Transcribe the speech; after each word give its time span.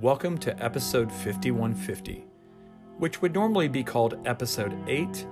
Welcome 0.00 0.38
to 0.38 0.60
episode 0.60 1.12
5150, 1.12 2.26
which 2.98 3.22
would 3.22 3.32
normally 3.32 3.68
be 3.68 3.84
called 3.84 4.18
episode 4.26 4.76
8, 4.88 5.24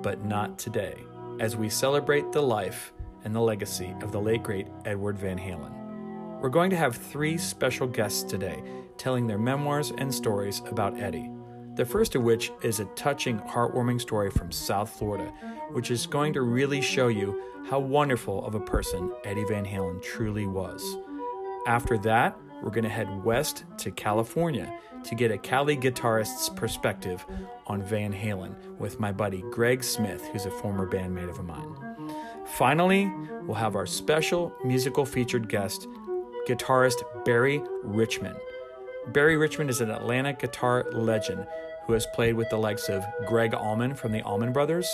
but 0.00 0.24
not 0.24 0.60
today, 0.60 0.94
as 1.40 1.56
we 1.56 1.68
celebrate 1.68 2.30
the 2.30 2.40
life 2.40 2.92
and 3.24 3.34
the 3.34 3.40
legacy 3.40 3.96
of 4.02 4.12
the 4.12 4.20
late 4.20 4.44
great 4.44 4.68
Edward 4.84 5.18
Van 5.18 5.36
Halen. 5.36 6.40
We're 6.40 6.50
going 6.50 6.70
to 6.70 6.76
have 6.76 6.94
three 6.94 7.36
special 7.36 7.88
guests 7.88 8.22
today 8.22 8.62
telling 8.96 9.26
their 9.26 9.40
memoirs 9.40 9.92
and 9.98 10.14
stories 10.14 10.62
about 10.70 10.96
Eddie. 11.00 11.28
The 11.74 11.84
first 11.84 12.14
of 12.14 12.22
which 12.22 12.52
is 12.62 12.78
a 12.78 12.84
touching, 12.94 13.40
heartwarming 13.40 14.00
story 14.00 14.30
from 14.30 14.52
South 14.52 14.88
Florida, 14.88 15.32
which 15.72 15.90
is 15.90 16.06
going 16.06 16.32
to 16.34 16.42
really 16.42 16.80
show 16.80 17.08
you 17.08 17.42
how 17.68 17.80
wonderful 17.80 18.46
of 18.46 18.54
a 18.54 18.60
person 18.60 19.12
Eddie 19.24 19.46
Van 19.48 19.66
Halen 19.66 20.00
truly 20.00 20.46
was. 20.46 20.96
After 21.66 21.98
that, 21.98 22.38
we're 22.62 22.70
going 22.70 22.84
to 22.84 22.90
head 22.90 23.24
west 23.24 23.64
to 23.78 23.90
California 23.90 24.72
to 25.04 25.14
get 25.14 25.30
a 25.30 25.38
Cali 25.38 25.76
guitarist's 25.76 26.48
perspective 26.48 27.24
on 27.66 27.82
Van 27.82 28.12
Halen 28.12 28.54
with 28.78 28.98
my 28.98 29.12
buddy 29.12 29.42
Greg 29.50 29.84
Smith, 29.84 30.26
who's 30.32 30.46
a 30.46 30.50
former 30.50 30.88
bandmate 30.88 31.30
of 31.30 31.44
mine. 31.44 31.76
Finally, 32.46 33.12
we'll 33.42 33.54
have 33.54 33.76
our 33.76 33.86
special 33.86 34.52
musical 34.64 35.04
featured 35.04 35.48
guest, 35.48 35.86
guitarist 36.48 37.02
Barry 37.24 37.62
Richmond. 37.82 38.36
Barry 39.08 39.36
Richmond 39.36 39.70
is 39.70 39.80
an 39.80 39.90
Atlanta 39.90 40.32
guitar 40.32 40.86
legend 40.92 41.46
who 41.86 41.92
has 41.92 42.06
played 42.14 42.34
with 42.34 42.50
the 42.50 42.56
likes 42.56 42.88
of 42.88 43.04
Gregg 43.26 43.54
Allman 43.54 43.94
from 43.94 44.12
the 44.12 44.22
Allman 44.22 44.52
Brothers 44.52 44.88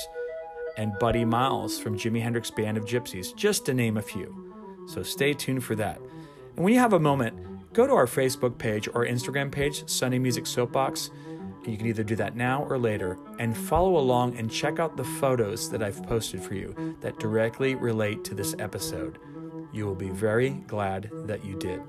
and 0.76 0.98
Buddy 0.98 1.24
Miles 1.24 1.78
from 1.78 1.96
Jimi 1.96 2.20
Hendrix 2.20 2.50
Band 2.50 2.76
of 2.76 2.84
Gypsys, 2.84 3.34
just 3.34 3.66
to 3.66 3.74
name 3.74 3.96
a 3.96 4.02
few. 4.02 4.54
So 4.88 5.02
stay 5.02 5.32
tuned 5.32 5.64
for 5.64 5.74
that. 5.76 5.98
And 6.56 6.64
when 6.64 6.74
you 6.74 6.80
have 6.80 6.92
a 6.92 7.00
moment, 7.00 7.51
go 7.72 7.86
to 7.86 7.92
our 7.92 8.06
Facebook 8.06 8.58
page 8.58 8.88
or 8.88 9.06
Instagram 9.06 9.50
page, 9.50 9.88
Sunday 9.88 10.18
Music 10.18 10.46
Soapbox. 10.46 11.10
You 11.64 11.76
can 11.76 11.86
either 11.86 12.02
do 12.02 12.16
that 12.16 12.36
now 12.36 12.64
or 12.64 12.76
later 12.76 13.18
and 13.38 13.56
follow 13.56 13.96
along 13.96 14.36
and 14.36 14.50
check 14.50 14.78
out 14.78 14.96
the 14.96 15.04
photos 15.04 15.70
that 15.70 15.82
I've 15.82 16.02
posted 16.02 16.42
for 16.42 16.54
you 16.54 16.96
that 17.00 17.18
directly 17.18 17.74
relate 17.74 18.24
to 18.24 18.34
this 18.34 18.54
episode. 18.58 19.18
You 19.72 19.86
will 19.86 19.94
be 19.94 20.10
very 20.10 20.50
glad 20.66 21.10
that 21.26 21.44
you 21.44 21.58
did. 21.58 21.80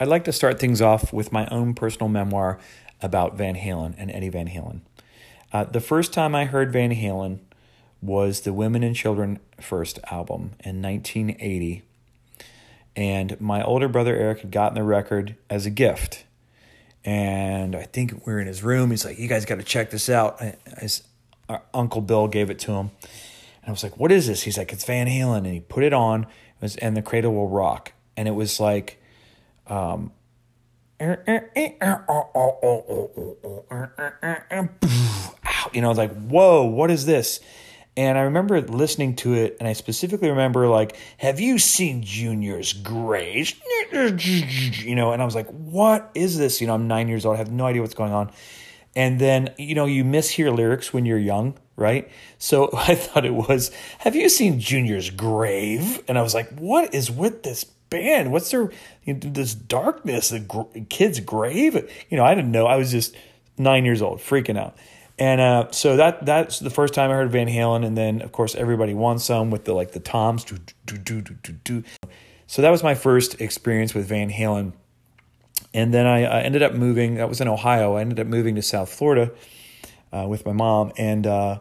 I'd 0.00 0.06
like 0.06 0.24
to 0.24 0.32
start 0.32 0.60
things 0.60 0.80
off 0.80 1.12
with 1.12 1.32
my 1.32 1.48
own 1.48 1.74
personal 1.74 2.08
memoir 2.08 2.60
about 3.02 3.36
Van 3.36 3.56
Halen 3.56 3.96
and 3.98 4.12
Eddie 4.12 4.28
Van 4.28 4.46
Halen. 4.46 4.82
Uh, 5.52 5.64
the 5.64 5.80
first 5.80 6.12
time 6.12 6.34
I 6.34 6.44
heard 6.44 6.72
Van 6.72 6.90
Halen 6.90 7.38
was 8.02 8.42
the 8.42 8.52
Women 8.52 8.82
and 8.82 8.94
Children 8.94 9.40
First 9.60 9.98
album 10.10 10.52
in 10.64 10.82
1980. 10.82 11.82
And 12.94 13.40
my 13.40 13.62
older 13.62 13.88
brother 13.88 14.14
Eric 14.16 14.40
had 14.40 14.50
gotten 14.50 14.74
the 14.74 14.82
record 14.82 15.36
as 15.48 15.66
a 15.66 15.70
gift. 15.70 16.24
And 17.04 17.74
I 17.74 17.84
think 17.84 18.26
we 18.26 18.32
are 18.32 18.40
in 18.40 18.46
his 18.46 18.62
room. 18.62 18.90
He's 18.90 19.04
like, 19.04 19.18
You 19.18 19.28
guys 19.28 19.44
got 19.44 19.56
to 19.56 19.64
check 19.64 19.90
this 19.90 20.08
out. 20.08 20.40
His 20.78 21.02
Uncle 21.72 22.02
Bill 22.02 22.28
gave 22.28 22.50
it 22.50 22.58
to 22.60 22.72
him. 22.72 22.90
And 23.62 23.68
I 23.68 23.70
was 23.70 23.82
like, 23.82 23.98
What 23.98 24.12
is 24.12 24.26
this? 24.26 24.42
He's 24.42 24.58
like, 24.58 24.72
It's 24.72 24.84
Van 24.84 25.06
Halen. 25.06 25.38
And 25.38 25.46
he 25.46 25.60
put 25.60 25.82
it 25.82 25.92
on, 25.92 26.24
it 26.24 26.28
was, 26.60 26.76
and 26.76 26.96
the 26.96 27.02
cradle 27.02 27.34
will 27.34 27.48
rock. 27.48 27.92
And 28.16 28.28
it 28.28 28.32
was 28.32 28.60
like, 28.60 29.00
um, 29.68 30.12
you 35.72 35.80
know, 35.80 35.92
like, 35.92 36.12
whoa, 36.12 36.64
what 36.64 36.90
is 36.90 37.06
this? 37.06 37.40
And 37.96 38.16
I 38.16 38.22
remember 38.22 38.60
listening 38.60 39.16
to 39.16 39.34
it, 39.34 39.56
and 39.58 39.68
I 39.68 39.72
specifically 39.72 40.30
remember, 40.30 40.68
like, 40.68 40.96
have 41.16 41.40
you 41.40 41.58
seen 41.58 42.02
Junior's 42.02 42.72
Grace? 42.72 43.54
You 43.92 44.94
know, 44.94 45.12
and 45.12 45.20
I 45.20 45.24
was 45.24 45.34
like, 45.34 45.48
what 45.48 46.10
is 46.14 46.38
this? 46.38 46.60
You 46.60 46.68
know, 46.68 46.74
I'm 46.74 46.86
nine 46.86 47.08
years 47.08 47.26
old, 47.26 47.34
I 47.34 47.38
have 47.38 47.50
no 47.50 47.66
idea 47.66 47.82
what's 47.82 47.94
going 47.94 48.12
on. 48.12 48.30
And 48.94 49.20
then, 49.20 49.54
you 49.58 49.74
know, 49.74 49.86
you 49.86 50.04
mishear 50.04 50.54
lyrics 50.54 50.92
when 50.92 51.06
you're 51.06 51.18
young, 51.18 51.58
right? 51.76 52.10
So 52.38 52.70
I 52.76 52.94
thought 52.94 53.24
it 53.24 53.34
was, 53.34 53.70
have 53.98 54.14
you 54.16 54.28
seen 54.28 54.60
Junior's 54.60 55.10
Grave? 55.10 56.02
And 56.08 56.18
I 56.18 56.22
was 56.22 56.34
like, 56.34 56.48
what 56.58 56.94
is 56.94 57.10
with 57.10 57.42
this 57.42 57.64
band? 57.90 58.32
What's 58.32 58.50
their 58.50 58.70
you 59.04 59.14
know, 59.14 59.20
this 59.20 59.54
darkness? 59.54 60.30
The 60.30 60.40
gr- 60.40 60.78
kid's 60.88 61.20
grave? 61.20 61.74
You 62.08 62.16
know, 62.16 62.24
I 62.24 62.34
didn't 62.34 62.52
know. 62.52 62.66
I 62.66 62.76
was 62.76 62.90
just 62.90 63.14
nine 63.56 63.84
years 63.84 64.02
old, 64.02 64.20
freaking 64.20 64.58
out. 64.58 64.76
And 65.18 65.40
uh, 65.40 65.70
so 65.72 65.96
that 65.96 66.24
that's 66.24 66.60
the 66.60 66.70
first 66.70 66.94
time 66.94 67.10
I 67.10 67.14
heard 67.14 67.30
Van 67.32 67.48
Halen, 67.48 67.84
and 67.84 67.98
then 67.98 68.22
of 68.22 68.30
course 68.30 68.54
everybody 68.54 68.94
wants 68.94 69.24
some 69.24 69.50
with 69.50 69.64
the 69.64 69.72
like 69.74 69.90
the 69.90 70.00
toms. 70.00 70.44
Do, 70.44 70.58
do, 70.86 70.96
do, 70.96 71.20
do, 71.20 71.34
do, 71.42 71.52
do. 71.64 71.84
So 72.46 72.62
that 72.62 72.70
was 72.70 72.84
my 72.84 72.94
first 72.94 73.40
experience 73.40 73.94
with 73.94 74.06
Van 74.06 74.30
Halen, 74.30 74.74
and 75.74 75.92
then 75.92 76.06
I, 76.06 76.24
I, 76.24 76.40
ended 76.42 76.62
up 76.62 76.72
moving. 76.72 77.16
That 77.16 77.28
was 77.28 77.40
in 77.40 77.48
Ohio. 77.48 77.96
I 77.96 78.02
ended 78.02 78.20
up 78.20 78.28
moving 78.28 78.54
to 78.54 78.62
South 78.62 78.90
Florida 78.90 79.32
uh, 80.12 80.26
with 80.28 80.46
my 80.46 80.52
mom, 80.52 80.92
and 80.96 81.26
uh, 81.26 81.58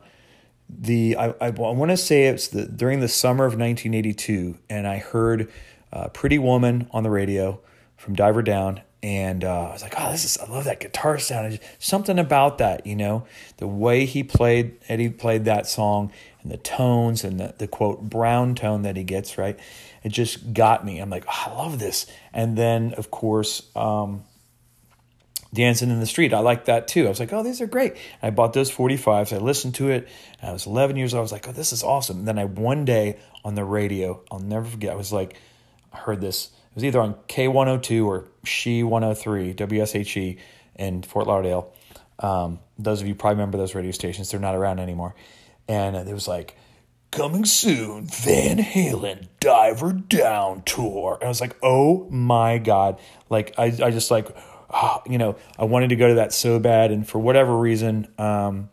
the 0.70 1.16
I, 1.18 1.30
I, 1.42 1.48
I 1.48 1.50
want 1.50 1.90
to 1.90 1.98
say 1.98 2.28
it's 2.28 2.50
the 2.50 2.68
during 2.68 3.00
the 3.00 3.08
summer 3.08 3.46
of 3.46 3.54
1982, 3.54 4.60
and 4.70 4.88
I 4.88 5.00
heard 5.00 5.52
uh, 5.97 6.09
Pretty 6.09 6.38
Woman 6.38 6.88
on 6.91 7.02
the 7.02 7.09
radio 7.09 7.59
from 7.96 8.13
Diver 8.16 8.44
Down. 8.44 8.81
And 9.02 9.44
uh, 9.44 9.69
I 9.69 9.74
was 9.74 9.81
like, 9.81 9.96
oh, 9.97 10.12
this 10.12 10.25
is, 10.25 10.38
I 10.38 10.50
love 10.50 10.66
that 10.66 10.80
guitar 10.80 11.18
sound. 11.18 11.59
Something 11.80 12.19
about 12.19 12.59
that, 12.59 12.85
you 12.85 12.96
know, 12.96 13.25
the 13.58 13.68
way 13.68 14.06
he 14.06 14.24
played, 14.24 14.78
Eddie 14.90 15.09
played 15.09 15.46
that 15.46 15.66
song 15.68 16.12
and 16.41 16.52
the 16.52 16.57
tones 16.57 17.24
and 17.24 17.40
the, 17.40 17.56
the 17.57 17.68
quote, 17.68 18.02
brown 18.02 18.53
tone 18.53 18.84
that 18.84 18.96
he 18.96 19.03
gets, 19.03 19.38
right? 19.38 19.59
It 20.03 20.09
just 20.09 20.53
got 20.53 20.86
me. 20.86 21.00
I'm 21.00 21.09
like, 21.09 21.25
oh, 21.28 21.44
I 21.47 21.53
love 21.53 21.80
this. 21.80 22.06
And 22.34 22.57
then, 22.57 22.94
of 22.94 23.09
course, 23.09 23.63
um, 23.75 24.24
Dancing 25.53 25.90
in 25.90 26.00
the 26.00 26.06
Street. 26.06 26.34
I 26.34 26.40
like 26.40 26.66
that 26.66 26.88
too. 26.88 27.06
I 27.06 27.09
was 27.09 27.19
like, 27.19 27.34
oh, 27.34 27.41
these 27.41 27.62
are 27.62 27.68
great. 27.68 27.96
I 28.22 28.30
bought 28.30 28.53
those 28.53 28.69
45s. 28.69 29.34
I 29.34 29.40
listened 29.40 29.75
to 29.75 29.90
it. 29.90 30.07
I 30.44 30.52
was 30.52 30.68
11 30.68 30.97
years 30.97 31.13
old. 31.13 31.19
I 31.19 31.22
was 31.22 31.31
like, 31.31 31.47
oh, 31.47 31.52
this 31.52 31.72
is 31.72 31.84
awesome. 31.84 32.19
And 32.19 32.28
then 32.28 32.38
I, 32.38 32.46
one 32.46 32.86
day 32.86 33.18
on 33.44 33.56
the 33.56 33.63
radio, 33.63 34.22
I'll 34.31 34.40
never 34.40 34.66
forget, 34.66 34.91
I 34.91 34.96
was 34.96 35.13
like, 35.13 35.40
heard 35.94 36.22
this. 36.22 36.48
It 36.48 36.75
was 36.75 36.84
either 36.84 37.02
on 37.02 37.16
K102 37.28 38.06
or 38.06 38.28
She 38.44 38.84
103, 38.84 39.53
WSHE 39.53 40.38
in 40.75 41.03
Fort 41.03 41.28
Lauderdale. 41.28 41.74
Um, 42.20 42.59
those 42.78 43.02
of 43.02 43.08
you 43.08 43.16
probably 43.16 43.36
remember 43.36 43.58
those 43.58 43.75
radio 43.75 43.92
stations. 43.92 44.31
They're 44.31 44.40
not 44.40 44.56
around 44.56 44.80
anymore. 44.80 45.16
And 45.68 45.96
it 45.96 46.14
was 46.14 46.28
like, 46.28 46.56
coming 47.12 47.46
soon, 47.46 48.06
Van 48.06 48.58
Halen 48.58 49.28
Diver 49.40 49.94
Down 49.94 50.62
Tour. 50.64 51.18
And 51.20 51.25
I 51.25 51.30
was 51.30 51.42
like, 51.42 51.56
oh 51.64 52.08
my 52.09 52.58
God. 52.58 53.00
Like, 53.30 53.56
I, 53.58 53.66
I 53.66 53.92
just 53.92 54.12
like, 54.12 54.28
oh, 54.69 55.02
you 55.08 55.18
know, 55.18 55.36
I 55.58 55.66
wanted 55.66 55.90
to 55.90 55.96
go 55.96 56.08
to 56.09 56.16
that 56.16 56.34
so 56.34 56.59
bad. 56.59 56.92
And 56.92 57.08
for 57.08 57.19
whatever 57.19 57.58
reason, 57.58 58.08
um, 58.18 58.69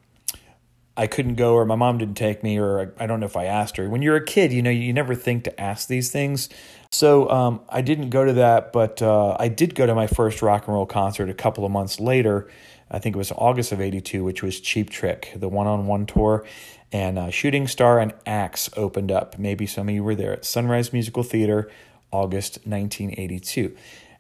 I 0.97 1.07
couldn't 1.07 1.35
go 1.35 1.55
or 1.55 1.65
my 1.65 1.75
mom 1.75 1.99
didn't 1.99 2.17
take 2.17 2.43
me 2.43 2.59
or 2.59 2.93
I, 2.99 3.05
I, 3.05 3.07
don't 3.07 3.19
know 3.19 3.27
if 3.27 3.37
I 3.37 3.47
asked 3.47 3.77
her. 3.79 3.89
When 3.89 4.03
you're 4.03 4.17
a 4.17 4.25
kid, 4.25 4.53
you 4.53 4.63
know, 4.63 4.71
you 4.71 4.93
never 4.93 5.15
think 5.15 5.45
to 5.45 5.61
ask 5.61 5.89
these 5.89 6.11
things. 6.11 6.49
So 6.95 7.29
um, 7.29 7.61
I 7.69 7.83
didn't 7.83 8.11
go 8.11 8.25
to 8.25 8.35
that, 8.35 8.73
but 8.73 9.03
uh, 9.03 9.37
I 9.37 9.49
did 9.49 9.75
go 9.75 9.85
to 9.85 9.97
my 9.97 10.07
first 10.07 10.41
rock 10.43 10.69
and 10.69 10.75
roll 10.77 10.87
concert 10.87 11.29
a 11.29 11.35
couple 11.35 11.65
of 11.65 11.73
months 11.73 11.99
later. 11.99 12.49
I 12.89 13.01
think 13.01 13.17
it 13.17 13.19
was 13.19 13.33
August 13.33 13.73
of 13.73 13.81
82, 13.81 14.23
which 14.23 14.45
was 14.45 14.61
Cheap 14.61 14.91
Trick, 14.91 15.33
the 15.35 15.49
one 15.49 15.67
on 15.67 15.89
one 15.89 16.07
tour. 16.07 16.47
And 16.93 17.19
uh, 17.19 17.31
Shooting 17.31 17.67
Star 17.67 17.99
and 17.99 18.15
Axe 18.27 18.71
opened 18.77 19.11
up. 19.11 19.37
Maybe 19.41 19.67
some 19.67 19.89
of 19.89 19.95
you 19.95 20.05
were 20.05 20.15
there 20.15 20.33
at 20.33 20.45
Sunrise 20.45 20.93
Musical 20.93 21.25
Theater, 21.25 21.69
August 22.13 22.59
1982. 22.65 23.77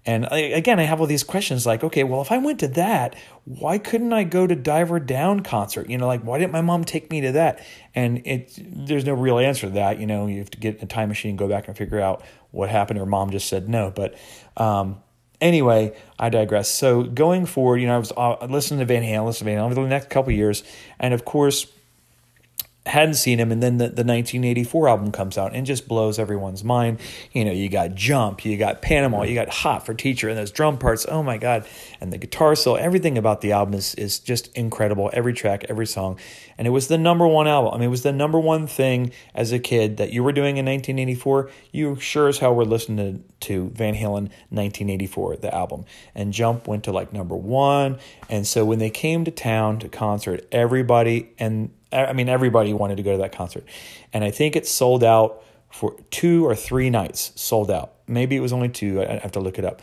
And 0.06 0.26
I, 0.31 0.38
again, 0.38 0.78
I 0.78 0.82
have 0.82 1.00
all 1.00 1.06
these 1.06 1.25
questions 1.25 1.65
like, 1.65 1.82
okay, 1.82 2.04
well, 2.04 2.20
if 2.20 2.31
I 2.31 2.38
went 2.38 2.60
to 2.60 2.69
that, 2.69 3.16
why 3.44 3.78
couldn't 3.78 4.12
I 4.12 4.25
go 4.25 4.47
to 4.47 4.54
Diver 4.54 5.00
Down 5.00 5.41
concert? 5.41 5.88
You 5.88 5.97
know, 5.97 6.06
like 6.06 6.22
why 6.22 6.38
didn't 6.38 6.53
my 6.53 6.60
mom 6.60 6.84
take 6.84 7.10
me 7.10 7.22
to 7.22 7.32
that? 7.32 7.64
And 7.94 8.26
it 8.26 8.52
there's 8.58 9.06
no 9.06 9.14
real 9.14 9.38
answer 9.38 9.67
to 9.67 9.73
that. 9.75 9.99
You 9.99 10.06
know, 10.06 10.26
you 10.26 10.38
have 10.38 10.50
to 10.50 10.58
get 10.58 10.82
a 10.82 10.87
time 10.87 11.08
machine, 11.08 11.37
go 11.37 11.49
back 11.49 11.69
and 11.69 11.76
figure 11.76 12.00
out 12.00 12.23
what 12.50 12.69
happened. 12.69 12.99
Or 12.99 13.06
mom 13.06 13.31
just 13.31 13.49
said 13.49 13.69
no. 13.69 13.90
But 13.90 14.14
um, 14.58 15.02
anyway, 15.40 15.96
I 16.19 16.29
digress. 16.29 16.69
So 16.69 17.05
going 17.05 17.46
forward, 17.46 17.79
you 17.79 17.87
know, 17.87 17.94
I 17.94 17.99
was 17.99 18.12
uh, 18.14 18.46
listening 18.46 18.81
to 18.81 18.87
Van 18.87 19.02
Halen, 19.02 19.25
listening 19.25 19.55
to 19.55 19.61
Van 19.61 19.70
Halen 19.70 19.73
over 19.73 19.82
the 19.82 19.88
next 19.88 20.11
couple 20.11 20.32
years, 20.32 20.64
and 20.99 21.14
of 21.14 21.25
course 21.25 21.67
hadn't 22.86 23.14
seen 23.14 23.40
him 23.40 23.50
and 23.50 23.62
then 23.62 23.78
the, 23.78 23.84
the 23.84 24.04
1984 24.04 24.88
album 24.88 25.10
comes 25.10 25.38
out 25.38 25.54
and 25.54 25.64
just 25.64 25.88
blows 25.88 26.19
everyone's 26.19 26.62
mind. 26.62 27.00
You 27.32 27.44
know 27.44 27.52
you 27.52 27.70
got 27.70 27.94
jump 27.94 28.44
you 28.44 28.58
got 28.58 28.82
panama 28.82 29.22
you 29.22 29.34
got 29.34 29.48
hot 29.48 29.86
for 29.86 29.94
teacher 29.94 30.28
and 30.28 30.36
those 30.36 30.50
drum 30.50 30.76
parts. 30.76 31.06
Oh 31.08 31.22
my 31.22 31.38
god. 31.38 31.66
And 32.00 32.12
the 32.12 32.19
guitar 32.19 32.54
solo 32.54 32.76
everything 32.76 33.16
about 33.16 33.40
the 33.40 33.52
album 33.52 33.75
is, 33.75 33.94
is 33.94 34.19
just 34.19 34.54
incredible. 34.54 35.08
Every 35.14 35.32
track 35.32 35.64
every 35.69 35.86
song. 35.86 36.19
And 36.58 36.66
it 36.66 36.70
was 36.70 36.88
the 36.88 36.98
number 36.98 37.26
one 37.26 37.48
album. 37.48 37.72
I 37.72 37.78
mean 37.78 37.86
it 37.86 37.90
was 37.90 38.02
the 38.02 38.12
number 38.12 38.38
one 38.38 38.66
thing 38.66 39.12
as 39.34 39.50
a 39.50 39.58
kid 39.58 39.96
that 39.96 40.12
you 40.12 40.22
were 40.22 40.32
doing 40.32 40.58
in 40.58 40.66
1984 40.66 41.50
you 41.72 41.98
sure 41.98 42.28
as 42.28 42.38
hell 42.38 42.54
were 42.54 42.66
listening 42.66 43.25
to, 43.40 43.46
to 43.48 43.70
van 43.70 43.94
halen 43.94 44.28
1984 44.50 45.36
the 45.36 45.54
album. 45.54 45.86
And 46.14 46.34
jump 46.34 46.69
went 46.69 46.84
to 46.84 46.92
like 46.92 47.14
number 47.14 47.34
one. 47.34 47.98
And 48.28 48.46
so 48.46 48.64
when 48.66 48.78
they 48.78 48.90
came 48.90 49.25
to 49.25 49.31
town 49.31 49.78
to 49.78 49.88
concert 49.88 50.46
everybody 50.52 51.31
and 51.38 51.70
I 51.92 52.12
mean, 52.12 52.28
everybody 52.28 52.72
wanted 52.72 52.96
to 52.96 53.02
go 53.02 53.12
to 53.12 53.19
that 53.19 53.32
concert. 53.32 53.64
And 54.12 54.25
I 54.25 54.31
think 54.31 54.56
it 54.56 54.66
sold 54.66 55.04
out 55.04 55.42
for 55.70 55.96
two 56.10 56.46
or 56.46 56.54
three 56.54 56.90
nights, 56.90 57.32
sold 57.36 57.70
out. 57.70 57.94
Maybe 58.06 58.36
it 58.36 58.40
was 58.40 58.52
only 58.52 58.69
two. 58.69 59.02
I 59.02 59.19
have 59.19 59.32
to 59.32 59.40
look 59.40 59.58
it 59.58 59.64
up. 59.64 59.82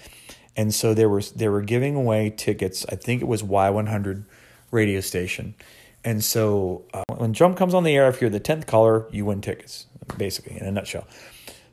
And 0.56 0.74
so 0.74 0.94
there 0.94 1.10
was 1.10 1.32
they 1.32 1.48
were 1.48 1.62
giving 1.62 1.96
away 1.96 2.30
tickets. 2.30 2.86
I 2.90 2.96
think 2.96 3.22
it 3.22 3.28
was 3.28 3.44
Y100 3.44 4.26
radio 4.72 5.00
station. 5.00 5.56
And 6.04 6.24
so 6.24 6.84
uh, 6.94 7.04
when 7.16 7.34
Jump 7.34 7.58
comes 7.58 7.74
on 7.74 7.84
the 7.84 7.96
air, 7.96 8.10
if 8.10 8.22
you're 8.22 8.30
the 8.30 8.40
10th 8.40 8.66
caller, 8.66 9.08
you 9.12 9.26
win 9.26 9.42
tickets, 9.42 9.86
basically, 10.18 10.60
in 10.60 10.66
a 10.66 10.72
nutshell. 10.72 11.08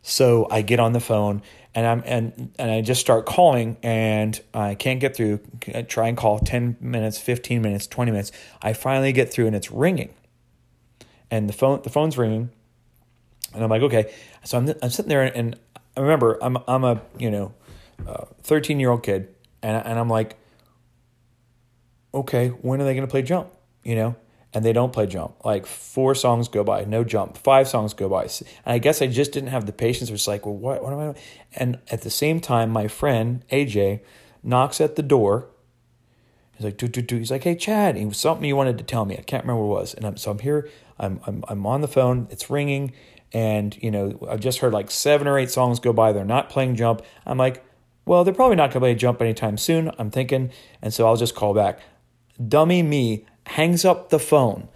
So 0.02 0.46
I 0.50 0.62
get 0.62 0.80
on 0.80 0.92
the 0.92 1.00
phone 1.00 1.42
and 1.74 1.86
I'm 1.86 2.02
and 2.06 2.52
and 2.58 2.70
I 2.70 2.80
just 2.80 3.00
start 3.00 3.26
calling 3.26 3.76
and 3.82 4.40
I 4.54 4.74
can't 4.74 5.00
get 5.00 5.14
through. 5.14 5.40
I 5.74 5.82
try 5.82 6.08
and 6.08 6.16
call 6.16 6.38
10 6.38 6.76
minutes, 6.80 7.18
15 7.18 7.62
minutes, 7.62 7.86
20 7.86 8.10
minutes. 8.10 8.32
I 8.62 8.72
finally 8.72 9.12
get 9.12 9.32
through 9.32 9.46
and 9.46 9.56
it's 9.56 9.70
ringing. 9.70 10.14
And 11.30 11.48
the 11.48 11.52
phone 11.52 11.82
the 11.82 11.90
phone's 11.90 12.16
ringing. 12.16 12.50
And 13.54 13.64
I'm 13.64 13.70
like, 13.70 13.82
okay. 13.82 14.12
So 14.44 14.58
I'm 14.58 14.72
I'm 14.82 14.90
sitting 14.90 15.08
there 15.08 15.22
and, 15.22 15.58
I 15.96 16.00
remember 16.00 16.38
I'm 16.40 16.58
I'm 16.68 16.84
a, 16.84 17.02
you 17.18 17.30
know, 17.30 17.52
13 18.42 18.78
year 18.78 18.90
old 18.90 19.02
kid 19.02 19.34
and 19.62 19.84
and 19.84 19.98
I'm 19.98 20.08
like 20.08 20.36
okay, 22.14 22.48
when 22.48 22.80
are 22.80 22.84
they 22.84 22.94
going 22.94 23.06
to 23.06 23.10
play 23.10 23.22
jump? 23.22 23.48
You 23.84 23.94
know? 23.94 24.16
and 24.54 24.64
they 24.64 24.72
don't 24.72 24.92
play 24.92 25.06
jump. 25.06 25.44
Like 25.44 25.66
four 25.66 26.14
songs 26.14 26.48
go 26.48 26.64
by, 26.64 26.84
no 26.84 27.04
jump. 27.04 27.36
Five 27.36 27.68
songs 27.68 27.94
go 27.94 28.08
by, 28.08 28.22
and 28.22 28.42
I 28.66 28.78
guess 28.78 29.02
I 29.02 29.06
just 29.06 29.32
didn't 29.32 29.50
have 29.50 29.66
the 29.66 29.72
patience. 29.72 30.08
It 30.08 30.12
was 30.12 30.26
like, 30.26 30.46
well, 30.46 30.56
what? 30.56 30.82
What 30.82 30.92
am 30.92 30.98
I? 30.98 31.14
And 31.54 31.78
at 31.90 32.02
the 32.02 32.10
same 32.10 32.40
time, 32.40 32.70
my 32.70 32.88
friend 32.88 33.44
AJ 33.50 34.00
knocks 34.42 34.80
at 34.80 34.96
the 34.96 35.02
door. 35.02 35.48
He's 36.56 36.64
like, 36.64 36.76
do 36.76 36.88
do 36.88 37.02
do. 37.02 37.18
He's 37.18 37.30
like, 37.30 37.44
hey 37.44 37.54
Chad, 37.54 37.96
it 37.96 38.06
was 38.06 38.18
something 38.18 38.44
you 38.44 38.56
wanted 38.56 38.78
to 38.78 38.84
tell 38.84 39.04
me. 39.04 39.16
I 39.16 39.22
can't 39.22 39.44
remember 39.44 39.64
what 39.64 39.76
it 39.76 39.80
was. 39.80 39.94
And 39.94 40.04
I'm 40.04 40.16
so 40.16 40.30
I'm 40.30 40.38
here. 40.38 40.68
I'm 40.98 41.20
I'm 41.26 41.44
I'm 41.48 41.66
on 41.66 41.80
the 41.80 41.88
phone. 41.88 42.28
It's 42.30 42.50
ringing, 42.50 42.92
and 43.32 43.76
you 43.82 43.90
know 43.90 44.26
I've 44.28 44.40
just 44.40 44.58
heard 44.58 44.72
like 44.72 44.90
seven 44.90 45.26
or 45.26 45.38
eight 45.38 45.50
songs 45.50 45.80
go 45.80 45.92
by. 45.92 46.12
They're 46.12 46.24
not 46.24 46.50
playing 46.50 46.76
jump. 46.76 47.02
I'm 47.26 47.38
like, 47.38 47.64
well, 48.04 48.24
they're 48.24 48.34
probably 48.34 48.56
not 48.56 48.70
going 48.70 48.74
to 48.74 48.80
play 48.80 48.94
jump 48.94 49.20
anytime 49.20 49.58
soon. 49.58 49.90
I'm 49.98 50.10
thinking, 50.10 50.50
and 50.80 50.94
so 50.94 51.06
I'll 51.06 51.16
just 51.16 51.34
call 51.34 51.54
back. 51.54 51.80
Dummy 52.46 52.82
me 52.82 53.26
hangs 53.46 53.84
up 53.84 54.10
the 54.10 54.18
phone. 54.18 54.68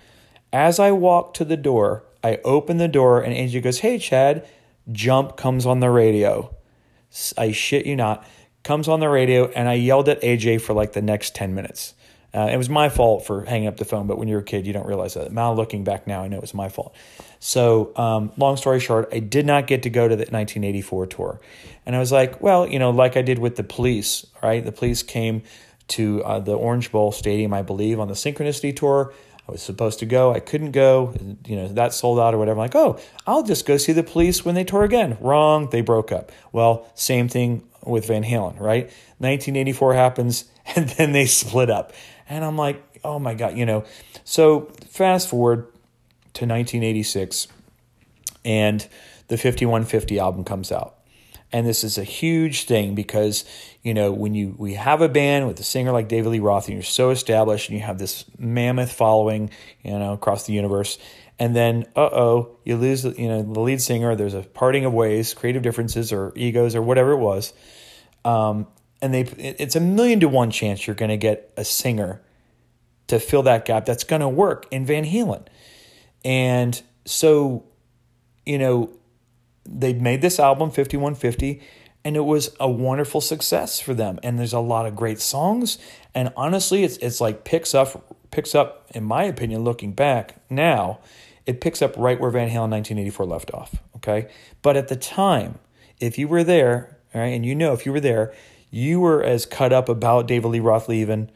As 0.52 0.78
I 0.78 0.90
walk 0.90 1.34
to 1.34 1.44
the 1.44 1.56
door, 1.56 2.04
I 2.22 2.38
open 2.44 2.76
the 2.76 2.88
door 2.88 3.20
and 3.20 3.34
AJ 3.34 3.62
goes, 3.62 3.78
Hey, 3.80 3.98
Chad, 3.98 4.46
jump 4.90 5.36
comes 5.36 5.66
on 5.66 5.80
the 5.80 5.90
radio. 5.90 6.54
I 7.36 7.52
shit 7.52 7.86
you 7.86 7.96
not, 7.96 8.26
comes 8.62 8.88
on 8.88 9.00
the 9.00 9.08
radio, 9.08 9.48
and 9.48 9.68
I 9.68 9.74
yelled 9.74 10.08
at 10.08 10.22
AJ 10.22 10.62
for 10.62 10.72
like 10.72 10.92
the 10.92 11.02
next 11.02 11.34
10 11.34 11.54
minutes. 11.54 11.94
Uh, 12.34 12.48
it 12.50 12.56
was 12.56 12.70
my 12.70 12.88
fault 12.88 13.26
for 13.26 13.44
hanging 13.44 13.68
up 13.68 13.76
the 13.76 13.84
phone, 13.84 14.06
but 14.06 14.16
when 14.18 14.26
you're 14.26 14.40
a 14.40 14.44
kid, 14.44 14.66
you 14.66 14.72
don't 14.72 14.86
realize 14.86 15.14
that. 15.14 15.30
Now, 15.32 15.52
looking 15.52 15.84
back 15.84 16.06
now, 16.06 16.22
I 16.22 16.28
know 16.28 16.38
it 16.38 16.42
was 16.42 16.54
my 16.54 16.70
fault. 16.70 16.94
So, 17.40 17.92
um, 17.96 18.32
long 18.38 18.56
story 18.56 18.80
short, 18.80 19.08
I 19.12 19.18
did 19.18 19.44
not 19.44 19.66
get 19.66 19.82
to 19.82 19.90
go 19.90 20.08
to 20.08 20.16
the 20.16 20.22
1984 20.22 21.06
tour. 21.08 21.40
And 21.84 21.94
I 21.94 21.98
was 21.98 22.10
like, 22.10 22.40
well, 22.40 22.66
you 22.66 22.78
know, 22.78 22.90
like 22.90 23.16
I 23.16 23.22
did 23.22 23.38
with 23.38 23.56
the 23.56 23.64
police, 23.64 24.26
right? 24.42 24.64
The 24.64 24.72
police 24.72 25.02
came 25.02 25.42
to 25.88 26.24
uh, 26.24 26.38
the 26.38 26.54
Orange 26.54 26.90
Bowl 26.90 27.12
Stadium, 27.12 27.52
I 27.52 27.60
believe, 27.60 28.00
on 28.00 28.08
the 28.08 28.14
Synchronicity 28.14 28.74
tour. 28.74 29.12
I 29.46 29.52
was 29.52 29.60
supposed 29.60 29.98
to 29.98 30.06
go. 30.06 30.32
I 30.32 30.40
couldn't 30.40 30.70
go. 30.70 31.14
You 31.46 31.56
know, 31.56 31.68
that 31.68 31.92
sold 31.92 32.18
out 32.18 32.32
or 32.32 32.38
whatever. 32.38 32.60
I'm 32.60 32.64
like, 32.64 32.76
oh, 32.76 32.98
I'll 33.26 33.42
just 33.42 33.66
go 33.66 33.76
see 33.76 33.92
the 33.92 34.04
police 34.04 34.44
when 34.44 34.54
they 34.54 34.64
tour 34.64 34.84
again. 34.84 35.18
Wrong. 35.20 35.68
They 35.70 35.80
broke 35.80 36.12
up. 36.12 36.30
Well, 36.52 36.86
same 36.94 37.28
thing 37.28 37.64
with 37.84 38.06
Van 38.06 38.22
Halen, 38.22 38.60
right? 38.60 38.84
1984 39.18 39.94
happens 39.94 40.44
and 40.76 40.88
then 40.90 41.12
they 41.12 41.26
split 41.26 41.70
up. 41.70 41.92
And 42.32 42.44
I'm 42.44 42.56
like, 42.56 43.00
oh 43.04 43.18
my 43.18 43.34
God, 43.34 43.56
you 43.56 43.66
know. 43.66 43.84
So 44.24 44.72
fast 44.88 45.28
forward 45.28 45.66
to 46.34 46.46
1986 46.46 47.48
and 48.44 48.80
the 49.28 49.36
5150 49.36 50.18
album 50.18 50.44
comes 50.44 50.72
out 50.72 50.96
and 51.52 51.66
this 51.66 51.84
is 51.84 51.98
a 51.98 52.04
huge 52.04 52.64
thing 52.64 52.94
because 52.94 53.44
you 53.82 53.92
know 53.92 54.10
when 54.10 54.34
you 54.34 54.54
we 54.58 54.74
have 54.74 55.02
a 55.02 55.08
band 55.08 55.46
with 55.46 55.60
a 55.60 55.62
singer 55.62 55.92
like 55.92 56.08
David 56.08 56.30
Lee 56.30 56.38
Roth 56.38 56.66
and 56.66 56.74
you're 56.74 56.82
so 56.82 57.10
established 57.10 57.68
and 57.68 57.78
you 57.78 57.84
have 57.84 57.98
this 57.98 58.24
mammoth 58.38 58.92
following 58.92 59.50
you 59.82 59.92
know 59.98 60.14
across 60.14 60.46
the 60.46 60.52
universe 60.52 60.98
and 61.38 61.54
then 61.54 61.84
uh-oh 61.94 62.56
you 62.64 62.76
lose 62.76 63.04
you 63.04 63.28
know 63.28 63.42
the 63.42 63.60
lead 63.60 63.80
singer 63.80 64.16
there's 64.16 64.34
a 64.34 64.42
parting 64.42 64.84
of 64.84 64.92
ways 64.92 65.34
creative 65.34 65.62
differences 65.62 66.12
or 66.12 66.32
egos 66.34 66.74
or 66.74 66.82
whatever 66.82 67.12
it 67.12 67.18
was 67.18 67.52
um, 68.24 68.66
and 69.02 69.12
they 69.12 69.22
it's 69.22 69.74
a 69.74 69.80
million 69.80 70.20
to 70.20 70.28
one 70.28 70.50
chance 70.50 70.86
you're 70.86 70.96
going 70.96 71.10
to 71.10 71.16
get 71.16 71.52
a 71.56 71.64
singer 71.64 72.22
to 73.08 73.18
fill 73.18 73.42
that 73.42 73.64
gap 73.64 73.84
that's 73.84 74.04
going 74.04 74.20
to 74.20 74.28
work 74.28 74.66
in 74.70 74.86
Van 74.86 75.04
Halen. 75.04 75.44
And 76.24 76.80
so 77.04 77.64
you 78.46 78.58
know 78.58 78.96
they 79.68 79.92
made 79.92 80.22
this 80.22 80.38
album 80.38 80.70
5150 80.70 81.60
and 82.04 82.16
it 82.16 82.20
was 82.20 82.56
a 82.58 82.70
wonderful 82.70 83.20
success 83.20 83.78
for 83.78 83.94
them. 83.94 84.18
And 84.22 84.38
there's 84.38 84.52
a 84.52 84.60
lot 84.60 84.86
of 84.86 84.96
great 84.96 85.20
songs. 85.20 85.78
And 86.14 86.32
honestly 86.36 86.84
it's 86.84 86.96
it's 86.98 87.20
like 87.20 87.44
picks 87.44 87.74
up 87.74 88.16
picks 88.30 88.54
up 88.54 88.86
in 88.94 89.02
my 89.02 89.24
opinion 89.24 89.64
looking 89.64 89.92
back 89.92 90.36
now 90.48 91.00
it 91.44 91.60
picks 91.60 91.82
up 91.82 91.92
right 91.96 92.20
where 92.20 92.30
Van 92.30 92.48
Halen 92.48 92.70
1984 92.70 93.26
left 93.26 93.52
off 93.52 93.82
okay? 93.96 94.28
But 94.62 94.76
at 94.76 94.86
the 94.86 94.96
time 94.96 95.58
if 95.98 96.18
you 96.18 96.28
were 96.28 96.44
there 96.44 96.98
right 97.12 97.26
and 97.26 97.44
you 97.44 97.56
know 97.56 97.72
if 97.72 97.84
you 97.84 97.92
were 97.92 98.00
there 98.00 98.32
you 98.72 98.98
were 98.98 99.22
as 99.22 99.46
cut 99.46 99.72
up 99.72 99.88
about 99.88 100.26
David 100.26 100.48
Lee 100.48 100.58
Roth 100.58 100.88
leaving 100.88 101.30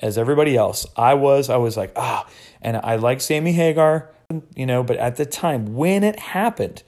as 0.00 0.18
everybody 0.18 0.54
else 0.54 0.84
I 0.96 1.14
was 1.14 1.48
I 1.48 1.56
was 1.56 1.78
like 1.78 1.92
ah 1.96 2.28
and 2.60 2.76
I 2.76 2.96
like 2.96 3.22
Sammy 3.22 3.52
Hagar 3.52 4.10
you 4.54 4.66
know 4.66 4.82
but 4.82 4.98
at 4.98 5.16
the 5.16 5.24
time 5.24 5.74
when 5.74 6.04
it 6.04 6.18
happened 6.18 6.82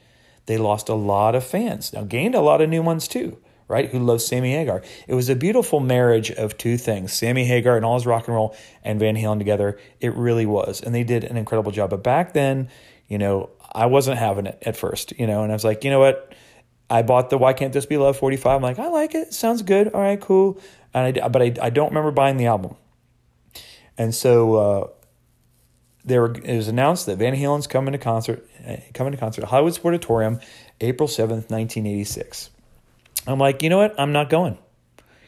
they 0.47 0.59
lost 0.59 0.89
a 0.89 0.95
lot 0.95 1.35
of 1.35 1.45
fans. 1.45 1.93
Now, 1.93 2.03
gained 2.03 2.35
a 2.35 2.41
lot 2.41 2.61
of 2.61 2.69
new 2.69 2.83
ones 2.83 3.09
too, 3.09 3.39
right? 3.69 3.89
Who 3.91 3.99
loves 3.99 4.27
Sammy 4.27 4.53
Hagar. 4.53 4.83
It 5.09 5.15
was 5.15 5.29
a 5.29 5.37
beautiful 5.37 5.81
marriage 5.81 6.31
of 6.31 6.59
two 6.59 6.77
things 6.77 7.13
Sammy 7.13 7.45
Hagar 7.45 7.77
and 7.77 7.85
all 7.85 7.95
his 7.95 8.07
rock 8.07 8.29
and 8.29 8.35
roll 8.35 8.57
and 8.83 9.01
Van 9.01 9.17
Halen 9.17 9.39
together. 9.39 9.79
It 10.01 10.15
really 10.15 10.47
was. 10.47 10.83
And 10.83 10.95
they 10.95 11.05
did 11.05 11.25
an 11.25 11.37
incredible 11.37 11.73
job. 11.73 11.91
But 11.91 12.03
back 12.03 12.33
then, 12.35 12.69
you 13.09 13.19
know, 13.19 13.51
I 13.73 13.87
wasn't 13.87 14.19
having 14.19 14.47
it 14.47 14.63
at 14.63 14.77
first, 14.77 15.19
you 15.19 15.27
know, 15.27 15.43
and 15.43 15.53
I 15.53 15.55
was 15.55 15.65
like, 15.65 15.85
you 15.85 15.91
know 15.91 16.01
what? 16.01 16.33
I 16.91 17.03
bought 17.03 17.31
the 17.31 17.39
Why 17.39 17.53
Can't 17.53 17.73
This 17.73 17.87
Be 17.87 17.97
Love 17.97 18.17
45. 18.17 18.57
I'm 18.57 18.63
like, 18.63 18.79
I 18.79 18.89
like 18.89 19.15
it. 19.15 19.33
Sounds 19.33 19.63
good. 19.63 19.89
All 19.89 20.01
right, 20.01 20.21
cool. 20.21 20.61
And 20.93 21.19
I, 21.19 21.29
but 21.29 21.43
I, 21.43 21.55
I 21.61 21.71
don't 21.71 21.89
remember 21.89 22.11
buying 22.11 22.37
the 22.37 22.47
album. 22.47 22.77
And 23.97 24.15
so 24.15 24.55
uh, 24.55 24.89
there 26.05 26.21
were, 26.23 26.35
it 26.35 26.57
was 26.57 26.69
announced 26.69 27.07
that 27.07 27.19
Van 27.19 27.35
Halen's 27.35 27.67
coming 27.67 27.93
to 27.93 27.99
concert, 27.99 28.49
uh, 28.67 28.77
coming 28.93 29.13
to 29.13 29.19
concert, 29.19 29.45
Hollywood 29.45 29.73
Sportatorium, 29.73 30.43
April 30.81 31.09
seventh, 31.09 31.51
nineteen 31.51 31.87
eighty 31.87 32.05
six. 32.05 32.51
I'm 33.27 33.39
like, 33.39 33.63
you 33.63 33.71
know 33.71 33.79
what? 33.79 33.99
I'm 33.99 34.13
not 34.13 34.29
going. 34.29 34.59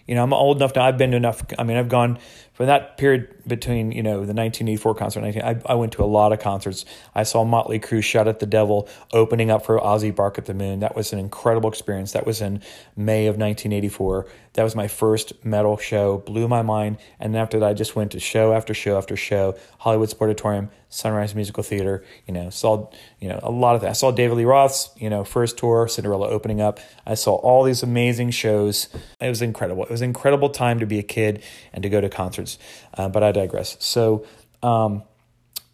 You 0.06 0.14
know, 0.14 0.22
I'm 0.22 0.32
old 0.32 0.58
enough 0.58 0.74
now. 0.76 0.84
I've 0.84 0.98
been 0.98 1.12
to 1.12 1.16
enough. 1.16 1.44
I 1.58 1.64
mean, 1.64 1.76
I've 1.76 1.88
gone 1.88 2.18
for 2.56 2.64
that 2.64 2.96
period 2.96 3.28
between 3.46 3.92
you 3.92 4.02
know 4.02 4.12
the 4.12 4.32
1984 4.32 4.94
concert. 4.94 5.20
19, 5.20 5.42
I, 5.42 5.60
I 5.66 5.74
went 5.74 5.92
to 5.92 6.02
a 6.02 6.06
lot 6.06 6.32
of 6.32 6.40
concerts. 6.40 6.86
I 7.14 7.22
saw 7.22 7.44
Motley 7.44 7.78
Crue 7.78 8.02
Shout 8.02 8.26
at 8.26 8.40
the 8.40 8.46
Devil 8.46 8.88
opening 9.12 9.50
up 9.50 9.66
for 9.66 9.78
Ozzy 9.78 10.14
Bark 10.14 10.38
at 10.38 10.46
the 10.46 10.54
Moon. 10.54 10.80
That 10.80 10.96
was 10.96 11.12
an 11.12 11.18
incredible 11.18 11.68
experience. 11.68 12.12
That 12.12 12.24
was 12.24 12.40
in 12.40 12.62
May 12.96 13.26
of 13.26 13.36
1984. 13.36 14.26
That 14.56 14.62
was 14.62 14.74
my 14.74 14.88
first 14.88 15.44
metal 15.44 15.76
show. 15.76 16.18
Blew 16.18 16.48
my 16.48 16.62
mind. 16.62 16.96
And 17.20 17.36
after 17.36 17.58
that, 17.60 17.68
I 17.68 17.74
just 17.74 17.94
went 17.94 18.12
to 18.12 18.20
show 18.20 18.52
after 18.52 18.72
show 18.72 18.96
after 18.96 19.14
show. 19.16 19.54
Hollywood 19.78 20.08
Sportatorium, 20.08 20.70
Sunrise 20.88 21.34
Musical 21.34 21.62
Theater. 21.62 22.02
You 22.26 22.32
know, 22.32 22.48
saw 22.48 22.90
you 23.20 23.28
know 23.28 23.38
a 23.42 23.50
lot 23.50 23.74
of 23.74 23.82
that. 23.82 23.90
I 23.90 23.92
saw 23.92 24.10
David 24.10 24.38
Lee 24.38 24.44
Roth's 24.44 24.90
you 24.96 25.10
know 25.10 25.24
first 25.24 25.58
tour, 25.58 25.86
Cinderella 25.88 26.28
opening 26.28 26.60
up. 26.60 26.80
I 27.06 27.14
saw 27.14 27.34
all 27.34 27.64
these 27.64 27.82
amazing 27.82 28.30
shows. 28.30 28.88
It 29.20 29.28
was 29.28 29.42
incredible. 29.42 29.84
It 29.84 29.90
was 29.90 30.00
an 30.00 30.08
incredible 30.08 30.48
time 30.48 30.80
to 30.80 30.86
be 30.86 30.98
a 30.98 31.04
kid 31.04 31.42
and 31.72 31.82
to 31.82 31.90
go 31.90 32.00
to 32.00 32.08
concerts. 32.08 32.58
Uh, 32.94 33.10
but 33.10 33.22
I 33.22 33.32
digress. 33.32 33.76
So 33.78 34.26
um, 34.62 35.02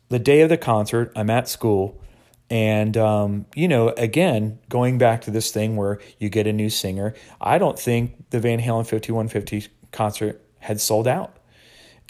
the 0.08 0.18
day 0.18 0.40
of 0.40 0.48
the 0.48 0.58
concert, 0.58 1.12
I'm 1.14 1.30
at 1.30 1.48
school. 1.48 2.01
And, 2.52 2.98
um, 2.98 3.46
you 3.54 3.66
know, 3.66 3.88
again, 3.96 4.58
going 4.68 4.98
back 4.98 5.22
to 5.22 5.30
this 5.30 5.50
thing 5.50 5.74
where 5.74 5.98
you 6.18 6.28
get 6.28 6.46
a 6.46 6.52
new 6.52 6.68
singer, 6.68 7.14
I 7.40 7.56
don't 7.56 7.78
think 7.78 8.28
the 8.28 8.40
Van 8.40 8.60
Halen 8.60 8.86
5150 8.86 9.68
concert 9.90 10.38
had 10.58 10.78
sold 10.78 11.08
out. 11.08 11.34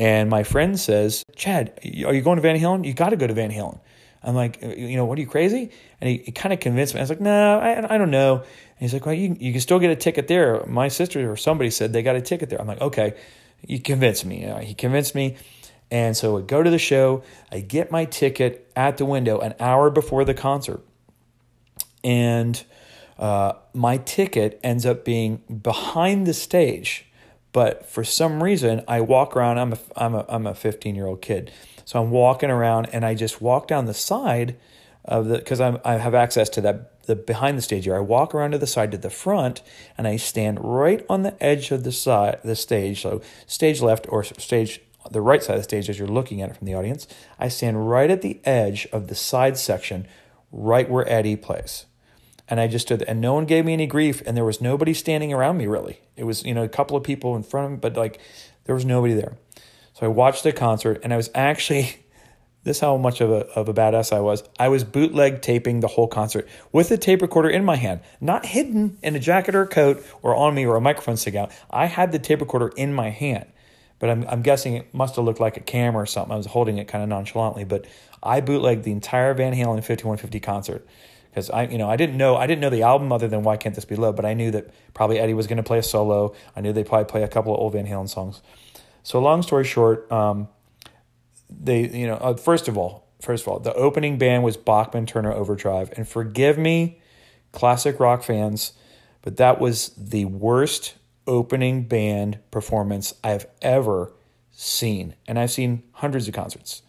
And 0.01 0.29
my 0.29 0.43
friend 0.43 0.81
says, 0.81 1.23
Chad, 1.37 1.79
are 1.85 2.13
you 2.13 2.23
going 2.23 2.37
to 2.39 2.43
Van 2.43 2.59
Halen? 2.59 2.85
You 2.85 2.93
got 2.93 3.11
to 3.11 3.17
go 3.17 3.29
to 3.29 3.35
Van 3.35 3.53
Halen. 3.53 3.79
I'm 4.25 4.35
like, 4.35 4.61
you 4.63 4.97
know, 4.97 5.05
what 5.05 5.17
are 5.17 5.21
you 5.21 5.29
crazy? 5.29 5.71
And 6.01 6.11
he, 6.11 6.19
he 6.19 6.33
kind 6.33 6.53
of 6.53 6.59
convinced 6.59 6.95
me. 6.95 6.99
I 6.99 7.05
was 7.05 7.11
like, 7.11 7.21
no, 7.21 7.61
I, 7.61 7.95
I 7.95 7.97
don't 7.97 8.11
know. 8.11 8.39
And 8.39 8.45
he's 8.81 8.93
like, 8.93 9.07
well, 9.07 9.15
you, 9.15 9.37
you 9.39 9.53
can 9.53 9.61
still 9.61 9.79
get 9.79 9.93
a 9.93 9.97
ticket 9.97 10.27
there. 10.27 10.67
My 10.67 10.89
sister 10.89 11.31
or 11.31 11.37
somebody 11.37 11.71
said 11.71 11.93
they 11.93 12.03
got 12.03 12.17
a 12.17 12.21
ticket 12.21 12.51
there. 12.51 12.61
I'm 12.61 12.67
like, 12.67 12.81
okay, 12.81 13.15
you 13.65 13.79
convinced 13.79 14.25
me. 14.27 14.41
You 14.41 14.47
know, 14.49 14.57
he 14.57 14.75
convinced 14.75 15.15
me. 15.15 15.37
And 15.93 16.17
so 16.17 16.39
I 16.39 16.41
go 16.41 16.65
to 16.65 16.71
the 16.71 16.79
show. 16.79 17.23
I 17.53 17.61
get 17.61 17.93
my 17.93 18.05
ticket 18.05 18.69
at 18.75 18.97
the 18.97 19.05
window 19.05 19.39
an 19.39 19.55
hour 19.61 19.91
before 19.91 20.25
the 20.25 20.35
concert. 20.35 20.81
And 22.03 22.65
uh, 23.17 23.53
my 23.73 23.99
ticket 23.99 24.59
ends 24.65 24.85
up 24.85 25.05
being 25.05 25.37
behind 25.63 26.27
the 26.27 26.35
stage 26.35 27.07
but 27.53 27.87
for 27.87 28.03
some 28.03 28.43
reason, 28.43 28.83
I 28.89 29.01
walk 29.03 29.37
around. 29.37 29.59
I'm 29.59 29.73
a 29.75 29.79
I'm 29.97 30.15
a 30.15 30.25
I'm 30.29 30.47
a 30.47 30.55
15 30.55 30.95
year 30.95 31.07
old 31.07 31.23
kid. 31.23 31.53
So 31.85 32.03
I'm 32.03 32.11
walking 32.11 32.51
around 32.51 32.87
and 32.93 33.05
I 33.05 33.15
just 33.15 33.41
walk 33.43 33.69
down 33.69 33.85
the 33.87 33.95
side 33.95 34.57
of 35.05 35.27
the 35.27 35.39
because 35.39 35.61
I 35.61 35.99
have 35.99 36.15
access 36.15 36.49
to 36.51 36.61
that 36.63 37.05
the 37.05 37.15
behind 37.15 37.59
the 37.59 37.63
stage 37.63 37.87
area. 37.87 38.01
I 38.01 38.05
walk 38.05 38.35
around 38.35 38.53
to 38.53 38.59
the 38.59 38.67
side 38.67 38.91
to 38.93 38.99
the 38.99 39.11
front 39.11 39.63
and 39.99 40.07
I 40.09 40.17
stand 40.17 40.59
right 40.63 41.05
on 41.11 41.23
the 41.23 41.41
edge 41.43 41.71
of 41.71 41.85
the 41.85 41.93
side 41.93 42.41
the 42.43 42.57
stage. 42.57 43.03
So 43.03 43.21
stage 43.47 43.83
left 43.83 44.07
or 44.09 44.25
stage 44.25 44.81
the 45.11 45.21
right 45.21 45.43
side 45.43 45.55
of 45.55 45.61
the 45.61 45.65
stage 45.65 45.89
as 45.89 45.99
you're 45.99 46.09
looking 46.09 46.41
at 46.41 46.51
it 46.51 46.57
from 46.57 46.67
the 46.67 46.75
audience. 46.75 47.07
I 47.39 47.49
stand 47.49 47.89
right 47.89 48.11
at 48.11 48.23
the 48.23 48.41
edge 48.45 48.87
of 48.93 49.09
the 49.09 49.15
side 49.15 49.59
section, 49.59 50.07
right 50.51 50.89
where 50.89 51.09
Eddie 51.09 51.37
plays. 51.37 51.87
And 52.49 52.61
I 52.61 52.67
just 52.67 52.87
stood, 52.87 53.03
and 53.03 53.21
no 53.21 53.35
one 53.35 53.47
gave 53.47 53.65
me 53.65 53.73
any 53.73 53.87
grief, 53.87 54.23
and 54.27 54.37
there 54.37 54.45
was 54.45 54.61
nobody 54.61 54.95
standing 54.95 55.33
around 55.33 55.57
me 55.57 55.67
really. 55.67 56.01
It 56.17 56.25
was, 56.25 56.45
you 56.45 56.55
know, 56.55 56.65
a 56.65 56.69
couple 56.69 56.97
of 56.97 57.03
people 57.03 57.37
in 57.37 57.43
front 57.43 57.67
of 57.67 57.73
me, 57.73 57.79
but 57.79 57.97
like 57.97 58.21
there 58.65 58.75
was 58.75 58.85
nobody 58.85 59.15
there. 59.15 59.37
So 59.95 60.07
I 60.07 60.09
watched 60.09 60.43
the 60.43 60.53
concert, 60.53 61.01
and 61.03 61.13
I 61.13 61.17
was 61.17 61.31
actually 61.35 61.97
this 62.65 62.81
how 62.81 62.97
much 62.97 63.21
of 63.21 63.31
a, 63.31 63.47
of 63.55 63.69
a 63.69 63.75
badass 63.75 64.13
I 64.13 64.21
was. 64.21 64.45
I 64.59 64.69
was 64.69 64.85
bootleg 64.85 65.43
taping 65.43 65.81
the 65.81 65.89
whole 65.89 66.07
concert 66.07 66.49
with 66.71 66.91
a 66.91 66.97
tape 66.97 67.23
recorder 67.23 67.51
in 67.51 67.65
my 67.65 67.77
hand, 67.77 68.01
not 68.21 68.47
hidden 68.47 68.99
in 69.03 69.17
a 69.17 69.21
jacket 69.21 69.55
or 69.55 69.63
a 69.63 69.69
coat 69.69 70.05
or 70.23 70.35
on 70.35 70.55
me 70.55 70.67
or 70.67 70.77
a 70.77 70.81
microphone 70.81 71.17
stick 71.17 71.35
out. 71.35 71.51
I 71.71 71.87
had 71.87 72.13
the 72.13 72.19
tape 72.19 72.41
recorder 72.41 72.69
in 72.77 72.95
my 72.95 73.11
hand, 73.11 73.47
but 74.03 74.11
I'm, 74.11 74.27
I'm 74.29 74.43
guessing 74.43 74.75
it 74.75 74.93
must 74.93 75.15
have 75.15 75.25
looked 75.25 75.39
like 75.39 75.57
a 75.57 75.61
camera 75.61 76.03
or 76.03 76.07
something. 76.07 76.33
I 76.33 76.37
was 76.37 76.47
holding 76.47 76.79
it 76.79 76.89
kind 76.89 77.05
of 77.05 77.09
nonchalantly, 77.09 77.63
but 77.63 77.87
I 78.21 78.41
bootlegged 78.41 78.83
the 78.83 78.91
entire 78.91 79.33
Van 79.33 79.53
Halen 79.53 79.77
5150 79.77 80.41
concert 80.41 80.85
because 81.31 81.49
I, 81.51 81.69
you 81.69 81.79
know, 81.79 81.89
I 81.89 81.95
didn't 81.95 82.17
know 82.17 82.35
I 82.35 82.49
didn't 82.49 82.63
know 82.63 82.69
the 82.69 82.83
album 82.83 83.13
other 83.13 83.29
than 83.29 83.45
Why 83.45 83.57
Can't 83.57 83.77
This 83.77 83.85
Be 83.85 83.95
Love, 83.95 84.17
but 84.17 84.25
I 84.25 84.35
knew 84.35 84.51
that 84.51 84.75
probably 84.93 85.21
Eddie 85.21 85.35
was 85.35 85.47
going 85.47 85.59
to 85.59 85.63
play 85.63 85.79
a 85.79 85.85
solo. 85.85 86.35
I 86.57 86.61
knew 86.61 86.73
they'd 86.73 86.85
probably 86.85 87.05
play 87.05 87.23
a 87.23 87.29
couple 87.29 87.55
of 87.55 87.61
old 87.61 87.75
Van 87.75 87.87
Halen 87.87 88.09
songs. 88.09 88.43
So 89.05 89.21
long 89.21 89.41
story 89.41 89.63
short. 89.63 90.11
Um, 90.11 90.49
they 91.49 91.89
you 91.89 92.09
know 92.09 92.17
uh, 92.17 92.35
first 92.35 92.67
of 92.67 92.77
all 92.77 93.07
first 93.21 93.45
of 93.45 93.49
all 93.49 93.61
the 93.61 93.75
opening 93.75 94.19
band 94.19 94.43
was 94.43 94.57
Bachman 94.57 95.07
Turner 95.07 95.33
Overdrive 95.33 95.93
and 95.97 96.09
forgive 96.09 96.59
me 96.59 96.99
classic 97.53 98.01
rock 98.01 98.25
fans 98.25 98.73
but 99.21 99.37
that 99.37 99.61
was 99.61 99.91
the 99.91 100.25
worst 100.25 100.95
opening 101.27 101.85
band 101.85 102.39
performance 102.51 103.15
I've 103.23 103.47
ever 103.61 104.13
seen 104.51 105.15
and 105.27 105.39
I've 105.39 105.51
seen 105.51 105.83
hundreds 105.93 106.29
of 106.29 106.35
concerts 106.35 106.83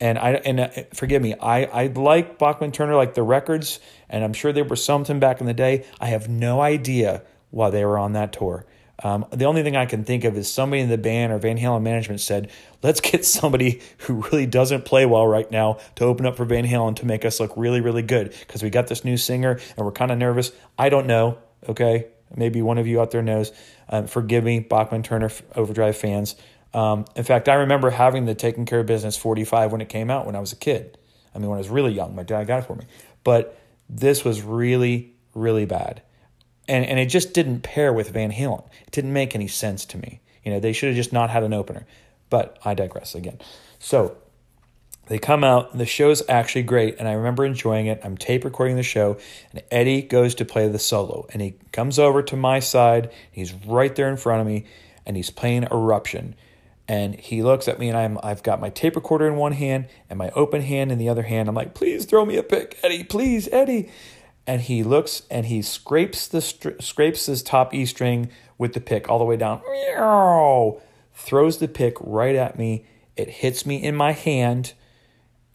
and 0.00 0.18
I 0.18 0.32
and 0.32 0.60
uh, 0.60 0.68
forgive 0.92 1.22
me 1.22 1.34
I 1.34 1.64
I 1.64 1.86
like 1.88 2.38
Bachman 2.38 2.72
Turner 2.72 2.96
like 2.96 3.14
the 3.14 3.22
records 3.22 3.80
and 4.08 4.24
I'm 4.24 4.32
sure 4.32 4.52
there 4.52 4.64
were 4.64 4.76
something 4.76 5.20
back 5.20 5.40
in 5.40 5.46
the 5.46 5.54
day 5.54 5.84
I 6.00 6.06
have 6.06 6.28
no 6.28 6.60
idea 6.60 7.22
why 7.50 7.70
they 7.70 7.84
were 7.84 7.98
on 7.98 8.12
that 8.12 8.32
tour 8.32 8.66
um, 9.02 9.26
the 9.30 9.44
only 9.44 9.62
thing 9.62 9.76
I 9.76 9.86
can 9.86 10.04
think 10.04 10.24
of 10.24 10.36
is 10.36 10.50
somebody 10.50 10.80
in 10.80 10.88
the 10.88 10.98
band 10.98 11.32
or 11.32 11.38
Van 11.38 11.58
Halen 11.58 11.82
management 11.82 12.20
said, 12.20 12.50
let's 12.82 13.00
get 13.00 13.24
somebody 13.26 13.80
who 13.98 14.22
really 14.22 14.46
doesn't 14.46 14.84
play 14.84 15.04
well 15.06 15.26
right 15.26 15.50
now 15.50 15.78
to 15.96 16.04
open 16.04 16.26
up 16.26 16.36
for 16.36 16.44
Van 16.44 16.66
Halen 16.66 16.96
to 16.96 17.06
make 17.06 17.24
us 17.24 17.38
look 17.38 17.52
really, 17.56 17.80
really 17.80 18.02
good 18.02 18.34
because 18.40 18.62
we 18.62 18.70
got 18.70 18.86
this 18.86 19.04
new 19.04 19.16
singer 19.16 19.60
and 19.76 19.84
we're 19.84 19.92
kind 19.92 20.10
of 20.10 20.18
nervous. 20.18 20.52
I 20.78 20.88
don't 20.88 21.06
know. 21.06 21.38
Okay. 21.68 22.06
Maybe 22.34 22.62
one 22.62 22.78
of 22.78 22.86
you 22.86 23.00
out 23.00 23.10
there 23.10 23.22
knows. 23.22 23.52
Um, 23.88 24.06
forgive 24.06 24.44
me, 24.44 24.60
Bachman 24.60 25.02
Turner 25.02 25.30
Overdrive 25.54 25.96
fans. 25.96 26.34
Um, 26.74 27.04
in 27.14 27.24
fact, 27.24 27.48
I 27.48 27.54
remember 27.54 27.90
having 27.90 28.26
the 28.26 28.34
Taking 28.34 28.66
Care 28.66 28.80
of 28.80 28.86
Business 28.86 29.16
45 29.16 29.72
when 29.72 29.80
it 29.80 29.88
came 29.88 30.10
out 30.10 30.26
when 30.26 30.36
I 30.36 30.40
was 30.40 30.52
a 30.52 30.56
kid. 30.56 30.98
I 31.34 31.38
mean, 31.38 31.48
when 31.48 31.56
I 31.56 31.60
was 31.60 31.68
really 31.68 31.92
young, 31.92 32.14
my 32.14 32.22
dad 32.22 32.46
got 32.46 32.60
it 32.60 32.66
for 32.66 32.74
me. 32.74 32.86
But 33.24 33.58
this 33.88 34.24
was 34.24 34.42
really, 34.42 35.14
really 35.34 35.64
bad 35.64 36.02
and 36.68 36.84
and 36.84 36.98
it 36.98 37.06
just 37.06 37.32
didn't 37.32 37.60
pair 37.60 37.92
with 37.92 38.10
Van 38.10 38.32
Halen. 38.32 38.64
It 38.86 38.90
didn't 38.90 39.12
make 39.12 39.34
any 39.34 39.48
sense 39.48 39.84
to 39.86 39.98
me. 39.98 40.20
You 40.44 40.52
know, 40.52 40.60
they 40.60 40.72
should 40.72 40.88
have 40.88 40.96
just 40.96 41.12
not 41.12 41.30
had 41.30 41.42
an 41.42 41.52
opener. 41.52 41.86
But 42.28 42.58
I 42.64 42.74
digress 42.74 43.14
again. 43.14 43.38
So 43.78 44.16
they 45.06 45.18
come 45.18 45.44
out, 45.44 45.72
and 45.72 45.80
the 45.80 45.86
show's 45.86 46.22
actually 46.28 46.62
great, 46.62 46.96
and 46.98 47.08
I 47.08 47.12
remember 47.12 47.44
enjoying 47.44 47.86
it. 47.86 48.00
I'm 48.02 48.16
tape 48.16 48.44
recording 48.44 48.76
the 48.76 48.82
show, 48.82 49.18
and 49.52 49.62
Eddie 49.70 50.02
goes 50.02 50.34
to 50.36 50.44
play 50.44 50.68
the 50.68 50.78
solo, 50.78 51.26
and 51.32 51.40
he 51.40 51.54
comes 51.72 51.98
over 51.98 52.22
to 52.22 52.36
my 52.36 52.60
side. 52.60 53.10
He's 53.30 53.52
right 53.52 53.94
there 53.94 54.08
in 54.08 54.16
front 54.16 54.40
of 54.40 54.46
me, 54.46 54.66
and 55.04 55.16
he's 55.16 55.30
playing 55.30 55.64
Eruption. 55.64 56.34
And 56.88 57.16
he 57.16 57.42
looks 57.42 57.66
at 57.66 57.78
me, 57.78 57.88
and 57.88 57.98
I'm 57.98 58.18
I've 58.22 58.42
got 58.42 58.60
my 58.60 58.70
tape 58.70 58.94
recorder 58.94 59.26
in 59.26 59.36
one 59.36 59.52
hand 59.52 59.88
and 60.08 60.18
my 60.18 60.30
open 60.30 60.62
hand 60.62 60.92
in 60.92 60.98
the 60.98 61.08
other 61.08 61.24
hand. 61.24 61.48
I'm 61.48 61.54
like, 61.54 61.74
please 61.74 62.04
throw 62.04 62.24
me 62.24 62.36
a 62.36 62.44
pick, 62.44 62.78
Eddie, 62.82 63.04
please, 63.04 63.48
Eddie 63.50 63.90
and 64.46 64.62
he 64.62 64.82
looks 64.82 65.22
and 65.30 65.46
he 65.46 65.60
scrapes 65.60 66.28
the 66.28 66.40
scrapes 66.40 67.26
his 67.26 67.42
top 67.42 67.74
E 67.74 67.84
string 67.84 68.30
with 68.58 68.72
the 68.74 68.80
pick 68.80 69.08
all 69.08 69.18
the 69.18 69.24
way 69.24 69.36
down. 69.36 69.60
Throws 71.14 71.58
the 71.58 71.68
pick 71.68 71.96
right 72.00 72.36
at 72.36 72.58
me. 72.58 72.84
It 73.16 73.28
hits 73.28 73.66
me 73.66 73.82
in 73.82 73.96
my 73.96 74.12
hand 74.12 74.74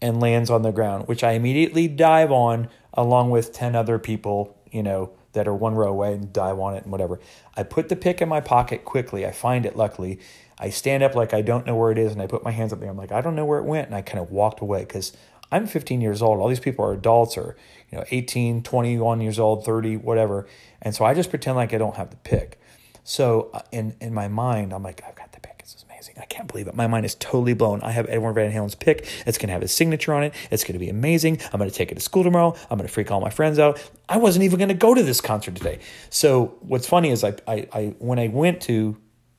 and 0.02 0.20
lands 0.20 0.50
on 0.50 0.62
the 0.62 0.72
ground, 0.72 1.08
which 1.08 1.24
I 1.24 1.32
immediately 1.32 1.88
dive 1.88 2.30
on 2.30 2.68
along 2.92 3.30
with 3.30 3.52
10 3.52 3.74
other 3.74 3.98
people, 3.98 4.54
you 4.70 4.82
know, 4.82 5.12
that 5.32 5.48
are 5.48 5.54
one 5.54 5.74
row 5.74 5.88
away 5.88 6.12
and 6.12 6.30
dive 6.30 6.58
on 6.58 6.74
it 6.74 6.82
and 6.82 6.92
whatever. 6.92 7.18
I 7.56 7.62
put 7.62 7.88
the 7.88 7.96
pick 7.96 8.20
in 8.20 8.28
my 8.28 8.42
pocket 8.42 8.84
quickly. 8.84 9.24
I 9.24 9.30
find 9.30 9.64
it 9.64 9.76
luckily. 9.76 10.20
I 10.58 10.68
stand 10.68 11.02
up 11.02 11.14
like 11.14 11.32
I 11.32 11.40
don't 11.40 11.66
know 11.66 11.74
where 11.74 11.90
it 11.90 11.96
is 11.96 12.12
and 12.12 12.20
I 12.20 12.26
put 12.26 12.44
my 12.44 12.50
hands 12.50 12.72
up 12.74 12.80
there. 12.80 12.90
I'm 12.90 12.98
like, 12.98 13.12
I 13.12 13.22
don't 13.22 13.34
know 13.34 13.46
where 13.46 13.58
it 13.58 13.64
went. 13.64 13.86
And 13.86 13.94
I 13.94 14.02
kind 14.02 14.18
of 14.18 14.30
walked 14.30 14.60
away 14.60 14.80
because 14.80 15.16
I'm 15.50 15.66
15 15.66 16.02
years 16.02 16.20
old. 16.20 16.38
All 16.38 16.48
these 16.48 16.60
people 16.60 16.84
are 16.84 16.92
adults 16.92 17.38
or 17.38 17.56
you 17.92 17.98
know 17.98 18.04
18 18.10 18.62
21 18.62 19.20
years 19.20 19.38
old 19.38 19.64
30 19.64 19.98
whatever 19.98 20.46
and 20.80 20.94
so 20.94 21.04
i 21.04 21.14
just 21.14 21.30
pretend 21.30 21.56
like 21.56 21.72
i 21.72 21.78
don't 21.78 21.96
have 21.96 22.10
the 22.10 22.16
pick 22.16 22.58
so 23.04 23.50
uh, 23.52 23.60
in 23.70 23.94
in 24.00 24.12
my 24.12 24.26
mind 24.26 24.72
i'm 24.72 24.82
like 24.82 25.02
i've 25.06 25.14
got 25.14 25.30
the 25.32 25.40
pick 25.40 25.58
this 25.58 25.74
is 25.74 25.84
amazing. 26.12 26.22
I 26.22 26.26
can't 26.26 26.48
believe 26.48 26.68
it. 26.68 26.74
My 26.74 26.86
mind 26.86 27.06
is 27.06 27.14
totally 27.16 27.54
blown. 27.54 27.80
I 27.82 27.90
have 27.90 28.06
edward 28.08 28.34
van 28.34 28.50
halen's 28.50 28.74
pick. 28.74 29.06
It's 29.26 29.38
going 29.38 29.48
to 29.48 29.52
have 29.52 29.62
his 29.62 29.74
signature 29.74 30.12
on 30.12 30.24
it. 30.24 30.34
It's 30.50 30.64
going 30.64 30.74
to 30.74 30.78
be 30.78 30.88
amazing. 30.88 31.40
I'm 31.52 31.58
going 31.58 31.70
to 31.70 31.76
take 31.76 31.92
it 31.92 31.94
to 31.96 32.00
school 32.00 32.24
tomorrow. 32.24 32.54
I'm 32.70 32.78
going 32.78 32.88
to 32.88 32.92
freak 32.92 33.10
all 33.10 33.20
my 33.20 33.30
friends 33.30 33.58
out. 33.58 33.82
I 34.08 34.18
wasn't 34.18 34.44
even 34.44 34.58
going 34.58 34.68
to 34.68 34.74
go 34.74 34.94
to 34.94 35.02
this 35.02 35.20
concert 35.20 35.54
today. 35.54 35.80
So 36.10 36.56
what's 36.60 36.86
funny 36.86 37.10
is 37.10 37.24
I, 37.24 37.34
I 37.46 37.66
i 37.72 37.94
when 37.98 38.18
i 38.18 38.28
went 38.28 38.60
to 38.62 38.96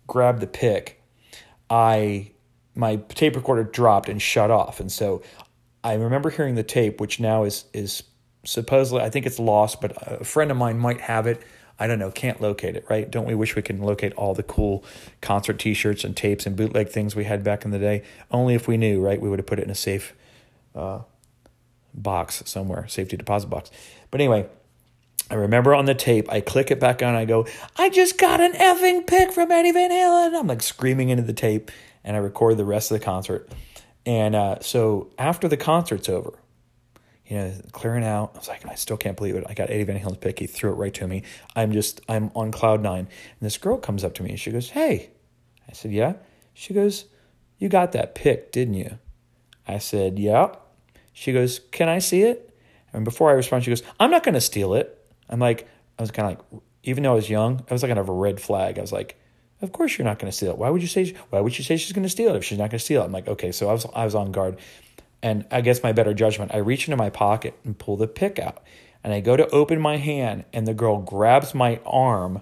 grab 0.07 0.39
the 0.39 0.47
pick 0.47 1.01
i 1.69 2.31
my 2.75 2.95
tape 3.09 3.35
recorder 3.35 3.63
dropped 3.63 4.09
and 4.09 4.21
shut 4.21 4.49
off. 4.49 4.79
And 4.79 4.91
so 4.91 5.21
I 5.83 5.93
remember 5.93 6.29
hearing 6.29 6.55
the 6.55 6.63
tape, 6.63 6.99
which 6.99 7.19
now 7.19 7.43
is 7.43 7.65
is 7.73 8.03
supposedly 8.45 9.03
I 9.03 9.09
think 9.09 9.25
it's 9.25 9.39
lost, 9.39 9.81
but 9.81 9.95
a 10.01 10.23
friend 10.23 10.51
of 10.51 10.57
mine 10.57 10.79
might 10.79 11.01
have 11.01 11.27
it. 11.27 11.41
I 11.79 11.87
don't 11.87 11.99
know, 11.99 12.11
can't 12.11 12.39
locate 12.39 12.75
it, 12.75 12.85
right? 12.89 13.09
Don't 13.09 13.25
we 13.25 13.35
wish 13.35 13.55
we 13.55 13.61
can 13.61 13.81
locate 13.81 14.13
all 14.13 14.33
the 14.33 14.43
cool 14.43 14.83
concert 15.21 15.59
t-shirts 15.59 16.03
and 16.03 16.15
tapes 16.15 16.45
and 16.45 16.55
bootleg 16.55 16.89
things 16.89 17.15
we 17.15 17.23
had 17.23 17.43
back 17.43 17.65
in 17.65 17.71
the 17.71 17.79
day? 17.79 18.03
Only 18.31 18.53
if 18.53 18.67
we 18.67 18.77
knew, 18.77 19.01
right? 19.01 19.19
We 19.19 19.29
would 19.29 19.39
have 19.39 19.47
put 19.47 19.59
it 19.59 19.63
in 19.65 19.71
a 19.71 19.75
safe 19.75 20.13
uh, 20.75 20.99
box 21.93 22.43
somewhere, 22.45 22.87
safety 22.87 23.17
deposit 23.17 23.47
box. 23.47 23.71
But 24.11 24.21
anyway, 24.21 24.47
I 25.31 25.35
remember 25.35 25.73
on 25.73 25.85
the 25.85 25.95
tape, 25.95 26.31
I 26.31 26.41
click 26.41 26.69
it 26.69 26.79
back 26.79 27.01
on, 27.01 27.15
I 27.15 27.25
go, 27.25 27.47
I 27.75 27.89
just 27.89 28.19
got 28.19 28.39
an 28.39 28.53
effing 28.53 29.07
pick 29.07 29.31
from 29.31 29.51
Eddie 29.51 29.71
Van 29.71 29.89
Halen. 29.89 30.39
I'm 30.39 30.47
like 30.47 30.61
screaming 30.61 31.09
into 31.09 31.23
the 31.23 31.33
tape, 31.33 31.71
and 32.03 32.15
I 32.15 32.19
record 32.19 32.57
the 32.57 32.65
rest 32.65 32.91
of 32.91 32.99
the 32.99 33.05
concert. 33.05 33.49
And 34.05 34.35
uh, 34.35 34.59
so 34.59 35.09
after 35.17 35.47
the 35.47 35.57
concert's 35.57 36.09
over, 36.09 36.33
you 37.27 37.37
know, 37.37 37.53
clearing 37.71 38.03
out. 38.03 38.31
I 38.35 38.37
was 38.37 38.47
like, 38.47 38.65
I 38.67 38.75
still 38.75 38.97
can't 38.97 39.15
believe 39.15 39.35
it. 39.35 39.45
I 39.47 39.53
got 39.53 39.69
Eddie 39.69 39.83
Van 39.83 39.97
Halen's 39.97 40.17
pick. 40.17 40.39
He 40.39 40.47
threw 40.47 40.71
it 40.71 40.75
right 40.75 40.93
to 40.95 41.07
me. 41.07 41.23
I'm 41.55 41.71
just, 41.71 42.01
I'm 42.09 42.31
on 42.35 42.51
cloud 42.51 42.81
nine. 42.81 42.99
And 42.99 43.41
this 43.41 43.57
girl 43.57 43.77
comes 43.77 44.03
up 44.03 44.13
to 44.15 44.23
me 44.23 44.31
and 44.31 44.39
she 44.39 44.51
goes, 44.51 44.71
Hey. 44.71 45.11
I 45.67 45.73
said, 45.73 45.91
Yeah. 45.91 46.13
She 46.53 46.73
goes, 46.73 47.05
You 47.57 47.69
got 47.69 47.93
that 47.93 48.15
pick, 48.15 48.51
didn't 48.51 48.75
you? 48.75 48.99
I 49.67 49.77
said, 49.77 50.19
Yeah. 50.19 50.55
She 51.13 51.31
goes, 51.31 51.59
Can 51.71 51.89
I 51.89 51.99
see 51.99 52.23
it? 52.23 52.49
And 52.91 53.05
before 53.05 53.29
I 53.29 53.33
respond, 53.33 53.63
she 53.63 53.71
goes, 53.71 53.83
I'm 53.99 54.11
not 54.11 54.23
going 54.23 54.35
to 54.35 54.41
steal 54.41 54.75
it. 54.75 54.99
I'm 55.29 55.39
like, 55.39 55.67
I 55.97 56.03
was 56.03 56.11
kind 56.11 56.31
of 56.31 56.37
like, 56.37 56.61
even 56.83 57.03
though 57.03 57.13
I 57.13 57.15
was 57.15 57.29
young, 57.29 57.65
I 57.69 57.73
was 57.73 57.81
like 57.81 57.89
kind 57.89 57.99
of 57.99 58.09
a 58.09 58.13
red 58.13 58.39
flag. 58.39 58.77
I 58.77 58.81
was 58.81 58.91
like, 58.91 59.19
of 59.61 59.71
course 59.71 59.97
you're 59.97 60.05
not 60.05 60.19
going 60.19 60.29
to 60.29 60.35
steal 60.35 60.51
it. 60.51 60.57
Why 60.57 60.69
would 60.69 60.81
you 60.81 60.87
say? 60.87 61.15
Why 61.29 61.39
would 61.39 61.57
you 61.57 61.63
say 61.63 61.77
she's 61.77 61.93
going 61.93 62.03
to 62.03 62.09
steal 62.09 62.33
it 62.33 62.37
if 62.37 62.43
she's 62.43 62.57
not 62.57 62.69
going 62.69 62.79
to 62.79 62.79
steal 62.79 63.01
it? 63.01 63.05
I'm 63.05 63.11
like, 63.11 63.27
okay. 63.27 63.51
So 63.51 63.69
I 63.69 63.73
was 63.73 63.85
I 63.95 64.05
was 64.05 64.13
on 64.13 64.31
guard. 64.31 64.59
And 65.23 65.45
I 65.49 65.61
guess 65.61 65.81
my 65.81 65.93
better 65.93 66.13
judgment, 66.13 66.53
I 66.53 66.57
reach 66.57 66.87
into 66.87 66.97
my 66.97 67.09
pocket 67.09 67.57
and 67.63 67.79
pull 67.79 67.95
the 67.95 68.07
pick 68.07 68.37
out. 68.37 68.61
And 69.05 69.13
I 69.13 69.21
go 69.21 69.37
to 69.37 69.49
open 69.49 69.79
my 69.79 69.97
hand, 69.97 70.43
and 70.53 70.67
the 70.67 70.73
girl 70.73 70.97
grabs 70.97 71.55
my 71.55 71.79
arm. 71.85 72.41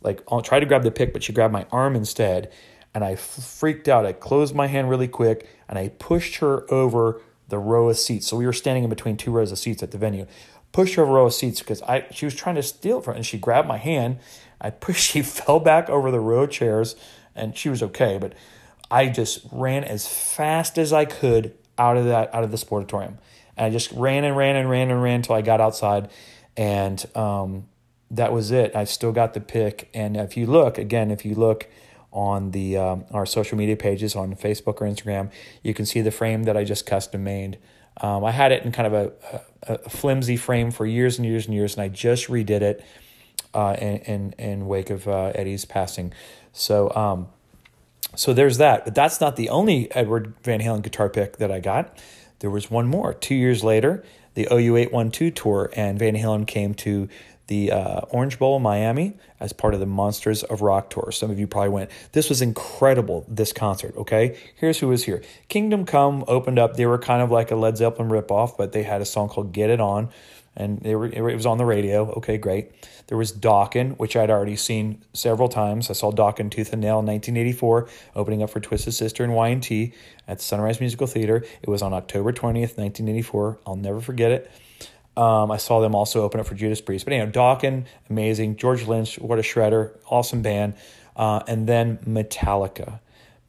Like, 0.00 0.22
I'll 0.30 0.40
try 0.40 0.58
to 0.58 0.66
grab 0.66 0.82
the 0.82 0.90
pick, 0.90 1.12
but 1.12 1.22
she 1.22 1.32
grabbed 1.32 1.52
my 1.52 1.66
arm 1.70 1.94
instead. 1.94 2.50
And 2.94 3.04
I 3.04 3.16
freaked 3.16 3.86
out. 3.88 4.06
I 4.06 4.14
closed 4.14 4.54
my 4.54 4.66
hand 4.66 4.88
really 4.88 5.08
quick 5.08 5.46
and 5.68 5.78
I 5.78 5.88
pushed 5.88 6.36
her 6.36 6.64
over 6.72 7.20
the 7.48 7.58
row 7.58 7.90
of 7.90 7.98
seats. 7.98 8.26
So 8.26 8.38
we 8.38 8.46
were 8.46 8.54
standing 8.54 8.84
in 8.84 8.88
between 8.88 9.18
two 9.18 9.30
rows 9.30 9.52
of 9.52 9.58
seats 9.58 9.82
at 9.82 9.90
the 9.90 9.98
venue. 9.98 10.26
Pushed 10.72 10.94
her 10.94 11.02
over 11.02 11.12
a 11.12 11.14
row 11.16 11.26
of 11.26 11.34
seats 11.34 11.60
because 11.60 11.82
I 11.82 12.06
she 12.10 12.24
was 12.24 12.34
trying 12.34 12.54
to 12.54 12.62
steal 12.62 13.02
from 13.02 13.16
and 13.16 13.26
she 13.26 13.36
grabbed 13.36 13.68
my 13.68 13.76
hand. 13.76 14.18
I 14.62 14.70
pushed 14.70 15.10
she 15.10 15.20
fell 15.20 15.60
back 15.60 15.90
over 15.90 16.10
the 16.10 16.20
row 16.20 16.44
of 16.44 16.50
chairs 16.50 16.96
and 17.34 17.54
she 17.54 17.68
was 17.68 17.82
okay, 17.82 18.16
but 18.16 18.32
I 18.90 19.08
just 19.08 19.40
ran 19.52 19.84
as 19.84 20.08
fast 20.08 20.78
as 20.78 20.90
I 20.90 21.04
could 21.04 21.52
out 21.78 21.96
of 21.96 22.06
that 22.06 22.34
out 22.34 22.44
of 22.44 22.50
the 22.50 22.56
sportatorium. 22.56 23.18
And 23.56 23.66
I 23.66 23.70
just 23.70 23.90
ran 23.92 24.24
and 24.24 24.36
ran 24.36 24.56
and 24.56 24.68
ran 24.68 24.90
and 24.90 25.02
ran 25.02 25.16
until 25.16 25.34
I 25.34 25.42
got 25.42 25.60
outside, 25.60 26.10
and 26.56 27.04
um, 27.16 27.66
that 28.10 28.32
was 28.32 28.50
it. 28.50 28.76
I 28.76 28.84
still 28.84 29.12
got 29.12 29.34
the 29.34 29.40
pick. 29.40 29.88
And 29.94 30.16
if 30.16 30.36
you 30.36 30.46
look 30.46 30.78
again, 30.78 31.10
if 31.10 31.24
you 31.24 31.34
look 31.34 31.68
on 32.16 32.50
the 32.52 32.78
um, 32.78 33.04
our 33.10 33.26
social 33.26 33.58
media 33.58 33.76
pages 33.76 34.16
on 34.16 34.34
Facebook 34.34 34.80
or 34.80 34.86
Instagram. 34.86 35.30
You 35.62 35.74
can 35.74 35.84
see 35.84 36.00
the 36.00 36.10
frame 36.10 36.44
that 36.44 36.56
I 36.56 36.64
just 36.64 36.86
custom 36.86 37.22
made. 37.22 37.58
Um, 38.00 38.24
I 38.24 38.30
had 38.30 38.52
it 38.52 38.64
in 38.64 38.72
kind 38.72 38.86
of 38.86 38.92
a, 38.94 39.12
a, 39.68 39.74
a, 39.74 39.88
flimsy 39.90 40.36
frame 40.36 40.70
for 40.70 40.84
years 40.86 41.18
and 41.18 41.26
years 41.26 41.46
and 41.46 41.54
years, 41.54 41.74
and 41.74 41.82
I 41.82 41.88
just 41.88 42.28
redid 42.28 42.62
it 42.62 42.84
uh, 43.54 43.76
in, 43.78 43.96
in, 43.98 44.34
in 44.38 44.66
wake 44.66 44.90
of 44.90 45.06
uh, 45.06 45.32
Eddie's 45.34 45.64
passing. 45.64 46.12
So 46.52 46.90
um, 46.94 47.28
so 48.16 48.32
there's 48.32 48.58
that. 48.58 48.84
But 48.84 48.94
that's 48.94 49.20
not 49.20 49.36
the 49.36 49.48
only 49.48 49.90
Edward 49.92 50.34
Van 50.42 50.60
Halen 50.60 50.82
guitar 50.82 51.08
pick 51.08 51.36
that 51.38 51.52
I 51.52 51.60
got. 51.60 51.96
There 52.40 52.50
was 52.50 52.70
one 52.70 52.86
more. 52.86 53.14
Two 53.14 53.34
years 53.34 53.62
later, 53.62 54.04
the 54.34 54.46
OU812 54.50 55.34
tour, 55.34 55.70
and 55.74 55.98
Van 55.98 56.14
Halen 56.14 56.46
came 56.46 56.74
to 56.74 57.08
the 57.46 57.70
uh, 57.70 58.00
Orange 58.10 58.38
Bowl, 58.38 58.58
Miami, 58.58 59.14
as 59.38 59.52
part 59.52 59.72
of 59.74 59.80
the 59.80 59.86
Monsters 59.86 60.42
of 60.42 60.62
Rock 60.62 60.90
tour. 60.90 61.12
Some 61.12 61.30
of 61.30 61.38
you 61.38 61.46
probably 61.46 61.70
went. 61.70 61.90
This 62.12 62.28
was 62.28 62.42
incredible, 62.42 63.24
this 63.28 63.52
concert, 63.52 63.96
okay? 63.96 64.36
Here's 64.56 64.80
who 64.80 64.88
was 64.88 65.04
here. 65.04 65.22
Kingdom 65.48 65.86
Come 65.86 66.24
opened 66.26 66.58
up. 66.58 66.76
They 66.76 66.86
were 66.86 66.98
kind 66.98 67.22
of 67.22 67.30
like 67.30 67.50
a 67.50 67.56
Led 67.56 67.76
Zeppelin 67.76 68.10
ripoff, 68.10 68.56
but 68.56 68.72
they 68.72 68.82
had 68.82 69.00
a 69.00 69.04
song 69.04 69.28
called 69.28 69.52
Get 69.52 69.70
It 69.70 69.80
On, 69.80 70.08
and 70.56 70.80
they 70.80 70.94
were, 70.94 71.06
it 71.06 71.22
was 71.22 71.46
on 71.46 71.58
the 71.58 71.64
radio. 71.64 72.10
Okay, 72.12 72.38
great. 72.38 72.70
There 73.08 73.18
was 73.18 73.32
Dokken, 73.32 73.98
which 73.98 74.16
I'd 74.16 74.30
already 74.30 74.56
seen 74.56 75.02
several 75.12 75.48
times. 75.48 75.90
I 75.90 75.92
saw 75.92 76.10
Dokken 76.10 76.50
Tooth 76.50 76.72
and 76.72 76.82
Nail 76.82 76.98
in 76.98 77.06
1984, 77.06 77.88
opening 78.16 78.42
up 78.42 78.50
for 78.50 78.60
Twisted 78.60 78.94
Sister 78.94 79.22
and 79.22 79.34
Y&T 79.34 79.92
at 80.26 80.40
Sunrise 80.40 80.80
Musical 80.80 81.06
Theater. 81.06 81.44
It 81.62 81.68
was 81.68 81.82
on 81.82 81.92
October 81.92 82.32
20th, 82.32 82.76
1984. 82.76 83.60
I'll 83.66 83.76
never 83.76 84.00
forget 84.00 84.32
it. 84.32 84.50
Um, 85.16 85.50
I 85.50 85.56
saw 85.56 85.80
them 85.80 85.94
also 85.94 86.22
open 86.22 86.40
up 86.40 86.46
for 86.46 86.54
Judas 86.54 86.80
Priest. 86.80 87.04
But 87.04 87.14
anyway, 87.14 87.30
Dokken, 87.30 87.86
amazing. 88.10 88.56
George 88.56 88.86
Lynch, 88.86 89.18
what 89.18 89.38
a 89.38 89.42
shredder. 89.42 89.92
Awesome 90.06 90.42
band. 90.42 90.74
Uh, 91.14 91.40
and 91.46 91.66
then 91.66 91.98
Metallica. 91.98 93.00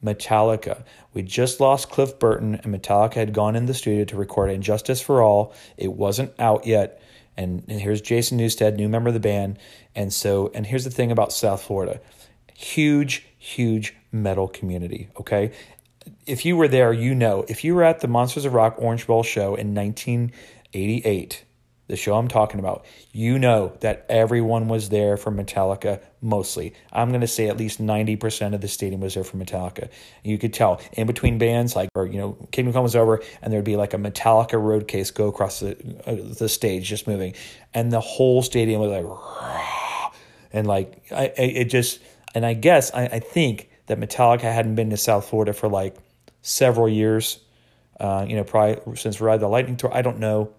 Metallica. 0.04 0.84
We 1.12 1.22
just 1.22 1.60
lost 1.60 1.90
Cliff 1.90 2.18
Burton, 2.18 2.56
and 2.56 2.74
Metallica 2.74 3.14
had 3.14 3.32
gone 3.32 3.56
in 3.56 3.66
the 3.66 3.74
studio 3.74 4.04
to 4.04 4.16
record 4.16 4.50
And 4.50 4.62
Justice 4.62 5.00
for 5.00 5.22
All. 5.22 5.52
It 5.76 5.92
wasn't 5.92 6.32
out 6.38 6.66
yet. 6.66 7.00
And, 7.36 7.64
here's 7.68 8.00
Jason 8.00 8.38
Newsted, 8.38 8.76
new 8.76 8.88
member 8.88 9.08
of 9.08 9.14
the 9.14 9.20
band. 9.20 9.58
And 9.94 10.12
so, 10.12 10.50
and 10.54 10.66
here's 10.66 10.84
the 10.84 10.90
thing 10.90 11.12
about 11.12 11.32
South 11.32 11.62
Florida 11.62 12.00
huge, 12.54 13.24
huge 13.38 13.94
metal 14.10 14.48
community. 14.48 15.08
Okay. 15.20 15.52
If 16.26 16.44
you 16.44 16.56
were 16.56 16.66
there, 16.66 16.92
you 16.92 17.14
know, 17.14 17.44
if 17.48 17.62
you 17.62 17.74
were 17.74 17.84
at 17.84 18.00
the 18.00 18.08
Monsters 18.08 18.44
of 18.44 18.52
Rock 18.52 18.74
Orange 18.78 19.06
Bowl 19.06 19.22
show 19.22 19.54
in 19.54 19.74
1988, 19.74 21.44
the 21.88 21.96
show 21.96 22.16
I'm 22.16 22.28
talking 22.28 22.60
about, 22.60 22.84
you 23.12 23.38
know 23.38 23.72
that 23.80 24.04
everyone 24.08 24.68
was 24.68 24.90
there 24.90 25.16
for 25.16 25.32
Metallica 25.32 26.00
mostly. 26.20 26.74
I'm 26.92 27.08
going 27.08 27.22
to 27.22 27.26
say 27.26 27.48
at 27.48 27.56
least 27.56 27.80
90% 27.80 28.54
of 28.54 28.60
the 28.60 28.68
stadium 28.68 29.00
was 29.00 29.14
there 29.14 29.24
for 29.24 29.38
Metallica. 29.38 29.88
You 30.22 30.38
could 30.38 30.52
tell 30.52 30.80
in 30.92 31.06
between 31.06 31.38
bands, 31.38 31.74
like, 31.74 31.88
or, 31.94 32.06
you 32.06 32.18
know, 32.18 32.36
Kingdom 32.52 32.74
Come 32.74 32.82
was 32.82 32.94
over 32.94 33.22
and 33.40 33.52
there'd 33.52 33.64
be 33.64 33.76
like 33.76 33.94
a 33.94 33.96
Metallica 33.96 34.62
road 34.62 34.86
case 34.86 35.10
go 35.10 35.28
across 35.28 35.60
the, 35.60 35.76
uh, 36.06 36.34
the 36.38 36.48
stage 36.48 36.86
just 36.86 37.06
moving. 37.06 37.34
And 37.72 37.90
the 37.90 38.00
whole 38.00 38.42
stadium 38.42 38.80
was 38.82 38.90
like, 38.90 40.12
and 40.52 40.66
like, 40.66 41.02
I, 41.10 41.32
it 41.36 41.64
just, 41.64 42.00
and 42.34 42.44
I 42.44 42.52
guess, 42.52 42.92
I, 42.92 43.04
I 43.04 43.18
think 43.20 43.70
that 43.86 43.98
Metallica 43.98 44.42
hadn't 44.42 44.74
been 44.74 44.90
to 44.90 44.98
South 44.98 45.26
Florida 45.26 45.54
for 45.54 45.68
like 45.68 45.96
several 46.42 46.88
years. 46.88 47.40
Uh, 47.98 48.24
you 48.28 48.36
know, 48.36 48.44
probably 48.44 48.94
since 48.94 49.20
Ride 49.20 49.40
the 49.40 49.48
Lightning 49.48 49.76
Tour. 49.76 49.92
I 49.92 50.02
don't 50.02 50.20
know 50.20 50.54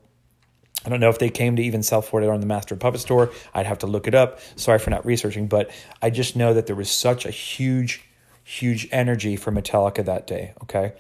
I 0.85 0.89
don't 0.89 0.99
know 0.99 1.09
if 1.09 1.19
they 1.19 1.29
came 1.29 1.55
to 1.57 1.61
even 1.61 1.83
South 1.83 2.07
Florida 2.07 2.31
on 2.31 2.39
the 2.39 2.45
Master 2.45 2.73
of 2.73 2.79
Puppets 2.79 3.03
Tour. 3.03 3.31
I'd 3.53 3.65
have 3.65 3.79
to 3.79 3.87
look 3.87 4.07
it 4.07 4.15
up. 4.15 4.39
Sorry 4.55 4.79
for 4.79 4.89
not 4.89 5.05
researching, 5.05 5.47
but 5.47 5.69
I 6.01 6.09
just 6.09 6.35
know 6.35 6.53
that 6.53 6.67
there 6.67 6.75
was 6.75 6.89
such 6.89 7.25
a 7.25 7.31
huge, 7.31 8.03
huge 8.43 8.87
energy 8.91 9.35
for 9.35 9.51
Metallica 9.51 10.05
that 10.05 10.25
day. 10.25 10.53
Okay. 10.63 10.93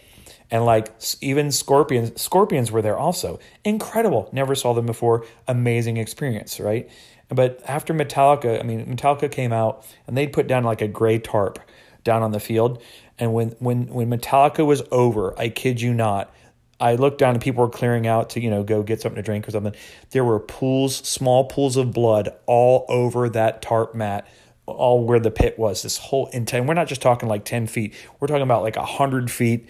And 0.51 0.65
like 0.65 0.91
even 1.21 1.51
Scorpions, 1.51 2.21
Scorpions 2.21 2.71
were 2.71 2.81
there 2.81 2.97
also. 2.97 3.39
Incredible. 3.63 4.29
Never 4.31 4.55
saw 4.55 4.73
them 4.73 4.85
before. 4.85 5.25
Amazing 5.47 5.97
experience, 5.97 6.59
right? 6.59 6.89
But 7.29 7.61
after 7.65 7.93
Metallica, 7.93 8.59
I 8.59 8.63
mean, 8.63 8.85
Metallica 8.85 9.31
came 9.31 9.53
out 9.53 9.85
and 10.07 10.17
they'd 10.17 10.33
put 10.33 10.47
down 10.47 10.63
like 10.63 10.81
a 10.81 10.87
gray 10.87 11.19
tarp 11.19 11.59
down 12.03 12.23
on 12.23 12.31
the 12.31 12.39
field. 12.39 12.81
And 13.19 13.33
when 13.33 13.49
when 13.59 13.87
when 13.87 14.09
Metallica 14.09 14.65
was 14.65 14.81
over, 14.91 15.37
I 15.39 15.49
kid 15.49 15.79
you 15.79 15.93
not, 15.93 16.33
I 16.79 16.95
looked 16.95 17.17
down 17.17 17.33
and 17.33 17.41
people 17.41 17.63
were 17.63 17.69
clearing 17.69 18.07
out 18.07 18.31
to, 18.31 18.41
you 18.41 18.49
know, 18.49 18.63
go 18.63 18.83
get 18.83 19.01
something 19.01 19.17
to 19.17 19.21
drink 19.21 19.47
or 19.47 19.51
something. 19.51 19.75
There 20.11 20.23
were 20.23 20.39
pools, 20.39 20.95
small 20.95 21.45
pools 21.45 21.75
of 21.75 21.91
blood 21.91 22.29
all 22.45 22.85
over 22.87 23.27
that 23.29 23.61
tarp 23.61 23.93
mat, 23.93 24.27
all 24.65 25.05
where 25.05 25.19
the 25.19 25.31
pit 25.31 25.59
was. 25.59 25.81
This 25.81 25.97
whole 25.97 26.27
intent. 26.27 26.67
We're 26.67 26.75
not 26.75 26.87
just 26.87 27.01
talking 27.01 27.27
like 27.27 27.43
10 27.43 27.67
feet. 27.67 27.93
We're 28.19 28.27
talking 28.27 28.43
about 28.43 28.63
like 28.63 28.77
a 28.77 28.81
100 28.81 29.29
feet, 29.29 29.67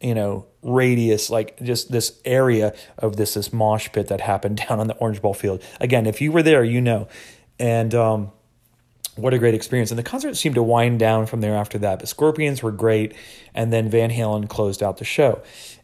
you 0.00 0.14
know, 0.14 0.46
radius, 0.62 1.30
like 1.30 1.58
just 1.62 1.90
this 1.90 2.20
area 2.26 2.74
of 2.98 3.16
this, 3.16 3.34
this 3.34 3.52
mosh 3.52 3.88
pit 3.92 4.08
that 4.08 4.20
happened 4.20 4.62
down 4.68 4.80
on 4.80 4.86
the 4.86 4.96
Orange 4.96 5.22
Bowl 5.22 5.34
field. 5.34 5.62
Again, 5.80 6.06
if 6.06 6.20
you 6.20 6.30
were 6.30 6.42
there, 6.42 6.62
you 6.62 6.80
know. 6.80 7.08
And, 7.58 7.94
um, 7.94 8.32
what 9.16 9.34
a 9.34 9.38
great 9.38 9.54
experience. 9.54 9.90
And 9.90 9.98
the 9.98 10.04
concert 10.04 10.36
seemed 10.36 10.54
to 10.54 10.62
wind 10.62 10.98
down 10.98 11.26
from 11.26 11.40
there 11.40 11.54
after 11.54 11.78
that. 11.78 11.98
But 11.98 12.08
Scorpions 12.08 12.62
were 12.62 12.72
great. 12.72 13.14
And 13.54 13.72
then 13.72 13.90
Van 13.90 14.10
Halen 14.10 14.48
closed 14.48 14.82
out 14.82 14.96
the 14.96 15.04
show. 15.04 15.42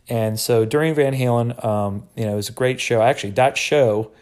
And 0.09 0.39
so 0.39 0.65
during 0.65 0.95
Van 0.95 1.15
Halen, 1.15 1.65
um, 1.65 2.07
you 2.17 2.25
know, 2.25 2.33
it 2.33 2.37
was 2.37 2.49
a 2.49 2.53
great 2.53 2.81
show. 2.81 3.03
Actually, 3.03 3.33
that 3.33 3.57
show 3.57 4.13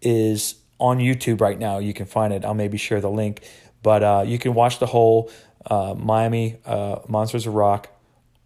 is 0.00 0.56
on 0.78 0.98
YouTube 0.98 1.40
right 1.40 1.58
now. 1.58 1.78
You 1.78 1.92
can 1.92 2.06
find 2.06 2.32
it. 2.32 2.44
I'll 2.44 2.54
maybe 2.54 2.78
share 2.78 3.00
the 3.00 3.10
link, 3.10 3.42
but 3.82 4.02
uh, 4.02 4.24
you 4.26 4.38
can 4.38 4.54
watch 4.54 4.78
the 4.78 4.86
whole 4.86 5.30
uh, 5.66 5.94
Miami 5.96 6.58
uh, 6.64 7.00
Monsters 7.08 7.46
of 7.46 7.54
Rock 7.54 7.88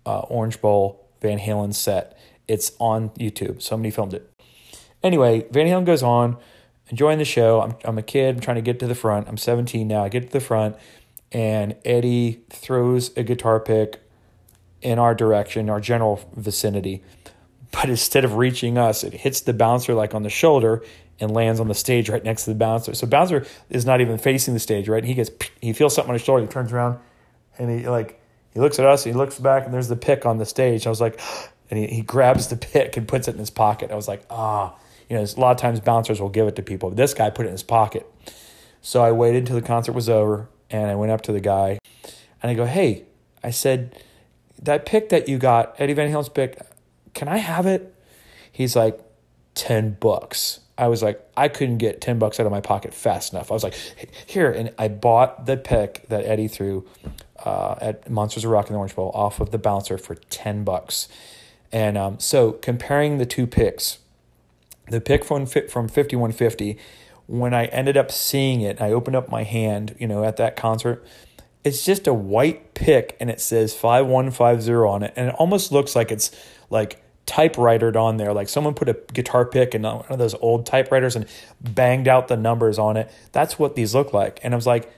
uh, 0.04 0.20
Orange 0.20 0.60
Bowl 0.60 1.08
Van 1.20 1.38
Halen 1.38 1.74
set. 1.74 2.18
It's 2.48 2.72
on 2.78 3.10
YouTube. 3.10 3.60
Somebody 3.60 3.90
filmed 3.90 4.14
it. 4.14 4.30
Anyway, 5.02 5.46
Van 5.50 5.66
Halen 5.66 5.84
goes 5.84 6.02
on, 6.02 6.36
enjoying 6.88 7.18
the 7.18 7.24
show. 7.24 7.60
I'm, 7.60 7.76
I'm 7.84 7.98
a 7.98 8.02
kid. 8.02 8.36
I'm 8.36 8.40
trying 8.40 8.56
to 8.56 8.62
get 8.62 8.78
to 8.80 8.86
the 8.86 8.94
front. 8.94 9.28
I'm 9.28 9.36
17 9.36 9.86
now. 9.86 10.04
I 10.04 10.08
get 10.08 10.26
to 10.26 10.32
the 10.32 10.40
front, 10.40 10.76
and 11.32 11.76
Eddie 11.84 12.42
throws 12.50 13.16
a 13.16 13.22
guitar 13.22 13.60
pick 13.60 14.00
in 14.86 15.00
our 15.00 15.16
direction, 15.16 15.68
our 15.68 15.80
general 15.80 16.20
vicinity. 16.36 17.02
But 17.72 17.90
instead 17.90 18.24
of 18.24 18.36
reaching 18.36 18.78
us, 18.78 19.02
it 19.02 19.12
hits 19.12 19.40
the 19.40 19.52
bouncer 19.52 19.94
like 19.94 20.14
on 20.14 20.22
the 20.22 20.30
shoulder 20.30 20.84
and 21.18 21.32
lands 21.32 21.58
on 21.58 21.66
the 21.66 21.74
stage 21.74 22.08
right 22.08 22.22
next 22.22 22.44
to 22.44 22.50
the 22.50 22.56
bouncer. 22.56 22.94
So 22.94 23.04
bouncer 23.04 23.44
is 23.68 23.84
not 23.84 24.00
even 24.00 24.16
facing 24.16 24.54
the 24.54 24.60
stage, 24.60 24.88
right? 24.88 25.02
He 25.02 25.14
gets 25.14 25.30
he 25.60 25.72
feels 25.72 25.92
something 25.92 26.10
on 26.10 26.14
his 26.14 26.22
shoulder, 26.22 26.42
he 26.42 26.48
turns 26.48 26.72
around 26.72 27.00
and 27.58 27.80
he 27.80 27.88
like 27.88 28.20
he 28.54 28.60
looks 28.60 28.78
at 28.78 28.86
us, 28.86 29.02
he 29.02 29.12
looks 29.12 29.40
back, 29.40 29.64
and 29.64 29.74
there's 29.74 29.88
the 29.88 29.96
pick 29.96 30.24
on 30.24 30.38
the 30.38 30.46
stage. 30.46 30.86
I 30.86 30.90
was 30.90 31.00
like, 31.00 31.20
and 31.70 31.80
he, 31.80 31.88
he 31.88 32.02
grabs 32.02 32.46
the 32.46 32.56
pick 32.56 32.96
and 32.96 33.08
puts 33.08 33.26
it 33.26 33.32
in 33.32 33.38
his 33.40 33.50
pocket. 33.50 33.90
I 33.90 33.96
was 33.96 34.06
like, 34.06 34.24
ah, 34.30 34.72
you 35.10 35.16
know, 35.16 35.22
a 35.24 35.40
lot 35.40 35.50
of 35.50 35.56
times 35.56 35.80
bouncers 35.80 36.20
will 36.20 36.28
give 36.28 36.46
it 36.46 36.54
to 36.56 36.62
people. 36.62 36.90
But 36.90 36.96
This 36.96 37.12
guy 37.12 37.30
put 37.30 37.44
it 37.44 37.48
in 37.48 37.54
his 37.54 37.64
pocket. 37.64 38.08
So 38.82 39.02
I 39.02 39.10
waited 39.10 39.38
until 39.38 39.56
the 39.56 39.66
concert 39.66 39.92
was 39.92 40.08
over 40.08 40.48
and 40.70 40.88
I 40.88 40.94
went 40.94 41.10
up 41.10 41.22
to 41.22 41.32
the 41.32 41.40
guy 41.40 41.80
and 42.40 42.50
I 42.50 42.54
go, 42.54 42.66
hey, 42.66 43.02
I 43.42 43.50
said, 43.50 44.00
that 44.62 44.86
pick 44.86 45.08
that 45.10 45.28
you 45.28 45.38
got, 45.38 45.74
Eddie 45.78 45.92
Van 45.92 46.10
Halen's 46.10 46.28
pick, 46.28 46.58
can 47.14 47.28
I 47.28 47.38
have 47.38 47.66
it? 47.66 47.94
He's 48.50 48.76
like, 48.76 49.00
10 49.54 49.96
bucks. 50.00 50.60
I 50.78 50.88
was 50.88 51.02
like, 51.02 51.26
I 51.36 51.48
couldn't 51.48 51.78
get 51.78 52.00
10 52.00 52.18
bucks 52.18 52.38
out 52.38 52.46
of 52.46 52.52
my 52.52 52.60
pocket 52.60 52.92
fast 52.94 53.32
enough. 53.32 53.50
I 53.50 53.54
was 53.54 53.64
like, 53.64 53.74
here. 54.26 54.50
And 54.50 54.72
I 54.78 54.88
bought 54.88 55.46
the 55.46 55.56
pick 55.56 56.06
that 56.08 56.24
Eddie 56.24 56.48
threw 56.48 56.86
uh, 57.44 57.76
at 57.80 58.08
Monsters 58.10 58.44
of 58.44 58.50
Rock 58.50 58.66
in 58.66 58.74
the 58.74 58.78
Orange 58.78 58.94
Bowl 58.94 59.10
off 59.14 59.40
of 59.40 59.50
the 59.50 59.58
bouncer 59.58 59.98
for 59.98 60.14
10 60.14 60.64
bucks. 60.64 61.08
And 61.72 61.96
um, 61.96 62.18
so 62.20 62.52
comparing 62.52 63.18
the 63.18 63.26
two 63.26 63.46
picks, 63.46 63.98
the 64.88 65.00
pick 65.00 65.24
from, 65.24 65.46
from 65.46 65.88
5150, 65.88 66.78
when 67.26 67.54
I 67.54 67.64
ended 67.66 67.96
up 67.96 68.12
seeing 68.12 68.60
it, 68.60 68.80
I 68.80 68.92
opened 68.92 69.16
up 69.16 69.30
my 69.30 69.42
hand, 69.42 69.96
you 69.98 70.06
know, 70.06 70.22
at 70.22 70.36
that 70.36 70.56
concert 70.56 71.04
it's 71.66 71.84
just 71.84 72.06
a 72.06 72.14
white 72.14 72.74
pick 72.74 73.16
and 73.18 73.28
it 73.28 73.40
says 73.40 73.74
5150 73.74 74.72
on 74.72 75.02
it. 75.02 75.12
And 75.16 75.30
it 75.30 75.34
almost 75.34 75.72
looks 75.72 75.96
like 75.96 76.12
it's 76.12 76.30
like 76.70 77.02
typewritered 77.26 77.96
on 77.96 78.18
there. 78.18 78.32
Like 78.32 78.48
someone 78.48 78.72
put 78.72 78.88
a 78.88 78.96
guitar 79.12 79.44
pick 79.44 79.74
in 79.74 79.82
one 79.82 80.04
of 80.08 80.20
those 80.20 80.34
old 80.34 80.64
typewriters 80.64 81.16
and 81.16 81.26
banged 81.60 82.06
out 82.06 82.28
the 82.28 82.36
numbers 82.36 82.78
on 82.78 82.96
it. 82.96 83.10
That's 83.32 83.58
what 83.58 83.74
these 83.74 83.96
look 83.96 84.12
like. 84.12 84.38
And 84.44 84.54
I 84.54 84.56
was 84.56 84.66
like, 84.68 84.92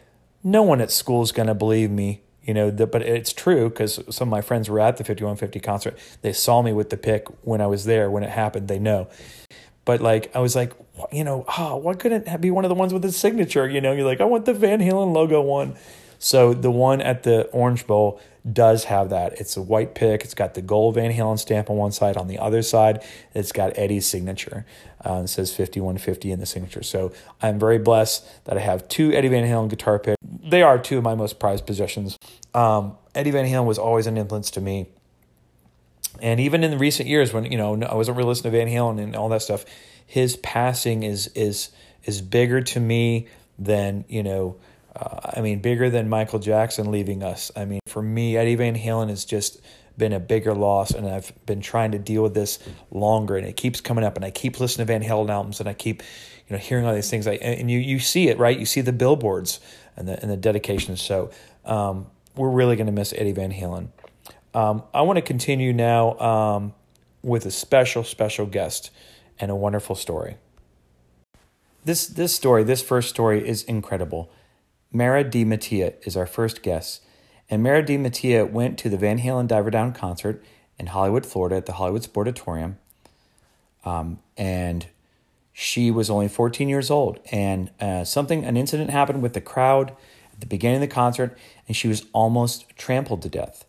no 0.44 0.62
one 0.62 0.82
at 0.82 0.90
school 0.90 1.22
is 1.22 1.32
going 1.32 1.46
to 1.46 1.54
believe 1.54 1.90
me. 1.90 2.20
You 2.42 2.52
know, 2.52 2.70
the, 2.70 2.86
but 2.86 3.00
it's 3.00 3.32
true 3.32 3.70
because 3.70 3.98
some 4.10 4.28
of 4.28 4.30
my 4.30 4.42
friends 4.42 4.68
were 4.68 4.78
at 4.78 4.98
the 4.98 5.04
5150 5.04 5.60
concert. 5.60 5.98
They 6.20 6.34
saw 6.34 6.60
me 6.60 6.74
with 6.74 6.90
the 6.90 6.98
pick 6.98 7.28
when 7.46 7.62
I 7.62 7.66
was 7.66 7.86
there, 7.86 8.10
when 8.10 8.22
it 8.22 8.30
happened. 8.30 8.68
They 8.68 8.78
know. 8.78 9.08
But 9.86 10.02
like, 10.02 10.30
I 10.36 10.40
was 10.40 10.54
like, 10.54 10.74
you 11.10 11.24
know, 11.24 11.46
oh, 11.56 11.76
why 11.76 11.94
couldn't 11.94 12.28
it 12.28 12.40
be 12.42 12.50
one 12.50 12.66
of 12.66 12.68
the 12.68 12.74
ones 12.74 12.92
with 12.92 13.00
the 13.00 13.10
signature? 13.10 13.66
You 13.66 13.80
know, 13.80 13.92
you're 13.92 14.04
like, 14.04 14.20
I 14.20 14.24
want 14.24 14.44
the 14.44 14.52
Van 14.52 14.80
Halen 14.80 15.14
logo 15.14 15.40
one. 15.40 15.78
So 16.18 16.52
the 16.52 16.70
one 16.70 17.00
at 17.00 17.22
the 17.22 17.44
Orange 17.46 17.86
Bowl 17.86 18.20
does 18.50 18.84
have 18.84 19.10
that. 19.10 19.34
It's 19.40 19.56
a 19.56 19.62
white 19.62 19.94
pick. 19.94 20.24
It's 20.24 20.34
got 20.34 20.54
the 20.54 20.62
gold 20.62 20.94
Van 20.94 21.12
Halen 21.12 21.38
stamp 21.38 21.70
on 21.70 21.76
one 21.76 21.92
side. 21.92 22.16
On 22.16 22.28
the 22.28 22.38
other 22.38 22.62
side, 22.62 23.04
it's 23.34 23.52
got 23.52 23.76
Eddie's 23.78 24.06
signature. 24.06 24.64
Uh, 25.04 25.22
it 25.24 25.28
says 25.28 25.50
5150 25.50 26.32
in 26.32 26.40
the 26.40 26.46
signature. 26.46 26.82
So 26.82 27.12
I'm 27.42 27.58
very 27.58 27.78
blessed 27.78 28.26
that 28.44 28.56
I 28.56 28.60
have 28.60 28.88
two 28.88 29.12
Eddie 29.12 29.28
Van 29.28 29.44
Halen 29.44 29.68
guitar 29.68 29.98
picks. 29.98 30.16
they 30.22 30.62
are 30.62 30.78
two 30.78 30.98
of 30.98 31.04
my 31.04 31.14
most 31.14 31.38
prized 31.38 31.66
possessions. 31.66 32.16
Um, 32.54 32.96
Eddie 33.14 33.30
Van 33.30 33.46
Halen 33.46 33.66
was 33.66 33.78
always 33.78 34.06
an 34.06 34.16
influence 34.16 34.50
to 34.52 34.60
me. 34.60 34.88
And 36.20 36.40
even 36.40 36.64
in 36.64 36.70
the 36.70 36.78
recent 36.78 37.08
years 37.08 37.32
when, 37.32 37.44
you 37.44 37.58
know, 37.58 37.80
I 37.82 37.94
wasn't 37.94 38.16
really 38.16 38.28
listening 38.28 38.52
to 38.52 38.58
Van 38.58 38.68
Halen 38.68 39.00
and 39.00 39.14
all 39.14 39.28
that 39.28 39.42
stuff, 39.42 39.64
his 40.06 40.36
passing 40.36 41.02
is 41.02 41.28
is 41.28 41.68
is 42.04 42.22
bigger 42.22 42.60
to 42.62 42.80
me 42.80 43.28
than, 43.58 44.04
you 44.08 44.22
know, 44.22 44.56
uh, 44.98 45.32
I 45.36 45.40
mean, 45.40 45.60
bigger 45.60 45.90
than 45.90 46.08
Michael 46.08 46.38
Jackson 46.38 46.90
leaving 46.90 47.22
us. 47.22 47.50
I 47.56 47.64
mean, 47.64 47.80
for 47.86 48.02
me, 48.02 48.36
Eddie 48.36 48.56
Van 48.56 48.76
Halen 48.76 49.08
has 49.08 49.24
just 49.24 49.60
been 49.96 50.12
a 50.12 50.20
bigger 50.20 50.54
loss, 50.54 50.90
and 50.92 51.08
I've 51.08 51.32
been 51.46 51.60
trying 51.60 51.92
to 51.92 51.98
deal 51.98 52.22
with 52.22 52.34
this 52.34 52.58
longer, 52.90 53.36
and 53.36 53.46
it 53.46 53.56
keeps 53.56 53.80
coming 53.80 54.04
up, 54.04 54.16
and 54.16 54.24
I 54.24 54.30
keep 54.30 54.60
listening 54.60 54.86
to 54.86 54.92
Van 54.92 55.02
Halen 55.02 55.28
albums, 55.28 55.60
and 55.60 55.68
I 55.68 55.74
keep, 55.74 56.02
you 56.48 56.56
know, 56.56 56.58
hearing 56.58 56.84
all 56.86 56.94
these 56.94 57.10
things. 57.10 57.26
I, 57.26 57.34
and 57.34 57.70
you 57.70 57.78
you 57.78 57.98
see 57.98 58.28
it, 58.28 58.38
right? 58.38 58.58
You 58.58 58.66
see 58.66 58.80
the 58.80 58.92
billboards 58.92 59.60
and 59.96 60.08
the 60.08 60.20
and 60.20 60.30
the 60.30 60.36
dedications. 60.36 61.02
So 61.02 61.30
um, 61.64 62.06
we're 62.36 62.50
really 62.50 62.76
going 62.76 62.86
to 62.86 62.92
miss 62.92 63.12
Eddie 63.12 63.32
Van 63.32 63.52
Halen. 63.52 63.88
Um, 64.54 64.82
I 64.94 65.02
want 65.02 65.18
to 65.18 65.22
continue 65.22 65.72
now 65.72 66.18
um, 66.18 66.74
with 67.22 67.44
a 67.46 67.50
special, 67.50 68.04
special 68.04 68.46
guest 68.46 68.90
and 69.38 69.50
a 69.50 69.56
wonderful 69.56 69.94
story. 69.94 70.36
This 71.84 72.06
this 72.06 72.34
story, 72.34 72.64
this 72.64 72.82
first 72.82 73.08
story, 73.08 73.46
is 73.46 73.62
incredible. 73.64 74.30
Mara 74.92 75.22
Di 75.22 75.44
Mattia 75.44 75.92
is 76.02 76.16
our 76.16 76.26
first 76.26 76.62
guest, 76.62 77.02
and 77.50 77.62
Mara 77.62 77.84
Di 77.84 77.98
Mattia 77.98 78.46
went 78.46 78.78
to 78.78 78.88
the 78.88 78.96
Van 78.96 79.18
Halen 79.18 79.46
Diver 79.46 79.70
Down 79.70 79.92
concert 79.92 80.42
in 80.78 80.86
Hollywood, 80.86 81.26
Florida, 81.26 81.56
at 81.56 81.66
the 81.66 81.74
Hollywood 81.74 82.02
Sportatorium, 82.02 82.76
um, 83.84 84.18
and 84.36 84.86
she 85.52 85.90
was 85.90 86.08
only 86.08 86.28
14 86.28 86.68
years 86.68 86.90
old. 86.90 87.18
And 87.30 87.70
uh, 87.80 88.04
something, 88.04 88.44
an 88.44 88.56
incident 88.56 88.90
happened 88.90 89.22
with 89.22 89.34
the 89.34 89.40
crowd 89.40 89.90
at 90.32 90.40
the 90.40 90.46
beginning 90.46 90.76
of 90.76 90.88
the 90.88 90.94
concert, 90.94 91.36
and 91.66 91.76
she 91.76 91.88
was 91.88 92.06
almost 92.12 92.68
trampled 92.76 93.22
to 93.22 93.28
death. 93.28 93.66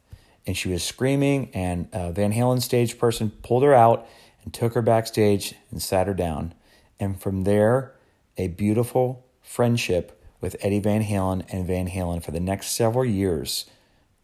And 0.47 0.55
she 0.55 0.69
was 0.69 0.83
screaming, 0.83 1.49
and 1.53 1.89
a 1.91 2.11
Van 2.11 2.31
Halen 2.31 2.61
stage 2.61 2.97
person 2.97 3.31
pulled 3.41 3.63
her 3.63 3.73
out 3.73 4.07
and 4.43 4.53
took 4.53 4.73
her 4.73 4.81
backstage 4.81 5.55
and 5.69 5.81
sat 5.81 6.07
her 6.07 6.13
down. 6.13 6.53
And 6.99 7.19
from 7.19 7.43
there, 7.43 7.93
a 8.37 8.47
beautiful 8.47 9.25
friendship 9.41 10.18
with 10.41 10.55
Eddie 10.61 10.79
Van 10.79 11.03
Halen 11.03 11.45
and 11.49 11.65
Van 11.65 11.89
Halen 11.89 12.23
for 12.23 12.31
the 12.31 12.39
next 12.39 12.71
several 12.71 13.05
years 13.05 13.65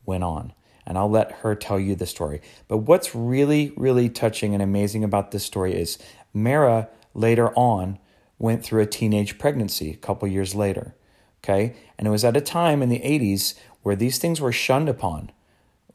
went 0.06 0.24
on. 0.24 0.54
And 0.86 0.98
I'll 0.98 1.10
let 1.10 1.32
her 1.32 1.56
tell 1.56 1.80
you 1.80 1.96
the 1.96 2.06
story. 2.06 2.42
But 2.68 2.80
what's 2.80 3.16
really, 3.16 3.74
really 3.76 4.08
touching 4.08 4.54
and 4.54 4.62
amazing 4.62 5.04
about 5.04 5.32
this 5.32 5.44
story 5.44 5.74
is 5.74 5.98
Mara 6.34 6.90
later 7.14 7.52
on 7.56 7.98
went 8.38 8.64
through 8.64 8.82
a 8.82 8.88
teenage 8.88 9.40
pregnancy 9.40 9.92
a 9.92 9.98
couple 9.98 10.28
years 10.28 10.54
later. 10.54 10.96
Okay? 11.44 11.76
And 11.98 12.08
it 12.08 12.12
was 12.12 12.24
at 12.24 12.38
a 12.38 12.42
time 12.42 12.82
in 12.82 12.90
the 12.90 13.00
80s 13.00 13.56
where 13.82 13.96
these 13.96 14.18
things 14.18 14.42
were 14.42 14.52
shunned 14.52 14.90
upon, 14.90 15.32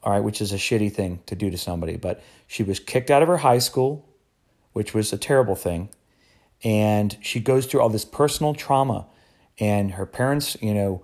all 0.03 0.13
right, 0.13 0.23
which 0.23 0.41
is 0.41 0.51
a 0.51 0.57
shitty 0.57 0.91
thing 0.91 1.21
to 1.25 1.35
do 1.35 1.49
to 1.49 1.57
somebody. 1.57 1.97
But 1.97 2.23
she 2.47 2.63
was 2.63 2.79
kicked 2.79 3.11
out 3.11 3.21
of 3.21 3.27
her 3.27 3.37
high 3.37 3.59
school, 3.59 4.07
which 4.73 4.93
was 4.93 5.13
a 5.13 5.17
terrible 5.17 5.55
thing. 5.55 5.89
And 6.63 7.17
she 7.21 7.39
goes 7.39 7.65
through 7.65 7.81
all 7.81 7.89
this 7.89 8.05
personal 8.05 8.53
trauma 8.53 9.07
and 9.59 9.91
her 9.91 10.05
parents, 10.05 10.57
you 10.61 10.73
know, 10.73 11.03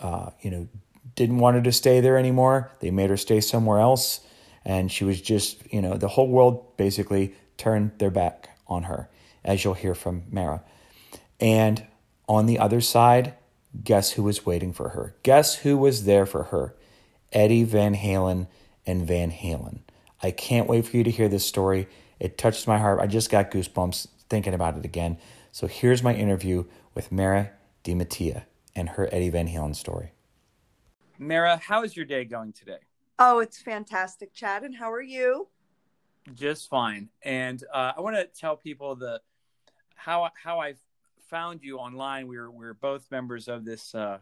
uh, 0.00 0.30
you 0.40 0.50
know, 0.50 0.68
didn't 1.14 1.38
want 1.38 1.56
her 1.56 1.62
to 1.62 1.72
stay 1.72 2.00
there 2.00 2.16
anymore. 2.16 2.70
They 2.80 2.90
made 2.90 3.10
her 3.10 3.16
stay 3.16 3.40
somewhere 3.40 3.78
else, 3.78 4.20
and 4.64 4.90
she 4.90 5.04
was 5.04 5.20
just, 5.20 5.72
you 5.72 5.82
know, 5.82 5.96
the 5.96 6.08
whole 6.08 6.28
world 6.28 6.76
basically 6.76 7.34
turned 7.56 7.92
their 7.98 8.10
back 8.10 8.50
on 8.66 8.84
her, 8.84 9.10
as 9.44 9.64
you'll 9.64 9.74
hear 9.74 9.94
from 9.94 10.24
Mara. 10.30 10.62
And 11.40 11.86
on 12.28 12.46
the 12.46 12.58
other 12.58 12.80
side, 12.80 13.34
guess 13.82 14.12
who 14.12 14.22
was 14.22 14.46
waiting 14.46 14.72
for 14.72 14.90
her? 14.90 15.14
Guess 15.22 15.56
who 15.56 15.76
was 15.76 16.04
there 16.04 16.26
for 16.26 16.44
her? 16.44 16.74
Eddie 17.32 17.64
Van 17.64 17.94
Halen 17.94 18.46
and 18.86 19.06
Van 19.06 19.30
Halen. 19.30 19.80
I 20.22 20.30
can't 20.30 20.68
wait 20.68 20.86
for 20.86 20.96
you 20.96 21.04
to 21.04 21.10
hear 21.10 21.28
this 21.28 21.46
story. 21.46 21.88
It 22.18 22.36
touched 22.36 22.66
my 22.66 22.78
heart. 22.78 23.00
I 23.00 23.06
just 23.06 23.30
got 23.30 23.50
goosebumps 23.50 24.08
thinking 24.28 24.54
about 24.54 24.76
it 24.76 24.84
again. 24.84 25.18
So 25.52 25.66
here's 25.66 26.02
my 26.02 26.14
interview 26.14 26.64
with 26.94 27.10
Mara 27.10 27.50
Di 27.82 27.94
Mattia 27.94 28.46
and 28.74 28.90
her 28.90 29.08
Eddie 29.12 29.30
Van 29.30 29.48
Halen 29.48 29.74
story. 29.74 30.12
Mara, 31.18 31.56
how 31.56 31.82
is 31.82 31.96
your 31.96 32.06
day 32.06 32.24
going 32.24 32.52
today? 32.52 32.78
Oh, 33.18 33.40
it's 33.40 33.60
fantastic, 33.60 34.32
Chad. 34.32 34.62
And 34.62 34.74
how 34.74 34.90
are 34.90 35.02
you? 35.02 35.48
Just 36.34 36.68
fine. 36.68 37.08
And 37.22 37.62
uh, 37.72 37.92
I 37.96 38.00
want 38.00 38.16
to 38.16 38.24
tell 38.24 38.56
people 38.56 38.96
the 38.96 39.20
how 39.94 40.30
how 40.42 40.60
I 40.60 40.74
found 41.28 41.62
you 41.62 41.78
online. 41.78 42.26
We 42.26 42.38
were 42.38 42.50
we 42.50 42.64
are 42.66 42.74
both 42.74 43.10
members 43.10 43.48
of 43.48 43.64
this 43.64 43.94
uh, 43.94 44.18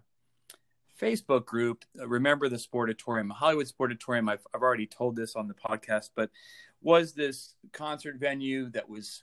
Facebook 1.01 1.45
group. 1.47 1.85
Remember 1.95 2.49
the 2.49 2.57
Sportatorium, 2.57 3.31
Hollywood 3.31 3.67
Sportatorium. 3.67 4.31
I've 4.31 4.47
I've 4.55 4.63
already 4.63 4.87
told 4.87 5.17
this 5.17 5.37
on 5.37 5.49
the 5.49 5.55
podcast, 5.55 6.11
but 6.15 6.31
was 6.83 7.13
this 7.13 7.55
concert 7.73 8.17
venue 8.17 8.71
that 8.71 8.89
was 8.89 9.23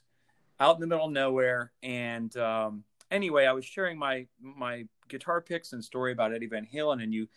out 0.58 0.76
in 0.76 0.80
the 0.80 0.86
middle 0.86 1.06
of 1.06 1.12
nowhere 1.12 1.72
and 1.82 2.34
um, 2.36 2.84
anyway, 3.10 3.46
I 3.46 3.52
was 3.52 3.64
sharing 3.64 3.98
my 3.98 4.26
my 4.40 4.84
guitar 5.08 5.40
picks 5.40 5.72
and 5.72 5.84
story 5.84 6.12
about 6.12 6.34
Eddie 6.34 6.46
Van 6.46 6.66
Halen, 6.72 7.02
and 7.02 7.12
you 7.12 7.28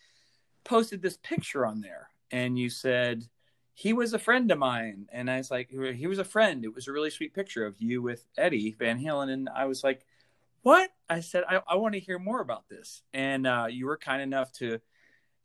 posted 0.63 1.01
this 1.01 1.17
picture 1.17 1.65
on 1.65 1.81
there, 1.81 2.09
and 2.31 2.57
you 2.57 2.69
said 2.69 3.27
he 3.73 3.93
was 3.93 4.13
a 4.13 4.19
friend 4.19 4.51
of 4.51 4.57
mine, 4.57 5.07
and 5.11 5.29
I 5.29 5.37
was 5.37 5.49
like, 5.49 5.69
he 5.69 6.07
was 6.07 6.19
a 6.19 6.25
friend. 6.25 6.65
It 6.65 6.73
was 6.73 6.87
a 6.87 6.91
really 6.91 7.09
sweet 7.09 7.33
picture 7.33 7.65
of 7.65 7.75
you 7.79 8.01
with 8.01 8.25
Eddie 8.37 8.75
Van 8.77 9.01
Halen, 9.01 9.31
and 9.31 9.49
I 9.55 9.65
was 9.65 9.83
like, 9.83 10.05
what? 10.61 10.89
I 11.09 11.21
said, 11.21 11.45
I, 11.47 11.61
I 11.67 11.75
want 11.75 11.93
to 11.93 11.99
hear 11.99 12.19
more 12.19 12.41
about 12.41 12.67
this, 12.69 13.01
and 13.13 13.47
uh, 13.47 13.67
you 13.69 13.85
were 13.85 13.97
kind 13.97 14.21
enough 14.21 14.51
to, 14.53 14.79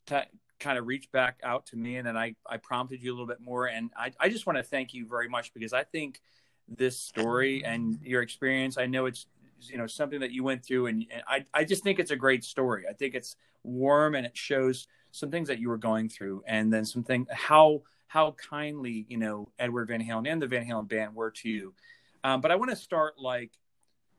to 0.07 0.27
kind 0.59 0.79
of 0.79 0.87
reach 0.87 1.11
back 1.13 1.39
out 1.45 1.67
to 1.67 1.77
me, 1.77 1.97
and 1.97 2.07
then 2.07 2.17
I 2.17 2.35
I 2.47 2.57
prompted 2.57 3.03
you 3.03 3.11
a 3.11 3.15
little 3.15 3.27
bit 3.27 3.41
more, 3.41 3.67
and 3.67 3.91
I 3.97 4.13
I 4.19 4.29
just 4.29 4.47
want 4.47 4.57
to 4.57 4.63
thank 4.65 4.95
you 4.95 5.07
very 5.07 5.29
much 5.29 5.55
because 5.55 5.73
I 5.73 5.85
think 5.85 6.21
this 6.69 6.99
story 6.99 7.65
and 7.65 7.99
your 8.03 8.23
experience. 8.23 8.79
I 8.79 8.87
know 8.87 9.07
it's 9.07 9.27
you 9.61 9.79
know 9.79 9.87
something 9.87 10.21
that 10.21 10.31
you 10.31 10.45
went 10.45 10.65
through 10.65 10.87
and, 10.87 11.07
and, 11.11 11.23
I, 11.27 11.45
I 11.53 11.65
just 11.65 11.83
think 11.83 11.99
it's 11.99 12.11
a 12.11 12.17
great 12.17 12.45
story. 12.45 12.85
I 12.89 12.93
think 12.93 13.15
it's 13.15 13.37
warm 13.63 14.15
and 14.15 14.27
it 14.27 14.37
shows 14.37 14.87
some 15.11 15.31
things 15.31 15.49
that 15.49 15.59
you 15.59 15.69
were 15.69 15.79
going 15.79 16.09
through 16.09 16.43
and 16.47 16.73
then 16.73 16.85
something 16.85 17.27
how 17.31 17.83
how 18.09 18.33
kindly 18.33 19.07
you 19.09 19.17
know 19.17 19.49
edward 19.59 19.89
van 19.89 20.03
halen 20.03 20.31
and 20.31 20.41
the 20.41 20.47
van 20.47 20.67
halen 20.67 20.89
band 20.89 21.15
were 21.15 21.31
to 21.31 21.49
you. 21.49 21.75
Um, 22.23 22.41
but 22.41 22.51
i 22.51 22.57
want 22.57 22.71
to 22.71 22.77
start 22.77 23.19
like 23.19 23.53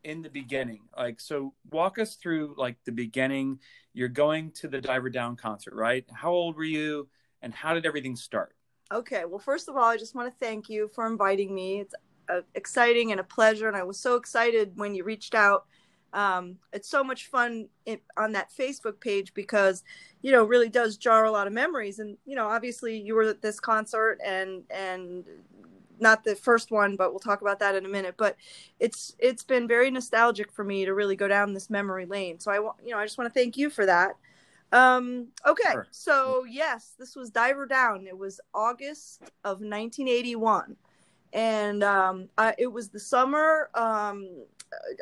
in 0.04 0.22
the 0.22 0.30
beginning. 0.30 0.82
Like 0.96 1.20
so 1.20 1.54
walk 1.72 1.98
us 2.00 2.16
through 2.16 2.54
like 2.58 2.78
the 2.86 2.92
beginning. 2.92 3.60
You're 3.94 4.08
going 4.08 4.52
to 4.52 4.68
the 4.68 4.80
diver 4.80 5.10
down 5.10 5.36
concert 5.36 5.74
right? 5.74 6.06
How 6.14 6.32
old 6.32 6.56
were 6.56 6.64
you 6.64 7.10
and 7.42 7.54
how 7.54 7.74
did 7.74 7.86
everything 7.86 8.16
start? 8.16 8.56
Okay 8.92 9.26
well 9.26 9.40
first 9.40 9.68
of 9.68 9.76
all 9.76 9.86
i 9.86 9.98
just 9.98 10.14
want 10.14 10.32
to 10.32 10.46
thank 10.46 10.70
you 10.70 10.90
for 10.94 11.08
inviting 11.08 11.54
me. 11.54 11.80
It's 11.80 11.96
uh, 12.30 12.42
exciting 12.54 13.12
and 13.12 13.20
a 13.20 13.24
pleasure. 13.24 13.68
And 13.68 13.78
I 13.78 13.84
was 13.84 14.00
so 14.00 14.16
excited 14.16 14.74
when 14.76 14.96
you 14.96 15.04
reached 15.04 15.36
out. 15.36 15.66
Um, 16.14 16.58
it's 16.72 16.90
so 16.90 17.04
much 17.04 17.28
fun 17.28 17.68
on 18.16 18.32
that 18.32 18.50
Facebook 18.58 19.02
page 19.02 19.34
because, 19.34 19.84
you 20.22 20.32
know, 20.32 20.46
really 20.46 20.70
does 20.70 20.96
jar 20.96 21.26
a 21.26 21.32
lot 21.32 21.46
of 21.48 21.54
memories. 21.54 22.00
And 22.00 22.18
you 22.26 22.36
know, 22.36 22.48
obviously, 22.48 22.98
you 22.98 23.16
were 23.16 23.24
at 23.24 23.42
this 23.42 23.60
concert 23.60 24.20
and 24.26 24.64
and 24.70 25.26
not 26.00 26.24
the 26.24 26.36
first 26.36 26.72
one, 26.72 26.96
but 26.96 27.12
we'll 27.12 27.20
talk 27.20 27.42
about 27.42 27.60
that 27.60 27.76
in 27.76 27.86
a 27.86 27.90
minute. 27.90 28.16
But 28.18 28.38
it's 28.80 29.16
it's 29.20 29.44
been 29.44 29.68
very 29.68 29.92
nostalgic 29.92 30.52
for 30.52 30.64
me 30.64 30.86
to 30.86 30.94
really 30.94 31.16
go 31.16 31.28
down 31.28 31.54
this 31.54 31.70
memory 31.70 32.06
lane. 32.06 32.40
So 32.40 32.52
I 32.52 32.60
want 32.60 32.78
you 32.84 32.92
know 32.92 32.98
I 32.98 33.06
just 33.06 33.18
want 33.18 33.34
to 33.34 33.38
thank 33.38 33.58
you 33.58 33.70
for 33.70 33.86
that. 33.86 34.16
Um, 34.72 35.28
okay, 35.46 35.72
sure. 35.72 35.88
so 35.92 36.46
yes, 36.50 36.96
this 36.98 37.16
was 37.16 37.30
Diver 37.30 37.66
Down. 37.66 38.08
It 38.08 38.18
was 38.18 38.40
August 38.54 39.22
of 39.44 39.60
1981 39.62 40.76
and 41.36 41.84
um, 41.84 42.30
I, 42.38 42.56
it 42.58 42.72
was 42.72 42.90
the 42.90 43.00
summer. 43.00 43.70
Um, 43.76 44.30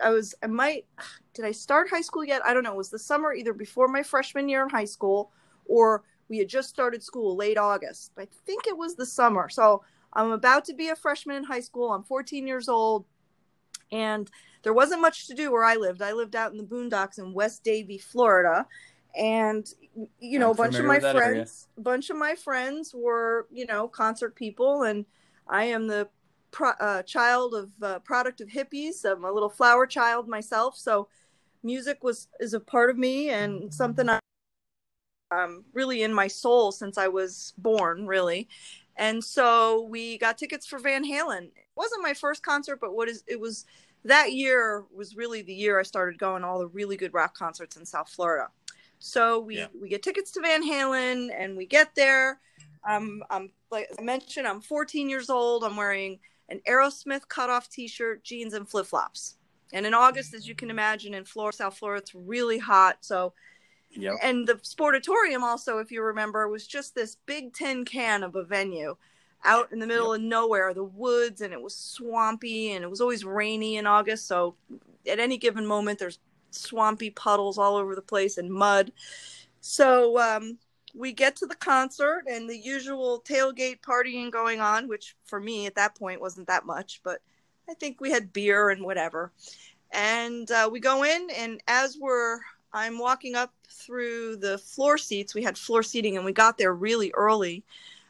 I 0.04 0.10
was 0.10 0.36
I 0.44 0.48
might 0.48 0.86
did 1.34 1.46
I 1.46 1.52
start 1.52 1.90
high 1.90 2.02
school 2.02 2.26
yet? 2.26 2.42
I 2.46 2.54
don't 2.54 2.64
know. 2.64 2.74
It 2.74 2.78
was 2.78 2.90
the 2.90 3.00
summer 3.00 3.34
either 3.34 3.54
before 3.54 3.88
my 3.88 4.04
freshman 4.04 4.50
year 4.50 4.64
in 4.64 4.70
high 4.70 4.86
school 4.86 5.32
or 5.66 6.04
we 6.28 6.40
had 6.40 6.50
just 6.50 6.70
started 6.70 7.04
school 7.04 7.36
late 7.36 7.58
August. 7.58 8.12
I 8.18 8.28
think 8.46 8.68
it 8.68 8.76
was 8.76 8.96
the 8.96 9.06
summer. 9.06 9.48
So 9.50 9.84
I'm 10.14 10.32
about 10.32 10.66
to 10.66 10.74
be 10.74 10.90
a 10.90 10.96
freshman 10.96 11.38
in 11.38 11.44
high 11.44 11.60
school. 11.60 11.92
I'm 11.92 12.04
14 12.04 12.48
years 12.48 12.68
old, 12.68 13.06
and 13.92 14.30
there 14.64 14.74
wasn't 14.74 15.02
much 15.02 15.28
to 15.28 15.34
do 15.34 15.52
where 15.52 15.64
I 15.64 15.76
lived. 15.76 16.02
I 16.02 16.14
lived 16.14 16.36
out 16.36 16.52
in 16.52 16.58
the 16.58 16.64
boondocks 16.64 17.20
in 17.20 17.34
West 17.34 17.64
Davie, 17.64 17.98
Florida, 17.98 18.66
and 19.16 19.68
you 20.20 20.40
know, 20.40 20.48
I'm 20.48 20.52
a 20.52 20.56
bunch 20.56 20.76
of 20.76 20.86
my 20.86 21.00
friends, 21.00 21.68
a 21.78 21.82
bunch 21.82 22.10
of 22.10 22.18
my 22.18 22.36
friends 22.36 22.94
were 22.96 23.48
you 23.52 23.66
know 23.66 23.88
concert 23.88 24.36
people, 24.36 24.84
and 24.84 25.06
I 25.48 25.66
am 25.66 25.88
the 25.88 26.10
pro, 26.54 26.70
uh, 26.80 27.04
child 27.04 27.54
of 27.54 27.72
uh, 27.84 28.00
product 28.00 28.40
of 28.40 28.48
hippies. 28.48 29.04
I'm 29.04 29.26
a 29.26 29.32
little 29.32 29.50
flower 29.50 29.86
child 29.86 30.30
myself, 30.30 30.78
so 30.78 31.10
music 31.64 32.04
was 32.04 32.30
is 32.40 32.54
a 32.54 32.60
part 32.60 32.90
of 32.90 32.98
me 32.98 33.30
and 33.30 33.74
something 33.74 34.08
I, 34.08 34.20
um, 35.32 35.66
really 35.74 36.04
in 36.04 36.14
my 36.14 36.28
soul 36.28 36.72
since 36.72 36.98
I 36.98 37.10
was 37.10 37.54
born, 37.58 38.08
really. 38.08 38.48
And 38.96 39.24
so 39.24 39.82
we 39.90 40.18
got 40.20 40.38
tickets 40.38 40.68
for 40.68 40.78
Van 40.80 41.04
Halen. 41.04 41.46
It 41.46 41.68
wasn't 41.76 42.04
my 42.04 42.14
first 42.14 42.44
concert, 42.44 42.80
but 42.80 42.94
what 42.96 43.10
is 43.10 43.24
it 43.28 43.40
was 43.40 43.66
that 44.06 44.34
year 44.34 44.86
was 44.94 45.16
really 45.16 45.42
the 45.42 45.54
year 45.54 45.80
I 45.80 45.84
started 45.84 46.20
going 46.20 46.44
all 46.44 46.60
the 46.60 46.68
really 46.68 46.96
good 46.98 47.14
rock 47.14 47.36
concerts 47.36 47.76
in 47.76 47.86
South 47.86 48.10
Florida. 48.10 48.50
So 49.00 49.40
we 49.40 49.58
Yeah. 49.58 49.68
we 49.82 49.90
get 49.90 50.04
tickets 50.04 50.32
to 50.34 50.42
Van 50.42 50.64
Halen, 50.64 51.30
and 51.36 51.58
we 51.58 51.66
get 51.66 51.96
there. 51.96 52.40
Um, 52.88 53.24
I'm 53.30 53.52
like 53.72 53.90
I 53.98 54.02
mentioned, 54.02 54.48
I'm 54.48 54.62
14 54.62 55.10
years 55.10 55.30
old. 55.30 55.64
I'm 55.64 55.76
wearing 55.76 56.20
an 56.50 56.62
Aerosmith 56.68 57.28
cutoff 57.28 57.70
T-shirt, 57.70 58.24
jeans, 58.24 58.54
and 58.54 58.68
flip 58.70 58.86
flops. 58.86 59.38
And 59.72 59.86
in 59.86 59.94
August, 59.94 60.34
as 60.34 60.48
you 60.48 60.54
can 60.54 60.70
imagine, 60.70 61.14
in 61.14 61.26
Florida, 61.26 61.58
South 61.58 61.78
Florida, 61.78 62.02
it's 62.02 62.14
really 62.14 62.60
hot. 62.60 62.98
So 63.02 63.34
Yep. 63.96 64.16
and 64.22 64.48
the 64.48 64.56
sportatorium 64.56 65.42
also 65.42 65.78
if 65.78 65.92
you 65.92 66.02
remember 66.02 66.48
was 66.48 66.66
just 66.66 66.96
this 66.96 67.18
big 67.26 67.54
tin 67.54 67.86
can 67.86 68.24
of 68.24 68.36
a 68.36 68.44
venue 68.44 68.96
out 69.44 69.72
in 69.72 69.80
the 69.80 69.88
middle 69.88 70.14
of 70.14 70.22
nowhere 70.22 70.74
the 70.74 70.84
woods 70.84 71.42
and 71.42 71.54
it 71.54 71.62
was 71.62 71.76
swampy 71.76 72.72
and 72.72 72.84
it 72.84 72.90
was 72.90 73.02
always 73.02 73.24
rainy 73.24 73.78
in 73.78 73.86
august 73.86 74.28
so 74.28 74.56
at 75.08 75.20
any 75.20 75.38
given 75.38 75.66
moment 75.66 76.00
there's 76.00 76.20
swampy 76.52 77.10
puddles 77.10 77.58
all 77.58 77.76
over 77.76 77.94
the 77.96 78.02
place 78.02 78.38
and 78.38 78.52
mud 78.52 78.92
so 79.62 80.20
um, 80.20 80.58
we 80.96 81.12
get 81.12 81.36
to 81.36 81.46
the 81.46 81.56
concert 81.56 82.24
and 82.30 82.50
the 82.50 82.58
usual 82.58 83.24
tailgate 83.28 83.82
partying 83.82 84.32
going 84.32 84.60
on 84.62 84.88
which 84.88 85.16
for 85.26 85.40
me 85.40 85.66
at 85.66 85.76
that 85.76 85.96
point 85.96 86.22
wasn't 86.22 86.48
that 86.48 86.66
much 86.66 87.02
but 87.04 87.22
i 87.70 87.74
think 87.74 88.00
we 88.00 88.12
had 88.12 88.34
beer 88.34 88.70
and 88.70 88.84
whatever. 88.84 89.32
And 89.92 90.50
uh, 90.50 90.70
we 90.72 90.80
go 90.80 91.04
in 91.04 91.30
and 91.36 91.62
as 91.68 91.98
we're 92.00 92.40
i'm 92.74 92.98
walking 92.98 93.36
up 93.36 93.54
through 93.70 94.38
the 94.38 94.58
floor 94.58 94.98
seats 94.98 95.36
we 95.36 95.44
had 95.44 95.58
floor 95.58 95.84
seating 95.84 96.16
and 96.16 96.26
we 96.26 96.34
got 96.34 96.58
there 96.58 96.74
really 96.74 97.12
early. 97.14 97.64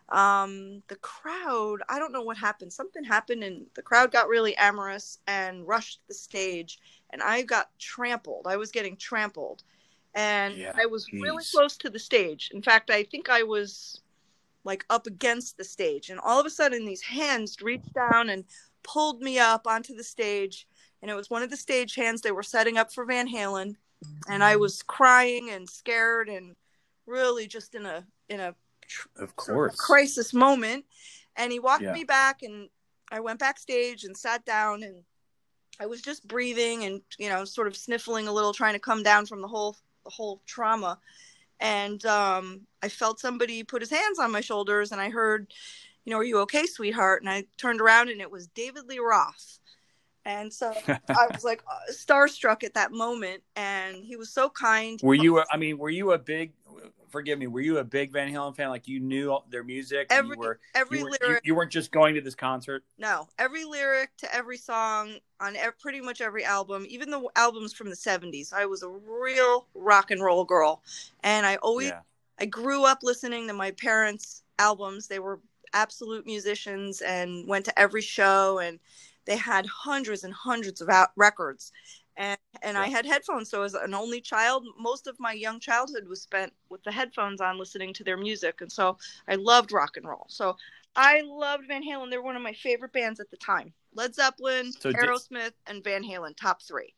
Um, 0.10 0.84
the 0.88 0.96
crowd 0.98 1.82
i 1.90 2.00
don't 2.00 2.12
know 2.12 2.22
what 2.22 2.38
happened. 2.38 2.72
Something 2.72 3.04
happened 3.04 3.44
and 3.44 3.66
the 3.76 3.82
crowd 3.82 4.12
got 4.12 4.28
really 4.28 4.56
amorous 4.58 5.20
and 5.28 5.68
rushed 5.68 6.00
the 6.08 6.14
stage 6.14 6.80
and 7.12 7.22
i 7.22 7.42
got 7.42 7.70
trampled. 7.80 8.48
I 8.48 8.58
was 8.58 8.72
getting 8.72 8.98
trampled 8.98 9.64
and 10.16 10.56
Yeah, 10.56 10.74
i 10.76 10.86
was 10.86 11.12
really 11.12 11.44
close 11.52 11.78
to 11.78 11.90
the 11.90 12.00
stage. 12.00 12.52
In 12.54 12.62
fact 12.62 12.90
i 12.90 13.04
think 13.04 13.30
i 13.30 13.44
was 13.44 14.02
like 14.66 14.86
up 14.90 15.08
against 15.08 15.58
the 15.58 15.64
stage. 15.64 16.10
And 16.10 16.20
all 16.20 16.40
of 16.40 16.46
a 16.46 16.50
sudden 16.50 16.86
these 16.86 17.02
hands 17.02 17.62
reached 17.62 17.94
down 17.94 18.30
and 18.30 18.46
pulled 18.84 19.22
me 19.22 19.40
up 19.40 19.68
onto 19.68 19.94
the 19.96 20.04
stage. 20.04 20.68
And 21.02 21.12
it 21.12 21.16
was 21.16 21.30
one 21.30 21.44
of 21.44 21.50
the 21.50 21.58
stage 21.58 21.96
hands 21.96 22.22
they 22.22 22.32
were 22.32 22.44
setting 22.44 22.78
up 22.78 22.94
for 22.94 23.06
van 23.06 23.28
halen. 23.28 23.76
And 24.30 24.44
i 24.44 24.54
mm-hmm. 24.54 24.62
was 24.62 24.84
crying 24.84 25.50
and 25.50 25.70
scared 25.70 26.30
and 26.30 26.56
really 27.06 27.48
just 27.48 27.76
in 27.76 27.86
a 27.86 28.06
in 28.30 28.40
a 28.40 28.56
Of 29.18 29.34
sort 29.40 29.72
of 29.72 29.76
course. 29.76 29.76
crisis 29.76 30.34
moment. 30.34 30.86
And 31.36 31.52
he 31.52 31.60
walked 31.60 31.84
Yeah. 31.84 31.94
me 31.94 32.04
back 32.04 32.42
and 32.44 32.70
i 33.12 33.20
went 33.20 33.40
backstage 33.40 34.06
and 34.06 34.16
sat 34.18 34.46
down 34.46 34.84
and 34.84 35.04
i 35.80 35.86
was 35.86 36.02
just 36.02 36.28
breathing 36.28 36.84
and 36.86 37.02
you 37.18 37.30
know 37.30 37.44
sort 37.46 37.68
of 37.68 37.76
sniffling 37.76 38.28
a 38.28 38.32
little 38.32 38.54
trying 38.54 38.74
to 38.74 38.80
come 38.80 39.04
down 39.04 39.26
from 39.26 39.42
the 39.42 39.48
whole 39.48 39.76
the 40.04 40.10
whole 40.10 40.42
trauma 40.46 41.00
and 41.60 42.06
um, 42.06 42.62
i 42.82 42.90
felt 42.90 43.20
somebody 43.20 43.64
put 43.64 43.82
his 43.82 43.92
hands 43.92 44.20
on 44.20 44.32
my 44.32 44.42
shoulders 44.42 44.92
and 44.92 45.00
i 45.00 45.10
heard 45.10 45.54
you 46.06 46.12
know 46.12 46.18
are 46.18 46.24
you 46.24 46.40
okay 46.40 46.66
sweetheart 46.66 47.22
and 47.22 47.30
i 47.30 47.44
turned 47.58 47.82
around 47.82 48.10
and 48.10 48.22
it 48.22 48.32
was 48.32 48.48
david 48.48 48.86
lee 48.88 49.00
roth 49.00 49.60
and 50.26 50.52
so 50.52 50.74
i 50.88 51.28
was 51.32 51.44
like 51.44 51.62
uh, 51.70 51.92
starstruck 51.92 52.64
at 52.64 52.74
that 52.74 52.92
moment 52.92 53.42
and 53.56 54.04
he 54.04 54.16
was 54.16 54.30
so 54.30 54.50
kind 54.50 55.00
Were 55.04 55.16
you? 55.16 55.40
A, 55.40 55.46
I 55.52 55.58
mean, 55.58 55.78
were 55.78 55.90
you 55.90 56.12
a 56.12 56.18
big? 56.18 56.52
Forgive 57.10 57.38
me. 57.38 57.48
Were 57.48 57.62
you 57.62 57.78
a 57.78 57.84
big 57.84 58.12
Van 58.12 58.32
Halen 58.32 58.56
fan? 58.56 58.70
Like 58.70 58.88
you 58.88 59.00
knew 59.00 59.38
their 59.50 59.64
music. 59.64 60.08
and 60.10 60.20
Every- 60.20 60.36
you 60.36 60.40
were. 60.40 60.60
every 60.74 60.98
you, 61.00 61.04
were 61.06 61.12
lyric 61.22 61.46
you, 61.46 61.52
you 61.52 61.56
weren't 61.56 61.72
just 61.72 61.92
going 61.92 62.16
to 62.16 62.22
this 62.22 62.36
concert. 62.36 62.84
No, 62.98 63.28
every 63.38 63.66
lyric 63.66 64.16
to 64.18 64.36
every 64.36 64.58
song 64.58 65.18
on 65.40 65.56
ev- 65.56 65.78
pretty 65.80 66.02
much 66.02 66.22
every 66.22 66.44
album, 66.44 66.86
even 66.90 67.12
the 67.12 67.28
albums 67.36 67.74
from 67.74 67.90
the 67.90 67.96
70s. 67.96 68.52
I 68.54 68.66
was 68.66 68.82
a 68.84 68.90
real 68.90 69.68
rock 69.76 70.10
and 70.12 70.22
roll 70.22 70.44
girl. 70.46 70.82
And 71.24 71.46
I 71.46 71.58
always 71.58 71.90
Yeah. 71.90 72.00
I 72.40 72.46
grew 72.46 72.84
up 72.86 73.00
listening 73.04 73.48
to 73.48 73.54
my 73.54 73.72
parents' 73.72 74.42
albums. 74.58 75.08
They 75.08 75.20
were 75.20 75.40
absolute 75.74 76.26
musicians 76.26 77.02
and 77.02 77.48
went 77.48 77.66
to 77.66 77.80
every 77.80 78.02
show 78.02 78.60
and 78.60 78.80
they 79.26 79.38
had 79.38 79.66
hundreds 79.66 80.24
and 80.24 80.34
hundreds 80.34 80.82
of 80.82 80.90
out- 80.90 81.12
records. 81.16 81.72
And 82.16 82.38
and 82.62 82.78
I 82.78 82.88
had 82.88 83.06
headphones 83.06 83.50
so 83.50 83.64
as 83.64 83.74
an 83.74 83.94
only 83.94 84.22
child, 84.22 84.66
most 84.78 85.08
of 85.08 85.20
my 85.20 85.34
young 85.34 85.60
childhood 85.60 86.08
was 86.08 86.22
spent 86.22 86.54
with 86.70 86.84
the 86.84 86.92
headphones 86.92 87.42
on 87.42 87.58
listening 87.58 87.94
to 87.96 88.04
their 88.04 88.18
music 88.18 88.62
and 88.62 88.72
so 88.72 88.98
I 89.28 89.36
loved 89.36 89.72
rock 89.72 89.98
and 89.98 90.08
roll. 90.08 90.26
So 90.30 90.56
I 90.96 91.22
loved 91.22 91.68
Van 91.68 91.84
Halen. 91.84 92.12
They're 92.12 92.22
one 92.22 92.36
of 92.36 92.44
my 92.44 92.54
favorite 92.54 92.94
bands 92.94 93.20
at 93.20 93.32
the 93.32 93.38
time. 93.38 93.74
Led 93.96 94.14
Zeppelin, 94.14 94.72
So 94.72 94.92
did- 94.92 95.00
Aerosmith, 95.00 95.54
and 95.66 95.84
Van 95.84 96.04
Halen, 96.04 96.36
top 96.38 96.62
three. 96.62 96.94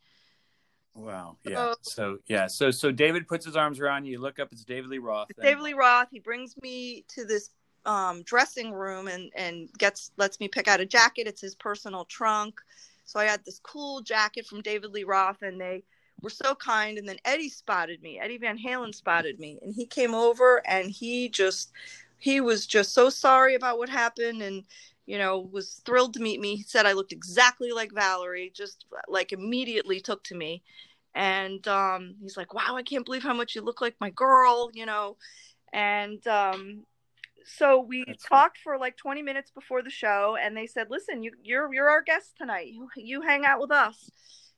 Wow. 0.95 1.37
Yeah. 1.43 1.73
So 1.81 2.19
yeah. 2.27 2.47
So 2.47 2.71
so 2.71 2.91
David 2.91 3.27
puts 3.27 3.45
his 3.45 3.55
arms 3.55 3.79
around 3.79 4.05
you. 4.05 4.13
You 4.13 4.19
look 4.19 4.39
up. 4.39 4.51
It's 4.51 4.63
David 4.63 4.89
Lee 4.89 4.97
Roth. 4.97 5.29
It's 5.29 5.39
David 5.39 5.61
Lee 5.61 5.73
Roth. 5.73 6.07
He 6.09 6.19
brings 6.19 6.55
me 6.61 7.03
to 7.09 7.25
this 7.25 7.49
um, 7.85 8.23
dressing 8.23 8.71
room 8.71 9.07
and 9.07 9.29
and 9.35 9.69
gets 9.77 10.11
lets 10.17 10.39
me 10.39 10.47
pick 10.47 10.67
out 10.67 10.79
a 10.79 10.85
jacket. 10.85 11.27
It's 11.27 11.41
his 11.41 11.53
personal 11.55 12.05
trunk. 12.05 12.61
So 13.05 13.19
I 13.19 13.25
had 13.25 13.45
this 13.45 13.59
cool 13.59 14.01
jacket 14.01 14.45
from 14.45 14.61
David 14.61 14.91
Lee 14.91 15.03
Roth, 15.03 15.41
and 15.41 15.59
they 15.59 15.83
were 16.21 16.29
so 16.29 16.55
kind. 16.55 16.97
And 16.97 17.07
then 17.07 17.17
Eddie 17.23 17.49
spotted 17.49 18.01
me. 18.01 18.19
Eddie 18.19 18.37
Van 18.37 18.57
Halen 18.57 18.93
spotted 18.93 19.39
me, 19.39 19.59
and 19.61 19.73
he 19.73 19.85
came 19.85 20.13
over 20.13 20.61
and 20.67 20.89
he 20.89 21.29
just 21.29 21.71
he 22.17 22.41
was 22.41 22.65
just 22.65 22.93
so 22.93 23.09
sorry 23.09 23.55
about 23.55 23.77
what 23.77 23.89
happened 23.89 24.41
and 24.41 24.63
you 25.05 25.17
know 25.17 25.39
was 25.51 25.81
thrilled 25.85 26.13
to 26.13 26.21
meet 26.21 26.39
me 26.39 26.55
he 26.55 26.63
said 26.63 26.85
i 26.85 26.93
looked 26.93 27.11
exactly 27.11 27.71
like 27.71 27.91
valerie 27.91 28.51
just 28.55 28.85
like 29.07 29.31
immediately 29.31 29.99
took 29.99 30.23
to 30.23 30.35
me 30.35 30.63
and 31.13 31.67
um, 31.67 32.15
he's 32.21 32.35
like 32.35 32.53
wow 32.53 32.75
i 32.75 32.83
can't 32.83 33.05
believe 33.05 33.23
how 33.23 33.33
much 33.33 33.55
you 33.55 33.61
look 33.61 33.81
like 33.81 33.95
my 33.99 34.09
girl 34.09 34.69
you 34.73 34.85
know 34.85 35.17
and 35.73 36.25
um, 36.27 36.83
so 37.45 37.79
we 37.79 38.03
That's 38.07 38.23
talked 38.23 38.57
for 38.57 38.77
like 38.77 38.97
20 38.97 39.21
minutes 39.21 39.51
before 39.51 39.83
the 39.83 39.89
show 39.89 40.35
and 40.41 40.57
they 40.57 40.65
said 40.65 40.87
listen 40.89 41.21
you, 41.23 41.31
you're 41.43 41.71
you're 41.73 41.89
our 41.89 42.01
guest 42.01 42.31
tonight. 42.37 42.67
You, 42.73 42.89
you 42.97 43.21
hang 43.21 43.45
out 43.45 43.59
with 43.61 43.71
us. 43.71 44.09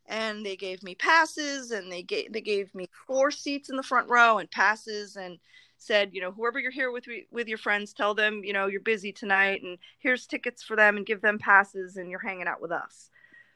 And 0.10 0.46
they 0.46 0.56
gave 0.56 0.84
me 0.84 0.96
passes 0.96 1.72
and 1.72 1.92
they 1.92 2.02
gave 2.02 2.32
they 2.32 2.40
gave 2.40 2.74
me 2.74 2.88
four 3.06 3.30
seats 3.30 3.70
in 3.70 3.76
the 3.76 3.84
front 3.84 4.10
row 4.10 4.38
and 4.38 4.50
passes 4.50 5.18
and 5.18 5.38
said 5.78 6.12
you 6.14 6.22
know 6.22 6.32
whoever 6.32 6.60
you're 6.60 6.72
here 6.72 6.92
with 6.92 7.06
with 7.30 7.50
your 7.50 7.58
friends 7.58 7.92
tell 7.94 8.16
them 8.16 8.42
you 8.44 8.54
know 8.54 8.68
you're 8.68 8.80
busy 8.80 9.12
tonight 9.12 9.62
and 9.64 9.78
here's 10.00 10.26
tickets 10.26 10.64
for 10.64 10.78
them 10.78 10.96
and 10.96 11.06
give 11.06 11.22
them 11.22 11.38
passes 11.38 11.98
and 11.98 12.10
you're 12.10 12.22
hanging 12.22 12.48
out 12.48 12.62
with 12.62 12.72
us. 12.72 13.10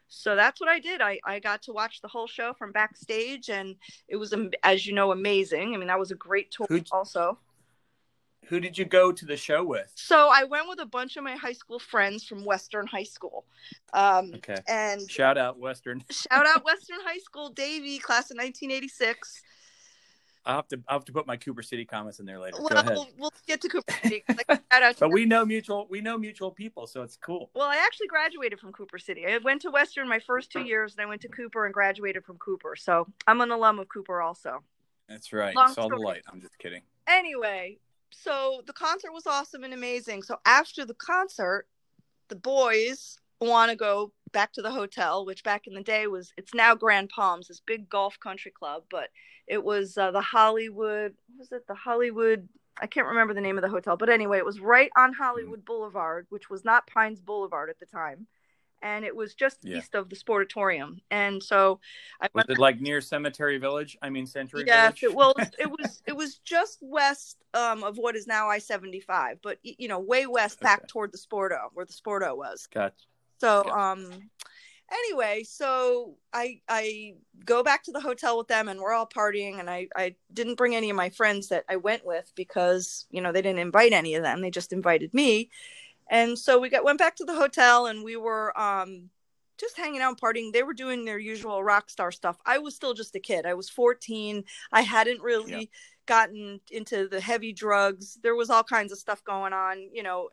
So 0.09 0.35
that's 0.35 0.59
what 0.59 0.67
i 0.69 0.77
did. 0.77 0.99
I, 0.99 1.21
I 1.23 1.39
got 1.39 1.61
to 1.63 1.71
watch 1.71 2.01
the 2.01 2.09
whole 2.09 2.27
show 2.27 2.53
from 2.53 2.73
backstage 2.73 3.49
and 3.49 3.77
it 4.09 4.17
was 4.17 4.33
as 4.61 4.85
you 4.85 4.93
know 4.93 5.13
amazing. 5.13 5.73
I 5.73 5.77
mean 5.77 5.87
that 5.87 5.99
was 5.99 6.11
a 6.11 6.15
great 6.15 6.51
tour 6.51 6.67
Who'd- 6.67 6.89
also 6.91 7.39
Who 8.51 8.59
did 8.59 8.77
you 8.77 8.83
go 8.83 9.13
to 9.13 9.25
the 9.25 9.37
show 9.37 9.63
with? 9.63 9.91
so 9.95 10.29
i 10.31 10.43
went 10.43 10.67
with 10.67 10.79
a 10.81 10.85
bunch 10.85 11.15
of 11.15 11.23
my 11.23 11.35
high 11.35 11.53
school 11.53 11.79
friends 11.79 12.25
from 12.25 12.43
western 12.43 12.85
high 12.85 13.03
school 13.15 13.45
um, 13.93 14.33
Okay. 14.35 14.57
and 14.67 15.09
Shout 15.09 15.37
out 15.37 15.57
Western. 15.57 16.03
shout 16.11 16.45
out 16.45 16.63
western 16.65 16.97
high 17.05 17.19
school 17.19 17.49
davie 17.49 17.97
class 17.97 18.29
of 18.29 18.35
1986 18.35 19.41
I'll 20.45 20.55
have 20.55 20.67
to 20.69 20.81
I'll 20.87 20.97
have 20.97 21.05
to 21.05 21.11
put 21.13 21.27
my 21.27 21.37
Cooper 21.37 21.61
City 21.61 21.85
comments 21.85 22.19
in 22.19 22.25
there 22.25 22.39
later. 22.39 22.57
Go 22.57 22.67
well 22.71 22.79
ahead. 22.79 22.93
we'll, 22.95 23.07
we'll 23.17 23.33
get 23.47 23.61
to 23.61 23.69
cooper 23.69 23.93
City. 24.01 24.23
I 24.49 24.59
out 24.71 24.95
to 24.95 24.99
But 25.01 25.11
we 25.11 25.23
know 25.25 25.45
mutual 25.45 25.85
we 25.87 26.01
know 26.01 26.17
mutual 26.17 26.49
people, 26.49 26.87
so 26.87 27.03
it's 27.03 27.15
cool. 27.15 27.51
Well, 27.53 27.67
I 27.67 27.77
actually 27.77 28.07
graduated 28.07 28.59
from 28.59 28.71
Cooper 28.71 28.97
City. 28.97 29.27
I 29.27 29.37
went 29.37 29.61
to 29.61 29.69
Western 29.69 30.09
my 30.09 30.17
first 30.17 30.51
two 30.51 30.61
years, 30.61 30.93
and 30.95 31.01
I 31.01 31.05
went 31.05 31.21
to 31.21 31.27
Cooper 31.27 31.65
and 31.65 31.73
graduated 31.73 32.25
from 32.25 32.37
Cooper. 32.37 32.75
So 32.75 33.07
I'm 33.27 33.39
an 33.41 33.51
alum 33.51 33.77
of 33.77 33.87
Cooper 33.87 34.19
also. 34.19 34.63
That's 35.07 35.31
right. 35.31 35.55
Long 35.55 35.73
saw 35.73 35.87
the 35.87 35.97
light. 35.97 36.23
I'm 36.31 36.41
just 36.41 36.57
kidding. 36.57 36.81
Anyway, 37.07 37.77
so 38.11 38.61
the 38.67 38.73
concert 38.73 39.11
was 39.13 39.25
awesome 39.25 39.63
and 39.63 39.73
amazing. 39.73 40.23
So 40.23 40.37
after 40.45 40.85
the 40.85 40.93
concert, 40.93 41.67
the 42.27 42.35
boys 42.35 43.17
want 43.39 43.71
to 43.71 43.75
go 43.75 44.11
back 44.31 44.53
to 44.53 44.61
the 44.61 44.71
hotel, 44.71 45.25
which 45.25 45.43
back 45.43 45.67
in 45.67 45.73
the 45.73 45.81
day 45.81 46.07
was 46.07 46.33
it's 46.37 46.53
now 46.53 46.75
Grand 46.75 47.09
Palms, 47.09 47.47
this 47.47 47.61
big 47.65 47.89
golf 47.89 48.19
country 48.19 48.51
club, 48.51 48.83
but 48.89 49.09
it 49.47 49.63
was 49.63 49.97
uh, 49.97 50.11
the 50.11 50.21
Hollywood. 50.21 51.13
What 51.27 51.39
was 51.39 51.51
it 51.51 51.67
the 51.67 51.75
Hollywood? 51.75 52.47
I 52.79 52.87
can't 52.87 53.07
remember 53.07 53.33
the 53.33 53.41
name 53.41 53.57
of 53.57 53.61
the 53.61 53.69
hotel, 53.69 53.97
but 53.97 54.09
anyway, 54.09 54.37
it 54.37 54.45
was 54.45 54.59
right 54.59 54.91
on 54.97 55.13
Hollywood 55.13 55.65
Boulevard, 55.65 56.25
which 56.29 56.49
was 56.49 56.63
not 56.63 56.87
Pines 56.87 57.19
Boulevard 57.19 57.69
at 57.69 57.79
the 57.79 57.85
time, 57.85 58.27
and 58.81 59.05
it 59.05 59.15
was 59.15 59.33
just 59.33 59.57
Yeah. 59.63 59.77
east 59.77 59.95
of 59.95 60.09
the 60.09 60.15
Sportatorium. 60.15 61.01
And 61.11 61.41
so 61.41 61.79
I 62.19 62.27
Was 62.33 62.45
went 62.47 62.49
it 62.49 62.59
like 62.59 62.81
near 62.81 63.01
Cemetery 63.01 63.57
Village? 63.57 63.97
I 64.01 64.09
mean 64.09 64.25
Century 64.25 64.63
Yes, 64.65 64.99
Village? 64.99 65.03
it, 65.03 65.15
well, 65.15 65.33
it 65.59 65.69
was 65.69 66.01
it 66.05 66.15
was 66.15 66.37
just 66.39 66.79
west 66.81 67.37
um, 67.53 67.83
of 67.83 67.97
what 67.97 68.15
is 68.15 68.27
now 68.27 68.49
I 68.49 68.59
seventy 68.59 68.99
five, 68.99 69.39
but 69.41 69.59
you 69.63 69.87
know, 69.87 69.99
way 69.99 70.25
west, 70.27 70.59
back 70.61 70.87
toward 70.87 71.11
the 71.11 71.17
Sporto, 71.17 71.69
where 71.73 71.85
the 71.85 71.93
Sporto 71.93 72.35
was. 72.35 72.67
Gotcha. 72.73 72.95
So, 73.39 73.63
Gotcha. 73.63 73.77
um, 73.79 74.29
anyway, 74.91 75.43
so 75.43 76.15
I 76.33 76.61
I 76.67 77.15
go 77.45 77.63
back 77.63 77.83
to 77.83 77.91
the 77.91 77.99
hotel 77.99 78.37
with 78.37 78.47
them, 78.47 78.67
and 78.67 78.79
we're 78.79 78.93
all 78.93 79.07
partying, 79.07 79.59
and 79.59 79.69
I 79.69 79.87
I 79.95 80.15
didn't 80.33 80.55
bring 80.55 80.75
any 80.75 80.89
of 80.89 80.95
my 80.95 81.09
friends 81.09 81.49
that 81.49 81.65
I 81.69 81.77
went 81.77 82.05
with 82.05 82.31
because 82.35 83.05
you 83.09 83.21
know 83.21 83.31
they 83.31 83.41
didn't 83.41 83.59
invite 83.59 83.93
any 83.93 84.15
of 84.15 84.23
them; 84.23 84.41
they 84.41 84.51
just 84.51 84.73
invited 84.73 85.13
me. 85.13 85.49
And 86.11 86.37
so 86.37 86.59
we 86.59 86.69
got 86.69 86.83
went 86.83 86.99
back 86.99 87.15
to 87.15 87.25
the 87.25 87.33
hotel, 87.33 87.87
and 87.87 88.03
we 88.03 88.17
were 88.17 88.57
um 88.59 89.09
just 89.57 89.77
hanging 89.77 90.01
out 90.01 90.09
and 90.09 90.21
partying. 90.21 90.51
They 90.51 90.63
were 90.63 90.73
doing 90.73 91.05
their 91.05 91.19
usual 91.19 91.63
rock 91.63 91.89
star 91.89 92.11
stuff. 92.11 92.37
I 92.45 92.57
was 92.57 92.75
still 92.75 92.93
just 92.93 93.15
a 93.15 93.19
kid. 93.19 93.45
I 93.45 93.53
was 93.53 93.69
14. 93.69 94.43
I 94.71 94.81
hadn't 94.81 95.21
really 95.21 95.51
yeah. 95.51 95.65
gotten 96.05 96.59
into 96.69 97.07
the 97.07 97.21
heavy 97.21 97.53
drugs. 97.53 98.17
There 98.21 98.35
was 98.35 98.49
all 98.49 98.63
kinds 98.63 98.91
of 98.91 98.97
stuff 98.97 99.23
going 99.23 99.53
on. 99.53 99.89
You 99.93 100.03
know, 100.03 100.29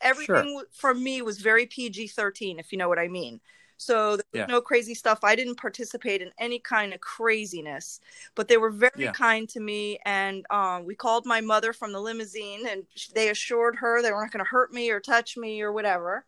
everything 0.00 0.58
sure. 0.58 0.66
for 0.72 0.94
me 0.94 1.22
was 1.22 1.40
very 1.40 1.66
PG 1.66 2.08
13, 2.08 2.58
if 2.58 2.72
you 2.72 2.78
know 2.78 2.88
what 2.88 2.98
I 2.98 3.08
mean. 3.08 3.40
So 3.82 4.16
there 4.16 4.24
was 4.32 4.40
yeah. 4.40 4.46
no 4.46 4.60
crazy 4.60 4.94
stuff. 4.94 5.20
I 5.22 5.34
didn't 5.34 5.56
participate 5.56 6.22
in 6.22 6.30
any 6.38 6.58
kind 6.58 6.94
of 6.94 7.00
craziness, 7.00 8.00
but 8.34 8.48
they 8.48 8.56
were 8.56 8.70
very 8.70 9.04
yeah. 9.04 9.12
kind 9.12 9.48
to 9.50 9.60
me. 9.60 9.98
And 10.04 10.46
um, 10.50 10.84
we 10.84 10.94
called 10.94 11.26
my 11.26 11.40
mother 11.40 11.72
from 11.72 11.92
the 11.92 12.00
limousine, 12.00 12.66
and 12.68 12.84
they 13.14 13.30
assured 13.30 13.76
her 13.76 14.00
they 14.00 14.12
weren't 14.12 14.32
going 14.32 14.44
to 14.44 14.48
hurt 14.48 14.72
me 14.72 14.90
or 14.90 15.00
touch 15.00 15.36
me 15.36 15.62
or 15.62 15.72
whatever. 15.72 16.24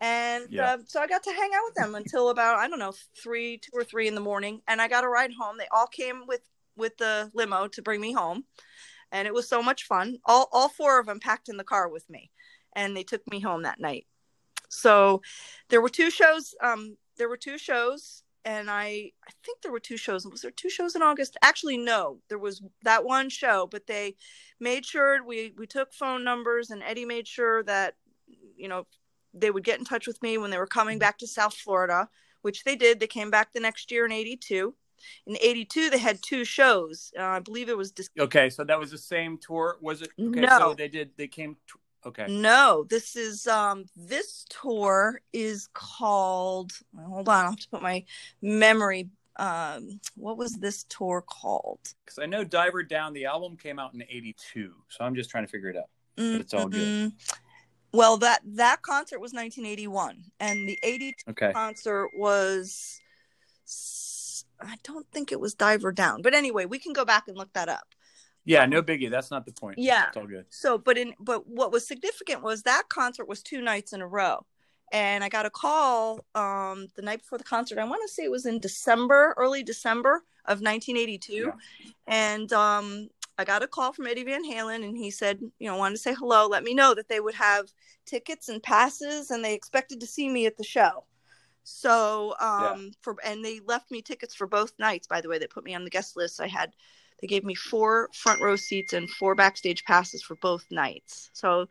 And 0.00 0.46
yeah. 0.50 0.74
uh, 0.74 0.78
so 0.86 1.00
I 1.00 1.06
got 1.06 1.22
to 1.24 1.30
hang 1.30 1.50
out 1.54 1.64
with 1.66 1.74
them 1.74 1.94
until 1.94 2.30
about 2.30 2.58
I 2.58 2.68
don't 2.68 2.78
know 2.78 2.94
three, 3.16 3.58
two 3.58 3.72
or 3.74 3.84
three 3.84 4.08
in 4.08 4.14
the 4.14 4.20
morning, 4.20 4.60
and 4.68 4.80
I 4.80 4.88
got 4.88 5.04
a 5.04 5.08
ride 5.08 5.32
home. 5.32 5.56
They 5.58 5.68
all 5.72 5.86
came 5.86 6.26
with 6.26 6.40
with 6.76 6.96
the 6.96 7.30
limo 7.34 7.68
to 7.68 7.82
bring 7.82 8.00
me 8.00 8.12
home, 8.12 8.44
and 9.12 9.26
it 9.26 9.34
was 9.34 9.48
so 9.48 9.62
much 9.62 9.84
fun. 9.84 10.18
All 10.24 10.48
all 10.52 10.68
four 10.68 11.00
of 11.00 11.06
them 11.06 11.20
packed 11.20 11.48
in 11.48 11.56
the 11.56 11.64
car 11.64 11.88
with 11.88 12.08
me, 12.08 12.30
and 12.74 12.96
they 12.96 13.02
took 13.02 13.26
me 13.30 13.40
home 13.40 13.62
that 13.62 13.80
night. 13.80 14.06
So 14.70 15.20
there 15.68 15.82
were 15.82 15.88
two 15.88 16.10
shows. 16.10 16.54
Um, 16.62 16.96
there 17.18 17.28
were 17.28 17.36
two 17.36 17.58
shows, 17.58 18.22
and 18.44 18.70
I 18.70 19.12
I 19.26 19.30
think 19.44 19.60
there 19.60 19.72
were 19.72 19.80
two 19.80 19.98
shows. 19.98 20.24
Was 20.26 20.40
there 20.40 20.50
two 20.50 20.70
shows 20.70 20.94
in 20.94 21.02
August? 21.02 21.36
Actually, 21.42 21.76
no. 21.76 22.18
There 22.28 22.38
was 22.38 22.62
that 22.84 23.04
one 23.04 23.28
show, 23.28 23.68
but 23.70 23.86
they 23.86 24.16
made 24.58 24.86
sure 24.86 25.22
we 25.24 25.52
we 25.58 25.66
took 25.66 25.92
phone 25.92 26.24
numbers, 26.24 26.70
and 26.70 26.82
Eddie 26.82 27.04
made 27.04 27.28
sure 27.28 27.62
that 27.64 27.96
you 28.56 28.68
know 28.68 28.86
they 29.34 29.50
would 29.50 29.64
get 29.64 29.78
in 29.78 29.84
touch 29.84 30.06
with 30.06 30.22
me 30.22 30.38
when 30.38 30.50
they 30.50 30.58
were 30.58 30.66
coming 30.66 30.98
back 30.98 31.18
to 31.18 31.26
South 31.26 31.54
Florida, 31.54 32.08
which 32.42 32.64
they 32.64 32.76
did. 32.76 33.00
They 33.00 33.06
came 33.06 33.30
back 33.30 33.52
the 33.52 33.60
next 33.60 33.90
year 33.90 34.06
in 34.06 34.12
'82. 34.12 34.74
In 35.26 35.36
'82, 35.40 35.90
they 35.90 35.98
had 35.98 36.22
two 36.22 36.44
shows. 36.44 37.12
Uh, 37.18 37.22
I 37.22 37.38
believe 37.40 37.68
it 37.68 37.76
was. 37.76 37.90
Dis- 37.90 38.10
okay, 38.18 38.50
so 38.50 38.64
that 38.64 38.78
was 38.78 38.90
the 38.90 38.98
same 38.98 39.36
tour, 39.38 39.78
was 39.80 40.02
it? 40.02 40.10
Okay, 40.20 40.40
no. 40.40 40.58
So 40.58 40.74
they 40.74 40.88
did. 40.88 41.10
They 41.16 41.28
came. 41.28 41.56
T- 41.66 41.80
Okay. 42.06 42.26
No, 42.28 42.86
this 42.88 43.16
is 43.16 43.46
um 43.46 43.84
this 43.94 44.46
tour 44.48 45.20
is 45.32 45.68
called 45.74 46.72
hold 46.98 47.28
on, 47.28 47.44
I'll 47.44 47.50
have 47.50 47.60
to 47.60 47.68
put 47.68 47.82
my 47.82 48.04
memory 48.40 49.08
um 49.36 50.00
what 50.16 50.38
was 50.38 50.54
this 50.54 50.84
tour 50.84 51.22
called? 51.22 51.80
Cuz 52.06 52.18
I 52.18 52.26
know 52.26 52.44
Diver 52.44 52.82
Down 52.82 53.12
the 53.12 53.26
album 53.26 53.56
came 53.56 53.78
out 53.78 53.94
in 53.94 54.02
82. 54.02 54.74
So 54.88 55.04
I'm 55.04 55.14
just 55.14 55.30
trying 55.30 55.44
to 55.44 55.50
figure 55.50 55.68
it 55.68 55.76
out. 55.76 55.90
Mm-hmm. 56.16 56.32
But 56.32 56.40
it's 56.40 56.54
all 56.54 56.68
good. 56.68 56.80
Mm-hmm. 56.80 57.36
Well, 57.92 58.16
that 58.18 58.40
that 58.44 58.82
concert 58.82 59.18
was 59.18 59.32
1981 59.32 60.24
and 60.38 60.68
the 60.68 60.78
82 60.82 61.30
okay. 61.30 61.52
concert 61.52 62.10
was 62.16 63.00
I 64.60 64.76
don't 64.84 65.06
think 65.10 65.32
it 65.32 65.40
was 65.40 65.54
Diver 65.54 65.92
Down. 65.92 66.22
But 66.22 66.34
anyway, 66.34 66.66
we 66.66 66.78
can 66.78 66.92
go 66.92 67.04
back 67.04 67.28
and 67.28 67.36
look 67.36 67.52
that 67.54 67.68
up. 67.68 67.94
Yeah, 68.50 68.66
no 68.66 68.82
biggie. 68.82 69.10
That's 69.10 69.30
not 69.30 69.46
the 69.46 69.52
point. 69.52 69.78
Yeah, 69.78 70.08
it's 70.08 70.16
all 70.16 70.26
good. 70.26 70.46
So, 70.50 70.78
but 70.78 70.98
in 70.98 71.14
but 71.20 71.46
what 71.46 71.72
was 71.72 71.86
significant 71.86 72.42
was 72.42 72.62
that 72.62 72.84
concert 72.88 73.28
was 73.28 73.42
two 73.42 73.60
nights 73.60 73.92
in 73.92 74.00
a 74.00 74.06
row, 74.06 74.44
and 74.92 75.22
I 75.22 75.28
got 75.28 75.46
a 75.46 75.50
call 75.50 76.24
um 76.34 76.88
the 76.96 77.02
night 77.02 77.20
before 77.20 77.38
the 77.38 77.44
concert. 77.44 77.78
I 77.78 77.84
want 77.84 78.02
to 78.06 78.12
say 78.12 78.24
it 78.24 78.30
was 78.30 78.46
in 78.46 78.58
December, 78.58 79.34
early 79.36 79.62
December 79.62 80.24
of 80.46 80.60
1982, 80.60 81.34
yeah. 81.34 81.52
and 82.06 82.52
um 82.52 83.08
I 83.38 83.44
got 83.44 83.62
a 83.62 83.66
call 83.66 83.92
from 83.92 84.06
Eddie 84.06 84.24
Van 84.24 84.44
Halen, 84.44 84.84
and 84.84 84.96
he 84.96 85.10
said, 85.10 85.40
you 85.58 85.66
know, 85.66 85.76
wanted 85.76 85.94
to 85.94 86.02
say 86.02 86.14
hello, 86.14 86.46
let 86.46 86.62
me 86.62 86.74
know 86.74 86.94
that 86.94 87.08
they 87.08 87.20
would 87.20 87.36
have 87.36 87.72
tickets 88.04 88.50
and 88.50 88.62
passes, 88.62 89.30
and 89.30 89.42
they 89.42 89.54
expected 89.54 90.00
to 90.00 90.06
see 90.06 90.28
me 90.28 90.44
at 90.44 90.58
the 90.58 90.64
show. 90.64 91.04
So, 91.62 92.34
um, 92.40 92.86
yeah. 92.86 92.90
for 93.00 93.16
and 93.24 93.44
they 93.44 93.60
left 93.60 93.90
me 93.90 94.02
tickets 94.02 94.34
for 94.34 94.46
both 94.46 94.72
nights. 94.78 95.06
By 95.06 95.20
the 95.20 95.28
way, 95.28 95.38
they 95.38 95.46
put 95.46 95.64
me 95.64 95.74
on 95.74 95.84
the 95.84 95.90
guest 95.90 96.16
list. 96.16 96.40
I 96.40 96.48
had 96.48 96.72
they 97.20 97.26
gave 97.26 97.44
me 97.44 97.54
four 97.54 98.08
front 98.14 98.40
row 98.40 98.56
seats 98.56 98.92
and 98.92 99.08
four 99.10 99.34
backstage 99.34 99.84
passes 99.84 100.22
for 100.22 100.36
both 100.36 100.64
nights. 100.70 101.30
So 101.32 101.66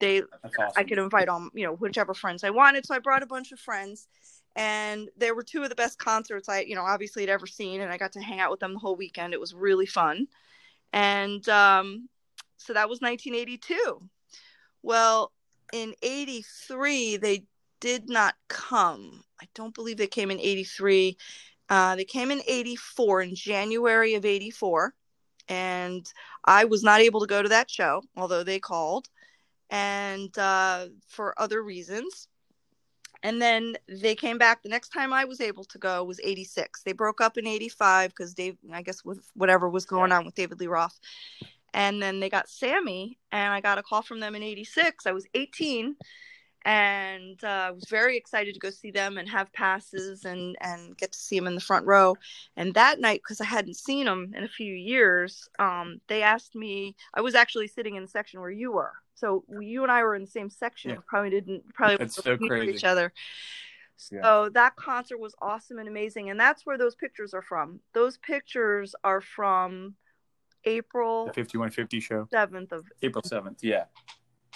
they 0.00 0.22
awesome. 0.44 0.72
I 0.76 0.84
could 0.84 0.98
invite 0.98 1.28
on, 1.28 1.50
you 1.54 1.64
know, 1.64 1.74
whichever 1.74 2.14
friends 2.14 2.44
I 2.44 2.50
wanted. 2.50 2.86
So 2.86 2.94
I 2.94 2.98
brought 2.98 3.22
a 3.22 3.26
bunch 3.26 3.52
of 3.52 3.60
friends 3.60 4.08
and 4.54 5.08
they 5.16 5.32
were 5.32 5.42
two 5.42 5.62
of 5.62 5.68
the 5.68 5.74
best 5.74 5.98
concerts 5.98 6.48
I, 6.48 6.60
you 6.60 6.74
know, 6.74 6.82
obviously 6.82 7.22
had 7.22 7.30
ever 7.30 7.46
seen 7.46 7.80
and 7.80 7.92
I 7.92 7.98
got 7.98 8.12
to 8.12 8.20
hang 8.20 8.40
out 8.40 8.50
with 8.50 8.60
them 8.60 8.72
the 8.72 8.78
whole 8.78 8.96
weekend. 8.96 9.34
It 9.34 9.40
was 9.40 9.54
really 9.54 9.86
fun. 9.86 10.26
And 10.92 11.46
um 11.48 12.08
so 12.56 12.72
that 12.72 12.88
was 12.88 13.00
1982. 13.00 14.00
Well, 14.82 15.32
in 15.72 15.94
83 16.02 17.18
they 17.18 17.44
did 17.80 18.08
not 18.08 18.34
come. 18.48 19.24
I 19.40 19.46
don't 19.54 19.74
believe 19.74 19.98
they 19.98 20.06
came 20.06 20.30
in 20.30 20.40
83 20.40 21.16
uh, 21.68 21.96
they 21.96 22.04
came 22.04 22.30
in 22.30 22.40
84, 22.46 23.22
in 23.22 23.34
January 23.34 24.14
of 24.14 24.24
84. 24.24 24.94
And 25.48 26.10
I 26.44 26.64
was 26.64 26.82
not 26.82 27.00
able 27.00 27.20
to 27.20 27.26
go 27.26 27.42
to 27.42 27.48
that 27.48 27.70
show, 27.70 28.02
although 28.16 28.42
they 28.42 28.58
called, 28.58 29.08
and 29.70 30.36
uh, 30.38 30.86
for 31.08 31.40
other 31.40 31.62
reasons. 31.62 32.28
And 33.22 33.40
then 33.40 33.76
they 33.88 34.14
came 34.14 34.38
back. 34.38 34.62
The 34.62 34.68
next 34.68 34.90
time 34.90 35.12
I 35.12 35.24
was 35.24 35.40
able 35.40 35.64
to 35.64 35.78
go 35.78 36.04
was 36.04 36.20
86. 36.22 36.82
They 36.82 36.92
broke 36.92 37.20
up 37.20 37.38
in 37.38 37.46
85 37.46 38.10
because 38.10 38.34
Dave, 38.34 38.56
I 38.72 38.82
guess, 38.82 39.04
with 39.04 39.28
whatever 39.34 39.68
was 39.68 39.86
going 39.86 40.12
on 40.12 40.24
with 40.24 40.34
David 40.34 40.60
Lee 40.60 40.66
Roth. 40.66 40.98
And 41.72 42.02
then 42.02 42.20
they 42.20 42.30
got 42.30 42.48
Sammy, 42.48 43.18
and 43.32 43.52
I 43.52 43.60
got 43.60 43.78
a 43.78 43.82
call 43.82 44.02
from 44.02 44.20
them 44.20 44.34
in 44.34 44.42
86. 44.42 45.06
I 45.06 45.12
was 45.12 45.26
18 45.34 45.96
and 46.66 47.42
uh, 47.44 47.46
I 47.46 47.70
was 47.70 47.84
very 47.88 48.16
excited 48.16 48.52
to 48.54 48.60
go 48.60 48.70
see 48.70 48.90
them 48.90 49.18
and 49.18 49.28
have 49.28 49.52
passes 49.52 50.24
and 50.24 50.56
and 50.60 50.96
get 50.98 51.12
to 51.12 51.18
see 51.18 51.38
them 51.38 51.46
in 51.46 51.54
the 51.54 51.60
front 51.60 51.86
row. 51.86 52.16
And 52.56 52.74
that 52.74 52.98
night, 52.98 53.22
because 53.22 53.40
I 53.40 53.44
hadn't 53.44 53.76
seen 53.76 54.04
them 54.04 54.32
in 54.36 54.42
a 54.42 54.48
few 54.48 54.74
years, 54.74 55.48
um, 55.60 56.00
they 56.08 56.22
asked 56.22 56.56
me. 56.56 56.96
I 57.14 57.20
was 57.20 57.36
actually 57.36 57.68
sitting 57.68 57.94
in 57.94 58.02
the 58.02 58.08
section 58.08 58.40
where 58.40 58.50
you 58.50 58.72
were, 58.72 58.92
so 59.14 59.44
you 59.60 59.84
and 59.84 59.92
I 59.92 60.02
were 60.02 60.16
in 60.16 60.22
the 60.22 60.30
same 60.30 60.50
section. 60.50 60.90
Yeah. 60.90 60.96
Probably 61.06 61.30
didn't 61.30 61.72
probably 61.72 61.98
That's 61.98 62.16
so 62.16 62.36
crazy. 62.36 62.74
each 62.74 62.84
other. 62.84 63.12
So 63.96 64.16
yeah. 64.16 64.48
that 64.54 64.74
concert 64.74 65.20
was 65.20 65.36
awesome 65.40 65.78
and 65.78 65.88
amazing, 65.88 66.30
and 66.30 66.38
that's 66.38 66.66
where 66.66 66.76
those 66.76 66.96
pictures 66.96 67.32
are 67.32 67.42
from. 67.42 67.78
Those 67.94 68.18
pictures 68.18 68.96
are 69.04 69.20
from 69.20 69.94
April 70.64 71.26
the 71.26 71.32
5150 71.32 72.00
show 72.00 72.28
7th 72.34 72.72
of 72.72 72.86
April 73.00 73.22
7th 73.22 73.58
yeah 73.62 73.84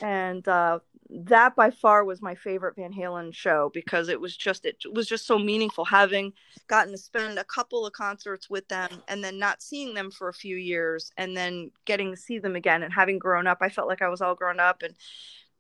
and 0.03 0.47
uh, 0.49 0.79
that 1.11 1.57
by 1.57 1.71
far 1.71 2.05
was 2.05 2.23
my 2.23 2.35
favorite 2.35 2.77
Van 2.77 2.93
Halen 2.93 3.35
show 3.35 3.71
because 3.75 4.09
it 4.09 4.21
was 4.21 4.37
just 4.37 4.65
it 4.65 4.77
was 4.93 5.07
just 5.07 5.27
so 5.27 5.39
meaningful 5.39 5.85
having 5.85 6.33
gotten 6.69 6.93
to 6.93 6.99
spend 6.99 7.39
a 7.39 7.45
couple 7.45 7.85
of 7.85 7.93
concerts 7.93 8.49
with 8.49 8.67
them 8.69 9.03
and 9.09 9.23
then 9.23 9.39
not 9.39 9.63
seeing 9.63 9.95
them 9.95 10.11
for 10.11 10.29
a 10.29 10.35
few 10.35 10.57
years 10.57 11.11
and 11.17 11.37
then 11.37 11.71
getting 11.85 12.11
to 12.11 12.17
see 12.17 12.39
them 12.39 12.55
again 12.55 12.83
and 12.83 12.93
having 12.93 13.19
grown 13.19 13.47
up 13.47 13.59
I 13.61 13.69
felt 13.69 13.89
like 13.89 14.03
I 14.03 14.09
was 14.09 14.21
all 14.21 14.35
grown 14.35 14.61
up 14.61 14.83
and 14.83 14.95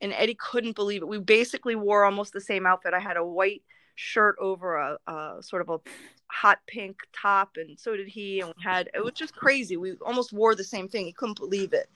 and 0.00 0.12
Eddie 0.14 0.36
couldn't 0.36 0.76
believe 0.76 1.02
it. 1.02 1.08
We 1.08 1.18
basically 1.18 1.74
wore 1.74 2.04
almost 2.04 2.32
the 2.32 2.40
same 2.40 2.66
outfit. 2.66 2.94
I 2.94 3.00
had 3.00 3.16
a 3.16 3.24
white 3.24 3.62
shirt 4.00 4.36
over 4.40 4.76
a, 4.76 4.98
a 5.06 5.42
sort 5.42 5.62
of 5.62 5.68
a 5.68 5.78
hot 6.26 6.60
pink 6.66 7.00
top 7.12 7.56
and 7.56 7.78
so 7.78 7.96
did 7.96 8.06
he 8.06 8.40
and 8.40 8.52
we 8.56 8.62
had 8.62 8.88
it 8.94 9.04
was 9.04 9.12
just 9.14 9.34
crazy. 9.34 9.76
We 9.76 9.92
almost 10.04 10.32
wore 10.32 10.54
the 10.54 10.64
same 10.64 10.88
thing. 10.88 11.04
He 11.04 11.12
couldn't 11.12 11.38
believe 11.38 11.72
it. 11.72 11.88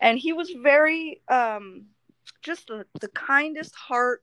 And 0.00 0.18
he 0.18 0.32
was 0.32 0.50
very 0.62 1.20
um 1.28 1.86
just 2.42 2.68
the, 2.68 2.84
the 3.00 3.08
kindest 3.08 3.74
heart. 3.74 4.22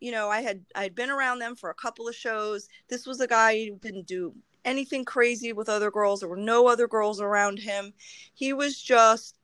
You 0.00 0.12
know 0.12 0.28
i 0.28 0.42
had 0.42 0.62
i'd 0.74 0.94
been 0.94 1.08
around 1.08 1.38
them 1.38 1.56
for 1.56 1.70
a 1.70 1.74
couple 1.74 2.08
of 2.08 2.14
shows. 2.14 2.68
This 2.88 3.06
was 3.06 3.20
a 3.20 3.26
guy 3.26 3.66
who 3.66 3.76
didn't 3.76 4.06
do 4.06 4.34
anything 4.64 5.04
crazy 5.04 5.52
with 5.52 5.68
other 5.68 5.90
girls. 5.90 6.20
There 6.20 6.28
were 6.28 6.36
no 6.36 6.66
other 6.66 6.88
girls 6.88 7.20
around 7.20 7.60
him. 7.60 7.94
He 8.34 8.52
was 8.52 8.82
just 8.82 9.35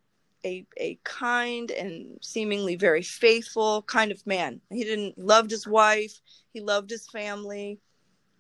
a, 0.45 0.67
a 0.77 0.99
kind 1.05 1.71
and 1.71 2.19
seemingly 2.21 2.75
very 2.75 3.03
faithful 3.03 3.83
kind 3.83 4.11
of 4.11 4.27
man 4.27 4.61
he 4.71 4.83
didn't 4.83 5.17
loved 5.17 5.51
his 5.51 5.67
wife 5.67 6.21
he 6.53 6.61
loved 6.61 6.91
his 6.91 7.09
family 7.09 7.79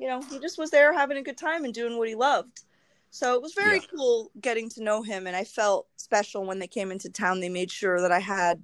you 0.02 0.08
know, 0.08 0.20
he 0.22 0.40
just 0.40 0.58
was 0.58 0.72
there 0.72 0.92
having 0.92 1.16
a 1.16 1.22
good 1.22 1.38
time 1.38 1.64
and 1.64 1.72
doing 1.72 1.96
what 1.96 2.08
he 2.08 2.16
loved. 2.16 2.64
So 3.10 3.34
it 3.34 3.42
was 3.42 3.54
very 3.54 3.76
yeah. 3.76 3.86
cool 3.94 4.32
getting 4.40 4.68
to 4.70 4.82
know 4.82 5.00
him, 5.00 5.28
and 5.28 5.36
I 5.36 5.44
felt 5.44 5.86
special 5.96 6.44
when 6.44 6.58
they 6.58 6.66
came 6.66 6.90
into 6.90 7.08
town. 7.08 7.38
They 7.38 7.48
made 7.48 7.70
sure 7.70 8.00
that 8.00 8.10
I 8.10 8.18
had 8.18 8.60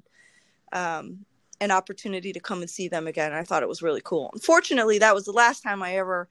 um, 0.73 1.25
an 1.61 1.71
opportunity 1.71 2.33
to 2.33 2.41
come 2.41 2.61
and 2.61 2.69
see 2.69 2.89
them 2.89 3.07
again. 3.07 3.33
I 3.33 3.45
thought 3.45 3.63
it 3.63 3.69
was 3.69 3.83
really 3.83 4.01
cool. 4.03 4.31
Unfortunately, 4.35 4.99
that 4.99 5.15
was 5.15 5.27
the 5.27 5.33
last 5.33 5.61
time 5.61 5.81
I 5.81 5.97
ever 5.97 6.29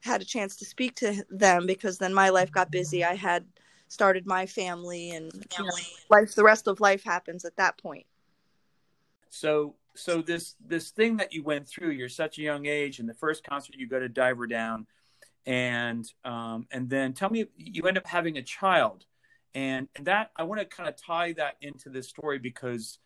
had 0.00 0.20
a 0.20 0.26
chance 0.26 0.54
to 0.56 0.66
speak 0.66 0.96
to 0.96 1.24
them 1.30 1.66
because 1.66 1.96
then 1.96 2.12
my 2.12 2.28
life 2.28 2.52
got 2.52 2.70
busy. 2.70 3.04
I 3.04 3.14
had 3.14 3.46
started 3.88 4.26
my 4.26 4.46
family, 4.46 5.10
and 5.10 5.32
you 5.58 5.64
know, 5.64 5.70
life. 6.10 6.34
The 6.34 6.44
rest 6.44 6.68
of 6.68 6.80
life 6.80 7.04
happens 7.04 7.44
at 7.44 7.56
that 7.56 7.78
point. 7.78 8.06
So 9.30 9.74
so 9.94 10.22
this 10.22 10.54
this 10.64 10.90
thing 10.90 11.16
that 11.16 11.32
you 11.32 11.42
went 11.42 11.66
through 11.66 11.88
you're 11.88 12.06
such 12.06 12.38
a 12.38 12.42
young 12.42 12.66
age 12.66 12.98
and 12.98 13.08
the 13.08 13.14
first 13.14 13.42
concert 13.42 13.76
you 13.78 13.88
go 13.88 13.98
to 13.98 14.10
diver 14.10 14.46
down 14.46 14.86
and 15.46 16.04
um, 16.22 16.66
and 16.70 16.90
then 16.90 17.14
tell 17.14 17.30
me 17.30 17.46
you 17.56 17.82
end 17.84 17.96
up 17.96 18.06
having 18.06 18.36
a 18.36 18.42
child 18.42 19.06
and, 19.54 19.88
and 19.96 20.06
that 20.06 20.32
i 20.36 20.42
want 20.42 20.60
to 20.60 20.66
kind 20.66 20.86
of 20.86 20.94
tie 20.96 21.32
that 21.32 21.56
into 21.62 21.88
this 21.88 22.10
story 22.10 22.38
because 22.38 22.98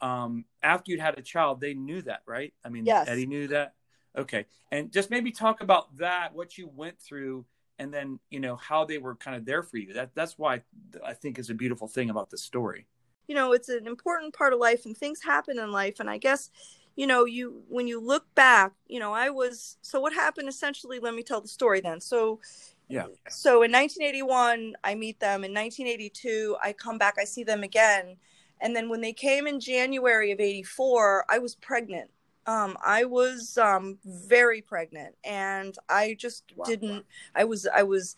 um, 0.00 0.44
after 0.62 0.92
you'd 0.92 1.00
had 1.00 1.18
a 1.18 1.22
child 1.22 1.60
they 1.60 1.74
knew 1.74 2.00
that 2.00 2.20
right 2.26 2.54
i 2.64 2.68
mean 2.68 2.86
yes. 2.86 3.08
eddie 3.08 3.26
knew 3.26 3.48
that 3.48 3.74
Okay. 4.16 4.46
And 4.72 4.90
just 4.92 5.10
maybe 5.10 5.30
talk 5.30 5.60
about 5.60 5.96
that, 5.98 6.34
what 6.34 6.56
you 6.56 6.70
went 6.74 6.98
through, 6.98 7.44
and 7.78 7.92
then, 7.92 8.18
you 8.30 8.40
know, 8.40 8.56
how 8.56 8.84
they 8.84 8.98
were 8.98 9.14
kind 9.16 9.36
of 9.36 9.44
there 9.44 9.62
for 9.62 9.76
you. 9.76 9.92
That 9.92 10.10
that's 10.14 10.38
why 10.38 10.62
I 11.04 11.12
think 11.12 11.38
is 11.38 11.50
a 11.50 11.54
beautiful 11.54 11.88
thing 11.88 12.10
about 12.10 12.30
the 12.30 12.38
story. 12.38 12.86
You 13.28 13.34
know, 13.34 13.52
it's 13.52 13.68
an 13.68 13.86
important 13.86 14.34
part 14.34 14.52
of 14.52 14.60
life 14.60 14.86
and 14.86 14.96
things 14.96 15.22
happen 15.22 15.58
in 15.58 15.72
life. 15.72 16.00
And 16.00 16.08
I 16.08 16.18
guess, 16.18 16.50
you 16.94 17.06
know, 17.06 17.24
you 17.24 17.62
when 17.68 17.86
you 17.86 18.00
look 18.00 18.32
back, 18.34 18.72
you 18.86 19.00
know, 19.00 19.12
I 19.12 19.30
was 19.30 19.76
so 19.82 20.00
what 20.00 20.12
happened 20.12 20.48
essentially, 20.48 20.98
let 20.98 21.14
me 21.14 21.22
tell 21.22 21.40
the 21.40 21.48
story 21.48 21.80
then. 21.80 22.00
So 22.00 22.40
yeah. 22.88 23.06
So 23.28 23.62
in 23.62 23.72
1981, 23.72 24.74
I 24.84 24.94
meet 24.94 25.18
them. 25.18 25.44
In 25.44 25.52
1982, 25.52 26.56
I 26.62 26.72
come 26.72 26.98
back, 26.98 27.16
I 27.20 27.24
see 27.24 27.42
them 27.42 27.62
again. 27.62 28.16
And 28.60 28.74
then 28.74 28.88
when 28.88 29.00
they 29.00 29.12
came 29.12 29.46
in 29.46 29.60
January 29.60 30.30
of 30.30 30.40
84, 30.40 31.26
I 31.28 31.38
was 31.38 31.56
pregnant 31.56 32.10
um, 32.46 32.76
I 32.84 33.04
was 33.04 33.58
um, 33.58 33.98
very 34.04 34.62
pregnant, 34.62 35.14
and 35.24 35.74
I 35.88 36.16
just 36.18 36.44
wow. 36.54 36.64
didn't. 36.64 37.04
I 37.34 37.44
was 37.44 37.66
I 37.66 37.82
was 37.82 38.16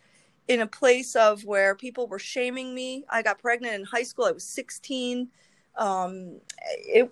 in 0.49 0.61
a 0.61 0.67
place 0.67 1.17
of 1.17 1.45
where 1.45 1.75
people 1.75 2.07
were 2.07 2.19
shaming 2.19 2.75
me. 2.75 3.05
I 3.09 3.23
got 3.23 3.39
pregnant 3.39 3.75
in 3.75 3.85
high 3.85 4.03
school. 4.03 4.27
I 4.27 4.33
was 4.33 4.45
16. 4.45 5.29
Um, 5.77 6.41
it, 6.81 7.11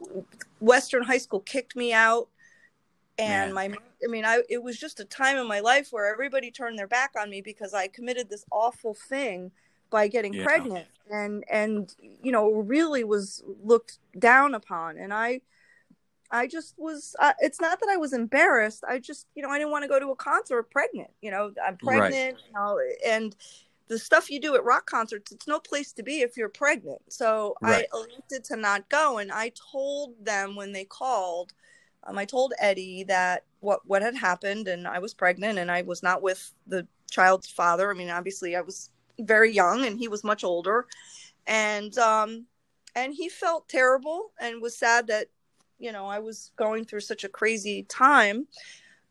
Western 0.60 1.02
High 1.02 1.18
School 1.18 1.40
kicked 1.40 1.74
me 1.76 1.92
out, 1.92 2.28
and 3.18 3.54
Man. 3.54 3.70
my 3.70 3.76
I 4.04 4.08
mean, 4.08 4.26
I 4.26 4.42
it 4.50 4.62
was 4.62 4.78
just 4.78 5.00
a 5.00 5.04
time 5.04 5.38
in 5.38 5.48
my 5.48 5.60
life 5.60 5.88
where 5.90 6.12
everybody 6.12 6.50
turned 6.50 6.78
their 6.78 6.88
back 6.88 7.12
on 7.18 7.30
me 7.30 7.40
because 7.40 7.72
I 7.72 7.88
committed 7.88 8.28
this 8.28 8.44
awful 8.52 8.94
thing 8.94 9.52
by 9.88 10.08
getting 10.08 10.34
yeah. 10.34 10.44
pregnant, 10.44 10.86
and 11.10 11.44
and 11.50 11.94
you 12.00 12.32
know 12.32 12.50
really 12.52 13.04
was 13.04 13.42
looked 13.64 14.00
down 14.18 14.54
upon, 14.54 14.98
and 14.98 15.14
I 15.14 15.40
I 16.30 16.46
just 16.46 16.74
was. 16.76 17.14
Uh, 17.18 17.32
it's 17.40 17.60
not 17.60 17.80
that 17.80 17.88
I 17.88 17.96
was 17.96 18.12
embarrassed. 18.12 18.84
I 18.88 18.98
just, 18.98 19.26
you 19.34 19.42
know, 19.42 19.48
I 19.48 19.58
didn't 19.58 19.70
want 19.70 19.84
to 19.84 19.88
go 19.88 20.00
to 20.00 20.10
a 20.10 20.16
concert 20.16 20.70
pregnant. 20.70 21.10
You 21.22 21.30
know, 21.30 21.52
I'm 21.64 21.76
pregnant. 21.76 22.36
Right. 22.36 22.44
You 22.46 22.52
know, 22.54 22.80
and 23.06 23.36
the 23.88 23.98
stuff 23.98 24.30
you 24.30 24.40
do 24.40 24.54
at 24.56 24.64
rock 24.64 24.86
concerts, 24.86 25.30
it's 25.32 25.46
no 25.46 25.60
place 25.60 25.92
to 25.92 26.02
be 26.02 26.20
if 26.20 26.36
you're 26.36 26.48
pregnant. 26.48 27.00
So 27.08 27.54
right. 27.62 27.86
I 27.92 27.96
elected 27.96 28.44
to 28.44 28.56
not 28.56 28.88
go, 28.88 29.18
and 29.18 29.30
I 29.30 29.52
told 29.72 30.14
them 30.24 30.56
when 30.56 30.72
they 30.72 30.84
called. 30.84 31.52
Um, 32.04 32.18
I 32.18 32.24
told 32.24 32.54
Eddie 32.60 33.04
that 33.04 33.44
what 33.60 33.80
what 33.86 34.02
had 34.02 34.16
happened, 34.16 34.68
and 34.68 34.86
I 34.86 34.98
was 34.98 35.14
pregnant, 35.14 35.58
and 35.58 35.70
I 35.70 35.82
was 35.82 36.02
not 36.02 36.22
with 36.22 36.52
the 36.66 36.86
child's 37.10 37.48
father. 37.48 37.90
I 37.90 37.94
mean, 37.94 38.10
obviously, 38.10 38.56
I 38.56 38.60
was 38.60 38.90
very 39.20 39.52
young, 39.52 39.84
and 39.86 39.98
he 39.98 40.08
was 40.08 40.24
much 40.24 40.44
older, 40.44 40.86
and 41.46 41.96
um, 41.98 42.46
and 42.94 43.12
he 43.14 43.28
felt 43.28 43.68
terrible 43.68 44.32
and 44.40 44.62
was 44.62 44.76
sad 44.76 45.06
that 45.08 45.28
you 45.78 45.92
know, 45.92 46.06
I 46.06 46.18
was 46.18 46.52
going 46.56 46.84
through 46.84 47.00
such 47.00 47.24
a 47.24 47.28
crazy 47.28 47.84
time. 47.84 48.46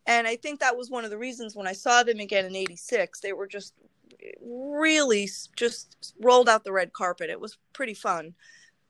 And 0.08 0.28
I 0.28 0.36
think 0.36 0.60
that 0.60 0.78
was 0.78 0.90
one 0.90 1.04
of 1.04 1.10
the 1.10 1.18
reasons 1.18 1.56
when 1.56 1.68
I 1.68 1.74
saw 1.74 2.04
them 2.04 2.20
again 2.20 2.46
in 2.46 2.56
86, 2.56 3.20
they 3.22 3.34
were 3.34 3.48
just 3.48 3.74
really 4.42 5.30
just 5.56 6.14
rolled 6.22 6.48
out 6.48 6.64
the 6.64 6.72
red 6.72 6.94
carpet. 6.94 7.30
It 7.30 7.40
was 7.40 7.58
pretty 7.74 7.96
fun. 7.96 8.34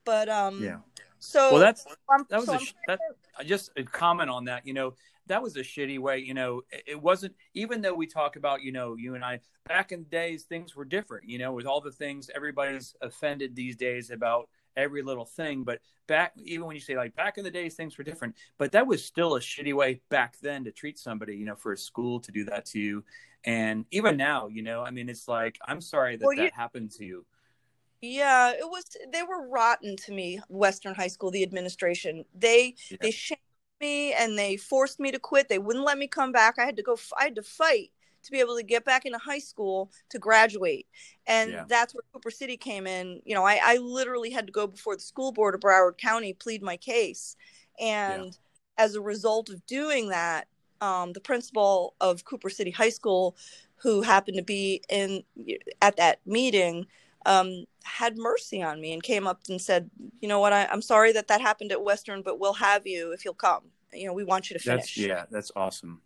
But, 0.04 0.30
um, 0.30 0.62
yeah. 0.62 0.78
So, 1.20 1.54
well, 1.54 1.60
that's, 1.60 1.86
that 2.30 2.38
was 2.38 2.46
so 2.46 2.56
a, 2.56 2.60
that, 2.88 3.00
just 3.46 3.72
a 3.78 3.84
comment 3.84 4.30
on 4.30 4.46
that, 4.46 4.68
you 4.68 4.74
know, 4.74 4.94
that 5.28 5.42
was 5.42 5.56
a 5.56 5.62
shitty 5.62 5.98
way, 5.98 6.20
you 6.20 6.36
know, 6.36 6.62
it 6.86 7.02
wasn't, 7.02 7.34
even 7.56 7.82
though 7.82 7.96
we 7.96 8.06
talk 8.06 8.36
about, 8.36 8.62
you 8.62 8.72
know, 8.72 8.96
you 8.96 9.16
and 9.16 9.26
I, 9.26 9.40
back 9.68 9.92
in 9.92 10.04
the 10.04 10.10
days, 10.10 10.44
things 10.44 10.76
were 10.76 10.86
different, 10.86 11.28
you 11.28 11.40
know, 11.40 11.52
with 11.54 11.66
all 11.66 11.82
the 11.82 11.92
things 11.92 12.30
everybody's 12.36 12.94
offended 13.02 13.56
these 13.56 13.76
days 13.76 14.12
about, 14.12 14.50
every 14.78 15.02
little 15.02 15.26
thing. 15.26 15.64
But 15.64 15.80
back, 16.08 16.34
even 16.44 16.68
when 16.68 16.76
you 16.76 16.82
say 16.82 16.96
like 16.96 17.16
back 17.16 17.38
in 17.38 17.44
the 17.44 17.52
days, 17.52 17.76
things 17.76 17.98
were 17.98 18.04
different, 18.04 18.36
but 18.58 18.72
that 18.74 18.88
was 18.88 19.04
still 19.04 19.36
a 19.36 19.40
shitty 19.40 19.74
way 19.74 20.02
back 20.10 20.36
then 20.42 20.64
to 20.66 20.72
treat 20.72 20.98
somebody, 21.00 21.36
you 21.36 21.46
know, 21.46 21.56
for 21.56 21.74
a 21.74 21.78
school 21.78 22.20
to 22.22 22.32
do 22.32 22.46
that 22.46 22.66
to 22.68 22.80
you. 22.80 23.04
And 23.44 23.86
even 23.92 24.18
now, 24.18 24.48
you 24.48 24.64
know, 24.64 24.82
I 24.82 24.92
mean, 24.92 25.08
it's 25.08 25.28
like, 25.28 25.60
I'm 25.68 25.82
sorry 25.82 26.16
that 26.18 26.26
well, 26.26 26.34
you, 26.34 26.44
that 26.44 26.54
happened 26.54 26.92
to 26.92 27.06
you. 27.06 27.26
Yeah, 28.02 28.52
it 28.52 28.68
was, 28.68 28.84
they 29.12 29.24
were 29.24 29.48
rotten 29.48 29.96
to 29.98 30.12
me, 30.12 30.40
Western 30.50 30.96
High 30.96 31.08
School, 31.08 31.32
the 31.32 31.44
administration. 31.44 32.26
They, 32.34 32.76
yeah. 32.90 32.98
they 33.02 33.12
shamed 33.12 33.40
me 33.80 34.14
and 34.14 34.38
they 34.38 34.58
forced 34.58 35.00
me 35.00 35.12
to 35.12 35.20
quit. 35.20 35.48
They 35.48 35.60
wouldn't 35.60 35.86
let 35.86 35.98
me 35.98 36.08
come 36.08 36.32
back. 36.32 36.58
I 36.58 36.66
had 36.66 36.78
to 36.78 36.84
go, 36.84 36.98
I 37.20 37.26
had 37.26 37.36
to 37.36 37.44
fight 37.44 37.92
to 38.26 38.32
be 38.32 38.40
able 38.40 38.56
to 38.58 38.64
get 38.64 38.84
back 38.84 39.06
into 39.06 39.18
high 39.18 39.40
school 39.40 39.92
to 40.10 40.20
graduate. 40.20 40.88
And 41.28 41.52
yeah. 41.52 41.66
that's 41.68 41.94
where 41.94 42.04
Cooper 42.14 42.32
City 42.32 42.58
came 42.58 42.88
in. 42.88 43.22
You 43.26 43.36
know, 43.36 43.44
I, 43.44 43.60
I 43.64 43.78
literally 43.78 44.32
had 44.32 44.48
to 44.48 44.52
go 44.52 44.68
before 44.68 44.96
the 44.96 45.02
school 45.02 45.32
board 45.32 45.56
of 45.56 45.62
Broward 45.62 45.98
County, 45.98 46.34
plead 46.34 46.62
my 46.62 46.78
case. 46.78 47.36
And 47.80 48.26
yeah. 48.26 48.84
as 48.84 48.96
a 48.96 49.02
result 49.02 49.50
of 49.50 49.66
doing 49.66 50.10
that, 50.10 50.48
um, 50.82 51.14
the 51.14 51.22
principal 51.22 51.96
of 52.02 52.26
Cooper 52.26 52.50
City 52.50 52.72
High 52.72 52.90
School, 52.90 53.36
who 53.78 54.02
happened 54.02 54.38
to 54.38 54.44
be 54.44 54.82
in 54.90 55.24
at 55.82 55.98
that 55.98 56.20
meeting, 56.26 56.86
um, 57.26 57.66
had 57.84 58.18
mercy 58.18 58.62
on 58.62 58.82
me 58.82 58.94
and 58.94 59.02
came 59.02 59.26
up 59.26 59.42
and 59.50 59.62
said, 59.62 59.90
"You 60.20 60.28
know 60.28 60.40
what? 60.40 60.54
I, 60.54 60.68
am 60.72 60.82
sorry 60.82 61.12
that 61.14 61.28
that 61.30 61.42
happened 61.42 61.72
at 61.72 61.84
Western, 61.84 62.22
but 62.22 62.40
we'll 62.40 62.54
have 62.54 62.86
you 62.86 63.14
if 63.14 63.26
you'll 63.26 63.34
come. 63.34 63.64
You 63.94 64.08
know, 64.08 64.14
we 64.14 64.24
want 64.24 64.50
you 64.50 64.58
to 64.58 64.64
finish." 64.64 64.96
That's, 64.96 64.98
yeah, 64.98 65.26
that's 65.32 65.52
awesome 65.56 66.02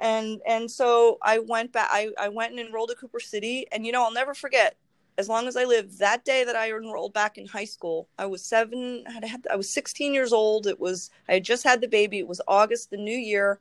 and 0.00 0.40
and 0.46 0.70
so 0.70 1.18
I 1.22 1.38
went 1.40 1.72
back. 1.72 1.88
I 1.90 2.10
I 2.18 2.28
went 2.28 2.52
and 2.52 2.60
enrolled 2.60 2.90
at 2.90 2.98
Cooper 2.98 3.20
City, 3.20 3.66
and 3.72 3.84
you 3.84 3.92
know 3.92 4.04
I'll 4.04 4.12
never 4.12 4.34
forget. 4.34 4.76
As 5.16 5.28
long 5.28 5.48
as 5.48 5.56
I 5.56 5.64
live, 5.64 5.98
that 5.98 6.24
day 6.24 6.44
that 6.44 6.54
I 6.54 6.70
enrolled 6.70 7.12
back 7.12 7.38
in 7.38 7.46
high 7.46 7.64
school, 7.64 8.08
I 8.18 8.26
was 8.26 8.44
seven. 8.44 9.04
I 9.08 9.26
had 9.26 9.46
I 9.50 9.56
was 9.56 9.68
16 9.72 10.14
years 10.14 10.32
old. 10.32 10.66
It 10.66 10.78
was 10.78 11.10
I 11.28 11.34
had 11.34 11.44
just 11.44 11.64
had 11.64 11.80
the 11.80 11.88
baby. 11.88 12.18
It 12.18 12.28
was 12.28 12.40
August, 12.46 12.90
the 12.90 12.96
new 12.96 13.16
year, 13.16 13.58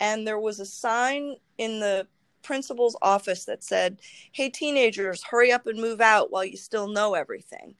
and 0.00 0.26
there 0.26 0.38
was 0.38 0.60
a 0.60 0.66
sign 0.66 1.36
in 1.58 1.80
the 1.80 2.06
principal's 2.42 2.96
office 3.00 3.46
that 3.46 3.64
said, 3.64 4.00
"Hey 4.32 4.50
teenagers, 4.50 5.22
hurry 5.22 5.52
up 5.52 5.66
and 5.66 5.80
move 5.80 6.00
out 6.00 6.30
while 6.30 6.44
you 6.44 6.56
still 6.58 6.88
know 6.88 7.14
everything." 7.14 7.76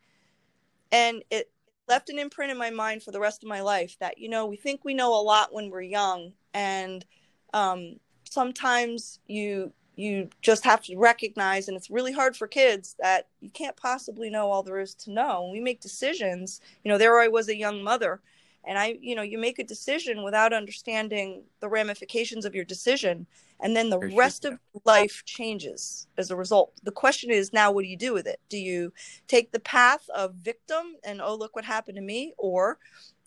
And 0.91 1.23
it 1.31 1.51
left 1.89 2.09
an 2.09 2.19
imprint 2.19 2.51
in 2.53 2.59
my 2.59 2.71
mind 2.71 3.03
for 3.03 3.11
the 3.11 3.21
rest 3.21 3.43
of 3.43 3.49
my 3.49 3.61
life 3.61 3.97
that 4.01 4.17
you 4.17 4.29
know 4.29 4.47
we 4.47 4.57
think 4.57 4.85
we 4.85 4.95
know 4.95 5.15
a 5.15 5.21
lot 5.21 5.53
when 5.53 5.69
we're 5.69 5.83
young 5.83 6.33
and 6.55 7.05
um, 7.53 7.97
sometimes 8.25 9.19
you 9.27 9.73
you 9.95 10.29
just 10.41 10.65
have 10.65 10.83
to 10.83 10.97
recognize 10.97 11.69
and 11.69 11.77
it's 11.77 11.91
really 11.91 12.13
hard 12.13 12.35
for 12.35 12.47
kids 12.47 12.97
that 12.99 13.29
you 13.41 13.51
can't 13.51 13.77
possibly 13.77 14.31
know 14.31 14.51
all 14.51 14.63
there 14.63 14.81
is 14.81 14.95
to 14.95 15.11
know. 15.11 15.51
We 15.53 15.61
make 15.61 15.81
decisions 15.81 16.61
you 16.83 16.91
know 16.91 16.99
there 16.99 17.21
i 17.21 17.29
was 17.29 17.49
a 17.49 17.57
young 17.57 17.83
mother 17.83 18.21
and 18.65 18.79
i 18.79 18.97
you 19.01 19.15
know 19.15 19.23
you 19.23 19.39
make 19.39 19.59
a 19.59 19.65
decision 19.65 20.23
without 20.23 20.53
understanding 20.53 21.43
the 21.61 21.69
ramifications 21.69 22.45
of 22.45 22.55
your 22.55 22.65
decision 22.65 23.27
and 23.63 23.77
then 23.77 23.91
the 23.91 23.99
Very 23.99 24.15
rest 24.15 24.43
true. 24.43 24.53
of 24.53 24.59
life 24.85 25.23
changes 25.25 26.09
as 26.19 26.31
a 26.31 26.37
result. 26.37 26.73
The 26.83 26.91
question 26.91 27.31
is 27.31 27.53
now 27.53 27.71
what 27.71 27.83
do 27.83 27.89
you 27.89 27.97
do 27.97 28.13
with 28.13 28.27
it? 28.27 28.41
Do 28.49 28.59
you 28.59 28.93
take 29.29 29.53
the 29.53 29.61
path 29.61 30.09
of 30.15 30.35
victim 30.35 30.97
and 31.05 31.23
oh 31.23 31.35
look 31.35 31.55
what 31.55 31.65
happened 31.65 31.97
to 31.97 32.03
me 32.03 32.35
or 32.39 32.79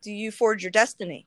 do 0.02 0.12
you 0.12 0.32
forge 0.32 0.62
your 0.64 0.72
destiny 0.72 1.26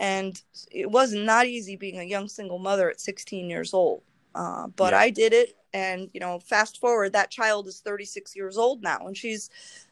and 0.00 0.42
it 0.70 0.90
was 0.90 1.12
not 1.12 1.46
easy 1.46 1.76
being 1.76 1.98
a 1.98 2.04
young 2.04 2.28
single 2.28 2.58
mother 2.58 2.90
at 2.90 3.00
16 3.00 3.48
years 3.48 3.74
old. 3.74 4.02
Uh, 4.34 4.66
but 4.68 4.92
yeah. 4.92 5.00
i 5.00 5.10
did 5.10 5.32
it. 5.32 5.56
And 5.74 6.10
you 6.12 6.20
know 6.20 6.38
fast 6.38 6.80
forward 6.80 7.12
that 7.12 7.30
child 7.30 7.66
is 7.66 7.80
36 7.80 8.36
years 8.36 8.58
old 8.58 8.82
now 8.82 9.06
and 9.06 9.16
she's 9.16 9.48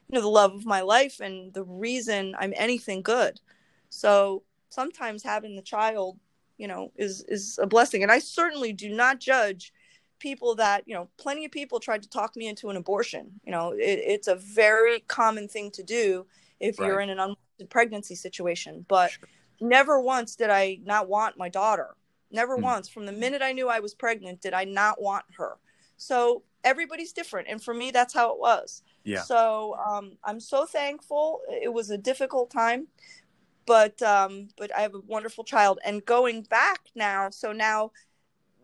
you 0.08 0.16
know 0.16 0.20
the 0.20 0.28
love 0.28 0.54
of 0.54 0.66
my 0.66 0.82
life 0.82 1.20
and 1.20 1.54
the 1.54 1.64
reason 1.64 2.34
i'm 2.38 2.52
anything 2.56 3.02
good. 3.02 3.40
So 3.88 4.42
sometimes 4.68 5.22
having 5.22 5.56
the 5.56 5.62
child 5.62 6.18
you 6.58 6.68
know 6.68 6.92
is 6.96 7.24
is 7.28 7.58
a 7.62 7.66
blessing. 7.66 8.02
And 8.02 8.12
i 8.12 8.18
certainly 8.18 8.72
do 8.72 8.90
not 8.90 9.20
judge 9.20 9.72
people 10.18 10.54
that 10.56 10.82
you 10.86 10.94
know 10.94 11.08
plenty 11.16 11.46
of 11.46 11.50
people 11.50 11.80
tried 11.80 12.02
to 12.02 12.08
talk 12.08 12.36
me 12.36 12.46
into 12.46 12.68
an 12.68 12.76
abortion. 12.76 13.40
You 13.44 13.52
know 13.52 13.72
it, 13.72 14.00
it's 14.06 14.28
a 14.28 14.36
very 14.36 15.00
common 15.00 15.48
thing 15.48 15.70
to 15.72 15.82
do 15.82 16.26
if 16.60 16.78
right. 16.78 16.86
you're 16.86 17.00
in 17.00 17.08
an 17.10 17.18
unwanted 17.18 17.70
pregnancy 17.70 18.14
situation. 18.14 18.84
But 18.86 19.12
sure 19.12 19.28
never 19.60 20.00
once 20.00 20.36
did 20.36 20.50
I 20.50 20.78
not 20.84 21.08
want 21.08 21.38
my 21.38 21.48
daughter. 21.48 21.96
Never 22.30 22.56
mm. 22.56 22.62
once. 22.62 22.88
From 22.88 23.06
the 23.06 23.12
minute 23.12 23.42
I 23.42 23.52
knew 23.52 23.68
I 23.68 23.80
was 23.80 23.94
pregnant, 23.94 24.40
did 24.40 24.54
I 24.54 24.64
not 24.64 25.00
want 25.00 25.24
her. 25.36 25.56
So 25.96 26.42
everybody's 26.64 27.12
different. 27.12 27.48
And 27.48 27.62
for 27.62 27.74
me, 27.74 27.90
that's 27.90 28.14
how 28.14 28.32
it 28.32 28.38
was. 28.38 28.82
Yeah. 29.04 29.22
So 29.22 29.76
um, 29.76 30.12
I'm 30.24 30.40
so 30.40 30.66
thankful. 30.66 31.40
It 31.50 31.72
was 31.72 31.90
a 31.90 31.98
difficult 31.98 32.50
time, 32.50 32.86
but 33.66 34.00
um, 34.02 34.48
but 34.56 34.74
I 34.76 34.80
have 34.80 34.94
a 34.94 35.00
wonderful 35.00 35.44
child. 35.44 35.78
And 35.84 36.04
going 36.04 36.42
back 36.42 36.80
now, 36.94 37.30
so 37.30 37.52
now, 37.52 37.92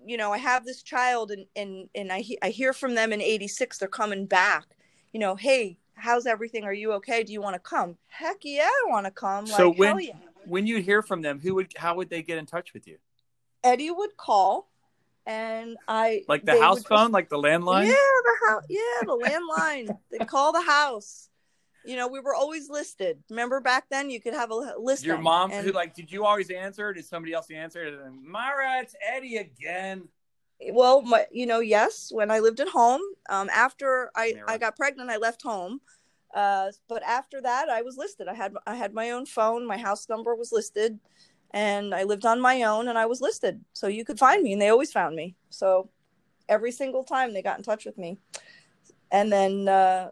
you 0.05 0.17
know, 0.17 0.33
I 0.33 0.39
have 0.39 0.65
this 0.65 0.83
child, 0.83 1.31
and 1.31 1.47
and 1.57 1.89
and 1.95 2.13
I 2.13 2.25
I 2.43 2.51
hear 2.51 2.73
from 2.73 2.95
them 2.95 3.13
in 3.13 3.21
'86. 3.21 3.79
They're 3.79 3.89
coming 3.89 4.27
back. 4.27 4.65
You 5.13 5.21
know, 5.21 5.35
hey, 5.35 5.79
how's 5.95 6.27
everything? 6.27 6.65
Are 6.65 6.73
you 6.73 6.93
okay? 6.93 7.23
Do 7.23 7.33
you 7.33 7.41
want 7.41 7.55
to 7.55 7.61
come? 7.61 7.97
Heck 8.09 8.39
yeah, 8.43 8.69
I 8.69 8.91
want 8.91 9.07
to 9.07 9.11
come. 9.11 9.47
So 9.47 9.71
like, 9.71 9.79
when 9.79 9.99
yeah 10.01 10.13
when 10.47 10.67
you 10.67 10.81
hear 10.81 11.03
from 11.03 11.23
them, 11.23 11.41
who 11.41 11.55
would 11.57 11.73
how 11.77 11.97
would 11.97 12.11
they 12.11 12.23
get 12.23 12.39
in 12.39 12.47
touch 12.47 12.73
with 12.73 12.87
you? 12.87 12.99
Eddie 13.65 13.91
would 13.91 14.17
call, 14.17 14.69
and 15.27 15.77
I 15.89 16.23
like 16.29 16.45
the 16.45 16.61
house 16.61 16.83
phone, 16.85 17.07
just, 17.07 17.13
like 17.13 17.29
the 17.29 17.39
landline. 17.39 17.87
Yeah, 17.87 17.93
the 17.93 18.49
house. 18.49 18.65
Yeah, 18.69 18.79
the 19.03 19.17
landline. 19.17 19.99
they 20.11 20.25
call 20.25 20.53
the 20.53 20.63
house. 20.63 21.29
you 21.85 21.97
know, 21.97 22.09
we 22.09 22.21
were 22.21 22.35
always 22.35 22.69
listed. 22.69 23.19
Remember 23.31 23.61
back 23.61 23.85
then, 23.91 24.11
you 24.11 24.21
could 24.21 24.35
have 24.35 24.51
a 24.51 24.75
list. 24.79 25.05
Your 25.05 25.19
mom, 25.19 25.51
and, 25.53 25.67
who 25.67 25.73
like, 25.73 25.95
did 25.95 26.11
you 26.11 26.25
always 26.25 26.51
answer? 26.51 26.93
Did 26.93 27.05
somebody 27.05 27.33
else 27.33 27.51
answer? 27.51 28.11
Myra, 28.23 28.81
it's 28.81 28.95
Eddie 29.07 29.37
again. 29.37 30.09
Well, 30.73 31.03
my, 31.03 31.27
you 31.31 31.47
know, 31.47 31.61
yes. 31.61 32.11
When 32.11 32.31
I 32.31 32.39
lived 32.39 32.61
at 32.61 32.69
home, 32.69 33.03
um, 33.29 33.51
after 33.53 34.11
I 34.17 34.35
I 34.47 34.59
got 34.59 34.77
pregnant, 34.77 35.11
I 35.11 35.19
left 35.19 35.43
home. 35.43 35.81
Uh, 36.37 36.70
but 36.87 37.03
after 37.03 37.41
that, 37.41 37.70
I 37.70 37.80
was 37.80 37.97
listed. 37.97 38.28
I 38.28 38.34
had 38.34 38.55
I 38.66 38.76
had 38.76 38.93
my 38.93 39.11
own 39.11 39.24
phone. 39.24 39.66
My 39.66 39.78
house 39.78 40.07
number 40.11 40.34
was 40.34 40.53
listed, 40.53 40.99
and 41.53 41.95
I 41.95 42.03
lived 42.03 42.26
on 42.26 42.43
my 42.43 42.62
own, 42.64 42.89
and 42.89 42.99
I 42.99 43.07
was 43.07 43.22
listed. 43.22 43.64
So 43.72 43.87
you 43.87 44.05
could 44.05 44.18
find 44.18 44.43
me, 44.43 44.53
and 44.53 44.61
they 44.61 44.68
always 44.68 44.93
found 44.93 45.16
me. 45.16 45.34
So 45.49 45.89
every 46.47 46.72
single 46.72 47.05
time 47.05 47.32
they 47.32 47.41
got 47.41 47.57
in 47.57 47.64
touch 47.64 47.87
with 47.87 47.97
me, 47.97 48.18
and 49.11 49.32
then 49.32 49.66
uh, 49.66 50.11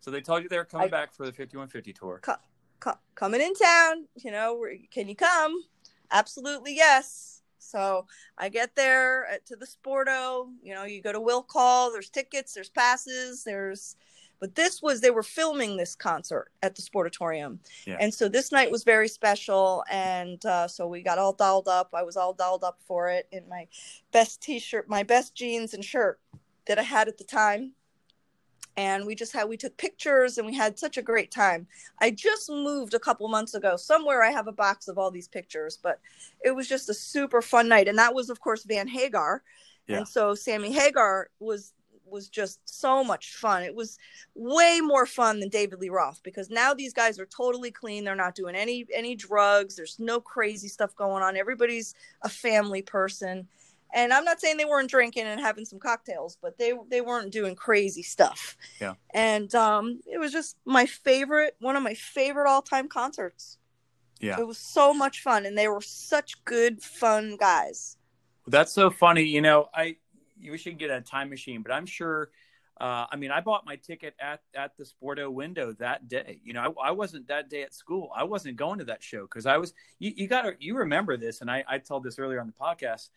so 0.00 0.10
they 0.10 0.20
told 0.20 0.42
you 0.42 0.50
they 0.50 0.58
were 0.58 0.64
coming 0.66 0.88
I, 0.88 0.90
back 0.90 1.14
for 1.14 1.24
the 1.24 1.32
5150 1.32 1.92
tour. 1.94 2.20
Co- 2.22 2.34
co- 2.78 2.98
coming 3.14 3.40
in 3.40 3.54
town, 3.54 4.06
you 4.14 4.30
know, 4.30 4.62
can 4.92 5.08
you 5.08 5.16
come? 5.16 5.64
Absolutely, 6.10 6.76
yes. 6.76 7.42
So 7.58 8.06
I 8.36 8.50
get 8.50 8.76
there 8.76 9.26
at, 9.26 9.46
to 9.46 9.56
the 9.56 9.66
Sporto, 9.66 10.48
you 10.62 10.74
know, 10.74 10.84
you 10.84 11.02
go 11.02 11.12
to 11.12 11.20
Will 11.20 11.42
Call, 11.42 11.90
there's 11.90 12.10
tickets, 12.10 12.52
there's 12.52 12.68
passes, 12.68 13.42
there's 13.42 13.96
but 14.40 14.54
this 14.54 14.82
was 14.82 15.00
they 15.00 15.10
were 15.10 15.22
filming 15.22 15.76
this 15.76 15.94
concert 15.94 16.50
at 16.62 16.74
the 16.74 16.82
sportatorium. 16.82 17.58
Yeah. 17.86 17.96
and 18.00 18.12
so 18.12 18.28
this 18.28 18.52
night 18.52 18.70
was 18.70 18.84
very 18.84 19.08
special 19.08 19.84
and 19.90 20.44
uh, 20.44 20.68
so 20.68 20.86
we 20.86 21.02
got 21.02 21.18
all 21.18 21.32
dolled 21.32 21.68
up. 21.68 21.90
I 21.94 22.02
was 22.02 22.16
all 22.16 22.32
dolled 22.32 22.64
up 22.64 22.78
for 22.86 23.08
it 23.08 23.28
in 23.32 23.48
my 23.48 23.66
best 24.12 24.42
t-shirt 24.42 24.88
my 24.88 25.02
best 25.02 25.34
jeans 25.34 25.74
and 25.74 25.84
shirt 25.84 26.20
that 26.66 26.78
i 26.78 26.82
had 26.82 27.08
at 27.08 27.18
the 27.18 27.24
time. 27.24 27.72
And 28.78 29.06
we 29.06 29.14
just 29.14 29.32
had 29.32 29.48
we 29.48 29.56
took 29.56 29.74
pictures 29.78 30.36
and 30.36 30.46
we 30.46 30.54
had 30.54 30.78
such 30.78 30.98
a 30.98 31.02
great 31.02 31.30
time. 31.30 31.66
I 31.98 32.10
just 32.10 32.50
moved 32.50 32.92
a 32.92 32.98
couple 32.98 33.26
months 33.28 33.54
ago. 33.54 33.76
Somewhere 33.76 34.22
i 34.22 34.30
have 34.30 34.48
a 34.48 34.52
box 34.52 34.88
of 34.88 34.98
all 34.98 35.10
these 35.10 35.28
pictures 35.28 35.78
but 35.82 35.98
it 36.44 36.54
was 36.54 36.68
just 36.68 36.88
a 36.90 36.94
super 36.94 37.40
fun 37.40 37.68
night. 37.68 37.88
And 37.88 37.98
that 37.98 38.14
was 38.14 38.28
of 38.30 38.40
course 38.40 38.64
van 38.64 38.88
hagar. 38.88 39.42
Yeah. 39.86 39.98
and 39.98 40.08
so 40.08 40.34
sammy 40.34 40.72
hagar 40.72 41.30
was 41.38 41.72
was 42.08 42.28
just 42.28 42.60
so 42.64 43.02
much 43.02 43.34
fun 43.34 43.62
it 43.62 43.74
was 43.74 43.98
way 44.34 44.80
more 44.82 45.06
fun 45.06 45.40
than 45.40 45.48
david 45.48 45.78
lee 45.78 45.88
roth 45.88 46.20
because 46.22 46.50
now 46.50 46.72
these 46.72 46.92
guys 46.92 47.18
are 47.18 47.26
totally 47.26 47.70
clean 47.70 48.04
they're 48.04 48.14
not 48.14 48.34
doing 48.34 48.54
any 48.54 48.86
any 48.94 49.14
drugs 49.14 49.76
there's 49.76 49.98
no 49.98 50.20
crazy 50.20 50.68
stuff 50.68 50.94
going 50.96 51.22
on 51.22 51.36
everybody's 51.36 51.94
a 52.22 52.28
family 52.28 52.82
person 52.82 53.46
and 53.94 54.12
I'm 54.12 54.24
not 54.24 54.40
saying 54.40 54.56
they 54.56 54.64
weren't 54.64 54.90
drinking 54.90 55.26
and 55.26 55.40
having 55.40 55.64
some 55.64 55.78
cocktails, 55.78 56.36
but 56.40 56.58
they 56.58 56.72
they 56.90 57.00
weren't 57.00 57.32
doing 57.32 57.54
crazy 57.54 58.02
stuff. 58.02 58.56
Yeah. 58.80 58.94
And 59.14 59.54
um, 59.54 60.00
it 60.06 60.18
was 60.18 60.32
just 60.32 60.56
my 60.64 60.86
favorite, 60.86 61.56
one 61.60 61.76
of 61.76 61.82
my 61.82 61.94
favorite 61.94 62.48
all 62.48 62.62
time 62.62 62.88
concerts. 62.88 63.58
Yeah. 64.20 64.38
It 64.38 64.46
was 64.46 64.58
so 64.58 64.92
much 64.94 65.22
fun, 65.22 65.46
and 65.46 65.56
they 65.56 65.68
were 65.68 65.80
such 65.80 66.44
good, 66.44 66.82
fun 66.82 67.36
guys. 67.38 67.96
That's 68.46 68.72
so 68.72 68.90
funny. 68.90 69.24
You 69.24 69.40
know, 69.40 69.68
I 69.74 69.96
we 70.40 70.58
should 70.58 70.78
get 70.78 70.90
a 70.90 71.00
time 71.00 71.30
machine, 71.30 71.62
but 71.62 71.72
I'm 71.72 71.86
sure. 71.86 72.30
Uh, 72.78 73.06
I 73.10 73.16
mean, 73.16 73.30
I 73.30 73.40
bought 73.40 73.64
my 73.64 73.76
ticket 73.76 74.14
at 74.20 74.40
at 74.54 74.76
the 74.76 74.84
Sporto 74.84 75.32
window 75.32 75.72
that 75.78 76.08
day. 76.08 76.40
You 76.44 76.52
know, 76.52 76.74
I, 76.78 76.88
I 76.88 76.90
wasn't 76.90 77.26
that 77.28 77.48
day 77.48 77.62
at 77.62 77.72
school. 77.72 78.10
I 78.14 78.24
wasn't 78.24 78.56
going 78.56 78.80
to 78.80 78.84
that 78.86 79.02
show 79.02 79.22
because 79.22 79.46
I 79.46 79.56
was. 79.56 79.72
You, 79.98 80.12
you 80.14 80.28
got 80.28 80.42
to 80.42 80.52
you 80.58 80.76
remember 80.76 81.16
this, 81.16 81.40
and 81.40 81.50
I 81.50 81.64
I 81.66 81.78
told 81.78 82.04
this 82.04 82.18
earlier 82.18 82.40
on 82.40 82.46
the 82.46 82.52
podcast 82.52 83.08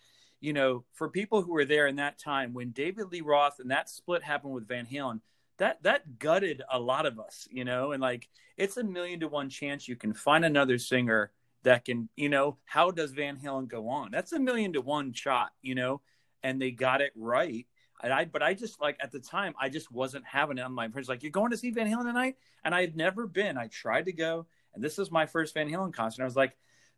you 0.41 0.53
know, 0.53 0.83
for 0.93 1.09
people 1.09 1.41
who 1.41 1.51
were 1.51 1.65
there 1.65 1.87
in 1.87 1.97
that 1.97 2.17
time 2.17 2.53
when 2.53 2.71
David 2.71 3.11
Lee 3.11 3.21
Roth 3.21 3.59
and 3.59 3.71
that 3.71 3.89
split 3.89 4.23
happened 4.23 4.53
with 4.53 4.67
Van 4.67 4.85
Halen, 4.85 5.19
that 5.57 5.83
that 5.83 6.19
gutted 6.19 6.61
a 6.71 6.79
lot 6.79 7.05
of 7.05 7.19
us, 7.19 7.47
you 7.51 7.65
know, 7.65 7.91
and 7.91 8.01
like 8.01 8.29
it's 8.57 8.77
a 8.77 8.83
million 8.83 9.19
to 9.19 9.27
one 9.27 9.49
chance 9.49 9.87
you 9.87 9.95
can 9.95 10.13
find 10.13 10.45
another 10.45 10.77
singer 10.77 11.31
that 11.63 11.83
can, 11.83 12.07
you 12.15 12.29
know, 12.29 12.57
how 12.63 12.89
does 12.89 13.11
Van 13.11 13.37
Halen 13.37 13.67
go 13.67 13.89
on? 13.89 14.11
That's 14.11 14.31
a 14.31 14.39
million 14.39 14.73
to 14.73 14.81
one 14.81 15.11
shot, 15.11 15.49
you 15.61 15.75
know, 15.75 16.01
and 16.43 16.61
they 16.61 16.71
got 16.71 17.01
it 17.01 17.11
right. 17.15 17.65
And 18.01 18.13
I, 18.13 18.25
but 18.25 18.41
I 18.41 18.53
just 18.53 18.79
like 18.79 18.97
at 19.01 19.11
the 19.11 19.19
time, 19.19 19.53
I 19.59 19.69
just 19.69 19.91
wasn't 19.91 20.25
having 20.25 20.57
it 20.57 20.61
on 20.61 20.73
my 20.73 20.87
friends. 20.87 21.09
Like, 21.09 21.21
you're 21.21 21.31
going 21.31 21.51
to 21.51 21.57
see 21.57 21.71
Van 21.71 21.87
Halen 21.87 22.03
tonight, 22.03 22.35
and 22.63 22.73
I 22.73 22.81
had 22.81 22.95
never 22.95 23.27
been. 23.27 23.57
I 23.57 23.67
tried 23.67 24.05
to 24.05 24.13
go, 24.13 24.45
and 24.73 24.83
this 24.83 24.97
was 24.97 25.11
my 25.11 25.25
first 25.25 25.53
Van 25.53 25.69
Halen 25.69 25.93
concert. 25.93 26.21
I 26.21 26.25
was 26.25 26.35
like, 26.35 26.55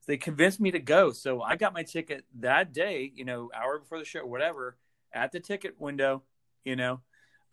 they 0.07 0.17
convinced 0.17 0.59
me 0.59 0.71
to 0.71 0.79
go. 0.79 1.11
So 1.11 1.41
I 1.41 1.55
got 1.55 1.73
my 1.73 1.83
ticket 1.83 2.25
that 2.39 2.73
day, 2.73 3.11
you 3.13 3.25
know, 3.25 3.49
hour 3.55 3.79
before 3.79 3.99
the 3.99 4.05
show, 4.05 4.25
whatever, 4.25 4.77
at 5.13 5.31
the 5.31 5.39
ticket 5.39 5.79
window, 5.79 6.23
you 6.63 6.75
know. 6.75 7.01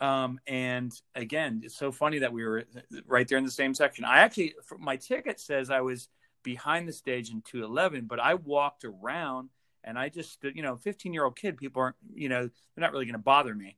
Um, 0.01 0.39
and 0.47 0.93
again, 1.14 1.62
it's 1.64 1.76
so 1.76 1.91
funny 1.91 2.20
that 2.20 2.32
we 2.32 2.45
were 2.45 2.64
right 3.07 3.26
there 3.26 3.39
in 3.39 3.45
the 3.45 3.51
same 3.51 3.74
section. 3.74 4.05
I 4.05 4.18
actually, 4.20 4.55
my 4.78 4.97
ticket 4.97 5.41
says 5.41 5.70
I 5.70 5.80
was 5.80 6.09
behind 6.43 6.89
the 6.89 6.93
stage 6.93 7.30
in 7.30 7.43
211, 7.43 8.07
but 8.07 8.20
I 8.20 8.34
walked 8.34 8.84
around 8.84 9.51
and 9.85 9.99
I 9.99 10.09
just 10.09 10.39
you 10.43 10.62
know, 10.62 10.76
15 10.76 11.12
year 11.12 11.24
old 11.24 11.37
kid, 11.37 11.57
people 11.57 11.83
aren't, 11.83 11.97
you 12.14 12.29
know, 12.29 12.43
they're 12.43 12.83
not 12.83 12.93
really 12.93 13.07
going 13.07 13.14
to 13.14 13.18
bother 13.18 13.55
me. 13.55 13.76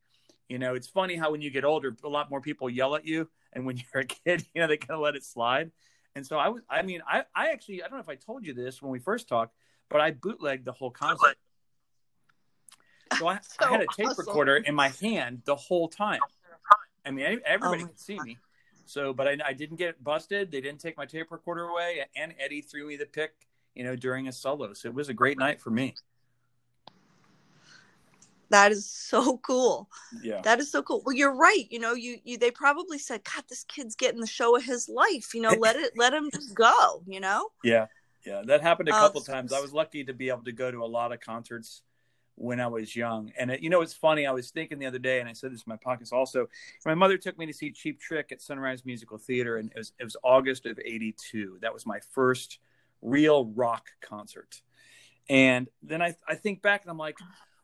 You 0.48 0.58
know, 0.58 0.74
it's 0.74 0.88
funny 0.88 1.14
how 1.14 1.30
when 1.30 1.40
you 1.40 1.50
get 1.50 1.64
older, 1.64 1.96
a 2.02 2.08
lot 2.08 2.28
more 2.30 2.40
people 2.40 2.68
yell 2.68 2.96
at 2.96 3.06
you. 3.06 3.28
And 3.52 3.66
when 3.66 3.76
you're 3.94 4.02
a 4.02 4.04
kid, 4.04 4.44
you 4.54 4.60
know, 4.60 4.66
they 4.66 4.76
kind 4.76 4.96
of 4.96 5.00
let 5.00 5.14
it 5.14 5.24
slide. 5.24 5.70
And 6.16 6.26
so 6.26 6.38
I 6.38 6.48
was, 6.48 6.62
I 6.68 6.82
mean, 6.82 7.02
I, 7.06 7.24
I 7.34 7.50
actually, 7.50 7.82
I 7.82 7.88
don't 7.88 7.98
know 7.98 8.02
if 8.02 8.08
I 8.08 8.16
told 8.16 8.44
you 8.44 8.52
this 8.52 8.82
when 8.82 8.90
we 8.90 8.98
first 8.98 9.28
talked, 9.28 9.54
but 9.88 10.00
I 10.00 10.10
bootlegged 10.10 10.64
the 10.64 10.72
whole 10.72 10.90
concert. 10.90 11.36
So 13.18 13.28
I, 13.28 13.38
so 13.42 13.48
I 13.60 13.68
had 13.70 13.80
a 13.80 13.86
tape 13.96 14.08
awesome. 14.08 14.26
recorder 14.26 14.56
in 14.56 14.74
my 14.74 14.88
hand 15.00 15.42
the 15.44 15.56
whole 15.56 15.88
time. 15.88 16.20
I 17.06 17.10
mean, 17.10 17.40
everybody 17.44 17.84
oh 17.84 17.86
could 17.86 17.98
see 17.98 18.18
me. 18.20 18.36
So, 18.86 19.12
but 19.12 19.28
I, 19.28 19.36
I, 19.46 19.52
didn't 19.52 19.76
get 19.76 20.02
busted. 20.02 20.50
They 20.50 20.60
didn't 20.60 20.80
take 20.80 20.96
my 20.96 21.06
tape 21.06 21.30
recorder 21.30 21.68
away, 21.68 22.04
and 22.16 22.34
Eddie 22.40 22.60
threw 22.60 22.88
me 22.88 22.96
the 22.96 23.06
pick, 23.06 23.32
you 23.74 23.84
know, 23.84 23.96
during 23.96 24.28
a 24.28 24.32
solo. 24.32 24.72
So 24.72 24.88
it 24.88 24.94
was 24.94 25.08
a 25.08 25.14
great 25.14 25.38
night 25.38 25.60
for 25.60 25.70
me. 25.70 25.94
That 28.50 28.72
is 28.72 28.88
so 28.90 29.38
cool. 29.46 29.88
Yeah. 30.22 30.40
That 30.42 30.60
is 30.60 30.70
so 30.70 30.82
cool. 30.82 31.02
Well, 31.04 31.14
you're 31.14 31.34
right. 31.34 31.66
You 31.70 31.78
know, 31.78 31.94
you, 31.94 32.18
you 32.24 32.36
they 32.36 32.50
probably 32.50 32.98
said, 32.98 33.22
God, 33.24 33.44
this 33.48 33.64
kid's 33.64 33.94
getting 33.94 34.20
the 34.20 34.26
show 34.26 34.56
of 34.56 34.64
his 34.64 34.88
life. 34.88 35.34
You 35.34 35.42
know, 35.42 35.54
let 35.58 35.76
it 35.76 35.92
let 35.96 36.12
him 36.12 36.30
just 36.34 36.54
go, 36.54 37.02
you 37.06 37.20
know? 37.20 37.50
Yeah. 37.64 37.86
Yeah. 38.26 38.42
That 38.44 38.60
happened 38.60 38.88
a 38.88 38.92
couple 38.92 39.22
uh, 39.22 39.32
times. 39.32 39.52
I 39.52 39.60
was 39.60 39.72
lucky 39.72 40.04
to 40.04 40.12
be 40.12 40.28
able 40.28 40.44
to 40.44 40.52
go 40.52 40.70
to 40.70 40.84
a 40.84 40.86
lot 40.86 41.12
of 41.12 41.20
concerts 41.20 41.82
when 42.40 42.58
I 42.58 42.66
was 42.66 42.96
young. 42.96 43.30
And 43.38 43.50
it, 43.50 43.60
you 43.60 43.68
know, 43.70 43.82
it's 43.82 43.92
funny. 43.92 44.26
I 44.26 44.32
was 44.32 44.50
thinking 44.50 44.78
the 44.78 44.86
other 44.86 44.98
day, 44.98 45.20
and 45.20 45.28
I 45.28 45.32
said 45.34 45.52
this 45.52 45.60
in 45.60 45.70
my 45.70 45.76
pockets 45.76 46.10
also. 46.10 46.48
My 46.86 46.94
mother 46.94 47.18
took 47.18 47.38
me 47.38 47.46
to 47.46 47.52
see 47.52 47.70
Cheap 47.70 48.00
Trick 48.00 48.32
at 48.32 48.40
Sunrise 48.40 48.84
Musical 48.84 49.18
Theater, 49.18 49.58
and 49.58 49.70
it 49.70 49.76
was 49.76 49.92
it 50.00 50.04
was 50.04 50.16
August 50.24 50.66
of 50.66 50.78
'82. 50.82 51.58
That 51.60 51.72
was 51.72 51.86
my 51.86 52.00
first 52.12 52.58
real 53.02 53.46
rock 53.46 53.86
concert. 54.02 54.62
And 55.28 55.68
then 55.82 56.02
I 56.02 56.14
I 56.26 56.34
think 56.34 56.62
back, 56.62 56.82
and 56.82 56.90
I'm 56.90 56.98
like, 56.98 57.18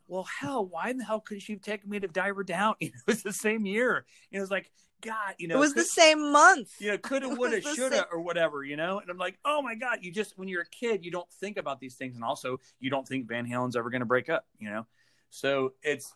well, 0.08 0.26
hell, 0.40 0.64
why 0.64 0.90
in 0.90 0.98
the 0.98 1.04
hell 1.04 1.20
couldn't 1.20 1.40
she 1.40 1.52
have 1.52 1.62
taken 1.62 1.90
me 1.90 1.98
to 1.98 2.08
Diver 2.08 2.44
Down? 2.44 2.74
You 2.80 2.88
know, 2.88 3.00
it 3.06 3.10
was 3.10 3.22
the 3.22 3.32
same 3.32 3.66
year. 3.66 4.04
You 4.30 4.36
know, 4.36 4.38
it 4.38 4.40
was 4.40 4.50
like, 4.50 4.70
God, 5.02 5.34
you 5.38 5.48
know, 5.48 5.56
it 5.56 5.60
was 5.60 5.72
could, 5.72 5.82
the 5.82 5.86
same 5.86 6.32
month. 6.32 6.70
You 6.78 6.92
know, 6.92 6.98
coulda, 6.98 7.28
woulda, 7.36 7.60
shoulda, 7.60 7.96
same... 7.96 8.04
or 8.12 8.20
whatever. 8.20 8.62
You 8.64 8.76
know, 8.76 9.00
and 9.00 9.10
I'm 9.10 9.18
like, 9.18 9.38
oh 9.44 9.62
my 9.62 9.74
God, 9.74 9.98
you 10.02 10.12
just 10.12 10.38
when 10.38 10.48
you're 10.48 10.62
a 10.62 10.68
kid, 10.68 11.04
you 11.04 11.10
don't 11.10 11.30
think 11.40 11.56
about 11.56 11.80
these 11.80 11.96
things, 11.96 12.14
and 12.14 12.24
also 12.24 12.60
you 12.80 12.90
don't 12.90 13.06
think 13.06 13.26
Van 13.26 13.46
Halen's 13.46 13.76
ever 13.76 13.90
going 13.90 14.00
to 14.00 14.06
break 14.06 14.28
up. 14.28 14.46
You 14.58 14.70
know, 14.70 14.86
so 15.30 15.74
it's 15.82 16.14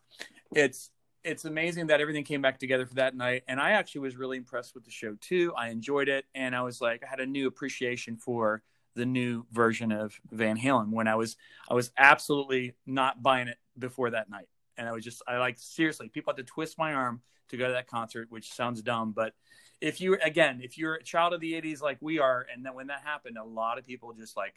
it's 0.55 0.91
it's 1.23 1.45
amazing 1.45 1.89
that 1.89 2.01
everything 2.01 2.25
came 2.25 2.41
back 2.41 2.59
together 2.59 2.87
for 2.87 2.95
that 2.95 3.15
night, 3.15 3.43
and 3.49 3.61
I 3.61 3.73
actually 3.73 4.03
was 4.03 4.17
really 4.17 4.37
impressed 4.37 4.75
with 4.75 4.85
the 4.85 4.91
show 4.91 5.17
too. 5.21 5.53
I 5.57 5.69
enjoyed 5.69 6.09
it, 6.09 6.25
and 6.35 6.55
I 6.55 6.63
was 6.63 6.81
like, 6.81 7.03
I 7.05 7.09
had 7.09 7.21
a 7.21 7.27
new 7.27 7.47
appreciation 7.49 8.17
for 8.17 8.63
the 8.95 9.07
new 9.07 9.47
version 9.53 9.93
of 9.93 10.19
Van 10.31 10.59
Halen 10.59 10.91
when 10.91 11.09
I 11.09 11.15
was 11.15 11.37
I 11.69 11.75
was 11.75 11.91
absolutely 11.97 12.75
not 12.87 13.23
buying 13.23 13.49
it 13.49 13.59
before 13.79 14.11
that 14.11 14.31
night. 14.31 14.49
And 14.77 14.89
I 14.89 14.93
was 14.93 15.05
just 15.05 15.23
I 15.27 15.39
like 15.39 15.59
seriously, 15.59 16.09
people 16.09 16.33
had 16.33 16.39
to 16.39 16.51
twist 16.51 16.79
my 16.79 16.95
arm 16.95 17.23
to 17.51 17.57
go 17.57 17.67
to 17.67 17.73
that 17.73 17.89
concert, 17.89 18.29
which 18.31 18.53
sounds 18.53 18.83
dumb, 18.83 19.13
but 19.13 19.35
if 19.81 20.01
you 20.01 20.19
again, 20.23 20.61
if 20.63 20.77
you're 20.77 20.95
a 20.95 21.03
child 21.03 21.33
of 21.33 21.41
the 21.41 21.53
80s 21.53 21.81
like 21.81 21.99
we 22.01 22.19
are 22.19 22.47
and 22.53 22.65
then 22.65 22.75
when 22.75 22.89
that 22.89 23.03
happened, 23.05 23.37
a 23.39 23.45
lot 23.45 23.79
of 23.79 23.87
people 23.87 24.13
just 24.13 24.37
like 24.37 24.55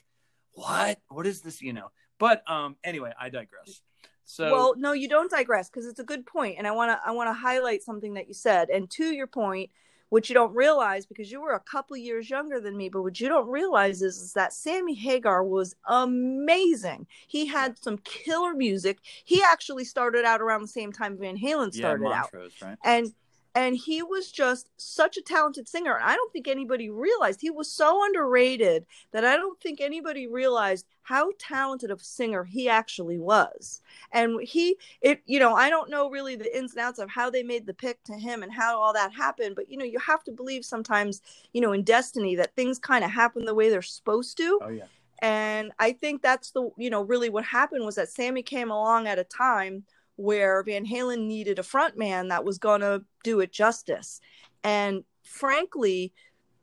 what? 0.53 0.99
What 1.09 1.25
is 1.25 1.41
this, 1.41 1.61
you 1.61 1.73
know? 1.73 1.91
But 2.19 2.49
um 2.49 2.75
anyway, 2.83 3.13
I 3.19 3.29
digress. 3.29 3.81
So 4.25 4.51
Well, 4.51 4.75
no, 4.77 4.93
you 4.93 5.07
don't 5.07 5.31
digress 5.31 5.69
because 5.69 5.85
it's 5.85 5.99
a 5.99 6.03
good 6.03 6.25
point 6.25 6.55
and 6.57 6.67
I 6.67 6.71
want 6.71 6.91
to 6.91 6.99
I 7.05 7.11
want 7.11 7.29
to 7.29 7.33
highlight 7.33 7.83
something 7.83 8.15
that 8.15 8.27
you 8.27 8.33
said. 8.33 8.69
And 8.69 8.89
to 8.91 9.05
your 9.05 9.27
point, 9.27 9.69
what 10.13 10.29
you 10.29 10.35
don't 10.35 10.53
realize 10.53 11.07
because 11.07 11.31
you 11.31 11.41
were 11.41 11.53
a 11.53 11.59
couple 11.59 11.97
years 11.97 12.29
younger 12.29 12.59
than 12.59 12.77
me 12.77 12.87
but 12.87 13.01
what 13.01 13.19
you 13.19 13.27
don't 13.27 13.47
realize 13.47 14.03
is, 14.03 14.17
is 14.17 14.33
that 14.33 14.53
sammy 14.53 14.93
hagar 14.93 15.43
was 15.43 15.75
amazing. 15.87 17.07
He 17.27 17.47
had 17.47 17.79
some 17.79 17.97
killer 18.03 18.53
music. 18.53 18.99
He 19.25 19.41
actually 19.41 19.85
started 19.85 20.23
out 20.23 20.39
around 20.39 20.61
the 20.61 20.67
same 20.67 20.91
time 20.91 21.17
van 21.17 21.35
halen 21.35 21.73
started 21.73 22.03
yeah, 22.03 22.19
Montrose, 22.21 22.53
out 22.61 22.67
right? 22.67 22.77
and 22.83 23.11
and 23.55 23.75
he 23.75 24.01
was 24.01 24.31
just 24.31 24.69
such 24.77 25.17
a 25.17 25.21
talented 25.21 25.67
singer. 25.67 25.95
And 25.95 26.03
i 26.03 26.15
don't 26.15 26.31
think 26.31 26.47
anybody 26.47 26.89
realized 26.89 27.41
he 27.41 27.51
was 27.51 27.69
so 27.71 28.03
underrated 28.05 28.85
that 29.11 29.25
i 29.25 29.35
don't 29.35 29.59
think 29.61 29.79
anybody 29.81 30.27
realized 30.27 30.85
how 31.03 31.31
talented 31.37 31.91
of 31.91 31.99
a 31.99 32.03
singer 32.03 32.45
he 32.45 32.69
actually 32.69 33.19
was. 33.19 33.81
And 34.11 34.41
he 34.41 34.77
it 35.01 35.21
you 35.25 35.39
know 35.39 35.53
i 35.55 35.69
don't 35.69 35.89
know 35.89 36.09
really 36.09 36.35
the 36.35 36.57
ins 36.57 36.71
and 36.73 36.81
outs 36.81 36.99
of 36.99 37.09
how 37.09 37.29
they 37.29 37.43
made 37.43 37.65
the 37.65 37.73
pick 37.73 38.03
to 38.05 38.13
him 38.13 38.43
and 38.43 38.51
how 38.51 38.79
all 38.79 38.93
that 38.93 39.13
happened 39.13 39.55
but 39.55 39.69
you 39.69 39.77
know 39.77 39.85
you 39.85 39.99
have 39.99 40.23
to 40.23 40.31
believe 40.31 40.65
sometimes 40.65 41.21
you 41.53 41.61
know 41.61 41.73
in 41.73 41.83
destiny 41.83 42.35
that 42.35 42.55
things 42.55 42.79
kind 42.79 43.03
of 43.03 43.11
happen 43.11 43.45
the 43.45 43.53
way 43.53 43.69
they're 43.69 43.81
supposed 43.81 44.37
to. 44.37 44.59
Oh 44.63 44.69
yeah. 44.69 44.85
and 45.21 45.71
i 45.79 45.91
think 45.91 46.21
that's 46.21 46.51
the 46.51 46.69
you 46.77 46.89
know 46.89 47.01
really 47.03 47.29
what 47.29 47.43
happened 47.43 47.85
was 47.85 47.95
that 47.95 48.09
sammy 48.09 48.43
came 48.43 48.71
along 48.71 49.07
at 49.07 49.19
a 49.19 49.23
time 49.23 49.83
where 50.15 50.63
van 50.63 50.85
halen 50.85 51.25
needed 51.25 51.59
a 51.59 51.63
front 51.63 51.97
man 51.97 52.27
that 52.27 52.45
was 52.45 52.57
going 52.57 52.81
to 52.81 53.03
do 53.23 53.39
it 53.39 53.51
justice. 53.51 54.19
And 54.63 55.03
frankly 55.23 56.13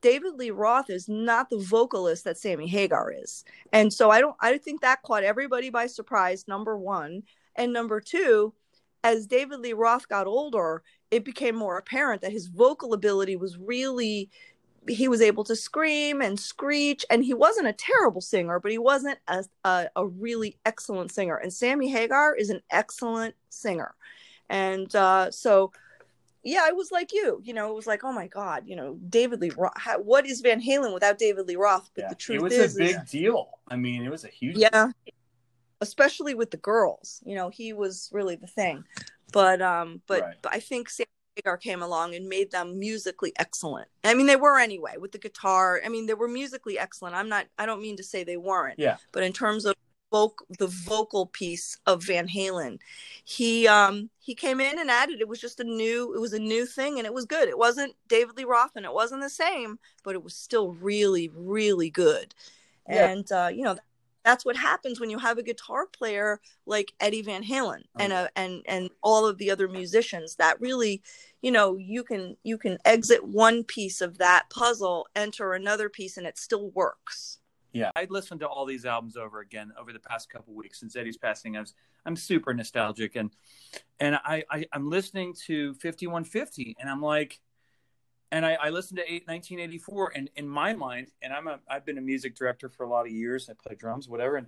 david 0.03 0.34
lee 0.34 0.51
roth 0.51 0.90
is 0.90 1.09
not 1.09 1.51
the 1.51 1.59
vocalist 1.59 2.24
that 2.24 2.38
sammy 2.38 2.66
hagar 2.66 3.12
is. 3.12 3.44
And 3.72 3.92
so 3.92 4.11
i 4.11 4.20
don't 4.20 4.36
i 4.40 4.57
think 4.59 4.80
that 4.80 5.03
caught 5.03 5.24
everybody 5.24 5.70
by 5.70 5.86
surprise 5.86 6.46
number 6.46 6.76
one. 6.78 7.22
And 7.57 7.72
number 7.72 8.01
two 8.01 8.55
as 9.03 9.26
david 9.26 9.61
lee 9.61 9.72
roth 9.72 10.09
got 10.09 10.26
older 10.26 10.82
it 11.11 11.24
became 11.24 11.57
more 11.57 11.76
apparent 11.76 12.22
that 12.22 12.32
his 12.32 12.46
vocal 12.46 12.94
ability 12.94 13.36
was 13.36 13.59
really 13.59 14.30
he 14.89 15.09
was 15.09 15.20
able 15.20 15.45
to 15.45 15.55
scream 15.55 16.20
and 16.20 16.39
screech 16.41 17.05
and 17.11 17.24
he 17.24 17.35
wasn't 17.35 17.66
a 17.66 17.72
terrible 17.72 18.20
singer 18.20 18.59
but 18.59 18.70
he 18.70 18.78
wasn't 18.78 19.18
a, 19.28 19.45
a, 19.64 19.89
a 19.97 20.07
really 20.07 20.57
excellent 20.64 21.12
singer 21.12 21.37
and 21.37 21.53
sammy 21.53 21.89
hagar 21.89 22.35
is 22.35 22.51
an 22.51 22.61
excellent 22.70 23.35
singer 23.51 23.95
and 24.49 24.95
uh, 24.97 25.31
so 25.31 25.70
yeah 26.43 26.62
i 26.64 26.72
was 26.72 26.91
like 26.91 27.12
you 27.12 27.41
you 27.45 27.53
know 27.53 27.70
it 27.70 27.74
was 27.74 27.87
like 27.87 28.03
oh 28.05 28.12
my 28.12 28.26
god 28.26 28.62
you 28.66 28.74
know 28.74 28.99
david 29.09 29.41
lee 29.41 29.51
roth 29.57 29.72
how, 29.76 29.99
what 29.99 30.26
is 30.26 30.41
van 30.41 30.61
halen 30.61 30.95
without 30.95 31.18
david 31.18 31.47
lee 31.47 31.57
roth 31.57 31.91
but 31.95 32.03
yeah. 32.03 32.09
the 32.09 32.14
truth 32.14 32.39
it 32.39 32.43
was 32.43 32.53
is, 32.55 32.76
a 32.76 32.78
big 32.78 32.97
is 32.97 33.11
deal. 33.11 33.51
I 33.68 33.76
mean, 33.76 34.03
it 34.05 34.11
was 34.11 34.24
a 34.24 34.28
huge. 34.28 34.57
yeah 34.57 34.91
especially 35.83 36.35
with 36.35 36.51
the 36.51 36.57
girls 36.57 37.20
you 37.24 37.35
know 37.35 37.51
he 37.51 37.72
was 37.72 38.09
really 38.12 38.37
the 38.37 38.47
thing 38.47 38.85
but 39.33 39.61
um 39.61 40.01
but, 40.07 40.22
Right. 40.22 40.35
but 40.43 40.53
i 40.55 40.61
think 40.61 40.89
sammy 40.89 41.07
hagar 41.45 41.57
came 41.57 41.82
along 41.82 42.14
and 42.14 42.28
made 42.28 42.51
them 42.51 42.78
musically 42.78 43.32
excellent. 43.38 43.88
I 44.05 44.14
mean 44.14 44.26
they 44.26 44.36
were 44.36 44.59
anyway 44.59 44.95
with 44.99 45.12
the 45.12 45.18
guitar. 45.18 45.80
I 45.84 45.88
mean 45.88 46.07
they 46.07 46.14
were 46.14 46.28
musically 46.28 46.78
excellent. 46.78 47.14
I'm 47.14 47.28
not 47.28 47.47
i 47.59 47.66
don't 47.66 47.82
mean 47.82 47.97
to 47.97 48.03
say 48.05 48.24
they 48.24 48.36
weren't. 48.36 48.78
Yeah. 48.78 48.97
but 49.12 49.22
in 49.22 49.32
terms 49.32 49.64
of 49.64 49.74
voc- 50.12 50.47
the 50.59 50.66
vocal 50.66 51.26
piece 51.26 51.78
of 51.86 52.03
van 52.03 52.26
halen 52.28 52.78
he 53.24 53.68
um 53.68 54.11
he 54.18 54.34
came 54.34 54.61
in 54.61 54.78
and 54.78 54.91
added 54.91 55.20
it 55.20 55.28
was 55.28 55.41
just 55.41 55.61
a 55.61 55.64
new 55.64 56.14
it 56.14 56.20
was 56.20 56.32
a 56.32 56.38
new 56.38 56.66
thing 56.66 56.99
and 56.99 57.07
it 57.07 57.14
was 57.14 57.24
good. 57.26 57.49
It 57.49 57.59
wasn't 57.59 57.95
david 58.09 58.36
lee 58.36 58.45
roth 58.45 58.72
and 58.76 58.84
it 58.84 58.93
wasn't 58.93 59.22
the 59.22 59.30
same 59.30 59.78
but 60.05 60.14
it 60.14 60.22
was 60.22 60.34
still 60.34 60.72
really 60.74 61.30
really 61.34 61.91
good. 61.91 62.34
Yeah. 62.88 63.09
and 63.11 63.30
uh 63.32 63.51
you 63.53 63.62
know 63.62 63.76
that's 64.25 64.45
what 64.45 64.57
happens 64.57 65.01
when 65.01 65.11
you 65.11 65.18
have 65.18 65.39
a 65.39 65.43
guitar 65.43 65.87
player 65.87 66.41
like 66.66 66.93
Eddie 67.01 67.23
Van 67.23 67.43
Halen 67.43 67.83
Oh, 67.99 68.03
and 68.03 68.12
uh, 68.12 68.29
and 68.37 68.62
and 68.66 68.91
all 69.03 69.27
of 69.27 69.39
the 69.39 69.51
other 69.51 69.68
musicians 69.68 70.37
that 70.37 70.61
really 70.61 71.03
you 71.43 71.51
know 71.51 71.77
you 71.77 72.05
can 72.05 72.37
you 72.43 72.59
can 72.59 72.79
exit 72.85 73.25
one 73.25 73.64
piece 73.64 74.01
of 74.01 74.18
that 74.18 74.51
puzzle 74.51 75.07
enter 75.16 75.55
another 75.55 75.89
piece 75.89 76.16
and 76.16 76.27
it 76.27 76.39
still 76.39 76.71
works. 76.71 77.39
Yeah, 77.73 77.91
I 77.95 78.07
listened 78.11 78.41
to 78.41 78.49
all 78.49 78.66
these 78.66 78.85
albums 78.85 79.16
over 79.16 79.41
again 79.41 79.73
over 79.81 79.93
the 79.93 80.01
past 80.01 80.29
couple 80.29 80.55
weeks 80.55 80.81
since 80.81 80.97
Eddie's 80.97 81.16
passing. 81.16 81.57
I 81.57 81.61
was, 81.61 81.75
I'm 82.05 82.16
super 82.16 82.53
nostalgic, 82.53 83.14
and 83.14 83.31
and 84.01 84.16
I, 84.16 84.43
I 84.51 84.66
I'm 84.73 84.91
listening 84.91 85.35
to 85.47 85.75
5150, 85.75 86.77
and 86.81 86.91
I'm 86.91 87.01
like, 87.01 87.39
and 88.33 88.47
I, 88.47 88.55
I 88.55 88.70
listened 88.70 88.99
to 88.99 89.05
eight, 89.05 89.26
1984, 89.26 90.12
and 90.14 90.31
in 90.37 90.49
my 90.49 90.72
mind, 90.72 91.09
and 91.22 91.33
I'm 91.33 91.49
a 91.49 91.61
I've 91.68 91.85
been 91.85 91.99
a 91.99 92.03
music 92.03 92.37
director 92.37 92.68
for 92.68 92.85
a 92.85 92.89
lot 92.89 93.07
of 93.07 93.12
years. 93.12 93.49
I 93.51 93.55
play 93.55 93.76
drums, 93.76 94.09
whatever, 94.09 94.37
and 94.37 94.47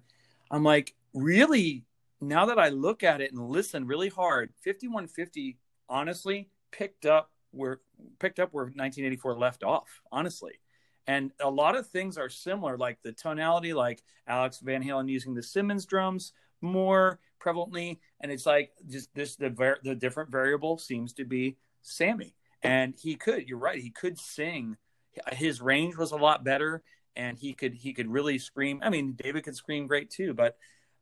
I'm 0.50 0.64
like, 0.64 0.94
really, 1.14 1.84
now 2.20 2.46
that 2.46 2.58
I 2.58 2.68
look 2.68 3.02
at 3.02 3.20
it 3.20 3.32
and 3.32 3.48
listen 3.48 3.86
really 3.86 4.08
hard, 4.08 4.50
5150, 4.64 5.58
honestly, 5.88 6.50
picked 6.70 7.06
up 7.06 7.30
where 7.50 7.80
picked 8.18 8.38
up 8.38 8.52
where 8.52 8.64
1984 8.64 9.38
left 9.38 9.64
off, 9.64 10.00
honestly 10.10 10.52
and 11.06 11.32
a 11.40 11.50
lot 11.50 11.76
of 11.76 11.86
things 11.88 12.16
are 12.16 12.28
similar 12.28 12.76
like 12.76 12.98
the 13.02 13.12
tonality 13.12 13.72
like 13.72 14.02
alex 14.26 14.60
van 14.60 14.82
halen 14.82 15.08
using 15.08 15.34
the 15.34 15.42
simmons 15.42 15.84
drums 15.84 16.32
more 16.60 17.18
prevalently 17.40 17.98
and 18.20 18.30
it's 18.30 18.46
like 18.46 18.70
just 18.88 19.12
this 19.14 19.36
the 19.36 19.76
the 19.82 19.94
different 19.94 20.30
variable 20.30 20.78
seems 20.78 21.12
to 21.12 21.24
be 21.24 21.56
sammy 21.82 22.34
and 22.62 22.94
he 23.00 23.14
could 23.14 23.48
you're 23.48 23.58
right 23.58 23.80
he 23.80 23.90
could 23.90 24.18
sing 24.18 24.76
his 25.32 25.60
range 25.60 25.96
was 25.96 26.12
a 26.12 26.16
lot 26.16 26.44
better 26.44 26.82
and 27.16 27.38
he 27.38 27.52
could 27.52 27.74
he 27.74 27.92
could 27.92 28.08
really 28.08 28.38
scream 28.38 28.80
i 28.82 28.90
mean 28.90 29.12
david 29.12 29.44
could 29.44 29.56
scream 29.56 29.86
great 29.86 30.10
too 30.10 30.34
but 30.34 30.56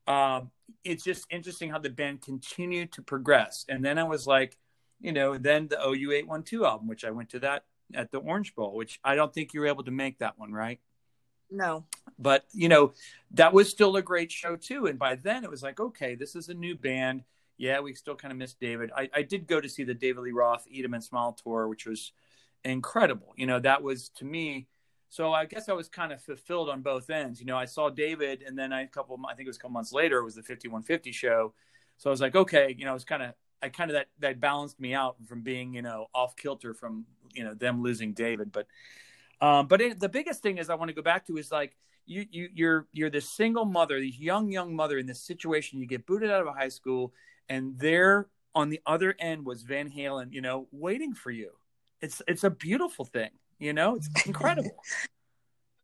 um 0.07 0.51
it's 0.85 1.05
just 1.05 1.27
interesting 1.31 1.71
how 1.71 1.79
the 1.79 1.91
band 1.91 2.21
continued 2.23 2.91
to 2.93 3.03
progress 3.03 3.65
and 3.69 3.85
then 3.85 3.99
i 3.99 4.05
was 4.05 4.27
like 4.27 4.57
you 5.01 5.13
know 5.13 5.39
then 5.39 5.69
the 5.69 5.77
OU812 5.77 6.67
album 6.67 6.89
which 6.89 7.05
i 7.05 7.11
went 7.11 7.31
to 7.31 7.39
that 7.39 7.65
at 7.95 8.11
the 8.11 8.19
Orange 8.19 8.55
Bowl, 8.55 8.75
which 8.75 9.01
I 9.05 9.15
don't 9.15 9.33
think 9.33 9.55
you 9.55 9.61
were 9.61 9.67
able 9.67 9.85
to 9.85 9.91
make 9.91 10.19
that 10.19 10.39
one, 10.39 10.53
right? 10.53 10.81
no 11.51 11.85
But 12.19 12.45
you 12.53 12.69
know, 12.69 12.93
that 13.33 13.53
was 13.53 13.69
still 13.69 13.97
a 13.97 14.03
great 14.03 14.31
show 14.31 14.57
too. 14.57 14.87
And 14.87 14.99
by 14.99 15.17
then 15.17 15.45
it 15.45 15.51
was 15.51 15.63
like, 15.63 15.81
okay, 15.81 16.15
this 16.15 16.37
is 16.37 16.49
a 16.49 16.55
new 16.55 16.77
band. 16.77 17.25
Yeah, 17.61 17.81
we 17.81 17.93
still 17.93 18.15
kind 18.17 18.33
of 18.33 18.39
miss 18.39 18.55
David. 18.55 18.91
I, 18.97 19.11
I 19.15 19.21
did 19.21 19.47
go 19.47 19.61
to 19.61 19.69
see 19.69 19.85
the 19.85 19.93
David 19.93 20.23
Lee 20.23 20.33
Roth 20.33 20.65
Eat 20.67 20.83
'em 20.83 20.95
and 20.95 21.05
Smile 21.05 21.35
tour, 21.35 21.69
which 21.69 21.85
was 21.85 22.13
incredible. 22.65 23.35
You 23.37 23.45
know, 23.45 23.61
that 23.61 23.83
was 23.83 24.09
to 24.17 24.25
me. 24.25 24.67
So 25.11 25.35
I 25.35 25.45
guess 25.45 25.69
I 25.69 25.75
was 25.75 25.87
kind 25.87 26.11
of 26.11 26.23
fulfilled 26.23 26.71
on 26.71 26.81
both 26.81 27.11
ends. 27.11 27.39
You 27.39 27.45
know, 27.45 27.59
I 27.59 27.67
saw 27.67 27.91
David, 27.91 28.43
and 28.47 28.59
then 28.59 28.73
I 28.73 28.85
a 28.85 28.87
couple, 28.87 29.21
I 29.29 29.35
think 29.35 29.47
it 29.47 29.51
was 29.51 29.59
a 29.59 29.61
couple 29.61 29.75
months 29.75 29.93
later, 29.93 30.21
it 30.21 30.25
was 30.25 30.37
the 30.37 30.43
5150 30.43 31.13
show. 31.13 31.53
So 31.99 32.09
I 32.09 32.13
was 32.13 32.23
like, 32.23 32.35
okay, 32.35 32.75
you 32.79 32.87
know, 32.87 32.95
it's 32.95 33.05
kind 33.05 33.23
of, 33.23 33.35
I 33.63 33.69
kind 33.69 33.91
of 33.91 33.95
that 33.95 34.07
that 34.21 34.41
balanced 34.41 34.81
me 34.81 34.95
out 34.95 35.17
from 35.29 35.43
being, 35.43 35.75
you 35.75 35.83
know, 35.83 36.07
off 36.15 36.37
kilter 36.37 36.73
from, 36.73 37.05
you 37.35 37.45
know, 37.45 37.53
them 37.53 37.83
losing 37.83 38.15
David. 38.15 38.53
But, 38.53 38.69
um, 39.43 39.67
but 39.67 39.83
it, 39.83 40.01
the 40.01 40.09
biggest 40.09 40.43
thing 40.43 40.57
is 40.57 40.71
I 40.71 40.77
want 40.77 40.89
to 40.89 40.95
go 40.95 41.03
back 41.03 41.27
to 41.27 41.37
is 41.37 41.53
like 41.53 41.77
you, 42.07 42.25
you, 42.31 42.49
you're, 42.55 42.87
you're 42.95 43.11
this 43.11 43.29
single 43.29 43.67
mother, 43.67 44.01
this 44.01 44.19
young, 44.19 44.51
young 44.51 44.75
mother 44.75 44.97
in 44.97 45.05
this 45.05 45.21
situation. 45.21 45.79
You 45.79 45.85
get 45.85 46.07
booted 46.07 46.31
out 46.31 46.41
of 46.41 46.47
a 46.47 46.53
high 46.53 46.71
school, 46.71 47.13
and 47.51 47.79
there 47.79 48.29
on 48.55 48.71
the 48.71 48.81
other 48.87 49.15
end 49.19 49.45
was 49.45 49.63
Van 49.63 49.91
Halen, 49.91 50.33
you 50.33 50.41
know, 50.41 50.67
waiting 50.73 51.15
for 51.15 51.31
you. 51.31 51.51
It's, 52.01 52.23
it's 52.27 52.45
a 52.45 52.51
beautiful 52.51 53.05
thing, 53.05 53.31
you 53.59 53.75
know, 53.75 53.97
it's 53.97 54.09
incredible. 54.27 54.71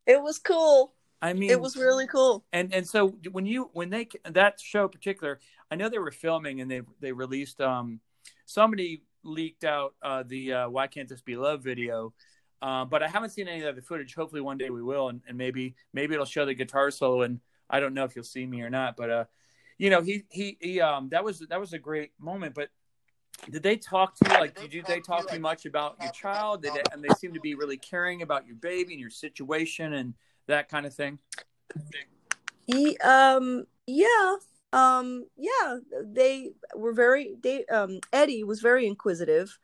it 0.06 0.22
was 0.22 0.38
cool 0.38 0.94
I 1.20 1.32
mean, 1.32 1.50
it 1.50 1.60
was 1.60 1.76
really 1.76 2.06
cool 2.06 2.44
and 2.52 2.72
and 2.74 2.86
so 2.86 3.08
when 3.32 3.46
you 3.46 3.70
when 3.72 3.88
they 3.90 4.08
that 4.24 4.60
show 4.60 4.84
in 4.84 4.90
particular 4.90 5.40
i 5.70 5.74
know 5.74 5.88
they 5.88 5.98
were 5.98 6.10
filming 6.10 6.60
and 6.60 6.70
they 6.70 6.82
they 7.00 7.10
released 7.10 7.60
um 7.60 8.00
somebody 8.44 9.02
leaked 9.24 9.64
out 9.64 9.94
uh 10.02 10.22
the 10.26 10.52
uh 10.52 10.68
why 10.68 10.86
can't 10.86 11.08
this 11.08 11.22
be 11.22 11.34
love 11.34 11.64
video 11.64 12.12
uh, 12.60 12.84
but 12.84 13.02
i 13.02 13.08
haven't 13.08 13.30
seen 13.30 13.48
any 13.48 13.62
of 13.62 13.74
the 13.76 13.82
footage 13.82 14.14
hopefully 14.14 14.42
one 14.42 14.58
day 14.58 14.68
we 14.68 14.82
will 14.82 15.08
and, 15.08 15.22
and 15.26 15.38
maybe 15.38 15.74
maybe 15.94 16.12
it'll 16.12 16.26
show 16.26 16.44
the 16.44 16.54
guitar 16.54 16.90
solo 16.90 17.22
and 17.22 17.40
i 17.70 17.80
don't 17.80 17.94
know 17.94 18.04
if 18.04 18.14
you'll 18.14 18.24
see 18.24 18.46
me 18.46 18.60
or 18.60 18.70
not 18.70 18.94
but 18.94 19.10
uh 19.10 19.24
you 19.78 19.90
know 19.90 20.00
he 20.02 20.24
he, 20.30 20.56
he 20.60 20.80
um 20.80 21.08
that 21.10 21.24
was 21.24 21.40
that 21.50 21.60
was 21.60 21.72
a 21.72 21.78
great 21.78 22.10
moment 22.18 22.54
but 22.54 22.68
did 23.50 23.62
they 23.62 23.76
talk 23.76 24.14
to 24.16 24.30
you 24.30 24.40
like 24.40 24.58
did 24.58 24.72
you 24.72 24.82
they 24.86 25.00
talk 25.00 25.28
to 25.28 25.34
you 25.34 25.40
much 25.40 25.66
about 25.66 25.96
your 26.00 26.10
child 26.12 26.62
did 26.62 26.72
they, 26.72 26.82
and 26.92 27.02
they 27.02 27.08
seem 27.18 27.32
to 27.34 27.40
be 27.40 27.54
really 27.54 27.76
caring 27.76 28.22
about 28.22 28.46
your 28.46 28.56
baby 28.56 28.94
and 28.94 29.00
your 29.00 29.10
situation 29.10 29.94
and 29.94 30.14
that 30.46 30.68
kind 30.68 30.86
of 30.86 30.94
thing 30.94 31.18
He, 32.66 32.96
um, 32.98 33.66
yeah, 33.86 34.36
um, 34.72 35.26
yeah, 35.36 35.78
they 36.02 36.50
were 36.74 36.92
very. 36.92 37.36
They, 37.40 37.64
um, 37.66 38.00
Eddie 38.12 38.44
was 38.44 38.60
very 38.60 38.86
inquisitive, 38.86 39.58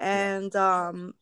and 0.00 0.54
um, 0.56 1.14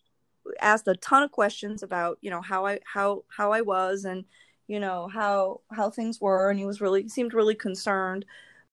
asked 0.60 0.86
a 0.88 0.94
ton 0.96 1.22
of 1.22 1.32
questions 1.32 1.82
about 1.82 2.18
you 2.20 2.30
know 2.30 2.40
how 2.40 2.66
I 2.66 2.78
how 2.84 3.24
how 3.28 3.52
I 3.52 3.62
was 3.62 4.04
and 4.04 4.24
you 4.66 4.80
know 4.80 5.08
how 5.08 5.60
how 5.70 5.90
things 5.90 6.20
were, 6.20 6.50
and 6.50 6.58
he 6.58 6.66
was 6.66 6.80
really 6.80 7.08
seemed 7.08 7.34
really 7.34 7.54
concerned. 7.54 8.24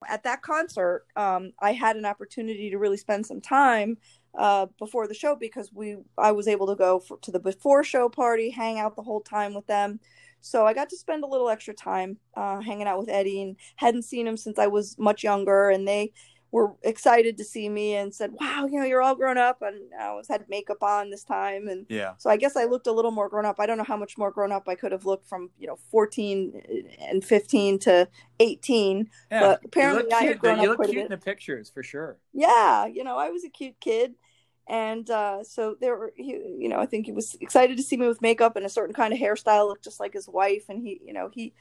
At 0.08 0.24
that 0.24 0.42
concert, 0.42 1.06
um, 1.14 1.52
I 1.60 1.72
had 1.72 1.96
an 1.96 2.04
opportunity 2.04 2.70
to 2.70 2.78
really 2.78 2.96
spend 2.96 3.24
some 3.24 3.40
time 3.40 3.98
uh, 4.36 4.66
before 4.78 5.06
the 5.06 5.14
show 5.14 5.36
because 5.36 5.72
we 5.72 5.96
I 6.18 6.32
was 6.32 6.48
able 6.48 6.66
to 6.68 6.76
go 6.76 7.00
for, 7.00 7.18
to 7.18 7.30
the 7.30 7.40
before 7.40 7.84
show 7.84 8.08
party, 8.08 8.50
hang 8.50 8.78
out 8.78 8.96
the 8.96 9.02
whole 9.02 9.20
time 9.20 9.54
with 9.54 9.66
them. 9.66 10.00
So 10.40 10.66
I 10.66 10.74
got 10.74 10.88
to 10.90 10.96
spend 10.96 11.22
a 11.22 11.28
little 11.28 11.48
extra 11.48 11.72
time 11.72 12.18
uh, 12.36 12.60
hanging 12.60 12.88
out 12.88 12.98
with 12.98 13.08
Eddie 13.08 13.42
and 13.42 13.56
hadn't 13.76 14.02
seen 14.02 14.26
him 14.26 14.36
since 14.36 14.58
I 14.58 14.66
was 14.66 14.98
much 14.98 15.22
younger. 15.22 15.70
And 15.70 15.86
they 15.86 16.12
were 16.52 16.74
excited 16.82 17.36
to 17.38 17.44
see 17.44 17.68
me 17.68 17.94
and 17.94 18.14
said, 18.14 18.30
"Wow, 18.40 18.68
you 18.70 18.78
know, 18.78 18.84
you're 18.84 19.02
all 19.02 19.16
grown 19.16 19.38
up." 19.38 19.62
And 19.62 19.90
I 19.98 20.12
was 20.12 20.28
had 20.28 20.48
makeup 20.48 20.82
on 20.82 21.10
this 21.10 21.24
time, 21.24 21.66
and 21.66 21.86
yeah 21.88 22.12
so 22.18 22.30
I 22.30 22.36
guess 22.36 22.56
I 22.56 22.64
looked 22.64 22.86
a 22.86 22.92
little 22.92 23.10
more 23.10 23.28
grown 23.28 23.46
up. 23.46 23.56
I 23.58 23.66
don't 23.66 23.78
know 23.78 23.84
how 23.84 23.96
much 23.96 24.16
more 24.16 24.30
grown 24.30 24.52
up 24.52 24.68
I 24.68 24.76
could 24.76 24.92
have 24.92 25.04
looked 25.04 25.28
from 25.28 25.50
you 25.58 25.66
know 25.66 25.78
14 25.90 26.62
and 27.00 27.24
15 27.24 27.78
to 27.80 28.08
18. 28.38 29.10
Yeah, 29.30 29.40
But 29.40 29.64
apparently 29.64 30.04
you 30.04 30.08
look 30.10 30.18
I 30.18 30.24
had 30.24 30.38
grown 30.38 30.56
you 30.58 30.62
up 30.62 30.68
look 30.68 30.76
quite 30.76 30.90
a 30.90 30.92
cute 30.92 31.04
in 31.04 31.10
the 31.10 31.16
pictures 31.16 31.70
for 31.70 31.82
sure. 31.82 32.18
Yeah, 32.32 32.86
you 32.86 33.02
know, 33.02 33.16
I 33.16 33.30
was 33.30 33.44
a 33.44 33.48
cute 33.48 33.80
kid. 33.80 34.14
And 34.68 35.10
uh, 35.10 35.42
so 35.42 35.74
there 35.80 35.96
were, 35.96 36.12
he, 36.16 36.32
you 36.32 36.68
know, 36.68 36.78
I 36.78 36.86
think 36.86 37.06
he 37.06 37.12
was 37.12 37.36
excited 37.40 37.76
to 37.76 37.82
see 37.82 37.96
me 37.96 38.06
with 38.06 38.22
makeup 38.22 38.54
and 38.56 38.64
a 38.64 38.68
certain 38.68 38.94
kind 38.94 39.12
of 39.12 39.18
hairstyle, 39.18 39.66
looked 39.66 39.84
just 39.84 39.98
like 39.98 40.12
his 40.12 40.28
wife. 40.28 40.66
And 40.68 40.80
he, 40.80 41.00
you 41.04 41.12
know, 41.12 41.30
he 41.32 41.52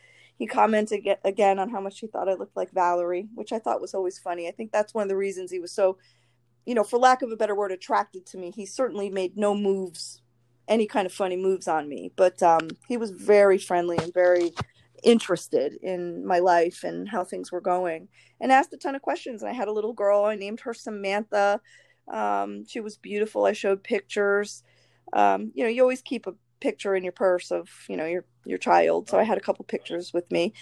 he 0.42 0.48
commented 0.48 1.08
again 1.24 1.60
on 1.60 1.70
how 1.70 1.80
much 1.80 2.00
he 2.00 2.08
thought 2.08 2.28
I 2.28 2.34
looked 2.34 2.58
like 2.58 2.72
Valerie, 2.72 3.28
which 3.36 3.52
I 3.52 3.60
thought 3.60 3.80
was 3.80 3.94
always 3.94 4.18
funny. 4.18 4.48
I 4.48 4.52
think 4.52 4.72
that's 4.72 4.92
one 4.92 5.04
of 5.04 5.08
the 5.08 5.16
reasons 5.16 5.52
he 5.52 5.60
was 5.60 5.72
so, 5.72 6.00
you 6.66 6.74
know, 6.74 6.84
for 6.84 6.98
lack 6.98 7.22
of 7.22 7.32
a 7.32 7.36
better 7.36 7.54
word, 7.54 7.72
attracted 7.72 8.26
to 8.26 8.40
me. 8.40 8.50
He 8.50 8.66
certainly 8.66 9.12
made 9.12 9.38
no 9.38 9.54
moves, 9.54 10.24
any 10.68 10.88
kind 10.88 11.06
of 11.06 11.14
funny 11.14 11.38
moves 11.38 11.68
on 11.68 11.88
me, 11.88 12.12
but 12.16 12.42
um, 12.42 12.70
he 12.88 12.98
was 12.98 13.12
very 13.12 13.60
friendly 13.60 14.00
and 14.00 14.12
very 14.16 14.52
interested 15.04 15.76
in 15.84 16.26
my 16.26 16.40
life 16.40 16.84
and 16.84 17.08
how 17.08 17.24
things 17.24 17.52
were 17.52 17.62
going 17.62 18.08
and 18.40 18.52
asked 18.52 18.74
a 18.74 18.78
ton 18.78 18.96
of 18.96 19.04
questions. 19.04 19.44
And 19.44 19.52
I 19.52 19.54
had 19.54 19.68
a 19.68 19.72
little 19.72 19.94
girl, 19.94 20.24
I 20.24 20.34
named 20.34 20.62
her 20.62 20.74
Samantha. 20.74 21.62
Um, 22.12 22.66
she 22.66 22.80
was 22.80 22.98
beautiful. 22.98 23.46
I 23.46 23.54
showed 23.54 23.84
pictures. 23.84 24.64
Um, 25.14 25.52
you 25.54 25.64
know, 25.64 25.70
you 25.70 25.84
always 25.84 26.02
keep 26.02 26.26
a 26.26 26.34
picture 26.62 26.96
in 26.96 27.04
your 27.04 27.12
purse 27.12 27.52
of, 27.52 27.70
you 27.90 27.98
know, 27.98 28.06
your, 28.06 28.24
your 28.46 28.58
child. 28.58 29.10
So 29.10 29.20
I 29.20 29.24
had 29.24 29.38
a 29.38 29.42
couple 29.42 29.66
pictures 29.66 30.14
with 30.14 30.32
me 30.32 30.54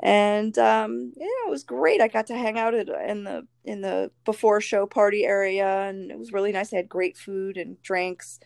and, 0.00 0.56
um, 0.58 1.12
yeah, 1.16 1.46
it 1.46 1.50
was 1.50 1.64
great. 1.64 2.00
I 2.00 2.08
got 2.08 2.26
to 2.26 2.36
hang 2.36 2.58
out 2.58 2.74
at, 2.74 2.88
in 3.08 3.24
the, 3.24 3.46
in 3.64 3.80
the 3.80 4.10
before 4.24 4.60
show 4.60 4.86
party 4.86 5.24
area 5.24 5.66
and 5.88 6.10
it 6.10 6.18
was 6.18 6.32
really 6.32 6.52
nice. 6.52 6.72
I 6.72 6.76
had 6.76 6.88
great 6.88 7.16
food 7.16 7.56
and 7.56 7.80
drinks. 7.82 8.40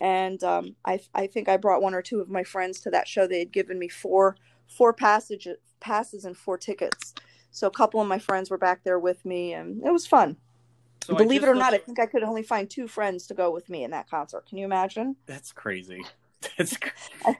And, 0.00 0.42
um, 0.44 0.76
I, 0.84 1.00
I 1.14 1.26
think 1.26 1.48
I 1.48 1.56
brought 1.56 1.82
one 1.82 1.94
or 1.94 2.02
two 2.02 2.20
of 2.20 2.28
my 2.28 2.44
friends 2.44 2.80
to 2.80 2.90
that 2.90 3.08
show. 3.08 3.26
They 3.26 3.38
had 3.38 3.52
given 3.52 3.78
me 3.78 3.88
four 3.88 4.36
four 4.68 4.92
passage 4.92 5.48
passes 5.80 6.24
and 6.24 6.36
four 6.36 6.58
tickets. 6.58 7.14
So 7.50 7.66
a 7.66 7.70
couple 7.70 8.00
of 8.00 8.06
my 8.06 8.18
friends 8.18 8.50
were 8.50 8.58
back 8.58 8.84
there 8.84 8.98
with 8.98 9.24
me, 9.24 9.54
and 9.54 9.82
it 9.84 9.92
was 9.92 10.06
fun. 10.06 10.36
So 11.04 11.14
Believe 11.14 11.42
it 11.42 11.48
or 11.48 11.54
not, 11.54 11.72
I 11.72 11.78
think 11.78 11.98
I 11.98 12.06
could 12.06 12.22
only 12.22 12.42
find 12.42 12.68
two 12.68 12.86
friends 12.86 13.26
to 13.28 13.34
go 13.34 13.50
with 13.50 13.70
me 13.70 13.84
in 13.84 13.90
that 13.92 14.10
concert. 14.10 14.46
Can 14.46 14.58
you 14.58 14.66
imagine? 14.66 15.16
That's 15.26 15.52
crazy. 15.52 16.02
That's 16.58 16.76
crazy. 16.76 17.38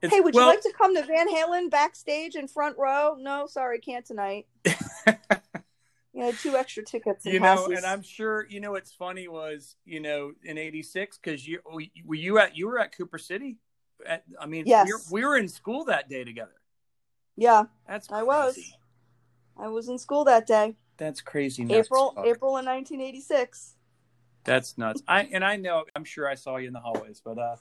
hey, 0.00 0.20
would 0.20 0.34
well, 0.34 0.44
you 0.44 0.50
like 0.50 0.62
to 0.62 0.72
come 0.76 0.94
to 0.96 1.02
Van 1.02 1.28
Halen 1.28 1.70
backstage 1.70 2.34
in 2.34 2.48
front 2.48 2.76
row? 2.78 3.16
No, 3.18 3.46
sorry, 3.46 3.78
can't 3.78 4.04
tonight. 4.04 4.46
you 4.64 6.22
had 6.22 6.34
two 6.38 6.56
extra 6.56 6.84
tickets. 6.84 7.24
you 7.24 7.40
know, 7.40 7.66
and 7.66 7.84
I'm 7.84 8.02
sure 8.02 8.46
you 8.48 8.60
know 8.60 8.72
what's 8.72 8.92
funny 8.92 9.28
was 9.28 9.76
you 9.84 10.00
know 10.00 10.32
in 10.42 10.58
'86 10.58 11.18
because 11.18 11.46
you 11.46 11.60
were 12.04 12.16
you 12.16 12.38
at 12.38 12.56
you 12.56 12.66
were 12.66 12.78
at 12.78 12.96
Cooper 12.96 13.18
City 13.18 13.58
at, 14.06 14.24
I 14.40 14.46
mean, 14.46 14.64
yes. 14.66 14.86
we, 14.86 14.92
were, 14.92 15.00
we 15.10 15.28
were 15.28 15.36
in 15.36 15.48
school 15.48 15.84
that 15.86 16.08
day 16.08 16.24
together. 16.24 16.54
Yeah, 17.36 17.64
that's 17.86 18.08
crazy. 18.08 18.20
I 18.20 18.22
was. 18.22 18.76
I 19.56 19.68
was 19.68 19.88
in 19.88 19.98
school 19.98 20.24
that 20.24 20.46
day. 20.46 20.76
That's 20.96 21.20
crazy. 21.20 21.62
April, 21.62 22.14
April 22.24 22.56
in 22.58 22.66
1986. 22.66 23.74
That's 24.44 24.76
nuts. 24.76 25.02
I 25.08 25.22
and 25.32 25.44
I 25.44 25.56
know. 25.56 25.84
I'm 25.96 26.04
sure 26.04 26.28
I 26.28 26.34
saw 26.34 26.56
you 26.56 26.68
in 26.68 26.72
the 26.72 26.80
hallways, 26.80 27.22
but 27.24 27.38
uh, 27.38 27.56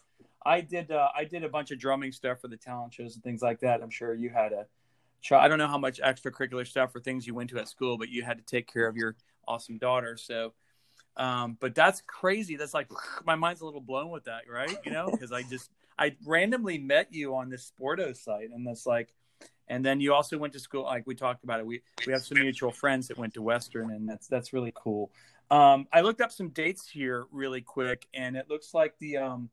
I 0.45 0.61
did. 0.61 0.91
Uh, 0.91 1.09
I 1.15 1.23
did 1.23 1.43
a 1.43 1.49
bunch 1.49 1.71
of 1.71 1.79
drumming 1.79 2.11
stuff 2.11 2.41
for 2.41 2.47
the 2.47 2.57
talent 2.57 2.93
shows 2.93 3.15
and 3.15 3.23
things 3.23 3.41
like 3.41 3.59
that. 3.61 3.81
I'm 3.81 3.89
sure 3.89 4.13
you 4.13 4.29
had 4.29 4.51
a. 4.53 4.65
I 5.31 5.47
don't 5.47 5.57
know 5.57 5.67
how 5.67 5.77
much 5.77 6.01
extracurricular 6.01 6.67
stuff 6.67 6.93
or 6.93 6.99
things 6.99 7.25
you 7.25 7.33
went 7.33 7.49
to 7.51 7.59
at 7.59 7.69
school, 7.69 7.97
but 7.97 8.09
you 8.09 8.23
had 8.23 8.37
to 8.37 8.43
take 8.43 8.71
care 8.71 8.87
of 8.87 8.97
your 8.97 9.15
awesome 9.47 9.77
daughter. 9.77 10.17
So, 10.17 10.53
um, 11.15 11.57
but 11.61 11.75
that's 11.75 12.01
crazy. 12.05 12.57
That's 12.57 12.73
like 12.73 12.89
my 13.25 13.35
mind's 13.35 13.61
a 13.61 13.65
little 13.65 13.81
blown 13.81 14.09
with 14.09 14.25
that, 14.25 14.41
right? 14.49 14.75
You 14.85 14.91
know, 14.91 15.09
because 15.09 15.31
I 15.31 15.43
just 15.43 15.69
I 15.97 16.15
randomly 16.25 16.77
met 16.77 17.13
you 17.13 17.35
on 17.35 17.49
this 17.49 17.71
Sporto 17.71 18.15
site, 18.15 18.49
and 18.53 18.65
that's 18.65 18.85
like, 18.85 19.13
and 19.67 19.85
then 19.85 20.01
you 20.01 20.13
also 20.13 20.37
went 20.37 20.53
to 20.53 20.59
school. 20.59 20.83
Like 20.83 21.07
we 21.07 21.15
talked 21.15 21.43
about 21.43 21.59
it, 21.59 21.65
we 21.65 21.81
we 22.05 22.13
have 22.13 22.23
some 22.23 22.39
mutual 22.39 22.71
friends 22.71 23.07
that 23.07 23.17
went 23.17 23.33
to 23.35 23.41
Western, 23.41 23.91
and 23.91 24.07
that's 24.07 24.27
that's 24.27 24.53
really 24.53 24.73
cool. 24.75 25.11
Um, 25.51 25.87
I 25.93 26.01
looked 26.01 26.21
up 26.21 26.31
some 26.31 26.49
dates 26.49 26.87
here 26.87 27.25
really 27.31 27.61
quick, 27.61 28.07
and 28.13 28.35
it 28.35 28.49
looks 28.49 28.73
like 28.73 28.95
the 28.99 29.17
um, 29.17 29.49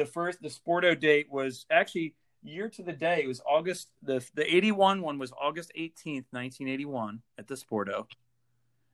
the 0.00 0.06
first 0.06 0.40
the 0.40 0.48
Sporto 0.48 0.98
date 0.98 1.30
was 1.30 1.66
actually 1.70 2.14
year 2.42 2.70
to 2.70 2.82
the 2.82 2.92
day. 2.92 3.22
It 3.22 3.28
was 3.28 3.42
August 3.46 3.90
the 4.02 4.24
the 4.34 4.54
eighty 4.54 4.72
one 4.72 5.02
one 5.02 5.18
was 5.18 5.30
August 5.38 5.72
eighteenth, 5.74 6.24
nineteen 6.32 6.68
eighty 6.68 6.86
one, 6.86 7.20
at 7.38 7.46
the 7.46 7.54
Sporto. 7.54 8.06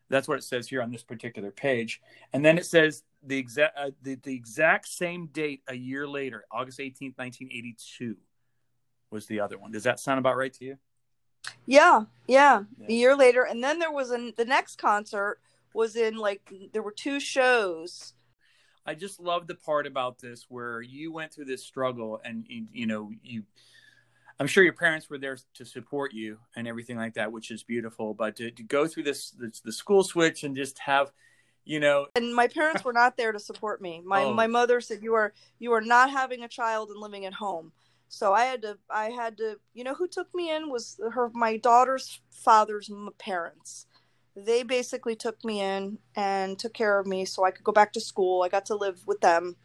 That's 0.08 0.26
what 0.26 0.38
it 0.38 0.44
says 0.44 0.68
here 0.68 0.82
on 0.82 0.90
this 0.90 1.04
particular 1.04 1.50
page. 1.50 2.00
And 2.32 2.44
then 2.44 2.58
it 2.58 2.66
says 2.66 3.04
the 3.22 3.38
exact 3.38 3.78
uh, 3.78 3.90
the, 4.02 4.16
the 4.16 4.34
exact 4.34 4.88
same 4.88 5.28
date 5.28 5.62
a 5.68 5.74
year 5.74 6.08
later, 6.08 6.44
August 6.50 6.80
18th, 6.80 7.18
1982 7.18 8.16
was 9.10 9.26
the 9.26 9.40
other 9.40 9.58
one. 9.58 9.70
Does 9.70 9.84
that 9.84 10.00
sound 10.00 10.18
about 10.18 10.36
right 10.36 10.52
to 10.54 10.64
you? 10.64 10.76
Yeah, 11.66 12.02
yeah. 12.26 12.64
yeah. 12.78 12.86
A 12.88 12.92
year 12.92 13.16
later 13.16 13.44
and 13.44 13.62
then 13.62 13.78
there 13.78 13.92
was 13.92 14.10
an 14.10 14.32
the 14.36 14.44
next 14.44 14.76
concert 14.76 15.38
was 15.72 15.94
in 15.94 16.16
like 16.16 16.52
there 16.72 16.82
were 16.82 16.92
two 16.92 17.20
shows. 17.20 18.14
I 18.86 18.94
just 18.94 19.20
love 19.20 19.46
the 19.46 19.54
part 19.54 19.86
about 19.86 20.18
this 20.18 20.46
where 20.48 20.80
you 20.80 21.12
went 21.12 21.32
through 21.32 21.46
this 21.46 21.64
struggle 21.64 22.20
and 22.24 22.44
you, 22.48 22.66
you 22.72 22.86
know 22.86 23.10
you 23.22 23.42
I'm 24.38 24.46
sure 24.46 24.62
your 24.62 24.74
parents 24.74 25.08
were 25.08 25.18
there 25.18 25.38
to 25.54 25.64
support 25.64 26.12
you 26.12 26.38
and 26.54 26.68
everything 26.68 26.96
like 26.96 27.14
that, 27.14 27.32
which 27.32 27.50
is 27.50 27.62
beautiful. 27.62 28.12
But 28.12 28.36
to, 28.36 28.50
to 28.50 28.62
go 28.62 28.86
through 28.86 29.04
this, 29.04 29.30
this, 29.30 29.60
the 29.60 29.72
school 29.72 30.04
switch 30.04 30.44
and 30.44 30.54
just 30.54 30.78
have, 30.80 31.10
you 31.64 31.80
know, 31.80 32.06
and 32.14 32.34
my 32.34 32.46
parents 32.46 32.84
were 32.84 32.92
not 32.92 33.16
there 33.16 33.32
to 33.32 33.40
support 33.40 33.80
me. 33.80 34.02
My 34.04 34.24
oh. 34.24 34.34
my 34.34 34.46
mother 34.46 34.80
said 34.80 35.02
you 35.02 35.14
are 35.14 35.32
you 35.58 35.72
are 35.72 35.80
not 35.80 36.10
having 36.10 36.44
a 36.44 36.48
child 36.48 36.90
and 36.90 37.00
living 37.00 37.24
at 37.24 37.32
home. 37.32 37.72
So 38.08 38.34
I 38.34 38.44
had 38.44 38.62
to 38.62 38.78
I 38.88 39.10
had 39.10 39.38
to 39.38 39.58
you 39.74 39.82
know 39.82 39.94
who 39.94 40.06
took 40.06 40.32
me 40.34 40.54
in 40.54 40.70
was 40.70 41.00
her 41.12 41.30
my 41.34 41.56
daughter's 41.56 42.20
father's 42.30 42.90
parents. 43.18 43.86
They 44.36 44.62
basically 44.62 45.16
took 45.16 45.42
me 45.44 45.62
in 45.62 45.98
and 46.14 46.58
took 46.58 46.74
care 46.74 46.98
of 47.00 47.06
me 47.06 47.24
so 47.24 47.44
I 47.44 47.50
could 47.50 47.64
go 47.64 47.72
back 47.72 47.92
to 47.94 48.00
school. 48.00 48.42
I 48.42 48.48
got 48.48 48.66
to 48.66 48.76
live 48.76 49.06
with 49.06 49.20
them 49.20 49.56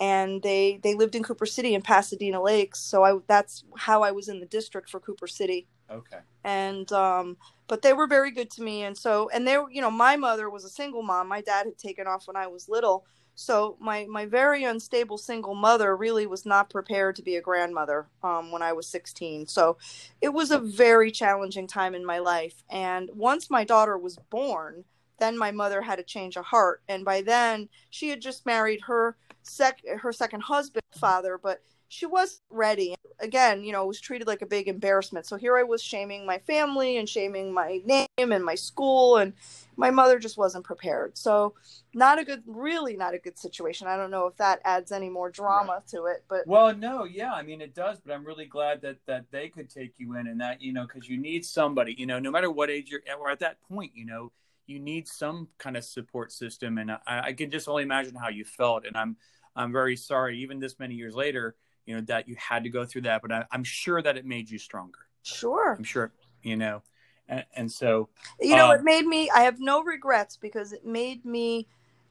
and 0.00 0.42
they 0.42 0.80
they 0.82 0.94
lived 0.94 1.14
in 1.14 1.22
Cooper 1.22 1.46
City 1.46 1.74
and 1.74 1.84
Pasadena 1.84 2.42
Lakes. 2.42 2.80
So 2.80 3.04
I 3.04 3.18
that's 3.26 3.64
how 3.76 4.02
I 4.02 4.10
was 4.10 4.28
in 4.28 4.40
the 4.40 4.46
district 4.46 4.90
for 4.90 5.00
Cooper 5.00 5.26
City. 5.26 5.66
Okay. 5.90 6.18
And 6.42 6.90
um, 6.92 7.36
but 7.68 7.82
they 7.82 7.92
were 7.92 8.06
very 8.06 8.30
good 8.30 8.50
to 8.52 8.62
me, 8.62 8.82
and 8.82 8.96
so 8.96 9.28
and 9.30 9.46
they 9.46 9.56
were 9.58 9.70
you 9.70 9.80
know 9.80 9.90
my 9.90 10.16
mother 10.16 10.50
was 10.50 10.64
a 10.64 10.68
single 10.68 11.02
mom. 11.02 11.28
My 11.28 11.40
dad 11.40 11.66
had 11.66 11.78
taken 11.78 12.06
off 12.06 12.26
when 12.26 12.36
I 12.36 12.46
was 12.46 12.68
little, 12.68 13.04
so 13.34 13.76
my 13.80 14.06
my 14.08 14.26
very 14.26 14.64
unstable 14.64 15.18
single 15.18 15.54
mother 15.54 15.96
really 15.96 16.26
was 16.26 16.46
not 16.46 16.70
prepared 16.70 17.16
to 17.16 17.22
be 17.22 17.36
a 17.36 17.40
grandmother 17.42 18.06
um, 18.22 18.52
when 18.52 18.62
I 18.62 18.72
was 18.72 18.86
16. 18.86 19.46
So 19.46 19.76
it 20.20 20.28
was 20.28 20.50
a 20.50 20.58
very 20.58 21.10
challenging 21.10 21.66
time 21.66 21.94
in 21.94 22.04
my 22.04 22.18
life. 22.18 22.62
And 22.70 23.10
once 23.14 23.50
my 23.50 23.64
daughter 23.64 23.98
was 23.98 24.18
born, 24.30 24.84
then 25.18 25.36
my 25.36 25.50
mother 25.50 25.82
had 25.82 25.98
a 25.98 26.04
change 26.04 26.36
of 26.36 26.44
heart, 26.44 26.82
and 26.88 27.04
by 27.04 27.22
then 27.22 27.68
she 27.90 28.08
had 28.08 28.20
just 28.20 28.46
married 28.46 28.80
her 28.82 29.16
sec 29.42 29.82
her 29.98 30.12
second 30.12 30.40
husband 30.40 30.82
father 30.98 31.38
but 31.42 31.60
she 31.94 32.06
was 32.06 32.40
ready. 32.50 32.94
Again 33.20 33.62
you 33.62 33.72
know 33.72 33.84
it 33.84 33.86
was 33.86 34.00
treated 34.00 34.26
like 34.26 34.42
a 34.42 34.46
big 34.46 34.66
embarrassment. 34.68 35.24
So 35.26 35.36
here 35.36 35.56
i 35.56 35.62
was 35.62 35.82
shaming 35.82 36.26
my 36.26 36.38
family 36.38 36.96
and 36.96 37.08
shaming 37.08 37.54
my 37.54 37.80
name 37.84 38.08
and 38.18 38.44
my 38.44 38.56
school 38.56 39.18
and 39.18 39.32
my 39.76 39.90
mother 39.90 40.18
just 40.18 40.36
wasn't 40.36 40.64
prepared. 40.64 41.16
So 41.16 41.54
not 41.94 42.18
a 42.18 42.24
good 42.24 42.42
really 42.46 42.96
not 42.96 43.14
a 43.14 43.18
good 43.18 43.38
situation. 43.38 43.86
I 43.86 43.96
don't 43.96 44.10
know 44.10 44.26
if 44.26 44.36
that 44.38 44.60
adds 44.64 44.90
any 44.90 45.08
more 45.08 45.30
drama 45.30 45.74
right. 45.74 45.86
to 45.88 46.06
it 46.06 46.24
but 46.28 46.46
well 46.46 46.74
no 46.74 47.04
yeah 47.04 47.32
i 47.32 47.42
mean 47.42 47.60
it 47.60 47.74
does 47.74 47.98
but 48.04 48.12
i'm 48.12 48.24
really 48.24 48.46
glad 48.46 48.82
that 48.82 48.96
that 49.06 49.26
they 49.30 49.48
could 49.48 49.70
take 49.70 49.94
you 49.98 50.16
in 50.16 50.26
and 50.26 50.40
that 50.40 50.60
you 50.60 50.72
know 50.72 50.86
because 50.86 51.08
you 51.08 51.16
need 51.16 51.44
somebody 51.44 51.94
you 51.96 52.06
know 52.06 52.18
no 52.18 52.30
matter 52.30 52.50
what 52.50 52.70
age 52.70 52.90
you're 52.90 53.02
at 53.08 53.18
or 53.18 53.30
at 53.30 53.38
that 53.38 53.60
point 53.62 53.92
you 53.94 54.04
know 54.04 54.32
you 54.66 54.80
need 54.80 55.06
some 55.06 55.48
kind 55.58 55.76
of 55.76 55.84
support 55.84 56.32
system. 56.32 56.78
And 56.78 56.90
I, 56.90 56.98
I 57.06 57.32
can 57.34 57.50
just 57.50 57.68
only 57.68 57.82
imagine 57.82 58.14
how 58.14 58.30
you 58.30 58.46
felt. 58.46 58.86
And 58.86 58.96
i'm 58.96 59.16
I'm 59.56 59.72
very 59.72 59.96
sorry, 59.96 60.38
even 60.38 60.58
this 60.58 60.78
many 60.78 60.94
years 60.94 61.14
later, 61.14 61.54
you 61.86 61.94
know, 61.94 62.00
that 62.02 62.28
you 62.28 62.36
had 62.36 62.64
to 62.64 62.70
go 62.70 62.84
through 62.84 63.02
that, 63.02 63.22
but 63.22 63.32
I, 63.32 63.44
am 63.52 63.64
sure 63.64 64.00
that 64.02 64.16
it 64.16 64.24
made 64.24 64.50
you 64.50 64.58
stronger. 64.58 65.00
Sure. 65.22 65.74
I'm 65.76 65.84
sure, 65.84 66.12
you 66.42 66.56
know, 66.56 66.82
and, 67.28 67.44
and 67.54 67.72
so, 67.72 68.08
you 68.40 68.56
know, 68.56 68.70
um, 68.70 68.78
it 68.78 68.84
made 68.84 69.06
me, 69.06 69.30
I 69.30 69.40
have 69.40 69.60
no 69.60 69.82
regrets 69.82 70.36
because 70.36 70.72
it 70.72 70.84
made 70.84 71.24
me, 71.24 71.66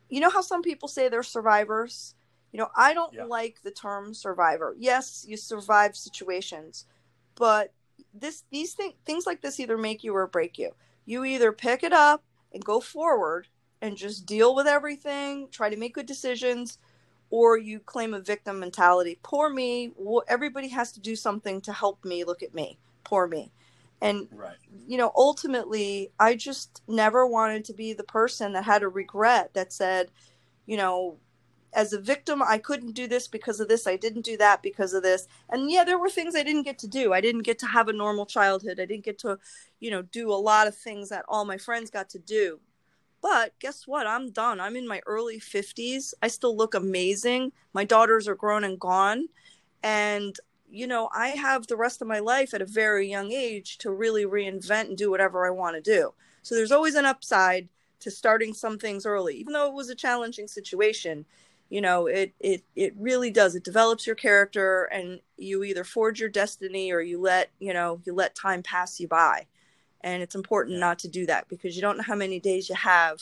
you 0.09 0.19
know, 0.19 0.29
how 0.29 0.41
some 0.41 0.61
people 0.61 0.87
say 0.87 1.09
they're 1.09 1.23
survivors. 1.23 2.15
You 2.51 2.59
know, 2.59 2.69
I 2.75 2.93
don't 2.93 3.13
yeah. 3.13 3.25
like 3.25 3.61
the 3.63 3.71
term 3.71 4.13
survivor. 4.13 4.75
Yes, 4.77 5.25
you 5.27 5.37
survive 5.37 5.95
situations, 5.95 6.85
but 7.35 7.73
this, 8.13 8.43
these 8.51 8.73
things, 8.73 8.93
things 9.05 9.25
like 9.25 9.41
this 9.41 9.59
either 9.59 9.77
make 9.77 10.03
you 10.03 10.15
or 10.15 10.27
break 10.27 10.57
you. 10.57 10.71
You 11.05 11.25
either 11.25 11.51
pick 11.51 11.83
it 11.83 11.93
up 11.93 12.23
and 12.53 12.63
go 12.63 12.79
forward 12.79 13.47
and 13.81 13.97
just 13.97 14.25
deal 14.25 14.55
with 14.55 14.67
everything, 14.67 15.49
try 15.51 15.69
to 15.69 15.77
make 15.77 15.95
good 15.95 16.05
decisions, 16.05 16.77
or 17.33 17.57
you 17.57 17.79
claim 17.79 18.13
a 18.13 18.19
victim 18.19 18.59
mentality. 18.59 19.17
Poor 19.23 19.49
me. 19.49 19.91
Everybody 20.27 20.67
has 20.67 20.91
to 20.91 20.99
do 20.99 21.15
something 21.15 21.61
to 21.61 21.73
help 21.73 22.05
me. 22.05 22.23
Look 22.23 22.43
at 22.43 22.53
me. 22.53 22.77
Poor 23.03 23.25
me. 23.25 23.51
And, 24.03 24.27
right. 24.31 24.55
you 24.85 24.99
know, 24.99 25.11
ultimately, 25.15 26.11
I 26.19 26.35
just 26.35 26.83
never 26.87 27.25
wanted 27.25 27.65
to 27.65 27.73
be 27.73 27.93
the 27.93 28.03
person 28.03 28.53
that 28.53 28.65
had 28.65 28.83
a 28.83 28.87
regret 28.87 29.49
that 29.55 29.73
said, 29.73 30.11
you 30.67 30.77
know, 30.77 31.17
as 31.73 31.91
a 31.91 31.99
victim, 31.99 32.43
I 32.43 32.59
couldn't 32.59 32.91
do 32.91 33.07
this 33.07 33.27
because 33.27 33.59
of 33.59 33.67
this. 33.67 33.87
I 33.87 33.95
didn't 33.95 34.25
do 34.25 34.37
that 34.37 34.61
because 34.61 34.93
of 34.93 35.01
this. 35.01 35.27
And 35.49 35.71
yeah, 35.71 35.83
there 35.83 35.97
were 35.97 36.11
things 36.11 36.35
I 36.35 36.43
didn't 36.43 36.61
get 36.65 36.77
to 36.79 36.87
do. 36.87 37.13
I 37.13 37.21
didn't 37.21 37.41
get 37.41 37.57
to 37.59 37.65
have 37.65 37.87
a 37.87 37.93
normal 37.93 38.27
childhood. 38.27 38.79
I 38.79 38.85
didn't 38.85 39.05
get 39.05 39.17
to, 39.19 39.39
you 39.79 39.89
know, 39.89 40.03
do 40.03 40.31
a 40.31 40.35
lot 40.35 40.67
of 40.67 40.77
things 40.77 41.09
that 41.09 41.25
all 41.27 41.45
my 41.45 41.57
friends 41.57 41.89
got 41.89 42.09
to 42.09 42.19
do. 42.19 42.59
But 43.23 43.57
guess 43.59 43.87
what? 43.87 44.05
I'm 44.05 44.31
done. 44.31 44.59
I'm 44.59 44.75
in 44.75 44.87
my 44.87 45.01
early 45.07 45.39
50s. 45.39 46.13
I 46.21 46.27
still 46.27 46.55
look 46.57 46.75
amazing. 46.75 47.53
My 47.73 47.85
daughters 47.85 48.27
are 48.27 48.35
grown 48.35 48.65
and 48.65 48.77
gone. 48.79 49.29
And, 49.81 50.35
you 50.69 50.87
know, 50.87 51.09
I 51.15 51.29
have 51.29 51.67
the 51.67 51.77
rest 51.77 52.01
of 52.01 52.07
my 52.09 52.19
life 52.19 52.53
at 52.53 52.61
a 52.61 52.65
very 52.65 53.09
young 53.09 53.31
age 53.31 53.77
to 53.79 53.91
really 53.91 54.25
reinvent 54.25 54.89
and 54.89 54.97
do 54.97 55.09
whatever 55.09 55.47
I 55.47 55.51
want 55.51 55.77
to 55.77 55.81
do. 55.81 56.13
So 56.41 56.53
there's 56.53 56.73
always 56.73 56.95
an 56.95 57.05
upside 57.05 57.69
to 58.01 58.11
starting 58.11 58.53
some 58.53 58.77
things 58.77 59.05
early, 59.05 59.35
even 59.37 59.53
though 59.53 59.67
it 59.67 59.73
was 59.73 59.89
a 59.89 59.95
challenging 59.95 60.47
situation. 60.47 61.25
You 61.69 61.81
know, 61.81 62.07
it 62.07 62.33
it 62.41 62.63
it 62.75 62.93
really 62.97 63.31
does. 63.31 63.55
It 63.55 63.63
develops 63.63 64.05
your 64.05 64.17
character, 64.17 64.83
and 64.85 65.21
you 65.37 65.63
either 65.63 65.85
forge 65.85 66.19
your 66.19 66.29
destiny 66.29 66.91
or 66.91 67.01
you 67.01 67.19
let 67.19 67.49
you 67.59 67.73
know 67.73 68.01
you 68.05 68.13
let 68.13 68.35
time 68.35 68.61
pass 68.63 68.99
you 68.99 69.07
by. 69.07 69.47
And 70.03 70.21
it's 70.21 70.35
important 70.35 70.79
not 70.79 70.99
to 70.99 71.07
do 71.07 71.25
that 71.27 71.47
because 71.47 71.75
you 71.75 71.81
don't 71.81 71.97
know 71.97 72.03
how 72.03 72.15
many 72.15 72.39
days 72.39 72.69
you 72.69 72.75
have. 72.75 73.21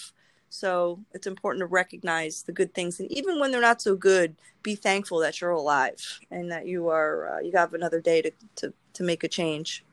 So 0.50 1.00
it's 1.14 1.28
important 1.28 1.62
to 1.62 1.68
recognize 1.68 2.44
the 2.44 2.52
good 2.52 2.74
things, 2.74 3.00
and 3.00 3.10
even 3.10 3.40
when 3.40 3.52
they're 3.52 3.62
not 3.62 3.82
so 3.82 3.96
good, 3.96 4.36
be 4.64 4.76
thankful 4.76 5.20
that 5.20 5.40
you're 5.40 5.52
alive 5.52 6.20
and 6.30 6.52
that 6.52 6.68
you 6.68 6.90
are 6.90 7.36
uh, 7.36 7.40
you 7.40 7.54
have 7.54 7.74
another 7.74 8.02
day 8.02 8.22
to 8.22 8.32
to 8.58 8.74
to 8.94 9.04
make 9.04 9.24
a 9.24 9.30
change. 9.30 9.86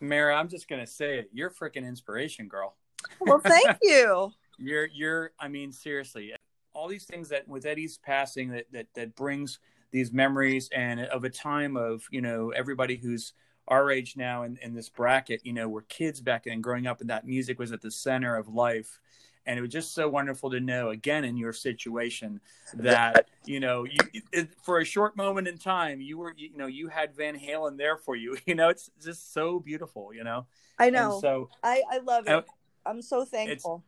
Mara, 0.00 0.36
I'm 0.36 0.48
just 0.48 0.68
gonna 0.68 0.86
say 0.86 1.18
it. 1.18 1.30
You're 1.32 1.50
freaking 1.50 1.86
inspiration, 1.86 2.48
girl. 2.48 2.74
Well, 3.20 3.40
thank 3.40 3.78
you. 3.82 4.32
you're 4.58 4.86
you're. 4.86 5.32
I 5.40 5.48
mean, 5.48 5.72
seriously, 5.72 6.34
all 6.74 6.88
these 6.88 7.04
things 7.04 7.30
that 7.30 7.48
with 7.48 7.64
Eddie's 7.64 7.98
passing 7.98 8.50
that 8.50 8.66
that 8.72 8.86
that 8.94 9.16
brings 9.16 9.58
these 9.90 10.12
memories 10.12 10.68
and 10.74 11.00
of 11.00 11.24
a 11.24 11.30
time 11.30 11.76
of 11.76 12.04
you 12.10 12.20
know 12.20 12.50
everybody 12.50 12.96
who's 12.96 13.32
our 13.68 13.90
age 13.90 14.16
now 14.16 14.42
in, 14.42 14.58
in 14.62 14.74
this 14.74 14.88
bracket, 14.88 15.44
you 15.44 15.52
know, 15.52 15.68
we're 15.68 15.82
kids 15.82 16.20
back 16.20 16.44
then 16.44 16.60
growing 16.60 16.86
up 16.86 17.00
and 17.00 17.10
that 17.10 17.26
music 17.26 17.58
was 17.58 17.72
at 17.72 17.80
the 17.80 17.90
center 17.90 18.36
of 18.36 18.48
life. 18.48 19.00
And 19.48 19.58
it 19.58 19.62
was 19.62 19.70
just 19.70 19.94
so 19.94 20.08
wonderful 20.08 20.50
to 20.50 20.58
know 20.58 20.90
again 20.90 21.24
in 21.24 21.36
your 21.36 21.52
situation 21.52 22.40
that, 22.74 23.28
you 23.44 23.60
know, 23.60 23.84
you, 23.84 24.22
it, 24.32 24.48
for 24.60 24.80
a 24.80 24.84
short 24.84 25.16
moment 25.16 25.46
in 25.46 25.56
time, 25.56 26.00
you 26.00 26.18
were, 26.18 26.34
you 26.36 26.56
know, 26.56 26.66
you 26.66 26.88
had 26.88 27.14
Van 27.14 27.38
Halen 27.38 27.76
there 27.76 27.96
for 27.96 28.16
you, 28.16 28.36
you 28.46 28.56
know, 28.56 28.68
it's 28.68 28.90
just 29.02 29.32
so 29.32 29.60
beautiful, 29.60 30.12
you 30.12 30.24
know? 30.24 30.46
I 30.78 30.90
know. 30.90 31.12
And 31.12 31.20
so 31.20 31.48
I, 31.62 31.82
I 31.90 31.98
love 31.98 32.26
it. 32.26 32.44
I'm 32.84 33.02
so 33.02 33.24
thankful. 33.24 33.84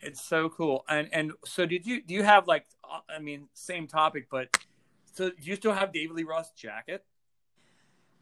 It's, 0.00 0.20
it's 0.20 0.28
so 0.28 0.50
cool. 0.50 0.84
And, 0.88 1.08
and 1.12 1.32
so 1.44 1.64
did 1.64 1.86
you, 1.86 2.02
do 2.02 2.14
you 2.14 2.22
have 2.22 2.46
like, 2.46 2.66
uh, 2.84 3.00
I 3.08 3.18
mean, 3.18 3.48
same 3.54 3.86
topic, 3.86 4.28
but 4.30 4.56
so 5.14 5.30
do 5.30 5.36
you 5.40 5.56
still 5.56 5.72
have 5.72 5.92
David 5.92 6.16
Lee 6.16 6.24
Roth 6.24 6.54
jacket? 6.54 7.04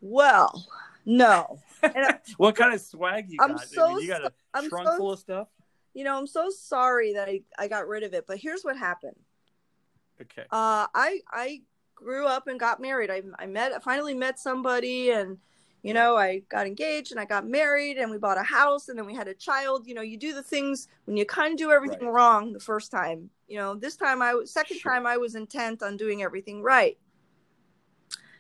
Well, 0.00 0.66
no. 1.07 1.61
What 2.36 2.57
kind 2.57 2.74
of 2.74 2.80
swag 2.80 3.30
you 3.30 3.38
got? 3.38 3.50
I'm 3.50 3.59
so, 3.59 3.84
I 3.84 3.88
mean, 3.94 4.00
you 4.02 4.09
got 4.09 4.24
a 4.24 4.32
I'm 4.52 4.68
trunk 4.68 4.88
so, 4.88 4.96
full 4.96 5.12
of 5.12 5.18
stuff. 5.18 5.48
You 5.94 6.04
know, 6.04 6.18
I'm 6.18 6.26
so 6.26 6.50
sorry 6.50 7.14
that 7.14 7.28
I, 7.28 7.42
I 7.59 7.68
got 7.68 7.86
rid 7.88 8.02
of 8.02 8.12
it, 8.12 8.26
but 8.26 8.38
here's 8.38 8.62
what 8.62 8.76
happened. 8.76 9.16
Okay. 10.20 10.42
Uh, 10.50 10.86
I 10.94 11.20
I 11.30 11.62
grew 11.94 12.26
up 12.26 12.48
and 12.48 12.59
got 12.59 12.80
married. 12.80 13.11
I 13.11 13.22
I 13.38 13.46
met 13.46 13.72
I 13.72 13.78
finally 13.78 14.14
met 14.14 14.38
somebody, 14.38 15.11
and 15.11 15.38
you 15.82 15.94
know 15.94 16.16
I 16.16 16.40
got 16.48 16.66
engaged 16.66 17.12
and 17.12 17.20
I 17.20 17.24
got 17.24 17.46
married, 17.46 17.98
and 17.98 18.11
we 18.11 18.18
bought 18.18 18.38
a 18.38 18.42
house, 18.42 18.88
and 18.88 18.98
then 18.98 19.07
we 19.07 19.14
had 19.14 19.28
a 19.28 19.34
child. 19.34 19.86
You 19.86 19.94
know, 19.94 20.02
you 20.02 20.16
do 20.16 20.34
the 20.34 20.42
things 20.42 20.88
when 21.04 21.16
you 21.16 21.24
kind 21.24 21.52
of 21.52 21.59
do 21.59 21.70
everything 21.70 22.07
Right. 22.09 22.12
wrong 22.14 22.52
the 22.52 22.61
first 22.61 22.90
time. 22.90 23.30
You 23.46 23.59
know, 23.59 23.74
this 23.74 23.96
time 23.96 24.22
I 24.22 24.34
was 24.34 24.50
second 24.50 24.78
Sure. 24.78 24.92
time 24.92 25.07
I 25.07 25.18
was 25.18 25.34
intent 25.34 25.82
on 25.82 25.96
doing 25.96 26.22
everything 26.22 26.62
right. 26.62 26.98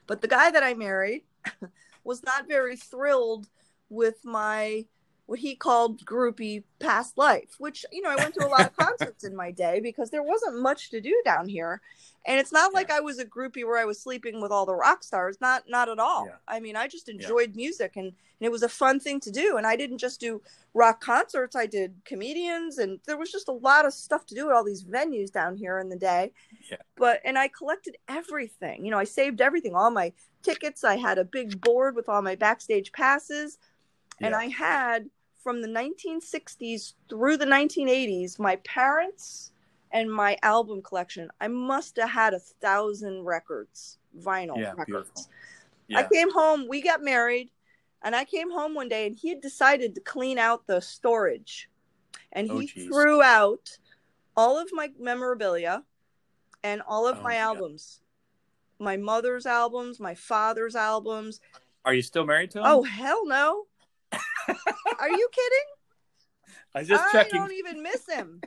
But 0.06 0.20
the 0.20 0.28
guy 0.28 0.50
that 0.50 0.62
I 0.62 0.74
married 0.74 1.22
was 2.06 2.22
not 2.22 2.48
very 2.48 2.76
thrilled 2.76 3.48
with 3.88 4.24
my 4.24 4.86
what 5.26 5.40
he 5.40 5.56
called 5.56 6.04
groupie 6.04 6.62
past 6.78 7.18
life, 7.18 7.56
which 7.58 7.84
you 7.92 8.00
know 8.00 8.10
I 8.10 8.16
went 8.16 8.34
to 8.34 8.46
a 8.46 8.48
lot 8.48 8.66
of 8.66 8.76
concerts 8.76 9.24
in 9.24 9.34
my 9.34 9.50
day 9.50 9.80
because 9.80 10.10
there 10.10 10.22
wasn't 10.22 10.62
much 10.62 10.90
to 10.90 11.00
do 11.00 11.20
down 11.24 11.48
here, 11.48 11.80
and 12.24 12.38
it's 12.38 12.52
not 12.52 12.72
like 12.72 12.90
I 12.90 13.00
was 13.00 13.18
a 13.18 13.24
groupie 13.24 13.64
where 13.64 13.78
I 13.78 13.84
was 13.84 14.00
sleeping 14.00 14.40
with 14.40 14.52
all 14.52 14.66
the 14.66 14.74
rock 14.74 15.02
stars. 15.02 15.38
Not 15.40 15.64
not 15.68 15.88
at 15.88 15.98
all. 15.98 16.26
Yeah. 16.26 16.36
I 16.46 16.60
mean, 16.60 16.76
I 16.76 16.86
just 16.86 17.08
enjoyed 17.08 17.56
music 17.56 17.96
and, 17.96 18.06
and 18.06 18.14
it 18.40 18.52
was 18.52 18.62
a 18.62 18.68
fun 18.68 19.00
thing 19.00 19.18
to 19.20 19.30
do. 19.32 19.56
And 19.56 19.66
I 19.66 19.74
didn't 19.76 19.98
just 19.98 20.20
do 20.20 20.40
rock 20.74 21.00
concerts; 21.00 21.56
I 21.56 21.66
did 21.66 21.94
comedians, 22.04 22.78
and 22.78 23.00
there 23.06 23.18
was 23.18 23.32
just 23.32 23.48
a 23.48 23.52
lot 23.52 23.84
of 23.84 23.92
stuff 23.92 24.26
to 24.26 24.34
do 24.34 24.48
at 24.48 24.54
all 24.54 24.64
these 24.64 24.84
venues 24.84 25.32
down 25.32 25.56
here 25.56 25.78
in 25.80 25.88
the 25.88 25.96
day. 25.96 26.32
Yeah. 26.70 26.78
But 26.96 27.20
and 27.24 27.36
I 27.36 27.48
collected 27.48 27.96
everything. 28.08 28.84
You 28.84 28.92
know, 28.92 28.98
I 28.98 29.04
saved 29.04 29.40
everything, 29.40 29.74
all 29.74 29.90
my 29.90 30.12
tickets. 30.42 30.84
I 30.84 30.96
had 30.96 31.18
a 31.18 31.24
big 31.24 31.60
board 31.60 31.96
with 31.96 32.08
all 32.08 32.22
my 32.22 32.36
backstage 32.36 32.92
passes 32.92 33.58
and 34.20 34.34
I 34.34 34.46
had 34.48 35.08
from 35.46 35.62
the 35.62 35.68
1960s 35.68 36.94
through 37.08 37.36
the 37.36 37.46
1980s 37.46 38.36
my 38.36 38.56
parents 38.56 39.52
and 39.92 40.10
my 40.10 40.36
album 40.42 40.82
collection. 40.82 41.30
I 41.40 41.46
must 41.46 41.96
have 41.98 42.10
had 42.10 42.34
a 42.34 42.40
thousand 42.40 43.22
records, 43.22 43.98
vinyl 44.20 44.58
Yeah, 44.60 44.72
records. 44.74 44.88
beautiful. 44.88 45.28
I 45.94 46.02
came 46.12 46.32
home, 46.32 46.66
we 46.68 46.82
got 46.82 47.00
married, 47.00 47.52
and 48.02 48.16
I 48.16 48.24
came 48.24 48.50
home 48.50 48.74
one 48.74 48.88
day 48.88 49.06
and 49.06 49.14
he 49.14 49.28
had 49.28 49.40
decided 49.40 49.94
to 49.94 50.00
clean 50.00 50.36
out 50.36 50.66
the 50.66 50.80
storage. 50.80 51.70
And 52.32 52.50
Oh, 52.50 52.58
he 52.58 52.66
geez. 52.66 52.88
threw 52.88 53.22
out 53.22 53.78
all 54.36 54.58
of 54.58 54.70
my 54.72 54.90
memorabilia 54.98 55.84
and 56.64 56.82
all 56.88 57.06
of 57.06 57.18
Oh, 57.18 57.22
my 57.22 57.34
God. 57.34 57.46
albums. 57.46 58.00
My 58.80 58.96
mother's 58.96 59.46
albums, 59.46 60.00
my 60.00 60.16
father's 60.16 60.74
albums. 60.74 61.40
Are 61.84 61.94
you 61.94 62.02
still 62.02 62.26
married 62.26 62.50
to 62.50 62.58
him? 62.58 62.64
Oh 62.66 62.82
hell 62.82 63.24
no. 63.24 63.66
Are 64.98 65.10
you 65.10 65.28
kidding? 65.32 66.54
I 66.74 66.82
just 66.84 67.04
I 67.04 67.12
checking. 67.12 67.40
don't 67.40 67.52
even 67.52 67.82
miss 67.82 68.06
him. 68.08 68.40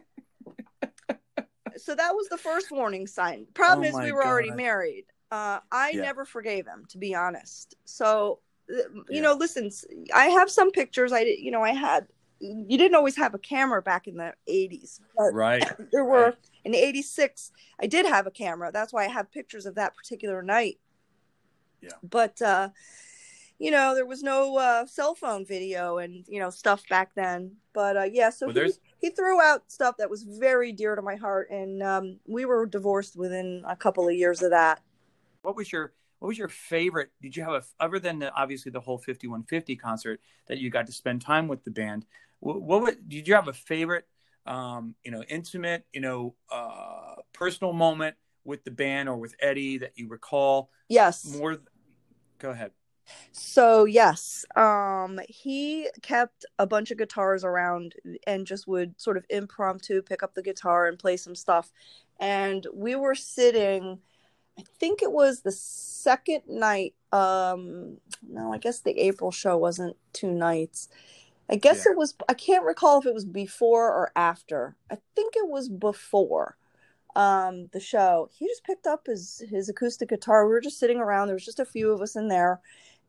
so 1.77 1.95
that 1.95 2.13
was 2.13 2.27
the 2.29 2.37
first 2.37 2.71
warning 2.71 3.07
sign. 3.07 3.47
Problem 3.53 3.85
Oh 3.85 3.89
is, 3.89 4.05
we 4.05 4.11
were 4.11 4.25
already 4.25 4.51
married. 4.51 5.05
Uh, 5.31 5.59
I 5.71 5.91
Yeah. 5.91 6.01
never 6.01 6.25
forgave 6.25 6.65
him, 6.65 6.85
to 6.89 6.97
be 6.97 7.13
honest. 7.15 7.75
So, 7.85 8.39
uh, 8.71 8.77
you 9.09 9.17
Yeah. 9.17 9.21
know, 9.21 9.33
listen, 9.33 9.71
I 10.13 10.25
have 10.27 10.49
some 10.49 10.71
pictures. 10.71 11.11
I 11.11 11.21
you 11.21 11.51
know, 11.51 11.61
I 11.63 11.71
had. 11.73 12.07
You 12.41 12.77
didn't 12.77 12.95
always 12.95 13.17
have 13.17 13.33
a 13.33 13.39
camera 13.39 13.81
back 13.81 14.07
in 14.07 14.15
the 14.15 14.33
'80s. 14.47 15.01
Right. 15.17 15.63
there 15.91 16.05
were 16.05 16.25
right. 16.25 16.49
in 16.63 16.73
'86. 16.73 17.51
I 17.79 17.85
did 17.87 18.05
have 18.05 18.27
a 18.27 18.31
camera. 18.31 18.71
That's 18.71 18.93
why 18.93 19.05
I 19.05 19.09
have 19.09 19.31
pictures 19.31 19.65
of 19.65 19.75
that 19.75 19.95
particular 19.95 20.41
night. 20.41 20.79
Yeah. 21.81 21.91
But 22.01 22.41
uh, 22.41 22.69
you 23.59 23.71
know, 23.71 23.93
there 23.93 24.05
was 24.05 24.23
no 24.23 24.57
uh, 24.57 24.85
cell 24.85 25.13
phone 25.13 25.45
video 25.45 25.97
and 25.97 26.25
you 26.27 26.39
know 26.39 26.49
stuff 26.49 26.87
back 26.89 27.11
then. 27.15 27.57
But 27.73 27.97
uh, 27.97 28.03
yeah, 28.11 28.29
so 28.29 28.47
Well, 28.47 28.55
he, 28.65 28.73
he 28.97 29.09
threw 29.09 29.41
out 29.41 29.69
stuff 29.69 29.97
that 29.97 30.09
was 30.09 30.23
very 30.23 30.71
dear 30.71 30.95
to 30.95 31.01
my 31.01 31.15
heart, 31.15 31.49
and 31.51 31.83
um, 31.83 32.19
we 32.25 32.45
were 32.45 32.65
divorced 32.65 33.15
within 33.17 33.63
a 33.67 33.75
couple 33.75 34.07
of 34.07 34.15
years 34.15 34.41
of 34.41 34.51
that. 34.51 34.81
What 35.41 35.55
was 35.55 35.71
your 35.71 35.93
What 36.19 36.29
was 36.29 36.37
your 36.37 36.47
favorite? 36.47 37.11
Did 37.21 37.35
you 37.35 37.43
have 37.43 37.53
a 37.53 37.63
other 37.79 37.99
than 37.99 38.19
the, 38.19 38.33
obviously 38.33 38.71
the 38.71 38.79
whole 38.79 38.97
5150 38.97 39.75
concert 39.75 40.21
that 40.47 40.57
you 40.57 40.69
got 40.69 40.87
to 40.87 40.93
spend 40.93 41.21
time 41.21 41.47
with 41.47 41.63
the 41.63 41.71
band? 41.71 42.05
What, 42.39 42.61
what 42.61 43.09
did 43.09 43.27
you 43.27 43.35
have 43.35 43.49
a 43.49 43.53
favorite? 43.53 44.07
Um, 44.45 44.95
you 45.03 45.11
know, 45.11 45.21
intimate, 45.23 45.85
you 45.93 46.01
know, 46.01 46.33
uh, 46.49 47.15
personal 47.33 47.73
moment 47.73 48.15
with 48.45 48.63
the 48.63 48.71
band 48.71 49.09
or 49.09 49.17
with 49.17 49.35
Eddie 49.41 49.77
that 49.79 49.91
you 49.95 50.07
recall 50.07 50.71
Yes. 50.87 51.25
more? 51.37 51.57
Go 52.39 52.51
ahead. 52.51 52.71
So 53.31 53.85
yes, 53.85 54.45
um, 54.55 55.19
he 55.27 55.89
kept 56.01 56.45
a 56.57 56.67
bunch 56.67 56.91
of 56.91 56.97
guitars 56.97 57.43
around 57.43 57.95
and 58.27 58.45
just 58.47 58.67
would 58.67 58.99
sort 58.99 59.17
of 59.17 59.25
impromptu 59.29 60.01
pick 60.01 60.23
up 60.23 60.33
the 60.35 60.41
guitar 60.43 60.87
and 60.87 60.99
play 60.99 61.17
some 61.17 61.35
stuff. 61.35 61.71
And 62.19 62.65
we 62.73 62.95
were 62.95 63.15
sitting, 63.15 63.99
I 64.59 64.63
think 64.79 65.01
it 65.03 65.11
was 65.11 65.41
the 65.41 65.51
second 65.51 66.43
night. 66.47 66.95
Um, 67.11 67.97
no, 68.27 68.53
I 68.53 68.57
guess 68.57 68.81
the 68.81 68.99
April 68.99 69.31
show 69.31 69.57
wasn't 69.57 69.97
two 70.13 70.31
nights. 70.31 70.89
I 71.49 71.55
guess 71.55 71.85
Yeah. 71.85 71.91
it 71.91 71.97
was. 71.97 72.15
I 72.29 72.33
can't 72.35 72.65
recall 72.65 72.99
if 72.99 73.05
it 73.07 73.13
was 73.13 73.25
before 73.25 73.87
or 73.89 74.11
after. 74.15 74.75
I 74.91 74.97
think 75.15 75.35
it 75.35 75.47
was 75.49 75.69
before 75.69 76.57
um 77.15 77.67
the 77.73 77.79
show 77.79 78.29
he 78.31 78.47
just 78.47 78.63
picked 78.63 78.85
up 78.85 79.07
his 79.07 79.41
his 79.49 79.67
acoustic 79.67 80.09
guitar 80.09 80.45
we 80.45 80.53
were 80.53 80.61
just 80.61 80.77
sitting 80.79 80.99
around 80.99 81.27
there 81.27 81.35
was 81.35 81.45
just 81.45 81.59
a 81.59 81.65
few 81.65 81.91
of 81.91 82.01
us 82.01 82.15
in 82.15 82.27
there 82.27 82.61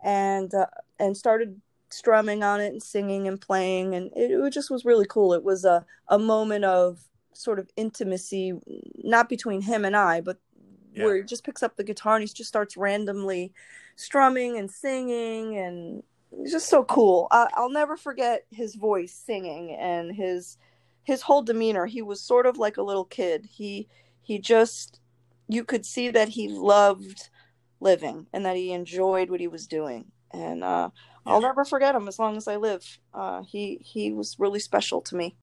and 0.05 0.53
uh, 0.55 0.66
and 0.98 1.16
started 1.16 1.61
strumming 1.90 2.42
on 2.44 2.61
it 2.61 2.72
and 2.72 2.82
singing 2.82 3.26
and 3.26 3.40
playing 3.40 3.94
and 3.94 4.11
it, 4.14 4.30
it 4.30 4.53
just 4.53 4.70
was 4.70 4.84
really 4.84 5.07
cool. 5.09 5.32
It 5.32 5.42
was 5.42 5.64
a, 5.64 5.84
a 6.09 6.18
moment 6.18 6.64
of 6.64 7.01
sort 7.32 7.59
of 7.59 7.68
intimacy 7.76 8.53
not 8.96 9.28
between 9.28 9.62
him 9.62 9.84
and 9.84 9.96
i 9.96 10.20
but 10.20 10.38
Yeah. 10.92 11.05
where 11.05 11.16
he 11.16 11.22
just 11.22 11.44
picks 11.44 11.62
up 11.62 11.76
the 11.76 11.84
guitar 11.84 12.16
and 12.16 12.22
he 12.22 12.28
just 12.32 12.48
starts 12.48 12.76
randomly 12.76 13.53
strumming 13.96 14.59
and 14.59 14.70
singing 14.70 15.57
and 15.57 16.03
it's 16.32 16.53
just 16.53 16.68
so 16.68 16.84
cool. 16.84 17.26
I, 17.30 17.48
i'll 17.55 17.70
never 17.70 17.96
forget 17.96 18.46
his 18.51 18.74
voice 18.74 19.12
singing 19.12 19.74
and 19.74 20.14
his 20.14 20.59
his 21.05 21.22
whole 21.22 21.42
demeanor. 21.42 21.86
He 21.86 22.03
was 22.03 22.20
sort 22.20 22.46
of 22.46 22.59
like 22.59 22.76
a 22.76 22.82
little 22.82 23.07
kid. 23.07 23.48
He 23.51 23.88
he 24.22 24.38
just 24.38 25.01
you 25.48 25.64
could 25.64 25.84
see 25.86 26.11
that 26.11 26.28
he 26.28 26.48
loved 26.48 27.30
living 27.80 28.26
and 28.32 28.44
that 28.44 28.56
he 28.56 28.72
enjoyed 28.72 29.30
what 29.30 29.40
he 29.40 29.48
was 29.48 29.66
doing 29.66 30.12
and 30.32 30.62
uh 30.62 30.90
i'll 31.26 31.40
never 31.40 31.64
forget 31.64 31.94
him 31.94 32.06
as 32.08 32.18
long 32.18 32.36
as 32.36 32.46
i 32.46 32.56
live 32.56 32.98
uh 33.14 33.42
he 33.42 33.78
he 33.82 34.12
was 34.12 34.36
really 34.38 34.60
special 34.60 35.00
to 35.00 35.16
me 35.16 35.34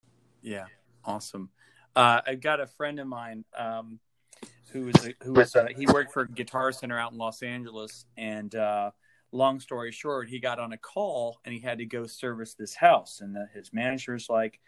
Yeah. 0.41 0.65
Awesome. 1.03 1.49
Uh, 1.95 2.21
I've 2.27 2.41
got 2.41 2.59
a 2.59 2.67
friend 2.67 2.99
of 2.99 3.07
mine 3.07 3.43
um, 3.57 3.99
who 4.71 4.83
was 4.83 5.09
who 5.23 5.33
was 5.33 5.55
he 5.75 5.88
worked 5.88 6.13
for 6.13 6.25
Guitar 6.25 6.71
Center 6.71 6.99
out 6.99 7.11
in 7.11 7.17
Los 7.17 7.41
Angeles, 7.41 8.05
and 8.17 8.53
uh, 8.53 8.91
long 9.31 9.59
story 9.59 9.91
short, 9.91 10.29
he 10.29 10.39
got 10.39 10.59
on 10.59 10.73
a 10.73 10.77
call 10.77 11.39
and 11.43 11.53
he 11.53 11.59
had 11.59 11.79
to 11.79 11.85
go 11.85 12.05
service 12.05 12.53
this 12.53 12.75
house, 12.75 13.21
and 13.21 13.35
the, 13.35 13.47
his 13.53 13.73
manager's 13.73 14.29
like, 14.29 14.59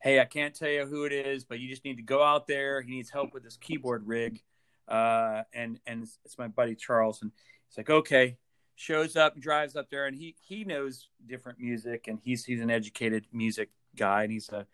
"Hey, 0.00 0.18
I 0.18 0.24
can't 0.24 0.54
tell 0.54 0.70
you 0.70 0.86
who 0.86 1.04
it 1.04 1.12
is, 1.12 1.44
but 1.44 1.60
you 1.60 1.68
just 1.68 1.84
need 1.84 1.98
to 1.98 2.02
go 2.02 2.22
out 2.22 2.46
there. 2.46 2.80
He 2.80 2.90
needs 2.90 3.10
help 3.10 3.32
with 3.32 3.44
this 3.44 3.56
keyboard 3.58 4.06
rig." 4.06 4.42
Uh, 4.88 5.42
and 5.52 5.80
and 5.86 6.02
it's, 6.02 6.18
it's 6.24 6.38
my 6.38 6.48
buddy 6.48 6.74
Charles, 6.74 7.22
and 7.22 7.32
he's 7.68 7.78
like, 7.78 7.90
"Okay." 7.90 8.36
Shows 8.74 9.16
up, 9.16 9.38
drives 9.38 9.76
up 9.76 9.90
there, 9.90 10.06
and 10.06 10.16
he 10.16 10.34
he 10.40 10.64
knows 10.64 11.08
different 11.26 11.60
music, 11.60 12.08
and 12.08 12.18
he's 12.22 12.44
he's 12.44 12.60
an 12.62 12.70
educated 12.70 13.26
music 13.30 13.68
guy, 13.94 14.22
and 14.24 14.32
he's 14.32 14.48
a 14.48 14.66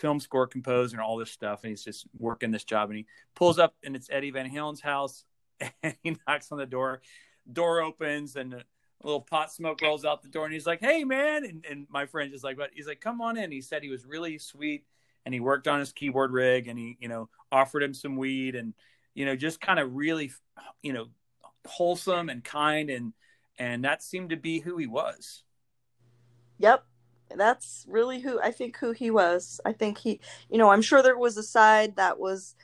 film 0.00 0.18
score 0.18 0.46
composer 0.46 0.96
and 0.96 1.04
all 1.04 1.16
this 1.18 1.30
stuff. 1.30 1.60
And 1.62 1.70
he's 1.70 1.84
just 1.84 2.06
working 2.18 2.50
this 2.50 2.64
job. 2.64 2.88
And 2.88 2.98
he 2.98 3.06
pulls 3.34 3.58
up 3.58 3.74
and 3.84 3.94
it's 3.94 4.08
Eddie 4.10 4.30
Van 4.30 4.50
Halen's 4.50 4.80
house. 4.80 5.24
And 5.82 5.94
he 6.02 6.16
knocks 6.26 6.50
on 6.52 6.58
the 6.58 6.64
door. 6.64 7.02
Door 7.52 7.82
opens 7.82 8.36
and 8.36 8.54
a 8.54 8.64
little 9.02 9.20
pot 9.20 9.52
smoke 9.52 9.82
rolls 9.82 10.06
out 10.06 10.22
the 10.22 10.28
door. 10.28 10.46
And 10.46 10.54
he's 10.54 10.66
like, 10.66 10.80
Hey, 10.80 11.04
man. 11.04 11.44
And, 11.44 11.66
and 11.68 11.86
my 11.90 12.06
friend 12.06 12.32
just 12.32 12.44
like, 12.44 12.56
"But 12.56 12.70
He's 12.72 12.86
like, 12.86 13.00
Come 13.00 13.20
on 13.20 13.36
in. 13.36 13.52
He 13.52 13.60
said 13.60 13.82
he 13.82 13.90
was 13.90 14.06
really 14.06 14.38
sweet 14.38 14.86
and 15.26 15.34
he 15.34 15.40
worked 15.40 15.68
on 15.68 15.78
his 15.78 15.92
keyboard 15.92 16.32
rig 16.32 16.66
and 16.66 16.78
he, 16.78 16.96
you 16.98 17.08
know, 17.08 17.28
offered 17.52 17.82
him 17.82 17.92
some 17.92 18.16
weed 18.16 18.54
and, 18.54 18.72
you 19.14 19.24
know, 19.24 19.36
just 19.36 19.60
kind 19.60 19.78
of 19.78 19.94
really, 19.94 20.30
you 20.82 20.92
know, 20.92 21.08
wholesome 21.66 22.28
and 22.28 22.42
kind. 22.42 22.90
And, 22.90 23.12
and 23.58 23.84
that 23.84 24.02
seemed 24.02 24.30
to 24.30 24.36
be 24.36 24.60
who 24.60 24.76
he 24.76 24.86
was. 24.86 25.42
Yep 26.58 26.84
that's 27.36 27.86
really 27.88 28.20
who 28.20 28.40
I 28.40 28.50
think 28.50 28.76
who 28.78 28.92
he 28.92 29.10
was. 29.10 29.60
I 29.64 29.72
think 29.72 29.98
he, 29.98 30.20
you 30.48 30.58
know, 30.58 30.70
I'm 30.70 30.82
sure 30.82 31.02
there 31.02 31.18
was 31.18 31.36
a 31.36 31.42
side 31.42 31.96
that 31.96 32.18
was 32.18 32.54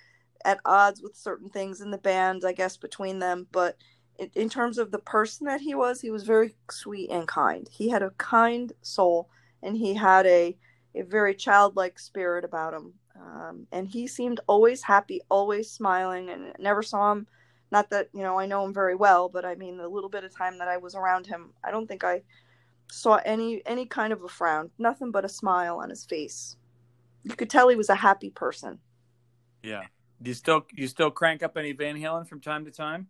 at 0.44 0.60
odds 0.64 1.02
with 1.02 1.16
certain 1.16 1.48
things 1.48 1.80
in 1.80 1.90
the 1.90 1.98
band, 1.98 2.44
I 2.44 2.52
guess, 2.52 2.76
between 2.76 3.18
them. 3.18 3.46
But 3.52 3.76
in, 4.18 4.30
in 4.34 4.48
terms 4.48 4.78
of 4.78 4.90
the 4.90 4.98
person 4.98 5.46
that 5.46 5.60
he 5.60 5.74
was, 5.74 6.00
he 6.00 6.10
was 6.10 6.24
very 6.24 6.56
sweet 6.70 7.10
and 7.10 7.26
kind. 7.28 7.68
He 7.70 7.90
had 7.90 8.02
a 8.02 8.10
kind 8.10 8.72
soul, 8.82 9.28
and 9.62 9.76
he 9.76 9.94
had 9.94 10.26
a 10.26 10.56
a 10.94 11.02
very 11.02 11.34
childlike 11.34 11.98
spirit 11.98 12.42
about 12.44 12.72
him. 12.72 12.94
Um, 13.20 13.66
and 13.72 13.88
he 13.88 14.06
seemed 14.06 14.40
always 14.46 14.82
happy, 14.82 15.20
always 15.28 15.70
smiling, 15.70 16.30
and 16.30 16.52
never 16.58 16.82
saw 16.82 17.12
him. 17.12 17.26
Not 17.72 17.90
that 17.90 18.08
you 18.12 18.22
know 18.22 18.38
I 18.38 18.46
know 18.46 18.64
him 18.64 18.72
very 18.72 18.94
well, 18.94 19.28
but 19.28 19.44
I 19.44 19.54
mean 19.54 19.76
the 19.76 19.88
little 19.88 20.10
bit 20.10 20.24
of 20.24 20.34
time 20.34 20.58
that 20.58 20.68
I 20.68 20.76
was 20.76 20.94
around 20.94 21.26
him, 21.26 21.52
I 21.64 21.70
don't 21.70 21.86
think 21.86 22.04
I 22.04 22.22
saw 22.90 23.16
any 23.24 23.62
any 23.66 23.86
kind 23.86 24.12
of 24.12 24.22
a 24.22 24.28
frown, 24.28 24.70
nothing 24.78 25.10
but 25.10 25.24
a 25.24 25.28
smile 25.28 25.78
on 25.78 25.90
his 25.90 26.04
face. 26.04 26.56
You 27.24 27.34
could 27.34 27.50
tell 27.50 27.68
he 27.68 27.76
was 27.76 27.90
a 27.90 27.94
happy 27.94 28.30
person. 28.30 28.78
Yeah. 29.62 29.82
Do 30.22 30.30
you 30.30 30.34
still 30.34 30.64
you 30.72 30.86
still 30.86 31.10
crank 31.10 31.42
up 31.42 31.56
any 31.56 31.72
Van 31.72 31.96
Halen 31.96 32.26
from 32.26 32.40
time 32.40 32.64
to 32.64 32.70
time? 32.70 33.08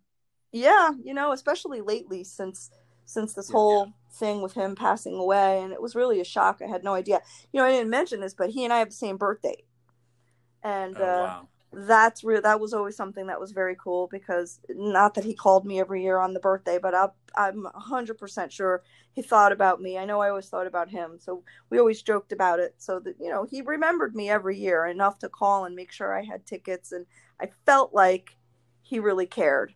Yeah, 0.52 0.90
you 1.02 1.12
know, 1.12 1.32
especially 1.32 1.80
lately 1.80 2.24
since 2.24 2.70
since 3.04 3.34
this 3.34 3.50
yeah, 3.50 3.52
whole 3.52 3.86
yeah. 3.86 3.92
thing 4.18 4.42
with 4.42 4.54
him 4.54 4.74
passing 4.74 5.14
away 5.14 5.62
and 5.62 5.72
it 5.72 5.80
was 5.80 5.94
really 5.94 6.20
a 6.20 6.24
shock. 6.24 6.60
I 6.62 6.66
had 6.66 6.82
no 6.82 6.94
idea. 6.94 7.20
You 7.52 7.60
know, 7.60 7.66
I 7.66 7.72
didn't 7.72 7.90
mention 7.90 8.20
this, 8.20 8.34
but 8.34 8.50
he 8.50 8.64
and 8.64 8.72
I 8.72 8.78
have 8.78 8.88
the 8.88 8.94
same 8.94 9.16
birthday. 9.16 9.62
And 10.66 10.96
oh, 10.98 11.02
uh 11.04 11.06
wow. 11.06 11.48
that's 11.72 12.24
real 12.24 12.42
that 12.42 12.60
was 12.60 12.72
always 12.74 12.96
something 12.96 13.26
that 13.26 13.40
was 13.40 13.52
very 13.52 13.76
cool 13.76 14.08
because 14.10 14.60
not 14.68 15.14
that 15.14 15.24
he 15.24 15.34
called 15.34 15.64
me 15.66 15.80
every 15.80 16.02
year 16.02 16.18
on 16.18 16.32
the 16.32 16.40
birthday 16.40 16.78
but 16.78 16.94
I, 16.94 17.08
i'm 17.36 17.66
100% 17.74 18.50
sure 18.50 18.82
he 19.12 19.22
thought 19.22 19.52
about 19.52 19.80
me. 19.80 19.98
I 19.98 20.04
know 20.06 20.20
i 20.20 20.30
always 20.30 20.48
thought 20.48 20.66
about 20.66 20.88
him 20.88 21.18
so 21.18 21.42
we 21.70 21.78
always 21.78 22.02
joked 22.02 22.32
about 22.32 22.60
it 22.60 22.74
so 22.78 22.98
that 23.00 23.16
you 23.20 23.30
know 23.30 23.44
he 23.44 23.60
remembered 23.62 24.14
me 24.14 24.30
every 24.30 24.56
year 24.58 24.86
enough 24.86 25.18
to 25.20 25.28
call 25.28 25.66
and 25.66 25.74
make 25.76 25.92
sure 25.92 26.16
i 26.16 26.22
had 26.24 26.46
tickets 26.46 26.92
and 26.92 27.04
i 27.40 27.48
felt 27.66 27.92
like 27.92 28.36
he 28.86 29.00
really 29.00 29.26
cared. 29.26 29.74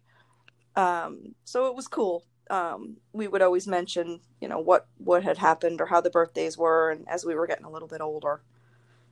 Um, 0.77 1.35
so 1.45 1.67
it 1.67 1.75
was 1.75 1.89
cool. 1.89 2.25
Um, 2.49 2.97
we 3.13 3.29
would 3.29 3.43
always 3.43 3.67
mention 3.69 4.21
you 4.41 4.49
know 4.49 4.59
what 4.59 4.89
what 4.99 5.23
had 5.23 5.39
happened 5.39 5.81
or 5.81 5.87
how 5.87 6.01
the 6.01 6.11
birthdays 6.11 6.59
were 6.59 6.91
and 6.91 7.09
as 7.09 7.25
we 7.25 7.37
were 7.37 7.47
getting 7.47 7.65
a 7.65 7.71
little 7.71 7.87
bit 7.87 8.01
older 8.01 8.43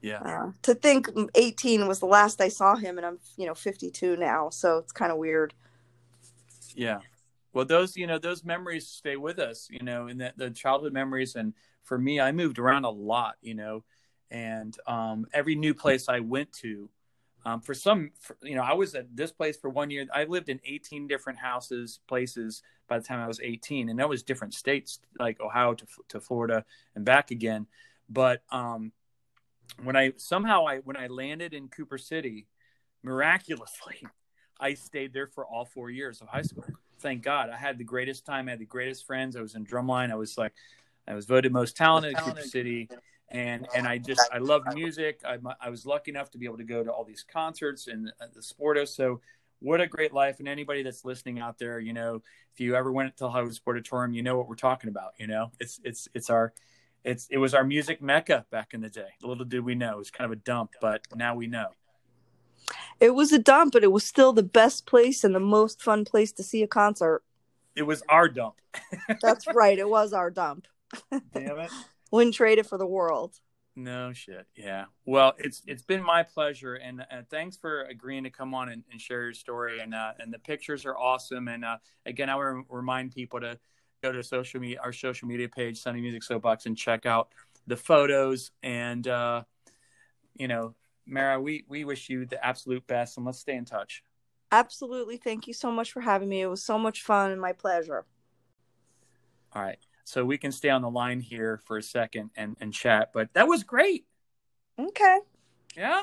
yeah. 0.01 0.19
Uh, 0.19 0.53
to 0.63 0.75
think 0.75 1.09
18 1.35 1.89
was 1.89 2.01
the 2.01 2.07
last 2.07 2.41
I 2.41 2.49
saw 2.49 2.77
him, 2.77 2.99
and 2.99 3.07
I'm 3.07 3.19
you 3.37 3.47
know 3.47 3.55
52 3.55 4.17
now, 4.17 4.51
so 4.51 4.79
it's 4.79 4.93
kind 4.93 5.11
of 5.11 5.19
weird. 5.19 5.55
Yeah. 6.75 7.01
Well, 7.53 7.65
those 7.65 7.97
you 7.97 8.07
know 8.07 8.19
those 8.19 8.45
memories 8.45 8.87
stay 8.87 9.17
with 9.17 9.39
us, 9.39 9.69
you 9.71 9.83
know, 9.83 10.07
and 10.07 10.21
the, 10.21 10.33
the 10.37 10.51
childhood 10.51 10.93
memories. 10.93 11.35
And 11.35 11.55
for 11.83 11.99
me, 11.99 12.21
I 12.21 12.33
moved 12.33 12.59
around 12.59 12.85
a 12.85 12.91
lot, 12.91 13.37
you 13.43 13.55
know, 13.55 13.85
and 14.31 14.77
um, 14.87 15.27
every 15.33 15.57
new 15.57 15.75
place 15.75 16.09
I 16.09 16.21
went 16.21 16.53
to, 16.61 16.89
um, 17.45 17.61
for 17.61 17.75
some, 17.75 18.11
for, 18.21 18.37
you 18.43 18.55
know, 18.55 18.63
I 18.63 18.75
was 18.75 18.95
at 18.95 19.17
this 19.17 19.33
place 19.33 19.57
for 19.57 19.71
one 19.71 19.91
year. 19.91 20.07
I 20.13 20.25
lived 20.25 20.49
in 20.49 20.61
18 20.65 21.07
different 21.07 21.39
houses, 21.39 22.01
places 22.07 22.63
by 22.89 22.99
the 22.99 23.05
time 23.05 23.21
I 23.21 23.27
was 23.27 23.41
18, 23.41 23.89
and 23.89 23.99
that 23.99 24.09
was 24.09 24.23
different 24.23 24.55
states 24.55 25.01
like 25.19 25.41
Ohio 25.41 25.75
to 25.75 25.87
to 26.09 26.21
Florida 26.21 26.65
and 26.95 27.05
back 27.05 27.31
again. 27.31 27.67
But 28.09 28.43
um, 28.51 28.93
when 29.83 29.97
I 29.97 30.12
somehow 30.16 30.66
I 30.66 30.79
when 30.79 30.97
I 30.97 31.07
landed 31.07 31.55
in 31.55 31.69
Cooper 31.69 31.99
City, 31.99 32.47
miraculously, 33.03 34.07
I 34.61 34.75
stayed 34.75 35.12
there 35.12 35.27
for 35.27 35.47
all 35.47 35.64
four 35.64 35.91
years 35.91 36.21
of 36.21 36.29
high 36.29 36.43
school. 36.43 36.64
Thank 37.01 37.23
God, 37.23 37.51
I 37.51 37.57
had 37.57 37.79
the 37.79 37.85
greatest 37.85 38.27
time. 38.27 38.49
I 38.49 38.53
had 38.53 38.61
the 38.61 38.66
greatest 38.66 39.07
friends. 39.07 39.37
I 39.37 39.41
was 39.41 39.55
in 39.55 39.64
drumline. 39.64 40.11
I 40.11 40.16
was 40.16 40.37
like, 40.37 40.53
I 41.07 41.14
was 41.14 41.27
voted 41.27 41.53
most 41.53 41.77
talented 41.77 42.12
in 42.12 42.19
Cooper 42.19 42.43
City, 42.43 42.89
and 43.29 43.69
and 43.75 43.87
I 43.87 43.99
just 43.99 44.29
I 44.33 44.39
loved 44.39 44.75
music. 44.75 45.21
I 45.25 45.39
I 45.61 45.71
was 45.71 45.87
lucky 45.87 46.11
enough 46.11 46.31
to 46.33 46.39
be 46.39 46.47
able 46.47 46.59
to 46.59 46.64
go 46.64 46.83
to 46.83 46.91
all 46.91 47.05
these 47.05 47.25
concerts 47.31 47.87
and 47.87 48.12
uh, 48.21 48.27
the 48.35 48.41
Sporto. 48.41 48.87
So 48.87 49.21
what 49.61 49.81
a 49.81 49.87
great 49.87 50.12
life! 50.12 50.41
And 50.41 50.49
anybody 50.49 50.83
that's 50.83 51.05
listening 51.05 51.39
out 51.39 51.59
there, 51.59 51.79
you 51.79 51.93
know, 51.93 52.23
if 52.53 52.61
you 52.61 52.75
ever 52.75 52.91
went 52.91 53.16
to 53.19 53.29
Hollywood 53.29 53.55
Sportatorium, 53.55 54.14
you 54.14 54.23
know 54.23 54.37
what 54.37 54.49
we're 54.49 54.57
talking 54.57 54.89
about. 54.91 55.12
You 55.19 55.29
know, 55.29 55.53
it's 55.61 55.81
it's 55.85 56.09
it's 56.14 56.31
our 56.31 56.53
it's 57.05 57.27
it 57.31 57.39
was 57.39 57.55
our 57.55 57.65
music 57.65 58.03
mecca 58.03 58.45
back 58.51 58.75
in 58.75 58.81
the 58.81 58.91
day. 58.91 59.09
Little 59.23 59.45
did 59.45 59.65
we 59.65 59.75
know 59.75 59.93
it 59.93 59.99
was 59.99 60.11
kind 60.11 60.31
of 60.31 60.37
a 60.37 60.41
dump, 60.41 60.73
but 60.81 61.03
now 61.15 61.35
we 61.35 61.47
know. 61.47 61.69
It 63.01 63.15
was 63.15 63.33
a 63.33 63.39
dump, 63.39 63.73
but 63.73 63.85
it 63.85 63.93
was 63.93 64.05
still 64.05 64.33
the 64.33 64.43
best 64.43 64.87
place 64.87 65.25
and 65.25 65.35
the 65.35 65.41
most 65.41 65.83
fun 65.83 66.05
place 66.05 66.33
to 66.33 66.43
see 66.43 66.63
a 66.63 66.67
concert. 66.67 67.23
It 67.77 67.83
was 67.83 68.03
our 68.09 68.29
dump. 68.29 68.57
That's 69.23 69.47
right. 69.47 69.79
It 69.79 69.89
was 69.89 70.13
our 70.13 70.31
dump. 70.31 70.67
Damn 71.11 71.61
it. 71.61 71.71
Wouldn't 72.11 72.35
trade 72.35 72.59
it 72.59 72.67
for 72.67 72.79
the 72.79 72.87
world. 72.87 73.39
No 73.77 74.13
shit. 74.13 74.47
Yeah. 74.57 74.87
Well, 75.05 75.35
it's 75.39 75.63
it's 75.67 75.83
been 75.83 76.03
my 76.03 76.25
pleasure, 76.25 76.75
and, 76.75 77.07
and 77.11 77.29
thanks 77.29 77.57
for 77.57 77.83
agreeing 77.85 78.25
to 78.25 78.31
come 78.31 78.53
on 78.53 78.69
and, 78.71 78.83
and 78.91 79.01
share 79.01 79.23
your 79.23 79.35
story. 79.35 79.79
And 79.79 79.95
uh, 79.95 80.15
and 80.19 80.33
the 80.33 80.39
pictures 80.41 80.85
are 80.85 80.99
awesome. 80.99 81.47
And 81.47 81.65
uh, 81.65 81.77
again, 82.05 82.29
I 82.29 82.35
want 82.35 82.67
to 82.67 82.75
remind 82.75 83.13
people 83.13 83.39
to 83.41 83.57
go 84.03 84.13
to 84.13 84.23
social 84.23 84.61
media, 84.61 84.79
our 84.83 84.93
social 84.93 85.29
media 85.29 85.49
page, 85.49 85.81
Sunny 85.81 86.01
Music 86.01 86.23
Soapbox, 86.23 86.67
and 86.67 86.77
check 86.77 87.07
out 87.07 87.29
the 87.67 87.77
photos. 87.77 88.51
And 88.63 89.07
uh, 89.07 89.43
you 90.35 90.49
know, 90.49 90.75
Mara, 91.07 91.41
we 91.41 91.65
we 91.69 91.85
wish 91.85 92.09
you 92.09 92.27
the 92.27 92.45
absolute 92.45 92.87
best, 92.87 93.17
and 93.17 93.27
let's 93.27 93.39
stay 93.39 93.57
in 93.57 93.65
touch. 93.65 94.03
Absolutely. 94.51 95.19
Thank 95.19 95.47
you 95.47 95.53
so 95.53 95.71
much 95.71 95.93
for 95.93 96.01
having 96.01 96.29
me. 96.29 96.41
It 96.41 96.47
was 96.47 96.63
so 96.63 96.79
much 96.79 97.03
fun 97.03 97.33
and 97.33 97.41
my 97.41 97.53
pleasure. 97.53 98.07
All 99.53 99.63
right. 99.63 99.79
So 100.05 100.25
we 100.25 100.39
can 100.39 100.53
stay 100.53 100.71
on 100.71 100.81
the 100.81 100.89
line 100.89 101.21
here 101.21 101.61
for 101.67 101.77
a 101.77 101.83
second 101.83 102.31
and, 102.35 102.57
and 102.61 102.73
chat, 102.73 103.11
but 103.13 103.29
that 103.35 103.47
was 103.47 103.63
great. 103.63 104.07
Okay. 104.79 105.19
Yeah. 105.77 106.03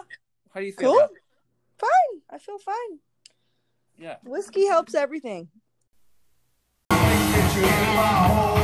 How 0.54 0.60
do 0.60 0.66
you 0.68 0.74
feel? 0.74 0.92
Cool. 0.92 1.08
Fine. 1.80 2.22
I 2.30 2.38
feel 2.38 2.60
fine. 2.60 3.00
Yeah. 3.98 4.18
Whiskey 4.24 4.68
helps 4.68 4.94
everything 4.94 5.48
dream 7.56 7.96
my 7.96 8.55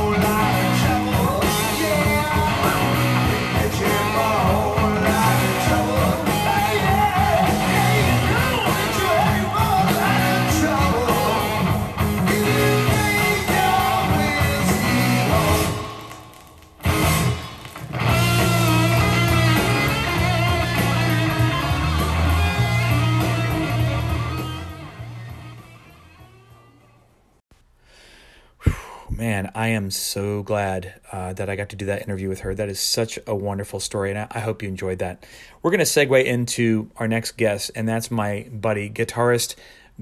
man, 29.22 29.52
I 29.54 29.68
am 29.68 29.92
so 29.92 30.42
glad 30.42 30.94
uh, 31.12 31.32
that 31.34 31.48
I 31.48 31.54
got 31.54 31.68
to 31.68 31.76
do 31.76 31.86
that 31.86 32.02
interview 32.02 32.28
with 32.28 32.40
her. 32.40 32.56
That 32.56 32.68
is 32.68 32.80
such 32.80 33.20
a 33.24 33.36
wonderful 33.36 33.78
story, 33.78 34.10
and 34.10 34.18
I, 34.18 34.26
I 34.32 34.40
hope 34.40 34.64
you 34.64 34.68
enjoyed 34.68 34.98
that. 34.98 35.24
We're 35.62 35.70
going 35.70 35.78
to 35.78 35.84
segue 35.84 36.24
into 36.24 36.90
our 36.96 37.06
next 37.06 37.36
guest, 37.36 37.70
and 37.76 37.88
that's 37.88 38.10
my 38.10 38.48
buddy, 38.50 38.90
guitarist 38.90 39.54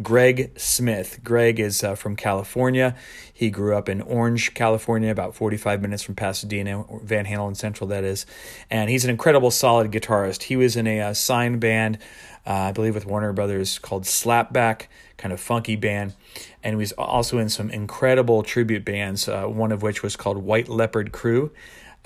Greg 0.03 0.59
Smith. 0.59 1.21
Greg 1.23 1.61
is 1.61 1.85
uh, 1.85 1.97
from 1.97 2.17
California. 2.17 2.97
He 3.31 3.51
grew 3.51 3.77
up 3.77 3.91
in 3.91 4.01
Orange, 4.01 4.55
California, 4.55 5.11
about 5.11 5.35
45 5.35 5.83
minutes 5.83 6.03
from 6.03 6.15
Pasadena, 6.15 6.85
Van 7.03 7.27
Halen 7.27 7.57
Central, 7.57 7.89
that 7.89 8.05
is. 8.05 8.25
And 8.71 8.89
he's 8.89 9.05
an 9.05 9.11
incredible, 9.11 9.51
solid 9.51 9.91
guitarist. 9.91 10.45
He 10.45 10.57
was 10.57 10.77
in 10.77 10.87
a 10.87 11.01
uh, 11.01 11.13
signed 11.13 11.61
band, 11.61 11.99
uh, 12.47 12.53
I 12.53 12.73
believe, 12.73 12.95
with 12.95 13.07
Warner 13.07 13.33
Brothers 13.33 13.79
called 13.79 14.05
Slapback, 14.05 14.87
kind 15.17 15.33
of 15.33 15.41
funky 15.41 15.77
band. 15.77 16.15
And 16.63 16.75
he 16.75 16.77
was 16.77 16.93
also 16.93 17.39
in 17.39 17.49
some 17.49 17.71
incredible 17.71 18.43
tribute 18.43 18.85
bands, 18.85 19.29
uh, 19.29 19.45
one 19.47 19.73
of 19.73 19.83
which 19.83 20.03
was 20.03 20.17
called 20.17 20.39
White 20.39 20.69
Leopard 20.69 21.13
Crew 21.13 21.51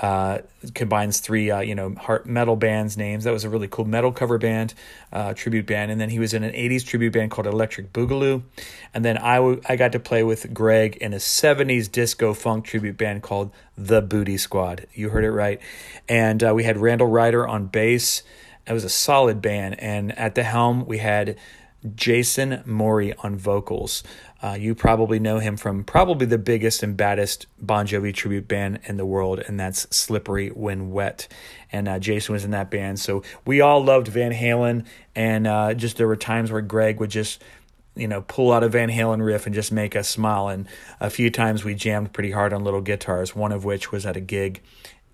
uh, 0.01 0.39
combines 0.75 1.21
three 1.21 1.51
uh, 1.51 1.61
you 1.61 1.75
know 1.75 1.95
heart 1.95 2.27
metal 2.27 2.57
bands 2.57 2.97
names. 2.97 3.25
That 3.25 3.33
was 3.33 3.45
a 3.45 3.49
really 3.49 3.69
cool 3.69 3.85
metal 3.85 4.11
cover 4.11 4.39
band, 4.39 4.75
uh, 5.13 5.35
tribute 5.35 5.67
band. 5.67 5.93
And 5.93 6.01
then 6.01 6.11
he 6.11 6.19
was 6.19 6.35
in 6.35 6.43
an 6.43 6.53
'80s 6.53 6.85
tribute 6.85 7.13
band 7.13 7.31
called 7.31 7.47
Electric 7.47 7.93
Boogaloo. 7.93 8.43
And 8.93 9.05
then 9.05 9.17
I, 9.19 9.37
w- 9.37 9.61
I 9.69 9.77
got 9.77 9.93
to 9.93 10.01
play 10.01 10.25
with 10.25 10.53
Greg 10.53 10.97
in 10.97 11.13
a 11.13 11.19
'70s 11.19 11.91
disco 11.91 12.35
funk 12.35 12.65
tribute 12.65 12.97
band 12.97 13.23
called 13.23 13.53
The 13.79 14.03
Booty 14.03 14.37
Squad. 14.37 14.87
You 14.95 15.11
heard 15.11 15.25
it 15.25 15.31
right. 15.31 15.61
And 16.09 16.43
uh, 16.43 16.53
we 16.55 16.65
had 16.65 16.77
Randall 16.77 17.09
Ryder 17.09 17.47
on 17.47 17.67
bass. 17.67 18.23
It 18.67 18.73
was 18.73 18.85
a 18.85 18.89
solid 18.89 19.43
band. 19.43 19.81
And 19.81 20.17
at 20.19 20.35
the 20.35 20.43
helm 20.43 20.87
we 20.87 20.99
had 20.99 21.37
Jason 21.95 22.63
Mori 22.65 23.13
on 23.19 23.37
vocals. 23.37 24.03
Uh, 24.43 24.57
you 24.59 24.75
probably 24.75 25.19
know 25.19 25.39
him 25.39 25.57
from 25.57 25.85
probably 25.85 26.27
the 26.27 26.39
biggest 26.39 26.83
and 26.83 26.97
baddest 26.97 27.47
Bon 27.61 27.87
Jovi 27.87 28.13
tribute 28.13 28.49
band 28.49 28.81
in 28.85 28.97
the 28.97 29.07
world, 29.07 29.41
and 29.41 29.59
that's 29.61 29.87
Slippery 29.95 30.49
When 30.49 30.91
Wet. 30.91 31.29
And 31.73 31.89
uh, 31.89 31.99
Jason 31.99 32.33
was 32.33 32.45
in 32.45 32.53
that 32.53 32.71
band. 32.71 33.01
So 33.01 33.23
we 33.47 33.61
all 33.61 33.85
loved 33.85 34.09
Van 34.09 34.33
Halen, 34.33 34.87
and 35.15 35.47
uh, 35.47 35.75
just 35.75 35.97
there 35.97 36.07
were 36.07 36.17
times 36.17 36.51
where 36.51 36.63
Greg 36.63 37.01
would 37.01 37.11
just 37.11 37.43
you 37.97 38.09
know, 38.09 38.23
pull 38.23 38.53
out 38.53 38.65
a 38.65 38.69
Van 38.69 38.91
Halen 38.91 39.25
riff 39.25 39.47
and 39.47 39.55
just 39.55 39.71
make 39.71 39.95
us 39.95 40.09
smile. 40.09 40.49
And 40.49 40.67
a 41.01 41.11
few 41.11 41.31
times 41.31 41.63
we 41.63 41.77
jammed 41.77 42.13
pretty 42.13 42.33
hard 42.33 42.53
on 42.53 42.65
little 42.65 42.81
guitars, 42.81 43.37
one 43.37 43.53
of 43.53 43.65
which 43.65 43.93
was 43.93 44.05
at 44.05 44.17
a 44.17 44.21
gig 44.21 44.61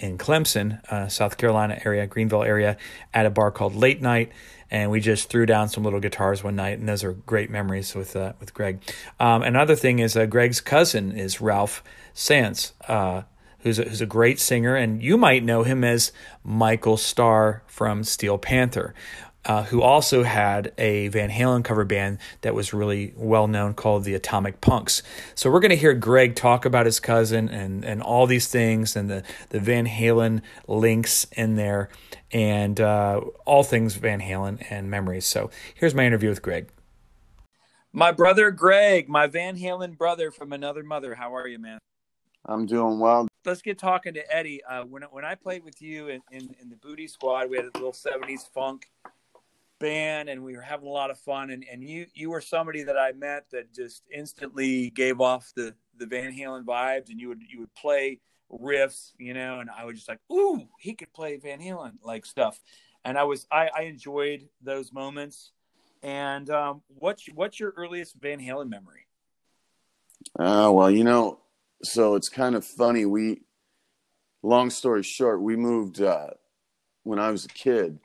in 0.00 0.18
Clemson, 0.18 0.84
uh, 0.90 1.08
South 1.08 1.36
Carolina 1.36 1.80
area, 1.84 2.06
Greenville 2.06 2.42
area, 2.42 2.76
at 3.14 3.24
a 3.24 3.30
bar 3.30 3.52
called 3.52 3.76
Late 3.76 4.02
Night 4.02 4.32
and 4.70 4.90
we 4.90 5.00
just 5.00 5.28
threw 5.28 5.46
down 5.46 5.68
some 5.68 5.82
little 5.82 6.00
guitars 6.00 6.44
one 6.44 6.56
night, 6.56 6.78
and 6.78 6.88
those 6.88 7.02
are 7.02 7.12
great 7.12 7.50
memories 7.50 7.94
with 7.94 8.14
uh, 8.14 8.34
with 8.38 8.54
Greg. 8.54 8.80
Um, 9.18 9.42
another 9.42 9.74
thing 9.74 9.98
is 9.98 10.16
uh, 10.16 10.26
Greg's 10.26 10.60
cousin 10.60 11.12
is 11.12 11.40
Ralph 11.40 11.82
Saenz, 12.14 12.72
uh, 12.86 13.22
who's 13.60 13.78
a, 13.78 13.84
who's 13.84 14.00
a 14.00 14.06
great 14.06 14.38
singer, 14.38 14.76
and 14.76 15.02
you 15.02 15.16
might 15.16 15.42
know 15.42 15.64
him 15.64 15.82
as 15.82 16.12
Michael 16.44 16.96
Starr 16.96 17.62
from 17.66 18.04
Steel 18.04 18.38
Panther. 18.38 18.94
Uh, 19.46 19.62
who 19.64 19.80
also 19.80 20.22
had 20.22 20.70
a 20.76 21.08
Van 21.08 21.30
Halen 21.30 21.64
cover 21.64 21.86
band 21.86 22.18
that 22.42 22.54
was 22.54 22.74
really 22.74 23.14
well 23.16 23.48
known 23.48 23.72
called 23.72 24.04
the 24.04 24.14
Atomic 24.14 24.60
Punks. 24.60 25.02
So 25.34 25.50
we're 25.50 25.60
going 25.60 25.70
to 25.70 25.76
hear 25.76 25.94
Greg 25.94 26.36
talk 26.36 26.66
about 26.66 26.84
his 26.84 27.00
cousin 27.00 27.48
and, 27.48 27.82
and 27.82 28.02
all 28.02 28.26
these 28.26 28.48
things 28.48 28.94
and 28.96 29.08
the, 29.08 29.22
the 29.48 29.58
Van 29.58 29.86
Halen 29.86 30.42
links 30.68 31.26
in 31.32 31.56
there 31.56 31.88
and 32.30 32.78
uh, 32.80 33.22
all 33.46 33.62
things 33.62 33.94
Van 33.94 34.20
Halen 34.20 34.64
and 34.68 34.90
memories. 34.90 35.26
So 35.26 35.50
here's 35.74 35.94
my 35.94 36.04
interview 36.04 36.28
with 36.28 36.42
Greg. 36.42 36.68
My 37.92 38.12
brother 38.12 38.50
Greg, 38.50 39.08
my 39.08 39.26
Van 39.26 39.56
Halen 39.56 39.96
brother 39.96 40.30
from 40.30 40.52
another 40.52 40.82
mother. 40.82 41.14
How 41.14 41.34
are 41.34 41.48
you, 41.48 41.58
man? 41.58 41.78
I'm 42.46 42.66
doing 42.66 43.00
well. 43.00 43.26
Let's 43.44 43.62
get 43.62 43.78
talking 43.78 44.14
to 44.14 44.36
Eddie. 44.36 44.62
Uh, 44.64 44.84
when 44.84 45.02
when 45.10 45.24
I 45.24 45.34
played 45.34 45.64
with 45.64 45.82
you 45.82 46.08
in, 46.08 46.20
in, 46.30 46.54
in 46.60 46.68
the 46.68 46.76
Booty 46.76 47.08
Squad, 47.08 47.50
we 47.50 47.56
had 47.56 47.66
a 47.66 47.70
little 47.74 47.92
'70s 47.92 48.48
funk 48.52 48.88
band, 49.80 50.28
and 50.28 50.44
we 50.44 50.54
were 50.56 50.62
having 50.62 50.86
a 50.86 50.92
lot 50.92 51.10
of 51.10 51.18
fun. 51.18 51.50
And, 51.50 51.64
and 51.70 51.82
you 51.82 52.06
you 52.14 52.30
were 52.30 52.40
somebody 52.40 52.84
that 52.84 52.96
I 52.96 53.12
met 53.12 53.46
that 53.50 53.74
just 53.74 54.02
instantly 54.14 54.90
gave 54.90 55.20
off 55.20 55.50
the 55.56 55.74
the 55.96 56.06
Van 56.06 56.32
Halen 56.32 56.64
vibes, 56.64 57.10
and 57.10 57.20
you 57.20 57.28
would 57.28 57.42
you 57.42 57.60
would 57.60 57.74
play 57.74 58.20
riffs, 58.52 59.12
you 59.18 59.34
know, 59.34 59.60
and 59.60 59.70
I 59.70 59.84
was 59.84 59.96
just 59.96 60.08
like, 60.08 60.20
ooh, 60.32 60.68
he 60.78 60.94
could 60.94 61.12
play 61.12 61.36
Van 61.36 61.60
Halen 61.60 61.92
like 62.02 62.26
stuff. 62.26 62.60
And 63.04 63.16
I 63.16 63.24
was 63.24 63.46
I, 63.50 63.70
I 63.74 63.82
enjoyed 63.82 64.48
those 64.62 64.92
moments. 64.92 65.52
And 66.02 66.48
um, 66.50 66.82
what's 66.88 67.26
what's 67.34 67.60
your 67.60 67.72
earliest 67.76 68.16
Van 68.16 68.40
Halen 68.40 68.68
memory? 68.68 69.06
Uh, 70.38 70.70
well, 70.72 70.90
you 70.90 71.04
know, 71.04 71.40
so 71.82 72.14
it's 72.14 72.28
kind 72.28 72.54
of 72.54 72.64
funny. 72.64 73.06
We, 73.06 73.42
long 74.42 74.70
story 74.70 75.02
short, 75.02 75.40
we 75.40 75.56
moved 75.56 76.00
uh, 76.00 76.28
when 77.04 77.18
I 77.18 77.30
was 77.30 77.44
a 77.44 77.48
kid. 77.48 77.98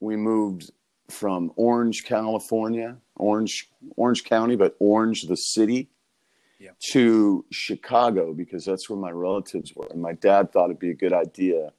We 0.00 0.16
moved 0.16 0.70
from 1.08 1.52
Orange, 1.56 2.04
California, 2.04 2.96
Orange, 3.16 3.70
Orange 3.96 4.24
County, 4.24 4.56
but 4.56 4.76
Orange, 4.78 5.22
the 5.22 5.36
city, 5.36 5.88
Yeah. 6.58 6.70
to 6.92 7.44
Chicago 7.50 8.32
because 8.32 8.64
that's 8.64 8.88
where 8.88 8.98
my 8.98 9.10
relatives 9.10 9.74
were. 9.74 9.88
And 9.90 10.00
my 10.00 10.12
dad 10.14 10.52
thought 10.52 10.66
it'd 10.66 10.78
be 10.78 10.90
a 10.90 10.94
good 10.94 11.12
idea 11.12 11.72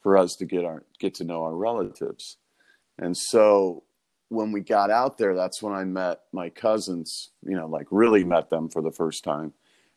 for 0.00 0.16
us 0.16 0.36
to 0.36 0.44
get 0.44 0.64
our 0.64 0.84
get 0.98 1.14
to 1.16 1.24
know 1.24 1.42
our 1.42 1.54
relatives. 1.54 2.38
And 2.98 3.16
so 3.16 3.82
when 4.28 4.52
we 4.52 4.60
got 4.60 4.90
out 4.90 5.18
there, 5.18 5.34
that's 5.34 5.60
when 5.62 5.74
I 5.74 5.84
met 5.84 6.22
my 6.32 6.48
cousins, 6.50 7.30
you 7.42 7.54
know, 7.56 7.66
like 7.66 7.86
really 7.90 8.24
met 8.24 8.48
them 8.48 8.68
for 8.68 8.80
the 8.80 8.92
first 8.92 9.24
time. 9.24 9.52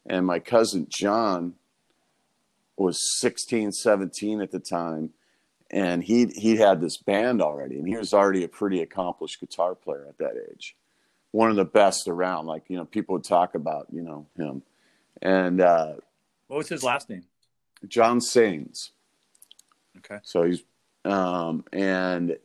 And 0.06 0.26
my 0.26 0.40
cousin 0.40 0.88
John 0.90 1.56
was 2.78 3.00
16, 3.20 3.72
17 3.72 4.42
at 4.42 4.52
the 4.52 4.60
time. 4.60 5.14
And 5.72 6.04
he 6.04 6.28
he 6.28 6.58
had 6.58 6.80
this 6.80 6.98
band 6.98 7.42
already, 7.42 7.80
and 7.80 7.88
he 7.88 7.98
was 7.98 8.14
already 8.14 8.44
a 8.44 8.48
pretty 8.48 8.82
accomplished 8.82 9.40
guitar 9.40 9.74
player 9.76 10.06
at 10.08 10.18
that 10.20 10.36
age. 10.52 10.76
One 11.32 11.50
of 11.50 11.56
the 11.56 11.66
best 11.66 12.08
around. 12.08 12.46
Like, 12.46 12.66
you 12.70 12.78
know, 12.78 12.86
people 12.86 13.14
would 13.14 13.24
talk 13.24 13.56
about, 13.56 13.88
you 13.92 14.02
know, 14.02 14.28
him. 14.38 14.62
And 15.22 15.60
uh, 15.60 15.96
What 16.48 16.58
was 16.58 16.70
his 16.70 16.84
last 16.84 17.10
name? 17.10 17.24
John 17.88 18.20
Saenz. 18.20 18.92
Okay. 19.98 20.20
So 20.24 20.44
he's, 20.44 20.64
um, 21.04 21.66
and 21.74 22.38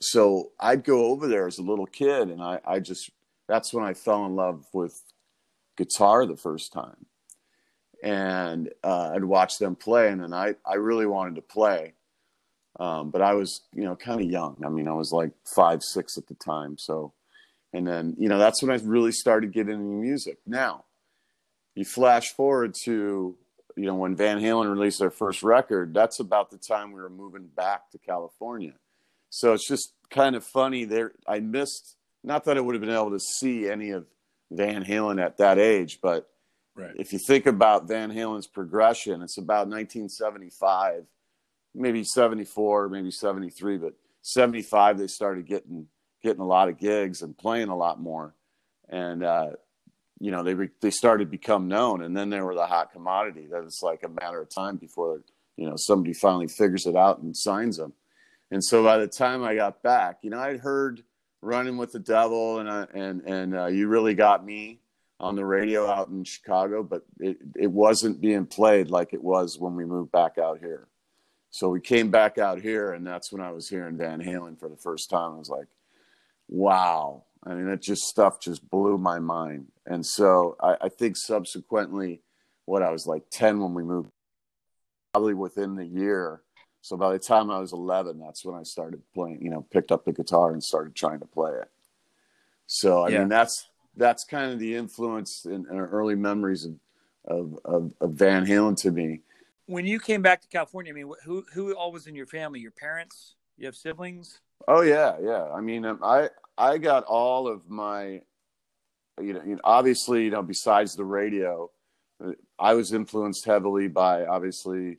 so 0.00 0.52
I'd 0.58 0.84
go 0.84 1.06
over 1.06 1.28
there 1.28 1.46
as 1.46 1.58
a 1.58 1.62
little 1.62 1.86
kid, 1.86 2.28
and 2.28 2.42
I, 2.42 2.60
I 2.64 2.80
just, 2.80 3.10
that's 3.46 3.72
when 3.72 3.84
I 3.84 3.94
fell 3.94 4.26
in 4.26 4.36
love 4.36 4.66
with 4.72 5.00
guitar 5.76 6.26
the 6.26 6.36
first 6.36 6.72
time. 6.72 7.06
And 8.02 8.70
uh, 8.82 9.12
I'd 9.14 9.24
watch 9.24 9.58
them 9.58 9.76
play, 9.76 10.08
and 10.08 10.22
then 10.22 10.32
I, 10.32 10.54
I 10.64 10.74
really 10.74 11.06
wanted 11.06 11.36
to 11.36 11.42
play. 11.42 11.94
Um, 12.80 13.10
but 13.10 13.22
I 13.22 13.34
was, 13.34 13.62
you 13.72 13.84
know, 13.84 13.94
kind 13.96 14.20
of 14.20 14.28
young. 14.28 14.56
I 14.64 14.68
mean, 14.68 14.88
I 14.88 14.94
was 14.94 15.12
like 15.12 15.30
five, 15.54 15.80
six 15.82 16.18
at 16.18 16.26
the 16.26 16.34
time. 16.34 16.76
So, 16.78 17.12
and 17.72 17.86
then, 17.86 18.14
you 18.18 18.28
know, 18.28 18.38
that's 18.38 18.62
when 18.62 18.70
I 18.70 18.82
really 18.84 19.12
started 19.12 19.52
getting 19.52 19.74
into 19.74 19.84
music. 19.84 20.38
Now, 20.46 20.84
you 21.74 21.84
flash 21.84 22.32
forward 22.32 22.74
to 22.84 23.36
you 23.76 23.86
know, 23.86 23.94
when 23.94 24.14
Van 24.14 24.38
Halen 24.40 24.70
released 24.70 25.00
their 25.00 25.10
first 25.10 25.42
record, 25.42 25.92
that's 25.94 26.20
about 26.20 26.50
the 26.50 26.58
time 26.58 26.92
we 26.92 27.00
were 27.00 27.10
moving 27.10 27.46
back 27.56 27.90
to 27.90 27.98
California. 27.98 28.74
So 29.30 29.52
it's 29.52 29.66
just 29.66 29.92
kind 30.10 30.36
of 30.36 30.44
funny 30.44 30.84
there. 30.84 31.12
I 31.26 31.40
missed, 31.40 31.96
not 32.22 32.44
that 32.44 32.56
I 32.56 32.60
would 32.60 32.74
have 32.76 32.82
been 32.82 32.94
able 32.94 33.10
to 33.10 33.18
see 33.18 33.68
any 33.68 33.90
of 33.90 34.06
Van 34.52 34.84
Halen 34.84 35.20
at 35.20 35.38
that 35.38 35.58
age, 35.58 35.98
but 36.02 36.30
Right. 36.76 36.94
if 36.96 37.12
you 37.12 37.18
think 37.26 37.46
about 37.46 37.88
Van 37.88 38.10
Halen's 38.10 38.46
progression, 38.46 39.22
it's 39.22 39.38
about 39.38 39.68
1975, 39.68 41.06
maybe 41.74 42.04
74, 42.04 42.88
maybe 42.88 43.10
73, 43.10 43.78
but 43.78 43.94
75 44.22 44.98
they 44.98 45.06
started 45.06 45.46
getting 45.46 45.86
getting 46.22 46.40
a 46.40 46.46
lot 46.46 46.70
of 46.70 46.78
gigs 46.78 47.20
and 47.20 47.36
playing 47.36 47.68
a 47.68 47.76
lot 47.76 48.00
more, 48.00 48.34
and 48.88 49.22
uh, 49.22 49.50
you 50.18 50.30
know 50.30 50.42
they 50.42 50.54
re- 50.54 50.70
they 50.80 50.90
started 50.90 51.30
become 51.30 51.68
known, 51.68 52.02
and 52.02 52.16
then 52.16 52.30
they 52.30 52.40
were 52.40 52.54
the 52.54 52.66
hot 52.66 52.92
commodity. 52.92 53.46
That 53.50 53.64
it's 53.64 53.82
like 53.82 54.02
a 54.02 54.08
matter 54.08 54.40
of 54.40 54.48
time 54.48 54.76
before 54.76 55.20
you 55.56 55.68
know 55.68 55.74
somebody 55.76 56.14
finally 56.14 56.48
figures 56.48 56.86
it 56.86 56.96
out 56.96 57.18
and 57.18 57.36
signs 57.36 57.76
them. 57.76 57.92
And 58.50 58.64
so 58.64 58.82
by 58.82 58.98
the 58.98 59.06
time 59.06 59.42
I 59.42 59.54
got 59.54 59.82
back, 59.82 60.18
you 60.22 60.30
know, 60.30 60.38
I'd 60.38 60.60
heard 60.60 61.02
"Running 61.42 61.76
with 61.76 61.92
the 61.92 61.98
Devil" 61.98 62.60
and 62.60 62.68
uh, 62.68 62.86
and 62.94 63.20
and 63.22 63.54
uh, 63.54 63.66
"You 63.66 63.88
Really 63.88 64.14
Got 64.14 64.44
Me" 64.44 64.80
on 65.20 65.36
the 65.36 65.44
radio 65.44 65.86
out 65.86 66.08
in 66.08 66.24
Chicago, 66.24 66.82
but 66.82 67.04
it 67.20 67.36
it 67.56 67.70
wasn't 67.70 68.22
being 68.22 68.46
played 68.46 68.90
like 68.90 69.12
it 69.12 69.22
was 69.22 69.58
when 69.58 69.74
we 69.74 69.84
moved 69.84 70.12
back 70.12 70.38
out 70.38 70.58
here. 70.58 70.88
So 71.54 71.68
we 71.68 71.80
came 71.80 72.10
back 72.10 72.36
out 72.36 72.60
here, 72.60 72.94
and 72.94 73.06
that's 73.06 73.30
when 73.30 73.40
I 73.40 73.52
was 73.52 73.68
hearing 73.68 73.96
Van 73.96 74.20
Halen 74.20 74.58
for 74.58 74.68
the 74.68 74.76
first 74.76 75.08
time. 75.08 75.34
I 75.34 75.38
was 75.38 75.48
like, 75.48 75.68
"Wow!" 76.48 77.26
I 77.44 77.54
mean, 77.54 77.66
that 77.66 77.80
just 77.80 78.08
stuff 78.08 78.40
just 78.40 78.68
blew 78.70 78.98
my 78.98 79.20
mind. 79.20 79.68
And 79.86 80.04
so 80.04 80.56
I, 80.60 80.76
I 80.80 80.88
think 80.88 81.16
subsequently, 81.16 82.22
what 82.64 82.82
I 82.82 82.90
was 82.90 83.06
like 83.06 83.30
ten 83.30 83.60
when 83.60 83.72
we 83.72 83.84
moved, 83.84 84.10
probably 85.12 85.34
within 85.34 85.76
the 85.76 85.86
year. 85.86 86.42
So 86.80 86.96
by 86.96 87.12
the 87.12 87.20
time 87.20 87.52
I 87.52 87.60
was 87.60 87.72
eleven, 87.72 88.18
that's 88.18 88.44
when 88.44 88.56
I 88.56 88.64
started 88.64 89.00
playing. 89.14 89.40
You 89.40 89.50
know, 89.50 89.64
picked 89.70 89.92
up 89.92 90.04
the 90.04 90.12
guitar 90.12 90.50
and 90.50 90.60
started 90.60 90.96
trying 90.96 91.20
to 91.20 91.26
play 91.26 91.52
it. 91.52 91.70
So 92.66 93.04
I 93.06 93.10
Yeah. 93.10 93.20
mean, 93.20 93.28
that's 93.28 93.68
that's 93.96 94.24
kind 94.24 94.52
of 94.52 94.58
the 94.58 94.74
influence 94.74 95.44
and 95.44 95.66
early 95.70 96.16
memories 96.16 96.64
of, 96.64 96.74
of 97.26 97.58
of 97.64 97.94
of 98.00 98.10
Van 98.14 98.44
Halen 98.44 98.76
to 98.78 98.90
me. 98.90 99.20
When 99.66 99.86
you 99.86 99.98
came 99.98 100.22
back 100.22 100.42
to 100.42 100.48
California, 100.48 100.92
I 100.92 100.94
mean, 100.94 101.12
who 101.24 101.44
who 101.52 101.74
all 101.74 101.92
was 101.92 102.06
in 102.06 102.14
your 102.14 102.26
family? 102.26 102.60
Your 102.60 102.70
parents? 102.70 103.34
You 103.56 103.66
have 103.66 103.76
siblings? 103.76 104.40
Oh 104.68 104.82
yeah, 104.82 105.16
yeah. 105.22 105.48
I 105.54 105.60
mean, 105.60 105.84
um, 105.84 106.00
I 106.02 106.28
I 106.58 106.78
got 106.78 107.04
all 107.04 107.48
of 107.48 107.68
my 107.68 108.22
you 109.20 109.32
know, 109.32 109.58
obviously, 109.64 110.24
you 110.24 110.30
know, 110.30 110.42
besides 110.42 110.96
the 110.96 111.04
radio, 111.04 111.70
uh, 112.24 112.32
I 112.58 112.74
was 112.74 112.92
influenced 112.92 113.44
heavily 113.44 113.88
by 113.88 114.26
obviously 114.26 114.98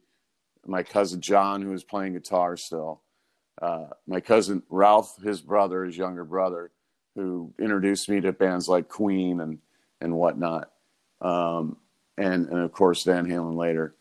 my 0.66 0.84
cousin 0.84 1.22
John, 1.22 1.62
who 1.62 1.70
was 1.70 1.84
playing 1.84 2.14
guitar 2.14 2.58
still. 2.58 3.02
Uh, 3.62 3.88
my 4.08 4.20
cousin 4.20 4.64
Ralph, 4.70 5.18
his 5.24 5.42
brother, 5.42 5.84
his 5.84 5.98
younger 5.98 6.26
brother, 6.26 6.72
who 7.16 7.54
introduced 7.60 8.10
me 8.10 8.20
to 8.22 8.34
bands 8.34 8.68
like 8.68 8.90
Queen 8.90 9.40
and 9.40 9.60
and 10.02 10.14
whatnot, 10.14 10.72
um, 11.22 11.78
and 12.18 12.50
and 12.50 12.60
of 12.60 12.72
course 12.74 13.04
Van 13.04 13.26
Halen 13.26 13.56
later. 13.56 13.96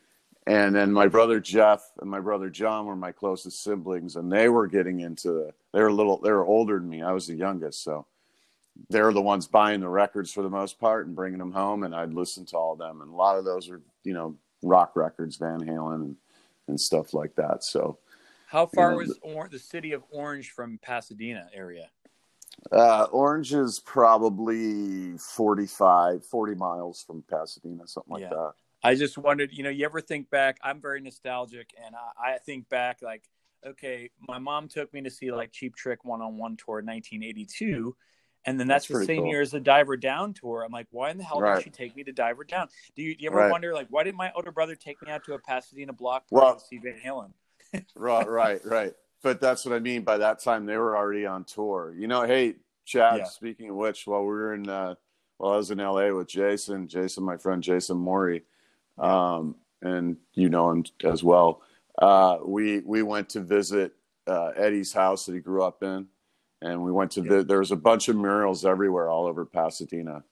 And 0.46 0.74
then 0.74 0.92
my 0.92 1.08
brother 1.08 1.40
Jeff 1.40 1.82
and 2.00 2.10
my 2.10 2.20
brother 2.20 2.50
John 2.50 2.84
were 2.86 2.96
my 2.96 3.12
closest 3.12 3.62
siblings, 3.64 4.16
and 4.16 4.30
they 4.30 4.48
were 4.50 4.66
getting 4.66 5.00
into. 5.00 5.28
the, 5.32 5.54
They 5.72 5.80
were 5.80 5.88
a 5.88 5.92
little. 5.92 6.18
They 6.18 6.32
were 6.32 6.44
older 6.44 6.78
than 6.78 6.88
me. 6.88 7.02
I 7.02 7.12
was 7.12 7.26
the 7.26 7.34
youngest, 7.34 7.82
so 7.82 8.06
they're 8.90 9.12
the 9.12 9.22
ones 9.22 9.46
buying 9.46 9.80
the 9.80 9.88
records 9.88 10.32
for 10.32 10.42
the 10.42 10.50
most 10.50 10.78
part 10.78 11.06
and 11.06 11.16
bringing 11.16 11.38
them 11.38 11.52
home, 11.52 11.82
and 11.84 11.94
I'd 11.94 12.12
listen 12.12 12.44
to 12.46 12.56
all 12.58 12.72
of 12.74 12.78
them. 12.78 13.00
And 13.00 13.10
a 13.10 13.14
lot 13.14 13.38
of 13.38 13.44
those 13.46 13.70
are, 13.70 13.80
you 14.02 14.12
know, 14.12 14.36
rock 14.62 14.96
records, 14.96 15.36
Van 15.36 15.60
Halen 15.60 15.94
and 15.94 16.16
and 16.68 16.80
stuff 16.80 17.14
like 17.14 17.34
that. 17.36 17.62
So, 17.64 17.98
How 18.46 18.66
far 18.66 18.90
know, 18.92 18.96
was 18.98 19.18
or- 19.22 19.48
the 19.48 19.58
city 19.58 19.92
of 19.92 20.02
Orange 20.10 20.50
from 20.50 20.78
Pasadena 20.82 21.48
area? 21.54 21.88
uh, 22.72 23.04
Orange 23.12 23.52
is 23.54 23.80
probably 23.80 25.16
45, 25.18 26.24
40 26.26 26.54
miles 26.54 27.02
from 27.02 27.22
Pasadena, 27.30 27.86
something 27.86 28.12
like 28.12 28.22
Yeah. 28.22 28.28
that. 28.30 28.52
I 28.84 28.94
just 28.94 29.16
wondered, 29.16 29.50
you 29.52 29.62
know, 29.62 29.70
you 29.70 29.86
ever 29.86 30.02
think 30.02 30.28
back? 30.28 30.58
I'm 30.62 30.78
very 30.80 31.00
nostalgic, 31.00 31.70
and 31.84 31.94
I, 31.96 32.34
I 32.34 32.38
think 32.38 32.68
back 32.68 32.98
like, 33.02 33.22
okay, 33.66 34.10
my 34.28 34.38
mom 34.38 34.68
took 34.68 34.92
me 34.92 35.00
to 35.02 35.10
see 35.10 35.32
like 35.32 35.52
Cheap 35.52 35.74
Trick 35.74 36.04
one 36.04 36.20
on 36.20 36.36
one 36.36 36.56
tour 36.58 36.80
in 36.80 36.86
1982, 36.86 37.96
and 38.44 38.60
then 38.60 38.66
that's, 38.68 38.86
That's 38.86 39.00
the 39.00 39.06
same 39.06 39.22
cool. 39.22 39.30
year 39.30 39.40
as 39.40 39.50
the 39.52 39.58
Diver 39.60 39.96
Down 39.96 40.34
tour. 40.34 40.62
I'm 40.62 40.70
like, 40.70 40.86
why 40.90 41.10
in 41.10 41.16
the 41.16 41.24
hell 41.24 41.40
Right. 41.40 41.56
did 41.56 41.64
she 41.64 41.70
take 41.70 41.96
me 41.96 42.04
to 42.04 42.12
Diver 42.12 42.44
Down? 42.44 42.68
Do 42.94 43.02
you, 43.02 43.16
do 43.16 43.24
you 43.24 43.30
ever 43.30 43.38
Right. 43.38 43.50
wonder 43.50 43.72
like, 43.72 43.86
why 43.88 44.02
did 44.04 44.14
my 44.14 44.30
older 44.36 44.52
brother 44.52 44.74
take 44.76 45.00
me 45.00 45.10
out 45.10 45.24
to 45.24 45.32
a 45.32 45.38
Pasadena 45.38 45.94
block 45.94 46.28
party 46.28 46.44
Well- 46.44 46.56
to 46.56 46.64
see 46.64 46.76
Van 46.78 47.00
Halen? 47.02 47.32
right, 47.96 48.28
right, 48.28 48.60
right. 48.66 48.92
But 49.22 49.40
that's 49.40 49.64
what 49.64 49.74
I 49.74 49.78
mean. 49.78 50.02
By 50.02 50.18
that 50.18 50.40
time, 50.40 50.66
they 50.66 50.76
were 50.76 50.94
already 50.94 51.24
on 51.24 51.44
tour. 51.44 51.94
You 51.96 52.06
know, 52.06 52.24
hey, 52.24 52.56
Chad. 52.84 53.16
Yeah. 53.20 53.24
Speaking 53.24 53.70
of 53.70 53.76
which, 53.76 54.06
while 54.06 54.20
we 54.20 54.26
were 54.26 54.52
in, 54.52 54.68
uh, 54.68 54.96
while 55.38 55.54
I 55.54 55.56
was 55.56 55.70
in 55.70 55.78
LA 55.78 56.10
with 56.12 56.28
Jason, 56.28 56.86
Jason, 56.86 57.24
my 57.24 57.38
friend 57.38 57.62
Jason 57.62 57.96
Maury, 57.96 58.44
um, 58.98 59.56
and 59.82 60.16
you 60.34 60.48
know 60.48 60.70
him 60.70 60.84
as 61.04 61.22
well. 61.22 61.62
Uh, 61.98 62.38
we 62.44 62.80
we 62.80 63.02
went 63.02 63.28
to 63.30 63.40
visit 63.40 63.92
uh, 64.26 64.48
Eddie's 64.56 64.92
house 64.92 65.26
that 65.26 65.34
he 65.34 65.40
grew 65.40 65.62
up 65.62 65.82
in, 65.82 66.06
and 66.62 66.82
we 66.82 66.90
went 66.92 67.10
to 67.12 67.22
Yeah. 67.22 67.28
vi- 67.38 67.42
there 67.44 67.58
was 67.58 67.70
a 67.70 67.76
bunch 67.76 68.08
of 68.08 68.16
murals 68.16 68.64
everywhere 68.64 69.08
all 69.08 69.26
over 69.26 69.44
Pasadena 69.44 70.24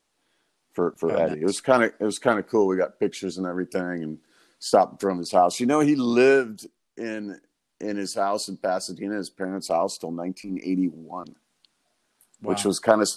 for 0.73 0.95
for 0.97 1.13
Oh, 1.13 1.17
Eddie. 1.17 1.35
nice. 1.35 1.43
It 1.43 1.47
was 1.47 1.61
kind 1.61 1.85
of 1.85 1.93
it 2.01 2.05
was 2.05 2.19
kind 2.19 2.39
of 2.39 2.47
cool. 2.49 2.67
We 2.67 2.77
got 2.77 2.99
pictures 2.99 3.39
and 3.39 3.47
everything, 3.47 4.03
and 4.03 4.19
stopped 4.59 4.93
in 4.93 4.99
front 4.99 5.17
of 5.17 5.21
his 5.21 5.33
house. 5.33 5.61
You 5.61 5.67
know, 5.67 5.81
he 5.81 5.95
lived 5.97 6.67
in 6.97 7.41
in 7.81 7.97
his 7.97 8.15
house 8.15 8.49
in 8.49 8.57
Pasadena, 8.57 9.17
his 9.17 9.29
parents' 9.31 9.69
house, 9.69 9.99
till 9.99 10.13
1981, 10.13 11.35
which 12.41 12.65
was 12.65 12.79
kind 12.79 13.03
of 13.03 13.09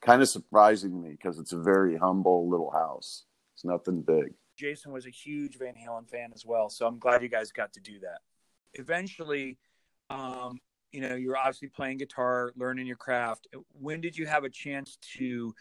kind 0.00 0.22
of 0.22 0.28
surprising 0.28 0.90
to 0.90 0.96
me 0.96 1.10
because 1.12 1.38
it's 1.38 1.52
a 1.52 1.58
very 1.58 1.96
humble 1.96 2.48
little 2.48 2.70
house. 2.70 3.24
It's 3.54 3.64
nothing 3.64 4.02
big. 4.02 4.34
Jason 4.58 4.92
was 4.92 5.06
a 5.06 5.10
huge 5.10 5.56
Van 5.56 5.74
Halen 5.74 6.08
fan 6.08 6.30
as 6.34 6.44
well, 6.44 6.68
so 6.68 6.86
I'm 6.86 6.98
glad 6.98 7.22
you 7.22 7.28
guys 7.28 7.52
got 7.52 7.72
to 7.74 7.80
do 7.80 8.00
that. 8.00 8.18
Eventually, 8.74 9.56
um, 10.10 10.58
you 10.92 11.00
know, 11.00 11.14
you're 11.14 11.36
obviously 11.36 11.68
playing 11.68 11.98
guitar, 11.98 12.52
learning 12.56 12.86
your 12.86 12.96
craft. 12.96 13.46
When 13.72 14.00
did 14.00 14.16
you 14.18 14.26
have 14.26 14.44
a 14.44 14.50
chance 14.50 14.98
to 15.16 15.54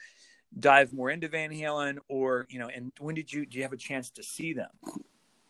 dive 0.60 0.94
more 0.94 1.10
into 1.11 1.28
Van 1.28 1.52
Halen, 1.52 1.98
or 2.07 2.48
you 2.49 2.60
know, 2.60 2.69
and 2.74 2.91
when 2.99 3.15
did 3.15 3.32
you 3.32 3.45
do 3.45 3.57
you 3.57 3.64
have 3.64 3.74
a 3.74 3.78
chance 3.78 4.10
to 4.11 4.24
see 4.24 4.53
them? 4.53 4.69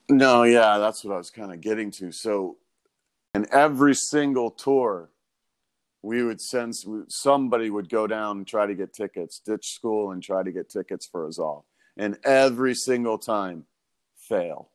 No, 0.09 0.43
yeah, 0.43 0.77
that's 0.77 1.03
what 1.03 1.13
I 1.13 1.17
was 1.17 1.29
kind 1.29 1.51
of 1.51 1.61
getting 1.61 1.91
to. 1.91 2.11
So, 2.11 2.57
in 3.33 3.45
every 3.51 3.95
single 3.95 4.51
tour, 4.51 5.09
we 6.01 6.23
would 6.23 6.41
send 6.41 6.75
somebody 7.09 7.69
would 7.69 7.89
go 7.89 8.07
down 8.07 8.37
and 8.37 8.47
try 8.47 8.65
to 8.65 8.75
get 8.75 8.93
tickets, 8.93 9.39
ditch 9.39 9.73
school 9.73 10.11
and 10.11 10.23
try 10.23 10.43
to 10.43 10.51
get 10.51 10.69
tickets 10.69 11.05
for 11.05 11.27
us 11.27 11.39
all, 11.39 11.65
and 11.97 12.17
every 12.23 12.73
single 12.75 13.17
time, 13.17 13.65
fail. 14.15 14.69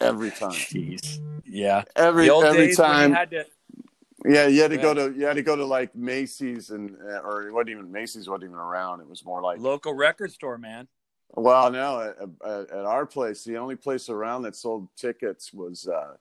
Every 0.00 0.30
time, 0.30 0.50
Jeez, 0.50 1.20
yeah. 1.46 1.84
every 1.94 2.24
The 2.26 2.32
old 2.32 2.44
every 2.44 2.66
days 2.66 2.76
time, 2.76 3.14
to, 3.14 3.46
yeah. 4.24 4.46
You 4.48 4.62
had 4.62 4.70
to 4.72 4.76
Yeah. 4.76 4.82
go 4.82 4.94
to 4.94 5.12
you 5.16 5.26
had 5.26 5.36
to 5.36 5.42
go 5.42 5.54
to 5.54 5.64
like 5.64 5.94
Macy's 5.94 6.70
and 6.70 6.96
uh, 7.00 7.20
or 7.20 7.46
it 7.46 7.52
wasn't 7.52 7.70
even 7.70 7.92
Macy's 7.92 8.28
wasn't 8.28 8.44
even 8.50 8.56
around. 8.56 9.00
It 9.00 9.08
was 9.08 9.24
more 9.24 9.40
like 9.40 9.60
local 9.60 9.94
record 9.94 10.32
store, 10.32 10.58
man. 10.58 10.88
Well, 11.34 11.70
no, 11.70 12.00
at, 12.00 12.16
at, 12.46 12.70
at 12.70 12.84
our 12.84 13.06
place, 13.06 13.44
the 13.44 13.56
only 13.58 13.76
place 13.76 14.08
around 14.10 14.42
that 14.42 14.56
sold 14.56 14.88
tickets 14.96 15.52
was 15.52 15.86
uh, 15.86 16.16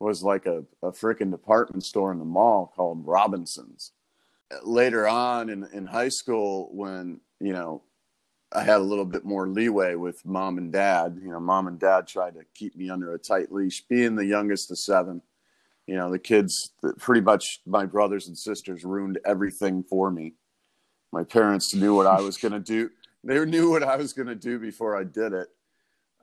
was 0.00 0.22
like 0.22 0.44
a, 0.46 0.64
a 0.82 0.92
freaking 0.92 1.30
department 1.30 1.82
store 1.82 2.12
in 2.12 2.18
the 2.18 2.24
mall 2.26 2.72
called 2.76 3.06
Robinson's. 3.06 3.92
Later 4.62 5.08
on 5.08 5.48
in, 5.48 5.64
in 5.72 5.86
high 5.86 6.10
school, 6.10 6.68
when 6.72 7.20
you 7.40 7.52
know 7.54 7.82
I 8.54 8.62
had 8.62 8.76
a 8.76 8.84
little 8.84 9.04
bit 9.04 9.24
more 9.24 9.48
leeway 9.48 9.96
with 9.96 10.24
mom 10.24 10.58
and 10.58 10.72
dad, 10.72 11.18
you 11.22 11.30
know, 11.30 11.40
mom 11.40 11.66
and 11.66 11.78
dad 11.78 12.06
tried 12.06 12.34
to 12.34 12.44
keep 12.54 12.76
me 12.76 12.88
under 12.88 13.12
a 13.12 13.18
tight 13.18 13.50
leash. 13.50 13.82
Being 13.88 14.14
the 14.14 14.24
youngest 14.24 14.70
of 14.70 14.78
seven, 14.78 15.22
you 15.86 15.96
know, 15.96 16.10
the 16.10 16.18
kids, 16.18 16.70
pretty 16.98 17.20
much 17.20 17.60
my 17.66 17.84
brothers 17.84 18.28
and 18.28 18.38
sisters 18.38 18.84
ruined 18.84 19.18
everything 19.26 19.82
for 19.82 20.10
me. 20.10 20.34
My 21.12 21.24
parents 21.24 21.74
knew 21.74 21.94
what 21.96 22.06
I 22.06 22.20
was 22.20 22.36
going 22.36 22.52
to 22.52 22.60
do 22.60 22.90
they 23.24 23.42
knew 23.44 23.70
what 23.70 23.82
I 23.82 23.96
was 23.96 24.12
going 24.12 24.28
to 24.28 24.34
do 24.34 24.58
before 24.58 24.96
I 24.96 25.04
did 25.04 25.32
it. 25.32 25.48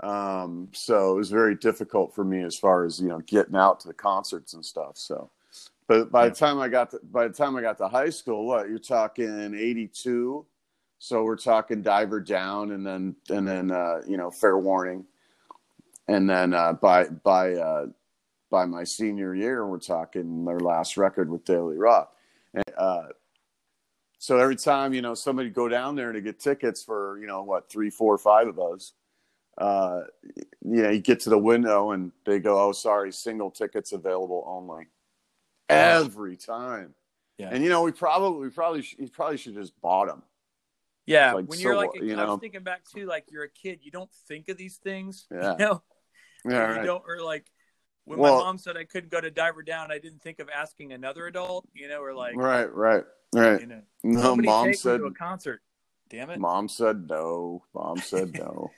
Um, 0.02 0.70
so 0.74 1.14
it 1.14 1.18
was 1.18 1.32
very 1.32 1.56
difficult 1.56 2.16
for 2.16 2.24
me 2.24 2.44
as 2.44 2.58
far 2.58 2.86
as 2.86 3.00
you 3.00 3.10
know 3.10 3.20
getting 3.20 3.56
out 3.56 3.80
to 3.82 3.88
the 3.88 3.94
concerts 3.94 4.54
and 4.54 4.66
stuff. 4.66 4.94
So, 4.96 5.30
but 5.88 6.12
by 6.12 6.30
the 6.30 6.36
time 6.36 6.60
I 6.60 6.70
got 6.70 6.92
to, 6.92 7.00
by 7.04 7.28
the 7.28 7.34
time 7.34 7.56
I 7.56 7.62
got 7.62 7.78
to 7.80 7.88
high 7.88 8.10
school, 8.10 8.46
what 8.46 8.70
you're 8.70 8.80
talking 8.80 9.54
'82, 9.56 10.46
so 11.04 11.24
we're 11.24 11.36
talking 11.36 11.82
Diver 11.82 12.20
Down, 12.20 12.74
and 12.74 12.86
then 12.86 13.16
and 13.32 13.48
then 13.48 13.72
uh, 13.72 14.02
you 14.08 14.18
know 14.18 14.30
Fair 14.30 14.60
Warning, 14.60 15.04
and 16.08 16.30
then 16.30 16.54
uh, 16.54 16.74
by 16.74 17.06
by 17.06 17.56
uh, 17.56 17.88
by 18.52 18.66
my 18.66 18.84
senior 18.84 19.34
year, 19.34 19.66
we're 19.66 19.80
talking 19.80 20.46
their 20.46 20.60
last 20.60 20.98
record 20.98 21.32
with 21.32 21.44
Dave 21.44 21.64
Lee 21.64 21.76
Roth. 21.78 22.10
And, 22.54 22.64
uh, 22.78 23.08
so 24.20 24.38
every 24.38 24.56
time 24.56 24.94
you 24.94 25.02
know 25.02 25.16
somebody 25.16 25.50
go 25.50 25.68
down 25.68 25.96
there 25.96 26.12
to 26.12 26.22
get 26.22 26.40
tickets 26.40 26.84
for 26.84 27.18
you 27.18 27.26
know 27.26 27.42
what 27.42 27.68
three, 27.68 27.90
four, 27.90 28.16
five 28.20 28.48
of 28.48 28.60
us, 28.60 28.94
uh, 29.58 30.02
you 30.64 30.84
know 30.84 30.90
you 30.92 31.00
get 31.00 31.20
to 31.22 31.32
the 31.32 31.38
window 31.40 31.94
and 31.94 32.12
they 32.28 32.38
go, 32.38 32.62
"Oh, 32.62 32.74
sorry, 32.74 33.12
single 33.12 33.50
tickets 33.50 33.92
available 33.92 34.44
only." 34.46 34.86
Every 35.68 36.38
time, 36.38 36.94
Yeah. 37.40 37.50
and 37.52 37.64
you 37.64 37.72
know 37.72 37.82
we 37.82 37.92
probably 37.92 38.40
we 38.40 38.50
probably 38.50 38.84
sh- 38.84 38.98
we 39.00 39.08
probably 39.08 39.38
should 39.38 39.56
just 39.56 39.82
bought 39.82 40.06
them. 40.06 40.22
Yeah, 41.12 41.34
Like, 41.34 41.46
when 41.46 41.60
you're 41.60 41.76
like, 41.76 41.92
a, 42.00 42.06
you 42.06 42.18
I 42.18 42.26
was 42.26 42.40
thinking 42.40 42.64
back 42.64 42.84
too, 42.86 43.06
like 43.06 43.26
you're 43.30 43.44
a 43.44 43.50
kid, 43.50 43.80
you 43.82 43.92
don't 43.92 44.12
think 44.28 44.50
of 44.50 44.58
these 44.58 44.78
things. 44.78 45.28
Yeah. 45.32 45.52
You 45.54 45.58
know, 45.66 45.84
Yeah, 46.46 46.52
you 46.70 46.76
right. 46.78 46.86
don't, 46.86 47.04
or 47.08 47.22
like 47.22 47.46
when 48.06 48.20
Well- 48.20 48.38
my 48.40 48.44
mom 48.46 48.58
said 48.58 48.78
I 48.78 48.84
couldn't 48.86 49.12
go 49.12 49.22
to 49.22 49.30
Diver 49.32 49.64
Down, 49.64 49.92
I 49.92 50.00
didn't 50.00 50.22
think 50.22 50.40
of 50.40 50.50
asking 50.50 50.94
another 50.94 51.28
adult. 51.28 51.68
You 51.74 51.88
know, 51.88 52.02
or 52.02 52.14
like, 52.14 52.36
right, 52.36 52.72
right, 52.74 53.04
right. 53.34 53.62
you 53.62 53.68
know, 53.68 53.82
No, 54.04 54.36
mom 54.36 54.74
said 54.74 54.98
to 55.00 55.06
a 55.06 55.14
concert. 55.14 55.62
Damn 56.10 56.30
it. 56.30 56.40
Mom 56.40 56.68
said 56.68 57.08
no. 57.10 57.64
Mom 57.74 57.98
said 57.98 58.34
no. 58.40 58.72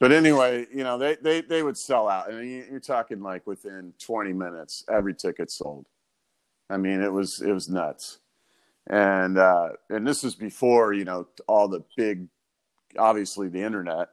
but 0.00 0.10
anyway, 0.12 0.66
you 0.74 0.82
know, 0.82 0.98
they, 0.98 1.16
they, 1.22 1.40
they 1.40 1.62
would 1.62 1.76
sell 1.78 2.08
out. 2.08 2.28
I 2.28 2.32
mean, 2.36 2.48
you- 2.50 2.66
you're 2.70 2.80
talking 2.80 3.22
like 3.22 3.46
within 3.46 3.92
20 4.00 4.32
minutes, 4.32 4.84
every 4.90 5.14
ticket 5.14 5.50
sold. 5.50 5.86
I 6.70 6.76
mean, 6.78 7.00
it 7.02 7.12
was, 7.12 7.40
it 7.42 7.52
was 7.52 7.68
nuts. 7.68 8.18
And, 8.88 9.38
uh, 9.38 9.70
and 9.88 10.06
this 10.06 10.22
was 10.22 10.34
before, 10.34 10.92
you 10.92 11.04
know, 11.04 11.26
all 11.48 11.68
the 11.68 11.84
big, 11.96 12.28
obviously 12.98 13.48
the 13.48 13.62
internet 13.62 14.10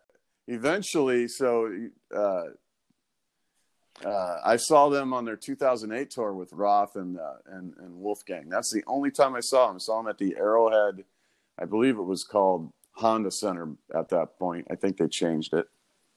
eventually. 0.48 1.28
So, 1.28 1.70
uh, 2.16 2.44
uh, 4.06 4.38
I 4.44 4.56
saw 4.56 4.90
them 4.90 5.14
on 5.14 5.26
their 5.26 5.36
2008 5.36 6.10
tour 6.10 6.34
with 6.34 6.54
Roth 6.54 6.96
and, 6.96 7.20
uh, 7.20 7.34
and, 7.46 7.74
and 7.78 7.96
Wolfgang. 7.96 8.50
That's 8.50 8.74
the 8.74 8.84
only 8.88 9.12
time 9.12 9.36
I 9.36 9.42
saw 9.42 9.68
them. 9.68 9.76
I 9.76 9.80
saw 9.80 9.98
them 9.98 10.08
at 10.08 10.18
the 10.18 10.36
Arrowhead 10.38 11.04
I 11.62 11.66
believe 11.66 11.98
it 11.98 12.04
was 12.04 12.24
called 12.24 12.72
Honda 12.94 13.32
Center 13.32 13.70
at 13.94 14.10
that 14.10 14.38
point. 14.40 14.68
I 14.72 14.76
think 14.76 14.98
they 14.98 15.08
changed 15.08 15.54
it. 15.54 15.68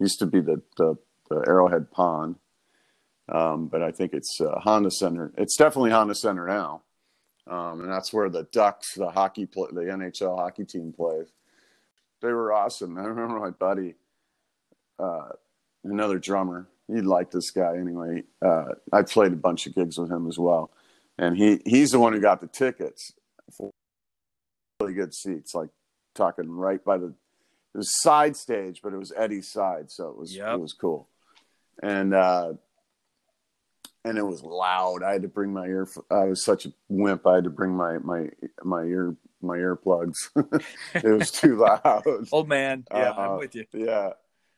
used 0.01 0.19
to 0.21 0.27
be 0.27 0.41
the 0.41 0.63
the, 0.77 0.97
the 1.29 1.45
Arrowhead 1.47 1.91
Pond, 1.91 2.37
um, 3.29 3.69
but 3.69 3.83
I 3.83 3.91
think 3.91 4.15
it's 4.15 4.41
uh, 4.41 4.61
Honda 4.61 4.91
Center. 4.91 5.33
It's 5.37 5.57
definitely 5.57 5.91
Honda 5.91 6.15
Center 6.15 6.47
now, 6.47 6.83
um, 7.47 7.81
and 7.83 7.91
that's 7.91 8.13
where 8.13 8.29
the 8.29 8.45
Ducks, 8.45 8.95
the 8.95 9.11
hockey 9.11 9.47
play, 9.47 9.69
the 9.73 9.83
NHL 9.83 10.37
hockey 10.37 10.65
team 10.65 10.93
plays. 10.93 11.29
They 12.23 12.33
were 12.33 12.53
awesome. 12.53 12.97
I 12.99 13.03
remember 13.03 13.39
my 13.39 13.51
buddy, 13.51 13.95
uh, 14.99 15.31
another 15.85 16.19
drummer. 16.19 16.69
He 16.89 17.01
liked 17.01 17.33
this 17.33 17.51
guy 17.51 17.77
anyway. 17.77 18.25
Uh, 18.43 18.67
I 18.93 19.03
played 19.03 19.33
a 19.33 19.37
bunch 19.37 19.67
of 19.67 19.75
gigs 19.75 19.99
with 19.99 20.11
him 20.11 20.27
as 20.29 20.39
well, 20.39 20.71
and 21.19 21.37
he 21.37 21.61
he's 21.65 21.93
the 21.93 21.99
one 21.99 22.13
who 22.13 22.21
got 22.21 22.41
the 22.41 22.47
tickets 22.47 23.13
for 23.51 23.71
really 24.81 24.95
good 24.95 25.15
seats, 25.15 25.55
like 25.55 25.71
talking 26.15 26.51
right 26.51 26.83
by 26.85 26.99
the 26.99 27.07
it 27.75 27.79
was 27.79 28.01
side 28.01 28.37
stage, 28.37 28.81
but 28.83 28.93
it 28.93 28.99
was 28.99 29.13
Eddie's 29.17 29.49
side, 29.49 29.91
so 29.91 30.09
it 30.09 30.17
was 30.17 30.35
Yep. 30.37 30.55
it 30.55 30.61
was 30.61 30.73
cool. 30.73 31.09
And 31.83 32.15
uh 32.15 32.53
and 34.05 34.19
it 34.19 34.23
was 34.23 34.43
loud. 34.43 35.03
I 35.03 35.13
had 35.13 35.23
to 35.23 35.29
bring 35.29 35.53
my 35.53 35.67
ear 35.67 35.89
I 36.11 36.25
was 36.25 36.45
such 36.45 36.67
a 36.67 36.73
wimp. 36.89 37.27
I 37.27 37.37
had 37.37 37.45
to 37.45 37.51
bring 37.51 37.73
my 37.73 37.99
my 37.99 38.29
my 38.63 38.83
ear 38.83 39.17
my 39.41 39.57
earplugs. 39.57 40.17
it 40.95 41.05
was 41.05 41.31
too 41.31 41.57
loud. 41.57 42.03
Old 42.33 42.49
man. 42.49 42.85
Yeah, 42.91 43.11
Uh, 43.11 43.15
I'm 43.15 43.39
with 43.39 43.55
you. 43.55 43.67
Yeah. 43.73 44.11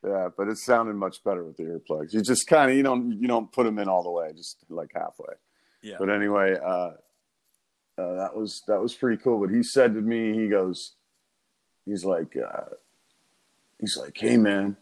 Yeah, 0.05 0.28
but 0.36 0.47
it 0.48 0.59
sounded 0.59 0.94
much 0.94 1.24
better 1.24 1.43
with 1.43 1.56
the 1.56 1.64
earplugs. 1.64 2.12
You 2.12 2.23
just 2.23 2.47
kind 2.47 2.70
of 2.70 2.77
you 2.77 2.82
don't 2.85 3.20
you 3.20 3.27
don't 3.27 3.51
put 3.51 3.64
them 3.64 3.78
in 3.78 3.89
all 3.89 4.05
the 4.05 4.10
way, 4.10 4.31
just 4.36 4.59
like 4.68 4.90
halfway. 4.94 5.35
Yeah. 5.82 5.97
But 5.98 6.10
anyway, 6.10 6.56
uh, 6.62 6.90
uh, 7.98 8.14
that 8.16 8.36
was 8.36 8.62
that 8.68 8.81
was 8.81 8.94
pretty 8.94 9.20
cool. 9.20 9.40
But 9.40 9.52
he 9.55 9.62
said 9.62 9.94
to 9.94 10.01
me, 10.01 10.35
he 10.35 10.48
goes, 10.48 10.93
he's 11.86 12.05
like, 12.05 12.36
uh, 12.36 12.74
he's 13.81 13.97
like, 13.97 14.16
hey 14.16 14.36
man, 14.36 14.77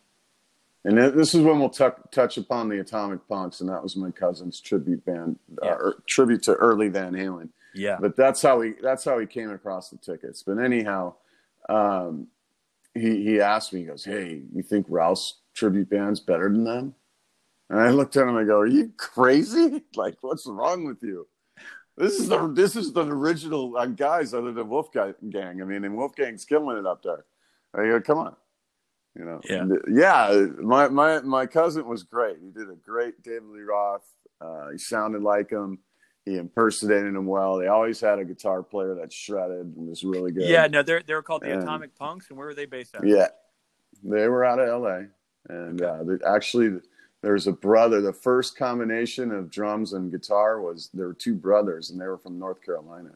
and 0.84 0.96
this 0.98 1.34
is 1.34 1.42
when 1.42 1.58
we'll 1.60 1.70
tuck 1.70 2.10
touch 2.10 2.36
upon 2.36 2.68
the 2.68 2.80
Atomic 2.80 3.26
Punks, 3.28 3.60
and 3.60 3.68
that 3.70 3.82
was 3.82 3.96
my 3.96 4.10
cousin's 4.10 4.60
tribute 4.60 5.04
band, 5.04 5.38
uh, 5.62 5.66
Yeah. 5.66 5.72
or 5.74 5.94
tribute 6.06 6.42
to 6.44 6.54
early 6.54 6.88
Van 6.88 7.12
Halen. 7.14 7.48
Yeah. 7.74 7.96
But 8.00 8.16
that's 8.16 8.40
how 8.42 8.60
he 8.60 8.72
that's 8.82 9.04
how 9.04 9.18
he 9.18 9.26
came 9.26 9.50
across 9.50 9.90
the 9.90 9.96
tickets. 9.96 10.42
But 10.42 10.58
anyhow, 10.58 11.14
um, 11.68 12.28
he 12.94 13.24
he 13.24 13.40
asked 13.40 13.72
me, 13.72 13.80
he 13.80 13.86
goes, 13.86 14.04
"Hey, 14.04 14.42
you 14.54 14.62
think 14.62 14.86
Rouse 14.88 15.40
tribute 15.54 15.90
band's 15.90 16.20
better 16.20 16.48
than 16.50 16.64
them?" 16.64 16.94
And 17.70 17.80
I 17.80 17.90
looked 17.90 18.16
at 18.16 18.28
him. 18.28 18.36
I 18.36 18.44
go, 18.44 18.58
"Are 18.60 18.66
you 18.66 18.92
crazy? 18.96 19.82
Like, 19.96 20.16
what's 20.20 20.46
wrong 20.46 20.84
with 20.84 21.02
you? 21.02 21.26
This 21.96 22.14
is 22.20 22.28
the 22.28 22.48
this 22.52 22.76
is 22.76 22.92
the 22.92 23.06
original 23.06 23.76
uh, 23.76 23.86
guys 23.86 24.34
other 24.34 24.52
than 24.52 24.68
Wolfgang. 24.68 25.14
I 25.34 25.52
mean, 25.64 25.84
and 25.84 25.96
Wolfgang's 25.96 26.44
killing 26.44 26.76
it 26.76 26.86
up 26.86 27.02
there. 27.02 27.24
I 27.74 27.86
go, 27.86 28.00
come 28.00 28.18
on." 28.18 28.36
You 29.16 29.24
know, 29.24 29.40
Yeah. 29.48 29.64
Yeah. 29.88 30.46
My 30.60 30.88
my 30.88 31.20
my 31.20 31.46
cousin 31.46 31.86
was 31.86 32.02
great. 32.02 32.38
He 32.42 32.50
did 32.50 32.68
a 32.68 32.74
great 32.74 33.22
David 33.22 33.44
Lee 33.50 33.60
Roth. 33.62 34.06
Uh, 34.40 34.70
he 34.72 34.78
sounded 34.78 35.22
like 35.22 35.50
him. 35.50 35.78
He 36.24 36.36
impersonated 36.36 37.14
him 37.14 37.26
well. 37.26 37.58
They 37.58 37.66
always 37.68 38.00
had 38.00 38.18
a 38.18 38.24
guitar 38.24 38.62
player 38.62 38.94
that 38.96 39.12
shredded 39.12 39.76
and 39.76 39.88
was 39.88 40.02
really 40.04 40.32
good. 40.32 40.48
Yeah, 40.48 40.66
no, 40.66 40.82
they're 40.82 41.02
they're 41.02 41.22
called 41.22 41.42
the 41.42 41.52
And- 41.52 41.62
Atomic 41.62 41.94
Punks, 41.96 42.28
and 42.28 42.38
where 42.38 42.46
were 42.48 42.54
they 42.54 42.66
based 42.66 42.96
out? 42.96 43.06
Yeah, 43.06 43.28
they 44.02 44.26
were 44.26 44.44
out 44.44 44.58
of 44.58 44.68
L.A. 44.68 45.06
and 45.48 45.80
uh, 45.82 46.02
they, 46.02 46.14
actually, 46.26 46.80
there's 47.22 47.46
a 47.46 47.52
brother. 47.52 48.00
The 48.00 48.12
first 48.12 48.56
combination 48.56 49.30
of 49.32 49.50
drums 49.50 49.92
and 49.92 50.10
guitar 50.10 50.60
was 50.60 50.90
there 50.94 51.06
were 51.06 51.14
two 51.14 51.34
brothers, 51.34 51.90
and 51.90 52.00
they 52.00 52.06
were 52.06 52.18
from 52.18 52.38
North 52.38 52.62
Carolina, 52.62 53.10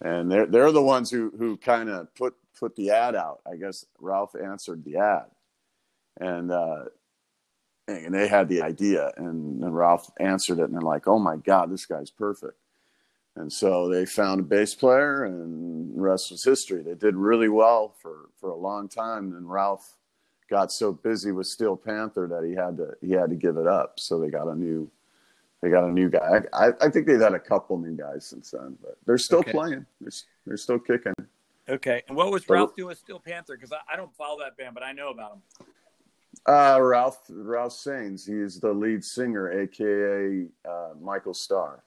and 0.00 0.30
they're 0.32 0.46
they're 0.46 0.72
the 0.72 0.82
ones 0.82 1.10
who 1.10 1.30
who 1.38 1.56
kind 1.58 1.88
of 1.90 2.12
put 2.14 2.34
put 2.58 2.76
the 2.76 2.90
ad 2.90 3.14
out. 3.14 3.40
I 3.50 3.56
guess 3.56 3.84
Ralph 3.98 4.34
answered 4.34 4.84
the 4.84 4.96
ad, 4.96 5.26
and 6.20 6.50
uh, 6.50 6.84
and 7.86 8.14
they 8.14 8.28
had 8.28 8.48
the 8.48 8.62
idea, 8.62 9.12
and, 9.16 9.62
and 9.62 9.76
Ralph 9.76 10.10
answered 10.18 10.58
it, 10.58 10.64
and 10.64 10.74
they're 10.74 10.80
like, 10.80 11.06
"Oh 11.06 11.18
my 11.18 11.36
God, 11.36 11.70
this 11.70 11.86
guy's 11.86 12.10
perfect." 12.10 12.58
And 13.36 13.52
so 13.52 13.88
they 13.88 14.06
found 14.06 14.40
a 14.40 14.44
bass 14.44 14.74
player, 14.74 15.24
and 15.24 15.96
the 15.96 16.00
rest 16.00 16.30
was 16.30 16.44
history. 16.44 16.82
They 16.82 16.94
did 16.94 17.16
really 17.16 17.48
well 17.48 17.94
for, 18.00 18.28
for 18.38 18.50
a 18.50 18.56
long 18.56 18.88
time. 18.88 19.32
And 19.34 19.50
Ralph 19.50 19.96
got 20.48 20.70
so 20.70 20.92
busy 20.92 21.32
with 21.32 21.48
Steel 21.48 21.76
Panther 21.76 22.28
that 22.28 22.46
he 22.48 22.54
had 22.54 22.76
to 22.76 22.94
he 23.00 23.12
had 23.12 23.30
to 23.30 23.36
give 23.36 23.56
it 23.56 23.66
up. 23.66 23.94
So 23.98 24.20
they 24.20 24.28
got 24.28 24.46
a 24.46 24.54
new 24.54 24.88
they 25.62 25.70
got 25.70 25.84
a 25.84 25.90
new 25.92 26.08
guy. 26.10 26.42
I, 26.52 26.68
I 26.80 26.90
think 26.90 27.06
they've 27.06 27.20
had 27.20 27.34
a 27.34 27.40
couple 27.40 27.76
new 27.78 27.96
guys 27.96 28.26
since 28.26 28.50
then, 28.52 28.76
but 28.80 28.98
they're 29.04 29.18
still 29.18 29.40
Okay. 29.40 29.52
playing. 29.52 29.86
They're, 30.00 30.10
they're 30.46 30.56
still 30.56 30.78
kicking. 30.78 31.14
Okay, 31.68 32.02
and 32.08 32.16
what 32.16 32.30
was 32.30 32.48
Ralph 32.48 32.76
doing 32.76 32.88
with 32.88 32.98
Steel 32.98 33.18
Panther? 33.18 33.56
Because 33.56 33.72
I, 33.72 33.94
I 33.94 33.96
don't 33.96 34.14
follow 34.14 34.38
that 34.40 34.56
band, 34.56 34.74
but 34.74 34.82
I 34.82 34.92
know 34.92 35.10
about 35.10 35.32
him. 35.32 35.66
Uh, 36.46 36.78
Ralph 36.80 37.20
Ralph 37.30 37.72
Saenz. 37.72 38.26
He 38.26 38.34
is 38.34 38.60
the 38.60 38.72
lead 38.72 39.02
singer, 39.02 39.50
aka 39.62 40.46
uh, 40.68 40.90
Michael 41.00 41.32
Starr. 41.32 41.82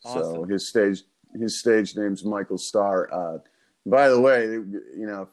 So 0.00 0.44
his 0.44 0.68
stage 0.68 1.02
his 1.34 1.58
stage 1.58 1.96
name's 1.96 2.24
Michael 2.24 2.58
Starr. 2.58 3.12
Uh, 3.12 3.38
by 3.84 4.08
the 4.08 4.20
way, 4.20 4.44
you 4.44 5.06
know, 5.06 5.28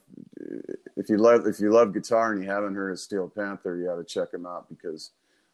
if 0.95 1.09
you 1.09 1.17
love 1.17 1.45
if 1.45 1.59
you 1.59 1.71
love 1.71 1.93
guitar 1.93 2.31
and 2.31 2.43
you 2.43 2.49
haven't 2.49 2.73
heard 2.73 2.91
of 2.91 2.99
Steel 2.99 3.29
Panther, 3.29 3.77
you 3.77 3.85
got 3.85 3.95
to 3.95 4.03
check 4.03 4.33
him 4.33 4.47
out 4.47 4.67
because 4.67 5.11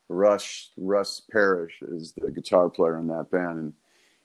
Rush 0.08 0.70
Russ 0.78 1.22
Parrish 1.32 1.82
is 1.82 2.14
the 2.14 2.32
guitar 2.32 2.70
player 2.70 2.98
in 2.98 3.08
that 3.08 3.30
band, 3.30 3.60
and 3.60 3.74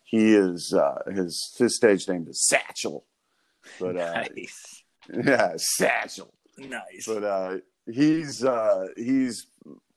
he 0.05 0.35
is 0.35 0.73
uh, 0.73 1.03
his 1.13 1.55
his 1.59 1.77
stage 1.77 2.09
name 2.09 2.27
is 2.29 2.47
Satchel. 2.47 3.05
But 3.81 3.97
uh, 3.97 4.25
nice, 4.37 4.85
yeah, 5.25 5.53
Satchel 5.57 6.35
nice. 6.59 7.07
but 7.07 7.25
uh, 7.25 7.57
he's 7.91 8.45
uh, 8.45 8.87
he's 8.97 9.47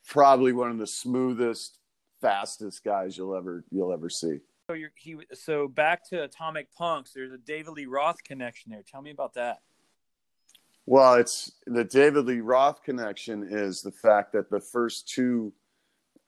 probably 0.07 0.53
one 0.53 0.71
of 0.71 0.77
the 0.77 0.87
smoothest, 0.87 1.77
fastest 2.21 2.83
guys 2.83 3.17
you'll 3.17 3.35
ever 3.35 3.63
you'll 3.71 3.93
ever 3.93 4.09
see. 4.09 4.39
So 4.69 4.73
you're 4.73 4.91
he. 4.95 5.17
So 5.33 5.67
back 5.67 6.07
to 6.09 6.23
Atomic 6.23 6.73
Punks. 6.73 7.11
There's 7.13 7.31
a 7.31 7.37
David 7.37 7.71
Lee 7.71 7.85
Roth 7.85 8.23
connection 8.23 8.71
there. 8.71 8.83
Tell 8.89 9.01
me 9.01 9.11
about 9.11 9.33
that. 9.35 9.59
Well, 10.85 11.15
it's 11.15 11.51
the 11.65 11.83
David 11.83 12.25
Lee 12.25 12.39
Roth 12.39 12.83
connection 12.83 13.47
is 13.49 13.81
the 13.81 13.91
fact 13.91 14.33
that 14.33 14.49
the 14.49 14.61
first 14.61 15.09
two 15.09 15.53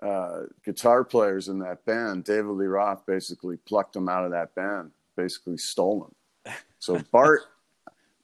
uh, 0.01 0.43
guitar 0.65 1.03
players 1.03 1.47
in 1.47 1.59
that 1.59 1.85
band, 1.85 2.25
David 2.25 2.51
Lee 2.51 2.65
Roth, 2.65 3.05
basically 3.05 3.57
plucked 3.57 3.93
them 3.93 4.09
out 4.09 4.25
of 4.25 4.31
that 4.31 4.55
band, 4.55 4.91
basically 5.15 5.57
stole 5.57 6.01
them. 6.01 6.15
So 6.79 6.99
Bart. 7.11 7.41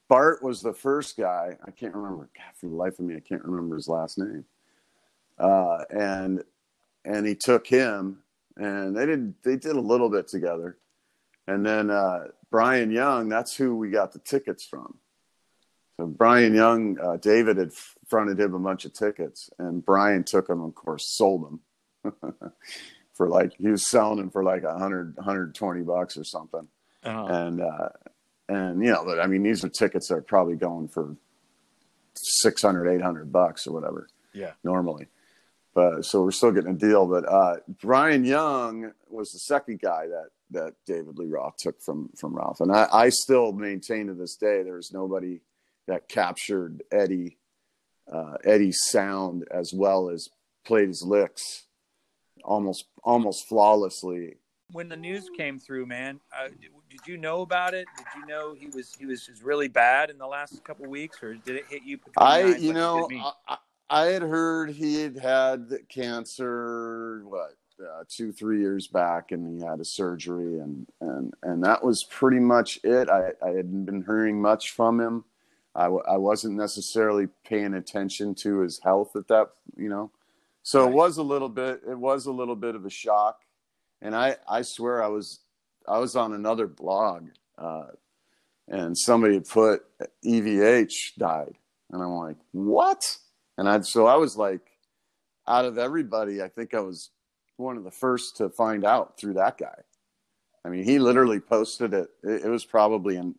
Bart 0.08 0.42
was 0.42 0.62
the 0.62 0.72
first 0.72 1.16
guy. 1.16 1.56
I 1.66 1.70
can't 1.72 1.94
remember. 1.94 2.30
God, 2.36 2.54
for 2.54 2.68
the 2.68 2.76
life 2.76 2.98
of 2.98 3.04
me, 3.04 3.16
I 3.16 3.20
can't 3.20 3.44
remember 3.44 3.74
his 3.74 3.88
last 3.88 4.18
name. 4.18 4.44
Uh, 5.38 5.78
and 5.90 6.42
and 7.04 7.26
he 7.26 7.34
took 7.34 7.66
him, 7.66 8.18
and 8.56 8.96
they 8.96 9.06
did 9.06 9.34
they 9.42 9.56
did 9.56 9.76
a 9.76 9.80
little 9.80 10.08
bit 10.08 10.28
together. 10.28 10.78
And 11.48 11.64
then 11.64 11.90
uh, 11.90 12.28
Brian 12.50 12.90
Young, 12.90 13.28
that's 13.28 13.56
who 13.56 13.76
we 13.76 13.90
got 13.90 14.12
the 14.12 14.18
tickets 14.20 14.64
from. 14.64 14.98
So 15.98 16.06
Brian 16.06 16.54
Young, 16.54 16.98
uh, 17.00 17.16
David 17.16 17.56
had 17.56 17.72
fronted 18.08 18.38
him 18.38 18.54
a 18.54 18.58
bunch 18.58 18.84
of 18.84 18.92
tickets, 18.92 19.50
and 19.58 19.84
Brian 19.84 20.24
took 20.24 20.48
them, 20.48 20.62
of 20.62 20.74
course, 20.74 21.08
sold 21.16 21.60
them 22.04 22.12
for 23.14 23.28
like 23.28 23.54
he 23.58 23.68
was 23.68 23.88
selling 23.88 24.18
them 24.18 24.30
for 24.30 24.42
like 24.44 24.62
100, 24.62 25.16
120 25.16 25.82
bucks 25.82 26.16
or 26.16 26.24
something 26.24 26.68
Uh, 27.04 27.26
and 27.26 27.60
uh, 27.60 27.88
and 28.48 28.82
you 28.82 28.92
know, 28.92 29.04
but 29.04 29.20
I 29.20 29.26
mean, 29.26 29.42
these 29.42 29.64
are 29.64 29.68
tickets 29.68 30.08
that 30.08 30.16
are 30.16 30.22
probably 30.22 30.56
going 30.56 30.88
for 30.88 31.16
600, 32.14 32.88
800 32.88 33.32
bucks 33.32 33.66
or 33.66 33.72
whatever 33.72 34.08
yeah. 34.32 34.52
normally. 34.62 35.06
But 35.74 36.04
so 36.04 36.22
we're 36.22 36.30
still 36.30 36.52
getting 36.52 36.70
a 36.70 36.78
deal. 36.78 37.06
But 37.06 37.30
uh, 37.30 37.56
Brian 37.82 38.24
Young 38.24 38.92
was 39.10 39.30
the 39.32 39.40
second 39.40 39.80
guy 39.80 40.06
that 40.06 40.28
that 40.52 40.74
David 40.86 41.18
Lee 41.18 41.26
Roth 41.26 41.56
took 41.58 41.80
from 41.82 42.10
from 42.16 42.34
Ralph, 42.34 42.60
and 42.60 42.72
I, 42.72 42.88
I 42.92 43.08
still 43.10 43.52
maintain 43.52 44.06
to 44.06 44.14
this 44.14 44.36
day 44.36 44.62
there's 44.62 44.92
nobody 44.92 45.40
that 45.86 46.08
captured 46.08 46.82
Eddie 46.90 47.36
uh, 48.10 48.36
Eddie's 48.44 48.80
sound 48.84 49.44
as 49.50 49.72
well 49.74 50.08
as 50.08 50.28
played 50.64 50.88
his 50.88 51.02
licks 51.02 51.64
almost 52.42 52.86
almost 53.02 53.46
flawlessly 53.48 54.36
When 54.72 54.88
the 54.88 54.96
news 54.96 55.30
came 55.36 55.58
through, 55.58 55.86
man, 55.86 56.20
uh, 56.36 56.48
did, 56.48 56.70
did 56.90 57.06
you 57.06 57.16
know 57.16 57.42
about 57.42 57.72
it? 57.74 57.86
Did 57.96 58.06
you 58.20 58.26
know 58.26 58.54
he 58.54 58.66
was 58.68 58.94
he 58.98 59.06
was 59.06 59.24
just 59.24 59.42
really 59.42 59.68
bad 59.68 60.10
in 60.10 60.18
the 60.18 60.26
last 60.26 60.64
couple 60.64 60.86
weeks, 60.86 61.22
or 61.22 61.34
did 61.34 61.56
it 61.56 61.66
hit 61.68 61.82
you? 61.84 61.98
I, 62.16 62.40
eyes 62.42 62.62
you 62.62 62.68
like 62.68 62.76
know. 62.76 63.08
I, 63.12 63.32
I 63.48 63.56
I 63.88 64.06
had 64.06 64.22
heard 64.22 64.70
he 64.70 65.00
had 65.02 65.16
had 65.16 65.70
cancer, 65.88 67.22
what, 67.24 67.54
uh, 67.80 68.02
two, 68.08 68.32
three 68.32 68.60
years 68.60 68.88
back, 68.88 69.30
and 69.30 69.46
he 69.60 69.64
had 69.64 69.78
a 69.78 69.84
surgery, 69.84 70.58
and 70.58 70.86
and 71.00 71.32
and 71.44 71.62
that 71.64 71.84
was 71.84 72.02
pretty 72.02 72.40
much 72.40 72.80
it. 72.82 73.08
I 73.08 73.32
I 73.44 73.50
hadn't 73.50 73.84
been 73.84 74.02
hearing 74.04 74.42
much 74.42 74.72
from 74.72 75.00
him. 75.00 75.24
I, 75.76 75.84
w- 75.84 76.02
I 76.08 76.16
wasn't 76.16 76.56
necessarily 76.56 77.28
paying 77.44 77.74
attention 77.74 78.34
to 78.36 78.60
his 78.60 78.80
health 78.82 79.14
at 79.14 79.28
that, 79.28 79.50
you 79.76 79.88
know. 79.90 80.10
So 80.64 80.80
Right. 80.82 80.90
it 80.90 80.94
was 80.94 81.18
a 81.18 81.22
little 81.22 81.50
bit. 81.50 81.82
It 81.88 81.98
was 81.98 82.26
a 82.26 82.32
little 82.32 82.56
bit 82.56 82.74
of 82.74 82.86
a 82.86 82.90
shock, 82.90 83.42
and 84.02 84.14
I 84.14 84.36
I 84.48 84.62
swear 84.62 85.02
I 85.02 85.08
was 85.08 85.40
I 85.86 85.98
was 85.98 86.16
on 86.16 86.32
another 86.32 86.66
blog, 86.66 87.28
uh, 87.58 87.86
and 88.68 88.96
somebody 88.96 89.40
put 89.40 89.82
EVH 90.24 91.16
died, 91.18 91.54
and 91.90 92.02
I'm 92.02 92.12
like, 92.12 92.36
what? 92.52 93.16
And 93.58 93.68
I 93.68 93.80
so 93.80 94.06
I 94.06 94.16
was 94.16 94.36
like, 94.36 94.62
out 95.46 95.64
of 95.64 95.78
everybody, 95.78 96.42
I 96.42 96.48
think 96.48 96.74
I 96.74 96.80
was 96.80 97.10
one 97.56 97.76
of 97.76 97.84
the 97.84 97.90
first 97.90 98.36
to 98.36 98.50
find 98.50 98.84
out 98.84 99.18
through 99.18 99.34
that 99.34 99.58
guy. 99.58 99.82
I 100.64 100.68
mean, 100.68 100.84
he 100.84 100.98
literally 100.98 101.40
posted 101.40 101.94
it. 101.94 102.10
It, 102.24 102.48
was 102.48 102.64
probably 102.64 103.16
in, 103.16 103.36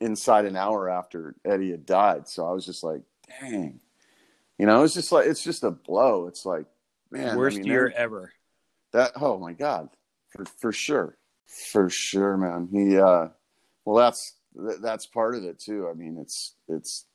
inside 0.00 0.44
an 0.44 0.56
hour 0.56 0.90
after 0.90 1.36
Eddie 1.44 1.70
had 1.70 1.86
died. 1.86 2.28
So 2.28 2.46
I 2.46 2.52
was 2.52 2.66
just 2.66 2.82
like, 2.82 3.02
dang, 3.40 3.78
you 4.58 4.66
know, 4.66 4.82
it's 4.82 4.94
just 4.94 5.12
like 5.12 5.26
it's 5.26 5.44
just 5.44 5.62
a 5.62 5.70
blow. 5.70 6.26
It's 6.26 6.44
like, 6.44 6.66
man, 7.10 7.30
I 7.30 7.36
Worst 7.36 7.58
mean, 7.58 7.66
year 7.66 7.92
ever. 7.96 8.32
That 8.92 9.12
oh 9.20 9.38
my 9.38 9.52
god, 9.52 9.90
for 10.30 10.44
for 10.44 10.72
sure, 10.72 11.16
for 11.46 11.88
sure, 11.90 12.36
man. 12.36 12.68
He 12.70 12.98
uh, 12.98 13.28
well, 13.84 13.96
that's 13.96 14.34
that's 14.80 15.06
part 15.06 15.34
of 15.34 15.44
it 15.44 15.58
too. 15.58 15.88
I 15.90 15.94
mean, 15.94 16.18
it's 16.20 16.54
it's 16.68 17.06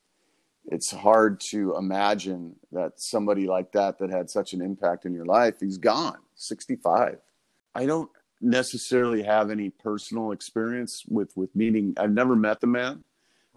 it's 0.67 0.91
hard 0.91 1.39
to 1.39 1.75
imagine 1.75 2.55
that 2.71 2.99
somebody 2.99 3.47
like 3.47 3.71
that 3.71 3.99
that 3.99 4.09
had 4.09 4.29
such 4.29 4.53
an 4.53 4.61
impact 4.61 5.05
in 5.05 5.13
your 5.13 5.25
life, 5.25 5.55
he's 5.59 5.77
gone, 5.77 6.17
65. 6.35 7.17
I 7.73 7.85
don't 7.85 8.09
necessarily 8.41 9.23
have 9.23 9.49
any 9.49 9.69
personal 9.69 10.31
experience 10.31 11.03
with 11.07 11.35
with 11.35 11.55
meeting. 11.55 11.93
I've 11.97 12.11
never 12.11 12.35
met 12.35 12.61
the 12.61 12.67
man, 12.67 13.03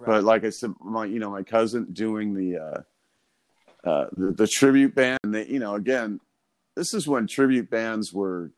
but 0.05 0.25
like 0.25 0.45
I 0.45 0.51
said, 0.51 0.75
my 0.81 1.05
you 1.05 1.19
know 1.19 1.31
my 1.31 1.43
cousin 1.43 1.87
doing 1.93 2.35
the 2.35 2.59
uh, 2.59 2.83
uh, 3.85 4.07
the, 4.17 4.33
the 4.33 4.47
tribute 4.47 4.95
band. 4.95 5.19
And 5.25 5.35
they, 5.35 5.47
you 5.47 5.59
know, 5.59 5.75
again, 5.75 6.21
this 6.77 6.93
is 6.95 7.07
when 7.07 7.27
tribute 7.27 7.71
bands 7.71 8.13
were 8.13 8.51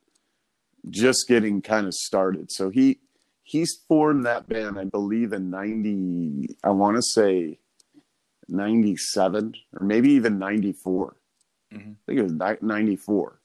just 0.88 1.26
getting 1.28 1.62
kind 1.62 1.86
of 1.86 1.94
started. 1.94 2.50
So 2.50 2.70
he 2.70 3.00
he's 3.42 3.74
formed 3.88 4.24
that 4.26 4.48
band, 4.48 4.78
I 4.78 4.84
believe, 4.84 5.32
in 5.32 5.50
ninety. 5.50 6.56
I 6.62 6.70
want 6.70 6.96
to 6.96 7.02
say 7.02 7.58
ninety 8.48 8.96
seven 8.96 9.54
or 9.78 9.84
maybe 9.86 10.10
even 10.12 10.38
ninety 10.38 10.72
four. 10.72 11.16
Mhm. 11.72 11.92
I 11.92 11.96
think 12.06 12.18
it 12.20 12.22
was 12.22 12.60
ninety 12.62 12.96
four. 12.96 13.40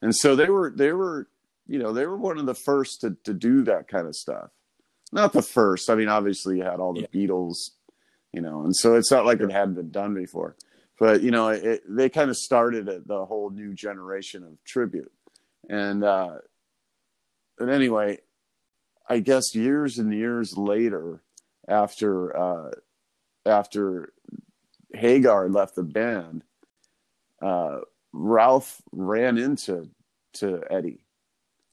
And 0.00 0.14
so 0.14 0.36
they 0.36 0.50
were 0.50 0.70
they 0.74 0.92
were 0.92 1.28
you 1.66 1.78
know 1.78 1.92
they 1.92 2.06
were 2.06 2.16
one 2.18 2.38
of 2.38 2.46
the 2.46 2.54
first 2.54 3.00
to 3.00 3.16
to 3.24 3.32
do 3.32 3.62
that 3.62 3.88
kind 3.88 4.06
of 4.06 4.14
stuff. 4.16 4.50
Not 5.12 5.32
the 5.32 5.42
first. 5.42 5.90
I 5.90 5.94
mean, 5.94 6.08
obviously 6.08 6.58
you 6.58 6.64
had 6.64 6.80
all 6.80 6.94
the 6.94 7.06
Beatles, 7.12 7.56
you 8.32 8.40
know, 8.40 8.62
and 8.62 8.74
so 8.74 8.94
it's 8.96 9.10
not 9.10 9.26
like 9.26 9.40
it 9.40 9.52
hadn't 9.52 9.74
been 9.74 9.90
done 9.90 10.14
before. 10.14 10.56
But 10.98 11.22
you 11.22 11.30
know, 11.30 11.48
it, 11.48 11.82
they 11.88 12.08
kind 12.08 12.30
of 12.30 12.36
started 12.36 13.04
the 13.06 13.24
whole 13.24 13.50
new 13.50 13.74
generation 13.74 14.42
of 14.44 14.62
tribute. 14.64 15.12
And 15.68 16.04
uh, 16.04 16.36
but 17.58 17.68
anyway, 17.68 18.18
I 19.08 19.20
guess 19.20 19.54
years 19.54 19.98
and 19.98 20.12
years 20.12 20.56
later, 20.56 21.22
after 21.68 22.36
uh, 22.36 22.70
after 23.46 24.12
Hagar 24.92 25.48
left 25.48 25.74
the 25.74 25.82
band, 25.82 26.44
uh, 27.40 27.80
Ralph 28.12 28.82
ran 28.92 29.38
into 29.38 29.90
to 30.34 30.62
Eddie, 30.70 31.04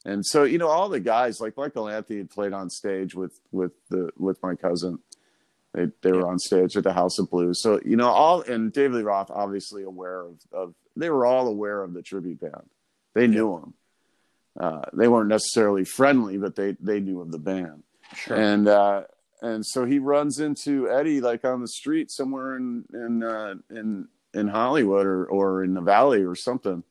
and 0.05 0.25
so 0.25 0.43
you 0.43 0.57
know 0.57 0.67
all 0.67 0.89
the 0.89 0.99
guys 0.99 1.39
like 1.39 1.57
Michael 1.57 1.89
Anthony 1.89 2.19
had 2.19 2.29
played 2.29 2.53
on 2.53 2.69
stage 2.69 3.15
with 3.15 3.39
with 3.51 3.71
the 3.89 4.09
with 4.17 4.41
my 4.43 4.55
cousin. 4.55 4.99
They 5.73 5.87
they 6.01 6.11
were 6.11 6.27
on 6.27 6.39
stage 6.39 6.75
at 6.77 6.83
the 6.83 6.93
House 6.93 7.19
of 7.19 7.29
Blues, 7.29 7.61
so 7.61 7.79
you 7.85 7.95
know 7.95 8.07
all 8.07 8.41
and 8.41 8.73
David 8.73 8.97
Lee 8.97 9.03
Roth 9.03 9.29
obviously 9.29 9.83
aware 9.83 10.21
of 10.21 10.39
of 10.51 10.73
they 10.95 11.09
were 11.09 11.25
all 11.25 11.47
aware 11.47 11.83
of 11.83 11.93
the 11.93 12.01
tribute 12.01 12.39
band. 12.39 12.69
They 13.13 13.27
knew 13.27 13.57
him. 13.57 13.73
Uh, 14.59 14.81
they 14.93 15.07
weren't 15.07 15.29
necessarily 15.29 15.85
friendly, 15.85 16.37
but 16.37 16.55
they 16.55 16.75
they 16.79 16.99
knew 16.99 17.21
of 17.21 17.31
the 17.31 17.39
band. 17.39 17.83
Sure. 18.15 18.35
And 18.35 18.67
uh, 18.67 19.03
and 19.41 19.65
so 19.65 19.85
he 19.85 19.99
runs 19.99 20.39
into 20.39 20.89
Eddie 20.89 21.21
like 21.21 21.45
on 21.45 21.61
the 21.61 21.67
street 21.67 22.11
somewhere 22.11 22.57
in 22.57 22.85
in 22.93 23.23
uh, 23.23 23.55
in 23.69 24.07
in 24.33 24.47
Hollywood 24.47 25.05
or 25.05 25.25
or 25.25 25.63
in 25.63 25.73
the 25.73 25.81
Valley 25.81 26.23
or 26.23 26.35
something. 26.35 26.83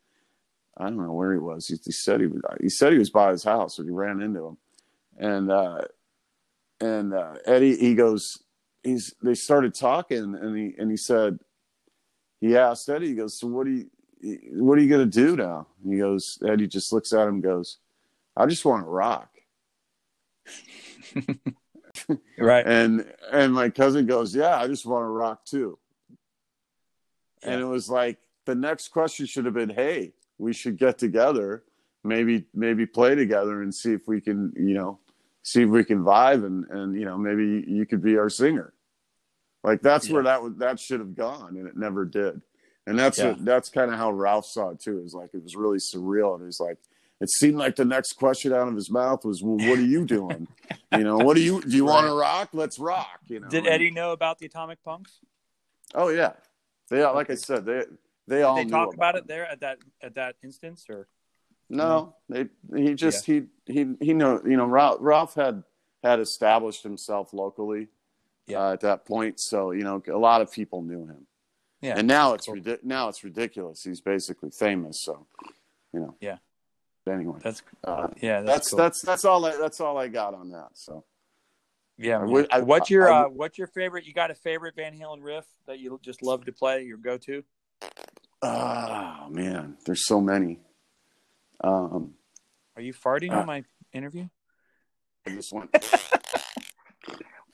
I 0.76 0.84
don't 0.84 0.96
know 0.96 1.12
where 1.12 1.32
he 1.32 1.38
was. 1.38 1.66
He, 1.66 1.76
he 1.84 1.90
said 1.90 2.20
he 2.20 2.26
was. 2.26 2.40
He 2.60 2.68
said 2.68 2.92
he 2.92 2.98
was 2.98 3.10
by 3.10 3.32
his 3.32 3.44
house, 3.44 3.76
so 3.76 3.82
he 3.82 3.90
ran 3.90 4.22
into 4.22 4.46
him. 4.46 4.56
And 5.18 5.50
uh, 5.50 5.82
and 6.80 7.12
uh, 7.12 7.34
Eddie, 7.44 7.76
he 7.76 7.94
goes. 7.94 8.38
He's. 8.88 9.14
They 9.22 9.34
started 9.34 9.74
talking, 9.74 10.34
and 10.34 10.56
he 10.56 10.74
and 10.78 10.90
he 10.90 10.96
said. 10.96 11.38
He 12.40 12.56
asked 12.56 12.88
Eddie. 12.88 13.08
He 13.08 13.14
goes, 13.14 13.38
"So 13.38 13.46
what 13.48 13.66
do 13.66 13.72
you?" 13.72 13.90
What 14.20 14.78
are 14.78 14.82
you 14.82 14.88
going 14.88 15.08
to 15.08 15.26
do 15.26 15.36
now? 15.36 15.68
And 15.82 15.92
he 15.92 16.00
goes, 16.00 16.42
Eddie 16.44 16.66
just 16.66 16.92
looks 16.92 17.12
at 17.12 17.28
him 17.28 17.34
and 17.34 17.42
goes, 17.42 17.78
I 18.36 18.46
just 18.46 18.64
want 18.64 18.84
to 18.84 18.88
rock. 18.88 19.30
right. 22.38 22.66
And 22.66 23.04
and 23.32 23.52
my 23.52 23.68
cousin 23.68 24.06
goes, 24.06 24.34
Yeah, 24.34 24.56
I 24.56 24.68
just 24.68 24.86
want 24.86 25.02
to 25.02 25.08
rock 25.08 25.44
too. 25.44 25.78
And 27.42 27.60
it 27.60 27.64
was 27.64 27.90
like 27.90 28.18
the 28.46 28.54
next 28.54 28.88
question 28.88 29.26
should 29.26 29.44
have 29.44 29.54
been, 29.54 29.70
Hey, 29.70 30.12
we 30.38 30.52
should 30.52 30.78
get 30.78 30.98
together, 30.98 31.64
maybe 32.04 32.44
maybe 32.54 32.86
play 32.86 33.16
together 33.16 33.62
and 33.62 33.74
see 33.74 33.92
if 33.92 34.06
we 34.06 34.20
can, 34.20 34.52
you 34.56 34.74
know, 34.74 35.00
see 35.42 35.62
if 35.62 35.68
we 35.68 35.84
can 35.84 36.04
vibe 36.04 36.46
and 36.46 36.64
and 36.70 36.94
you 36.94 37.04
know, 37.04 37.18
maybe 37.18 37.64
you 37.66 37.86
could 37.86 38.02
be 38.02 38.16
our 38.16 38.30
singer. 38.30 38.72
Like 39.64 39.82
that's 39.82 40.08
where 40.08 40.22
that 40.22 40.42
would 40.42 40.58
that 40.60 40.78
should 40.78 41.00
have 41.00 41.14
gone 41.14 41.56
and 41.56 41.66
it 41.66 41.76
never 41.76 42.04
did. 42.04 42.42
And 42.86 42.98
that's 42.98 43.18
Yeah. 43.18 43.30
what, 43.30 43.44
that's 43.44 43.68
kind 43.68 43.90
of 43.92 43.98
how 43.98 44.10
Ralph 44.12 44.46
saw 44.46 44.70
it 44.70 44.80
too. 44.80 44.98
It 44.98 45.02
was 45.02 45.14
like 45.14 45.30
it 45.34 45.42
was 45.42 45.56
really 45.56 45.78
surreal 45.78 46.36
and 46.36 46.46
was 46.46 46.60
like 46.60 46.78
it 47.20 47.28
seemed 47.30 47.56
like 47.56 47.76
the 47.76 47.84
next 47.84 48.12
question 48.12 48.52
out 48.52 48.68
of 48.68 48.76
his 48.76 48.90
mouth 48.90 49.24
was, 49.24 49.42
"Well, 49.42 49.56
what 49.68 49.78
are 49.78 49.84
you 49.84 50.04
doing? 50.04 50.46
you 50.92 51.02
know, 51.02 51.18
what 51.18 51.34
do 51.34 51.42
you 51.42 51.60
do? 51.60 51.76
You 51.76 51.84
want 51.84 52.06
to 52.06 52.12
rock? 52.12 52.50
Let's 52.52 52.78
rock." 52.78 53.20
You 53.26 53.40
know. 53.40 53.48
Did 53.48 53.66
Eddie 53.66 53.90
know 53.90 54.12
about 54.12 54.38
the 54.38 54.46
Atomic 54.46 54.82
Punks? 54.84 55.18
Oh 55.94 56.10
yeah, 56.10 56.34
they 56.90 57.04
like 57.04 57.28
I 57.28 57.34
said 57.34 57.66
they 57.66 57.84
they 58.28 58.42
all 58.42 58.54
they 58.54 58.66
talk 58.66 58.94
about 58.94 59.16
it. 59.16 59.22
it 59.22 59.26
there 59.26 59.46
at 59.46 59.60
that 59.60 59.78
at 60.00 60.14
that 60.14 60.36
instance, 60.44 60.86
or 60.88 61.08
No, 61.68 62.14
they 62.28 62.46
he 62.76 62.94
just 62.94 63.26
he 63.26 63.46
he 63.66 63.94
he 64.00 64.14
know 64.14 64.40
you 64.44 64.56
know 64.56 64.66
Ralph, 64.66 64.98
Ralph 65.00 65.34
had 65.34 65.64
had 66.04 66.20
established 66.20 66.84
himself 66.84 67.32
locally 67.32 67.88
Yeah. 68.48 68.60
uh, 68.68 68.72
at 68.72 68.80
that 68.80 69.04
point, 69.04 69.38
so 69.40 69.70
you 69.72 69.84
know 69.84 70.02
a 70.08 70.18
lot 70.18 70.40
of 70.42 70.50
people 70.52 70.82
knew 70.82 71.06
him. 71.06 71.26
Yeah, 71.80 71.94
and 71.96 72.08
now 72.08 72.34
it's 72.34 72.46
cool. 72.46 72.54
ridi- 72.56 72.78
now 72.82 73.08
it's 73.08 73.22
ridiculous. 73.22 73.82
He's 73.84 74.00
basically 74.00 74.50
famous, 74.50 75.02
so 75.02 75.26
you 75.92 76.00
know. 76.00 76.14
Yeah. 76.20 76.38
Anyway, 77.06 77.38
that's 77.42 77.62
uh, 77.84 78.08
yeah, 78.20 78.42
that's 78.42 78.70
that's 78.70 78.74
that's, 78.74 79.00
cool. 79.02 79.06
that's 79.12 79.24
all 79.24 79.44
I 79.46 79.56
that's 79.56 79.80
all 79.80 79.96
I 79.96 80.08
got 80.08 80.34
on 80.34 80.50
that. 80.50 80.68
So 80.74 81.04
yeah. 81.96 82.20
I 82.20 82.24
would- 82.24 82.52
I- 82.52 82.60
what's 82.60 82.90
your 82.90 83.10
I- 83.10 83.22
uh, 83.22 83.28
what's 83.28 83.56
your 83.56 83.68
favorite? 83.68 84.04
You 84.04 84.12
got 84.12 84.30
a 84.30 84.34
favorite 84.34 84.74
Van 84.76 84.92
Halen 84.98 85.22
riff 85.22 85.46
that 85.66 85.78
you 85.78 85.98
just 86.02 86.22
love 86.22 86.44
to 86.46 86.52
play? 86.52 86.82
Your 86.84 86.98
go 86.98 87.16
to? 87.18 87.44
oh 88.42 89.28
man, 89.30 89.76
there's 89.86 90.06
so 90.06 90.20
many. 90.20 90.60
Um, 91.62 92.14
Are 92.76 92.82
you 92.82 92.92
farting 92.92 93.32
Uh, 93.32 93.40
on 93.40 93.46
my 93.46 93.64
interview? 93.92 94.28
I 95.26 95.30
just 95.30 95.52
went. 95.52 95.70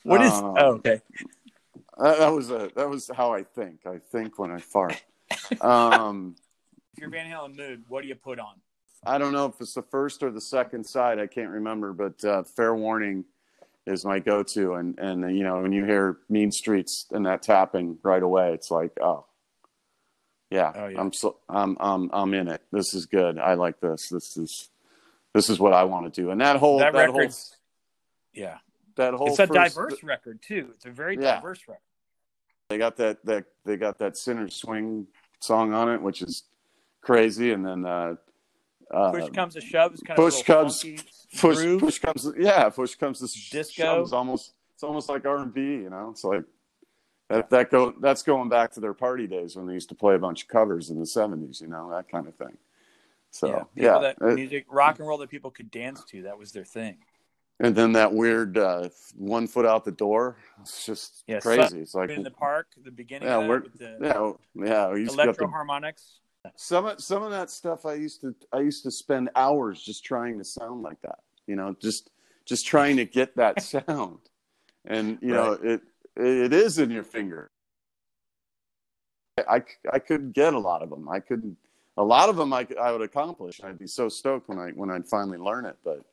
What 0.04 0.22
is? 0.22 0.32
um, 0.32 0.54
oh, 0.56 0.66
okay. 0.74 1.00
That, 1.98 2.18
that 2.18 2.32
was 2.32 2.50
a 2.50 2.70
that 2.76 2.88
was 2.88 3.10
how 3.14 3.32
I 3.32 3.42
think. 3.42 3.86
I 3.86 3.98
think 3.98 4.38
when 4.38 4.50
I 4.50 4.58
fart. 4.60 5.02
Um, 5.60 6.36
If 6.92 7.00
you're 7.00 7.10
Van 7.10 7.30
Halen 7.30 7.56
mood, 7.56 7.84
what 7.88 8.02
do 8.02 8.08
you 8.08 8.14
put 8.14 8.38
on? 8.38 8.54
I 9.04 9.18
don't 9.18 9.32
know 9.32 9.46
if 9.46 9.54
it's 9.60 9.74
the 9.74 9.82
first 9.82 10.22
or 10.22 10.30
the 10.30 10.40
second 10.40 10.84
side. 10.84 11.18
I 11.18 11.26
can't 11.26 11.50
remember, 11.50 11.92
but 11.92 12.24
uh, 12.24 12.44
Fair 12.44 12.74
Warning 12.74 13.24
is 13.86 14.04
my 14.04 14.18
go-to, 14.18 14.74
and 14.74 14.98
and 14.98 15.36
you 15.36 15.42
know 15.42 15.60
when 15.60 15.72
you 15.72 15.84
hear 15.84 16.18
Mean 16.28 16.52
Streets 16.52 17.06
and 17.10 17.26
that 17.26 17.42
tapping 17.42 17.98
right 18.02 18.22
away, 18.22 18.52
it's 18.52 18.70
like 18.70 18.92
oh, 19.00 19.26
yeah, 20.50 20.72
Oh, 20.74 20.86
yeah. 20.86 21.00
I'm 21.00 21.12
so 21.12 21.38
I'm 21.48 21.76
I'm 21.80 22.10
I'm 22.12 22.34
in 22.34 22.48
it. 22.48 22.62
This 22.72 22.94
is 22.94 23.06
good. 23.06 23.38
I 23.38 23.54
like 23.54 23.80
this. 23.80 24.08
This 24.10 24.36
is 24.36 24.70
this 25.34 25.50
is 25.50 25.58
what 25.58 25.72
I 25.72 25.84
want 25.84 26.12
to 26.12 26.22
do. 26.22 26.30
And 26.30 26.40
that 26.40 26.56
whole 26.56 26.78
that 26.78 26.92
that, 26.92 27.06
whole 27.06 27.16
record's 27.18 27.56
yeah. 28.32 28.58
That 28.96 29.14
whole 29.14 29.28
It's 29.28 29.38
a 29.38 29.46
first- 29.46 29.74
diverse 29.76 30.02
record 30.02 30.42
too. 30.42 30.70
It's 30.74 30.84
a 30.86 30.90
very 30.90 31.16
Yeah. 31.16 31.36
diverse 31.36 31.66
record. 31.68 31.80
They 32.68 32.78
got 32.78 32.96
that 32.96 33.24
that 33.26 33.44
they 33.64 33.76
got 33.76 33.98
that 33.98 34.16
Sinner 34.16 34.48
Swing 34.48 35.06
song 35.40 35.72
on 35.74 35.90
it, 35.90 36.00
which 36.00 36.22
is 36.22 36.44
crazy, 37.02 37.52
and 37.52 37.64
then 37.64 37.84
uh, 37.84 38.16
uh, 38.90 39.10
Push 39.12 39.30
comes 39.34 39.54
to 39.54 39.60
shove 39.60 39.94
is 39.94 40.00
kind 40.00 40.16
Push 40.16 40.40
of 40.40 40.46
comes- 40.46 40.82
push 41.38 41.56
groove. 41.58 41.80
push 41.80 41.98
comes 41.98 42.30
yeah 42.38 42.68
push 42.68 42.94
comes 42.94 43.18
to 43.18 43.26
Disco. 43.50 43.82
shove 43.82 44.06
is 44.06 44.12
almost 44.12 44.52
it's 44.74 44.84
almost 44.84 45.08
like 45.08 45.26
R 45.26 45.38
and 45.38 45.52
B 45.52 45.60
you 45.60 45.90
know 45.90 46.10
it's 46.10 46.22
like 46.22 46.44
that 47.28 47.50
that 47.50 47.70
go 47.70 47.90
that's 48.00 48.22
going 48.22 48.48
back 48.48 48.70
to 48.72 48.80
their 48.80 48.94
party 48.94 49.26
days 49.26 49.56
when 49.56 49.66
they 49.66 49.72
used 49.74 49.88
to 49.88 49.94
play 49.96 50.14
a 50.14 50.18
bunch 50.18 50.42
of 50.42 50.48
covers 50.48 50.90
in 50.90 51.00
the 51.00 51.06
seventies 51.06 51.60
you 51.60 51.66
know 51.66 51.90
that 51.90 52.08
kind 52.08 52.28
of 52.28 52.34
thing 52.36 52.56
so 53.32 53.48
yeah, 53.74 53.84
yeah, 53.94 53.98
that 53.98 54.16
it- 54.20 54.34
music, 54.36 54.64
rock 54.68 55.00
and 55.00 55.08
roll 55.08 55.18
that 55.18 55.28
people 55.28 55.50
could 55.50 55.72
dance 55.72 56.04
to. 56.04 56.22
That 56.22 56.38
was 56.38 56.52
their 56.52 56.64
thing. 56.64 56.98
And 57.60 57.74
then 57.74 57.92
that 57.92 58.12
weird 58.12 58.58
uh, 58.58 58.88
one 59.16 59.46
foot 59.46 59.64
out 59.66 59.84
the 59.84 59.92
door 59.92 60.36
it's 60.60 60.84
just 60.84 61.24
Yeah, 61.26 61.40
crazy 61.40 61.80
it's 61.80 61.94
like 61.94 62.10
in 62.10 62.22
the 62.22 62.30
park, 62.30 62.68
the 62.82 62.90
beginning 62.90 63.28
yeah 63.28 63.38
of 63.38 63.48
we're 63.48 63.60
the 63.60 63.98
yeah 64.02 64.32
yeah 64.66 64.92
we 64.92 65.00
used 65.00 65.12
to 65.12 65.16
get 65.18 65.24
electro 65.24 65.46
the 65.46 65.52
harmonics. 65.52 66.20
some 66.56 66.86
of 66.86 67.00
some 67.00 67.22
of 67.22 67.30
that 67.30 67.50
stuff 67.50 67.86
I 67.86 67.94
used 67.94 68.20
to 68.22 68.34
I 68.52 68.60
used 68.60 68.82
to 68.84 68.90
spend 68.90 69.30
hours 69.36 69.82
just 69.82 70.04
trying 70.04 70.38
to 70.38 70.44
sound 70.44 70.82
like 70.82 71.00
that. 71.02 71.18
You 71.46 71.56
know, 71.56 71.74
just 71.80 72.10
just 72.44 72.66
trying 72.66 72.96
to 72.96 73.04
get 73.04 73.36
that 73.36 73.60
sound. 73.72 74.18
And 74.84 75.18
you 75.22 75.32
know, 75.32 75.52
it 75.52 75.82
it 76.16 76.52
is 76.52 76.78
in 76.78 76.90
your 76.90 77.02
finger. 77.04 77.50
I 79.48 79.62
I 79.92 79.98
couldn't 79.98 80.32
get 80.32 80.54
a 80.54 80.58
lot 80.58 80.82
of 80.82 80.90
them. 80.90 81.08
I 81.08 81.20
couldn't 81.20 81.56
a 81.96 82.04
lot 82.04 82.28
of 82.28 82.36
them 82.36 82.52
I 82.52 82.66
I 82.80 82.92
would 82.92 83.02
accomplish. 83.02 83.60
I'd 83.62 83.78
be 83.78 83.86
so 83.86 84.08
stoked 84.08 84.48
when 84.48 84.58
I 84.58 84.70
when 84.70 84.90
I'd 84.90 85.06
finally 85.06 85.38
learn 85.38 85.66
it, 85.66 85.76
but 85.84 86.04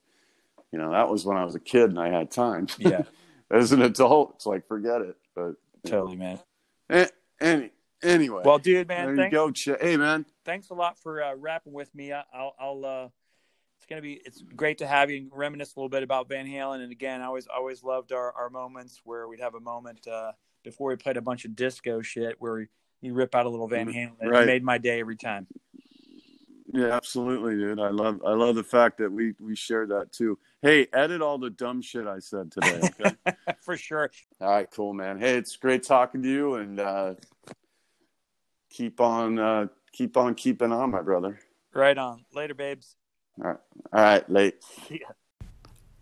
you 0.72 0.80
know, 0.80 0.91
that 0.91 1.10
was 1.10 1.26
when 1.26 1.38
I 1.38 1.43
was 1.45 1.56
a 1.56 1.60
kid 1.60 1.89
and 1.89 1.99
I 1.99 2.10
had 2.10 2.31
time. 2.31 2.68
Yeah, 2.77 3.03
As 3.52 3.72
an 3.73 3.81
adult, 3.81 4.34
it's 4.35 4.45
like 4.45 4.68
forget 4.68 5.02
it. 5.02 5.18
But 5.35 5.41
you 5.41 5.53
know. 5.85 5.89
totally, 5.91 6.15
man. 6.18 6.39
A- 6.89 7.10
any 7.41 7.72
anyway. 8.03 8.43
Well, 8.45 8.60
dude, 8.60 8.88
man, 8.88 9.06
there 9.07 9.15
man, 9.15 9.15
you 9.15 9.22
thanks, 9.23 9.34
go. 9.34 9.52
Ch- 9.76 9.81
Hey 9.81 9.98
man. 9.98 10.26
thanks 10.45 10.69
a 10.69 10.73
lot 10.73 10.98
for 10.99 11.22
uh, 11.23 11.35
rapping 11.35 11.73
with 11.73 11.93
me. 11.93 12.14
I, 12.14 12.23
I'll, 12.34 12.56
I'll 12.60 12.85
uh, 12.85 13.10
it's 13.77 13.85
gonna 13.89 14.02
be 14.02 14.22
it's 14.26 14.41
great 14.56 14.77
to 14.77 14.88
have 14.88 15.10
you 15.10 15.30
reminisce 15.34 15.76
a 15.76 15.80
little 15.80 15.89
bit 15.89 16.03
about 16.03 16.30
Van 16.30 16.45
Halen. 16.45 16.81
And 16.84 16.91
again, 16.91 17.22
I 17.22 17.26
always 17.26 17.48
always 17.48 17.84
loved 17.84 18.11
our, 18.14 18.31
our 18.34 18.49
moments 18.49 19.02
where 19.03 19.27
we'd 19.27 19.39
have 19.41 19.56
a 19.56 19.60
moment 19.60 20.07
uh, 20.07 20.31
before 20.64 20.89
we 20.89 20.95
played 20.95 21.18
a 21.18 21.22
bunch 21.22 21.43
of 21.45 21.56
disco 21.56 22.02
shit 22.02 22.35
where 22.39 22.69
you 23.02 23.14
rip 23.14 23.34
out 23.35 23.45
a 23.45 23.49
little 23.49 23.68
Van 23.68 23.88
Halen. 23.91 24.11
It 24.22 24.27
Right. 24.30 24.45
made 24.45 24.64
my 24.64 24.77
day 24.77 24.99
every 24.99 25.18
time. 25.18 25.48
Yeah, 26.73 26.88
absolutely, 26.95 27.56
dude. 27.56 27.80
I 27.80 27.89
love 27.89 28.22
I 28.26 28.31
love 28.31 28.56
the 28.56 28.64
fact 28.64 28.98
that 28.99 29.11
we 29.11 29.34
we 29.41 29.56
share 29.56 29.85
that 29.88 30.11
too. 30.14 30.39
Hey, 30.61 30.88
edit 30.93 31.22
all 31.22 31.38
the 31.38 31.49
dumb 31.49 31.81
shit 31.81 32.07
I 32.07 32.19
said 32.19 32.52
today. 32.52 32.80
Okay. 32.84 33.15
For 33.61 33.76
sure. 33.76 34.10
all 34.39 34.49
right, 34.49 34.69
cool, 34.72 34.93
man. 34.93 35.19
Hey, 35.19 35.35
it's 35.35 35.56
great 35.57 35.84
talking 35.84 36.22
to 36.23 36.30
you, 36.30 36.56
and 36.56 36.80
uh, 36.80 37.14
keep 38.69 39.02
on 39.02 39.38
uh, 39.38 39.68
keep 39.91 40.15
on 40.15 40.34
keeping 40.34 40.72
on, 40.72 40.91
my 40.91 41.02
brother. 41.02 41.39
Right 41.73 41.98
on. 41.98 42.23
Later, 42.34 42.53
babes. 42.53 42.95
All 43.43 43.48
right, 43.48 43.57
all 43.91 44.02
right, 44.02 44.30
late. 44.30 44.56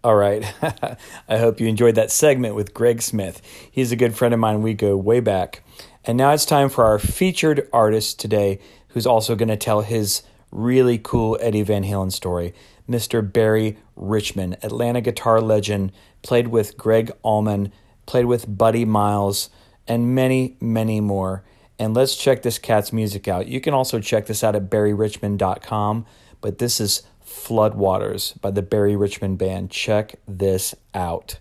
All 0.04 0.16
right. 0.16 0.46
I 1.28 1.38
hope 1.38 1.60
you 1.60 1.68
enjoyed 1.68 1.96
that 1.96 2.12
segment 2.12 2.56
with 2.56 2.74
Greg 2.74 3.02
Smith. 3.02 3.42
He's 3.70 3.92
a 3.92 3.98
good 3.98 4.16
friend 4.16 4.34
of 4.34 4.40
mine. 4.40 4.62
We 4.62 4.74
go 4.74 4.96
way 4.96 5.20
back. 5.20 5.62
And 6.06 6.18
now 6.18 6.32
it's 6.32 6.46
time 6.46 6.70
for 6.70 6.86
our 6.86 7.00
featured 7.00 7.68
artist 7.74 8.20
today, 8.20 8.60
who's 8.90 9.06
also 9.06 9.36
going 9.36 9.50
to 9.50 9.58
tell 9.58 9.82
his 9.82 10.24
really 10.52 10.98
cool 10.98 11.38
Eddie 11.42 11.64
Van 11.64 11.84
Halen 11.84 12.12
story. 12.12 12.54
Mr. 12.90 13.22
Barry 13.22 13.78
Richmond, 13.96 14.58
Atlanta 14.64 15.02
guitar 15.02 15.42
legend, 15.42 15.92
played 16.24 16.48
with 16.48 16.78
Gregg 16.78 17.12
Allman, 17.22 17.72
played 18.06 18.26
with 18.26 18.58
Buddy 18.58 18.86
Miles, 18.86 19.50
and 19.88 20.16
many, 20.16 20.58
many 20.60 21.00
more. 21.00 21.44
And 21.78 21.94
let's 21.94 22.16
check 22.16 22.42
this 22.42 22.58
cat's 22.58 22.92
music 22.92 23.28
out. 23.28 23.48
You 23.48 23.62
can 23.62 23.74
also 23.74 24.00
check 24.00 24.26
this 24.26 24.44
out 24.44 24.56
at 24.56 24.70
barryrichmond.com, 24.70 26.06
but 26.42 26.58
this 26.58 26.82
is 26.82 27.04
Floodwaters 27.26 28.40
by 28.42 28.52
the 28.52 28.62
Barry 28.62 28.96
Richmond 28.96 29.38
Band. 29.38 29.70
Check 29.70 30.16
this 30.28 30.76
out. 30.94 31.40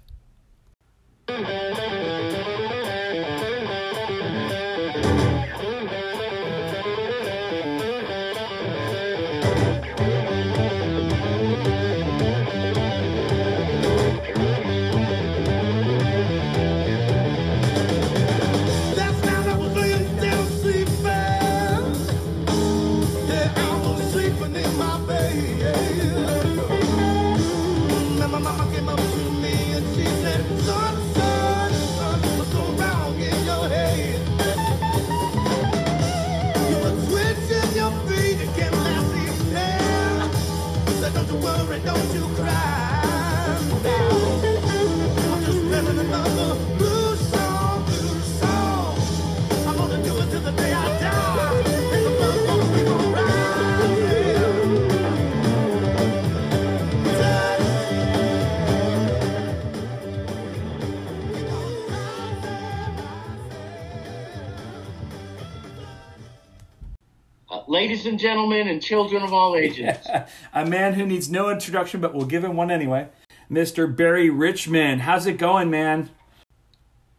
Ladies 67.89 68.05
and 68.05 68.19
gentlemen, 68.19 68.69
and 68.69 68.83
children 68.83 69.23
of 69.23 69.33
all 69.33 69.57
ages. 69.57 69.97
A 70.53 70.67
man 70.67 70.93
who 70.93 71.07
needs 71.07 71.31
no 71.31 71.49
introduction, 71.49 72.03
but 72.03 72.13
we'll 72.13 72.27
give 72.27 72.45
him 72.45 72.55
one 72.55 72.71
anyway. 72.71 73.09
Mr. 73.51 73.95
Barry 73.95 74.29
Richmond. 74.29 75.01
How's 75.01 75.27
it 75.27 75.39
going, 75.39 75.71
man? 75.71 76.11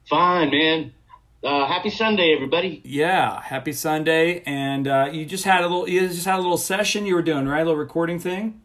Fine, 0.07 0.51
man. 0.51 0.93
Uh, 1.43 1.65
happy 1.65 1.89
Sunday, 1.89 2.35
everybody. 2.35 2.81
Yeah, 2.85 3.41
happy 3.41 3.73
Sunday. 3.73 4.43
And 4.45 4.87
uh, 4.87 5.09
you 5.11 5.25
just 5.25 5.43
had 5.43 5.61
a 5.61 5.67
little 5.67 5.89
you 5.89 6.07
just 6.07 6.25
had 6.25 6.35
a 6.35 6.41
little 6.43 6.57
session 6.57 7.07
you 7.07 7.15
were 7.15 7.23
doing, 7.23 7.47
right? 7.47 7.61
A 7.61 7.65
little 7.65 7.75
recording 7.75 8.19
thing? 8.19 8.61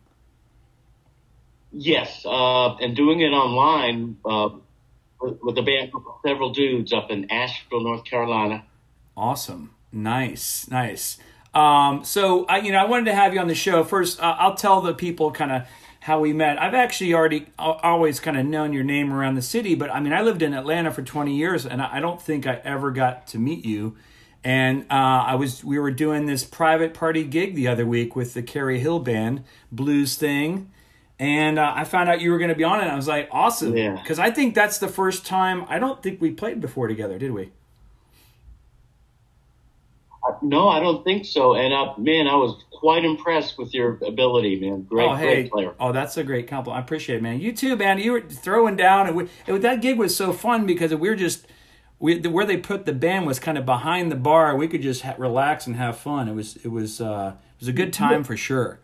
Yes, 1.73 2.27
uh, 2.27 2.75
and 2.77 2.95
doing 2.95 3.23
it 3.23 3.31
online 3.31 4.19
uh, 4.27 4.51
with, 5.23 5.39
with 5.41 5.57
a 5.57 5.63
band 5.63 5.91
of 5.95 6.03
several 6.23 6.53
dudes 6.53 6.93
up 6.93 7.11
in 7.11 7.31
Asheville, 7.31 7.81
North 7.81 8.05
Carolina. 8.05 8.67
Awesome. 9.17 9.71
Nice. 9.91 10.69
Nice. 10.69 11.19
Um, 11.55 12.05
so 12.05 12.45
I, 12.47 12.59
you 12.59 12.73
know, 12.73 12.79
I 12.79 12.85
wanted 12.85 13.07
to 13.07 13.15
have 13.15 13.33
you 13.35 13.41
on 13.41 13.49
the 13.49 13.55
show. 13.55 13.85
First, 13.85 14.21
uh, 14.21 14.37
I'll 14.39 14.55
tell 14.57 14.81
the 14.81 14.95
people 14.95 15.31
kind 15.31 15.53
of 15.53 15.63
how 16.01 16.21
we 16.21 16.33
met. 16.33 16.61
I've 16.61 16.75
actually 16.75 17.15
already 17.15 17.47
al- 17.59 17.81
always 17.83 18.21
kind 18.21 18.37
of 18.37 18.45
known 18.45 18.73
your 18.73 18.85
name 18.85 19.13
around 19.13 19.37
the 19.37 19.43
city, 19.43 19.75
but 19.75 19.91
I 19.91 20.01
mean, 20.01 20.13
I 20.13 20.21
lived 20.23 20.43
in 20.43 20.53
Atlanta 20.53 20.91
for 20.91 21.03
20 21.03 21.35
years, 21.35 21.65
and 21.65 21.81
I 21.81 21.97
I 21.97 22.01
don't 22.01 22.21
think 22.21 22.47
I 22.47 22.61
ever 22.65 22.91
got 22.91 23.27
to 23.29 23.39
meet 23.39 23.65
you. 23.65 23.97
And 24.47 24.83
uh, 24.91 24.95
I 25.29 25.37
was, 25.37 25.65
we 25.65 25.79
were 25.79 25.91
doing 25.91 26.27
this 26.27 26.45
private 26.45 26.93
party 26.93 27.25
gig 27.25 27.55
the 27.55 27.67
other 27.69 27.87
week 27.87 28.15
with 28.15 28.35
the 28.35 28.43
Carrie 28.43 28.79
Hill 28.79 28.99
band 28.99 29.43
blues 29.73 30.17
thing, 30.17 30.71
and 31.19 31.59
uh, 31.59 31.73
I 31.75 31.85
found 31.85 32.11
out 32.11 32.21
you 32.21 32.31
were 32.31 32.37
going 32.37 32.51
to 32.51 32.55
be 32.55 32.65
on 32.65 32.81
it. 32.81 32.83
And 32.83 32.93
I 32.93 32.97
was 32.97 33.09
like, 33.09 33.29
awesome, 33.33 33.75
Yeah. 33.75 33.95
because 33.95 34.19
I 34.19 34.31
think 34.31 34.55
that's 34.55 34.77
the 34.77 34.89
first 34.89 35.25
time. 35.25 35.65
I 35.69 35.79
don't 35.79 36.03
think 36.03 36.21
we 36.21 36.31
played 36.33 36.61
before 36.61 36.89
together, 36.89 37.19
did 37.19 37.33
we? 37.33 37.53
No, 40.43 40.69
I 40.69 40.81
don't 40.81 41.05
think 41.05 41.25
so. 41.25 41.55
And 41.55 41.73
uh, 41.73 41.95
man, 41.99 42.27
I 42.27 42.37
was 42.37 42.63
quite 42.73 43.05
impressed 43.05 43.59
with 43.59 43.73
your 43.73 43.99
ability, 44.07 44.61
man. 44.61 44.83
Great, 44.83 45.09
oh, 45.09 45.15
hey. 45.15 45.35
great 45.35 45.53
player. 45.53 45.75
Oh, 45.81 45.93
that's 45.93 46.17
a 46.17 46.25
great 46.25 46.49
compliment. 46.49 46.83
I 46.83 46.85
appreciate 46.85 47.17
it, 47.17 47.23
man. 47.23 47.41
You 47.41 47.53
too, 47.53 47.77
man. 47.77 47.99
You 47.99 48.13
were 48.13 48.21
throwing 48.21 48.77
down, 48.77 49.07
and 49.07 49.17
we, 49.17 49.29
it, 49.47 49.63
that 49.63 49.81
gig 49.81 49.99
was 49.99 50.17
so 50.17 50.33
fun 50.33 50.67
because 50.67 50.95
we 50.95 51.09
were 51.09 51.17
just 51.17 51.47
we 51.99 52.19
the, 52.19 52.31
where 52.31 52.45
they 52.45 52.57
put 52.57 52.85
the 52.85 52.93
band 52.93 53.27
was 53.27 53.39
kind 53.39 53.57
of 53.57 53.65
behind 53.65 54.13
the 54.13 54.17
bar. 54.17 54.57
We 54.57 54.69
could 54.69 54.83
just 54.83 55.03
ha- 55.03 55.15
relax 55.19 55.67
and 55.67 55.77
have 55.77 55.97
fun. 55.97 56.29
It 56.29 56.35
was 56.35 56.57
it 56.57 56.69
was 56.69 57.01
uh, 57.01 57.35
it 57.37 57.61
was 57.61 57.69
a 57.69 57.73
good 57.73 57.93
time 57.93 58.25
for 58.25 58.37
sure. 58.37 58.81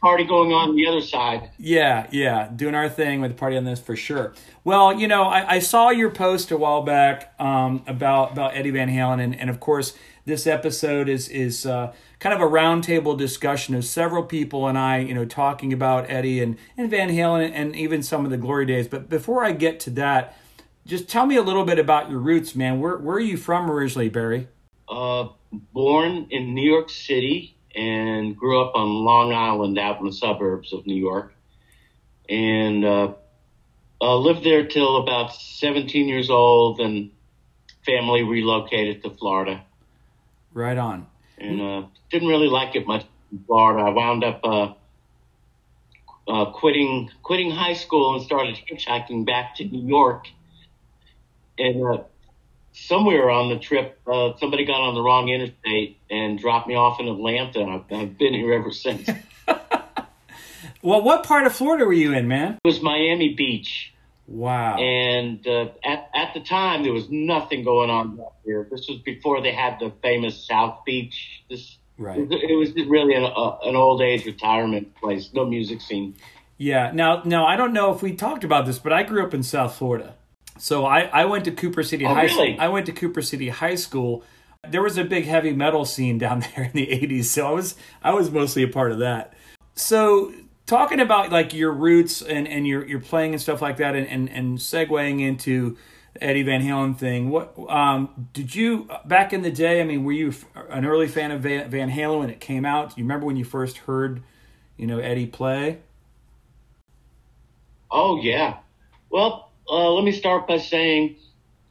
Party 0.00 0.24
going 0.24 0.52
on 0.52 0.76
the 0.76 0.86
other 0.86 1.02
side. 1.02 1.50
Yeah, 1.58 2.06
yeah, 2.10 2.48
doing 2.54 2.74
our 2.74 2.88
thing 2.88 3.20
with 3.20 3.32
the 3.32 3.36
party 3.36 3.58
on 3.58 3.64
this 3.64 3.80
for 3.80 3.96
sure. 3.96 4.32
Well, 4.64 4.98
you 4.98 5.06
know, 5.06 5.24
I, 5.24 5.56
I 5.56 5.58
saw 5.58 5.90
your 5.90 6.08
post 6.08 6.50
a 6.50 6.56
while 6.56 6.82
back 6.82 7.34
um, 7.38 7.82
about 7.86 8.32
about 8.32 8.54
Eddie 8.54 8.70
Van 8.70 8.88
Halen, 8.88 9.22
and, 9.22 9.38
and 9.38 9.50
of 9.50 9.60
course, 9.60 9.94
this 10.30 10.46
episode 10.46 11.08
is 11.08 11.28
is 11.28 11.66
uh, 11.66 11.92
kind 12.20 12.34
of 12.34 12.40
a 12.40 12.50
roundtable 12.50 13.18
discussion 13.18 13.74
of 13.74 13.84
several 13.84 14.22
people 14.22 14.66
and 14.66 14.78
I, 14.78 14.98
you 14.98 15.12
know, 15.12 15.26
talking 15.26 15.72
about 15.72 16.08
Eddie 16.08 16.40
and 16.40 16.56
and 16.78 16.88
Van 16.88 17.10
Halen 17.10 17.50
and 17.52 17.76
even 17.76 18.02
some 18.02 18.24
of 18.24 18.30
the 18.30 18.38
glory 18.38 18.64
days. 18.64 18.88
But 18.88 19.10
before 19.10 19.44
I 19.44 19.52
get 19.52 19.80
to 19.80 19.90
that, 19.90 20.36
just 20.86 21.08
tell 21.08 21.26
me 21.26 21.36
a 21.36 21.42
little 21.42 21.64
bit 21.64 21.78
about 21.78 22.08
your 22.08 22.20
roots, 22.20 22.54
man. 22.54 22.80
Where 22.80 22.96
where 22.96 23.16
are 23.16 23.20
you 23.20 23.36
from 23.36 23.70
originally, 23.70 24.08
Barry? 24.08 24.48
Uh, 24.88 25.28
born 25.52 26.28
in 26.30 26.54
New 26.54 26.68
York 26.68 26.88
City 26.88 27.56
and 27.74 28.36
grew 28.36 28.64
up 28.64 28.74
on 28.74 28.88
Long 28.88 29.32
Island 29.32 29.78
out 29.78 30.00
in 30.00 30.06
the 30.06 30.12
suburbs 30.12 30.72
of 30.72 30.86
New 30.86 30.96
York. 30.96 31.32
And 32.28 32.84
uh, 32.84 33.14
uh, 34.00 34.16
lived 34.16 34.44
there 34.44 34.66
till 34.66 34.96
about 34.96 35.34
17 35.34 36.08
years 36.08 36.30
old 36.30 36.80
and 36.80 37.10
family 37.84 38.22
relocated 38.22 39.02
to 39.02 39.10
Florida. 39.10 39.64
Right 40.52 40.76
on. 40.76 41.06
And 41.38 41.60
uh, 41.60 41.86
didn't 42.10 42.28
really 42.28 42.48
like 42.48 42.76
it 42.76 42.86
much 42.86 43.04
in 43.32 43.42
Florida. 43.46 43.82
I 43.82 43.90
wound 43.90 44.24
up 44.24 44.40
uh, 44.44 44.72
uh, 46.28 46.50
quitting 46.52 47.10
quitting 47.22 47.50
high 47.50 47.74
school 47.74 48.14
and 48.14 48.24
started 48.24 48.56
hitchhiking 48.70 49.24
back 49.26 49.56
to 49.56 49.64
New 49.64 49.86
York. 49.86 50.26
And 51.58 51.84
uh, 51.84 52.02
somewhere 52.72 53.30
on 53.30 53.48
the 53.48 53.58
trip, 53.58 54.00
uh, 54.06 54.32
somebody 54.38 54.64
got 54.64 54.80
on 54.80 54.94
the 54.94 55.02
wrong 55.02 55.28
interstate 55.28 55.98
and 56.10 56.38
dropped 56.38 56.68
me 56.68 56.74
off 56.74 57.00
in 57.00 57.08
Atlanta. 57.08 57.64
I've, 57.64 57.92
I've 57.92 58.18
been 58.18 58.34
here 58.34 58.52
ever 58.52 58.70
since. 58.70 59.08
Well, 60.82 61.02
what 61.02 61.24
part 61.24 61.46
of 61.46 61.54
Florida 61.54 61.84
were 61.84 61.92
you 61.92 62.14
in, 62.14 62.26
man? 62.26 62.58
It 62.64 62.68
was 62.68 62.80
Miami 62.80 63.34
Beach. 63.34 63.92
Wow. 64.30 64.78
And 64.78 65.46
uh, 65.46 65.70
at, 65.84 66.08
at 66.14 66.34
the 66.34 66.40
time, 66.40 66.84
there 66.84 66.92
was 66.92 67.10
nothing 67.10 67.64
going 67.64 67.90
on 67.90 68.16
back 68.16 68.32
here. 68.44 68.66
This 68.70 68.88
was 68.88 68.98
before 69.00 69.42
they 69.42 69.52
had 69.52 69.80
the 69.80 69.92
famous 70.02 70.46
South 70.46 70.84
Beach. 70.86 71.42
This 71.50 71.76
Right. 72.00 72.18
It 72.18 72.56
was 72.56 72.72
really 72.88 73.14
an, 73.14 73.24
uh, 73.24 73.58
an 73.62 73.76
old 73.76 74.00
age 74.00 74.24
retirement 74.24 74.94
place, 74.94 75.28
no 75.34 75.44
music 75.44 75.82
scene. 75.82 76.14
Yeah. 76.56 76.92
Now, 76.94 77.22
now 77.26 77.44
I 77.44 77.56
don't 77.56 77.74
know 77.74 77.92
if 77.92 78.00
we 78.00 78.14
talked 78.14 78.42
about 78.42 78.64
this, 78.64 78.78
but 78.78 78.90
I 78.90 79.02
grew 79.02 79.22
up 79.22 79.34
in 79.34 79.42
South 79.42 79.74
Florida. 79.74 80.14
So 80.58 80.86
I, 80.86 81.02
I 81.12 81.26
went 81.26 81.44
to 81.44 81.50
Cooper 81.50 81.82
City 81.82 82.06
Oh, 82.06 82.14
High 82.14 82.24
really? 82.24 82.54
School. 82.54 82.56
I 82.58 82.68
went 82.68 82.86
to 82.86 82.92
Cooper 82.92 83.20
City 83.20 83.50
High 83.50 83.74
School. 83.74 84.24
There 84.66 84.82
was 84.82 84.96
a 84.96 85.04
big 85.04 85.26
heavy 85.26 85.52
metal 85.52 85.84
scene 85.84 86.16
down 86.26 86.40
there 86.40 86.64
in 86.64 86.72
the 86.72 86.86
80s, 86.86 87.24
so 87.24 87.46
I 87.46 87.50
was 87.50 87.74
I 88.02 88.14
was 88.14 88.30
mostly 88.30 88.62
a 88.62 88.68
part 88.68 88.92
of 88.92 88.98
that. 89.00 89.34
So 89.74 90.32
talking 90.70 91.00
about 91.00 91.32
like 91.32 91.52
your 91.52 91.72
roots 91.72 92.22
and, 92.22 92.46
and 92.46 92.66
your 92.66 92.86
your 92.86 93.00
playing 93.00 93.32
and 93.32 93.42
stuff 93.42 93.60
like 93.60 93.76
that, 93.78 93.96
and, 93.96 94.06
and, 94.06 94.30
and 94.30 94.58
segueing 94.58 95.20
into 95.20 95.76
Eddie 96.20 96.44
Van 96.44 96.62
Halen 96.62 96.96
thing. 96.96 97.28
What 97.28 97.54
um, 97.68 98.28
did 98.32 98.54
you 98.54 98.88
back 99.04 99.32
in 99.32 99.42
the 99.42 99.50
day? 99.50 99.80
I 99.80 99.84
mean, 99.84 100.04
were 100.04 100.12
you 100.12 100.32
an 100.70 100.86
early 100.86 101.08
fan 101.08 101.32
of 101.32 101.42
Van, 101.42 101.68
Van 101.68 101.90
Halen 101.90 102.20
when 102.20 102.30
it 102.30 102.40
came 102.40 102.64
out? 102.64 102.94
Do 102.94 103.00
you 103.00 103.04
remember 103.04 103.26
when 103.26 103.36
you 103.36 103.44
first 103.44 103.78
heard, 103.78 104.22
you 104.76 104.86
know, 104.86 104.98
Eddie 104.98 105.26
play? 105.26 105.80
Oh 107.90 108.22
yeah. 108.22 108.58
Well, 109.10 109.50
uh, 109.68 109.90
let 109.90 110.04
me 110.04 110.12
start 110.12 110.46
by 110.46 110.58
saying 110.58 111.16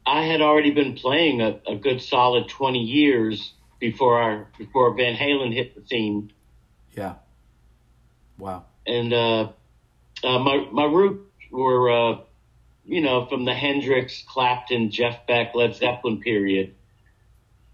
I 0.06 0.24
had 0.24 0.42
already 0.42 0.72
been 0.72 0.94
playing 0.94 1.40
a, 1.40 1.58
a 1.66 1.74
good 1.74 2.02
solid 2.02 2.50
twenty 2.50 2.82
years 2.82 3.54
before 3.78 4.20
our 4.20 4.48
before 4.58 4.94
Van 4.94 5.16
Halen 5.16 5.54
hit 5.54 5.74
the 5.74 5.86
scene. 5.86 6.32
Yeah. 6.92 7.14
Wow. 8.36 8.66
And 8.86 9.12
uh, 9.12 9.48
uh, 10.24 10.38
my 10.38 10.66
my 10.72 10.84
roots 10.84 11.30
were, 11.50 11.90
uh, 11.90 12.20
you 12.84 13.00
know, 13.00 13.26
from 13.26 13.44
the 13.44 13.54
Hendrix, 13.54 14.22
Clapton, 14.26 14.90
Jeff 14.90 15.26
Beck, 15.26 15.54
Led 15.54 15.74
Zeppelin 15.74 16.20
period. 16.20 16.74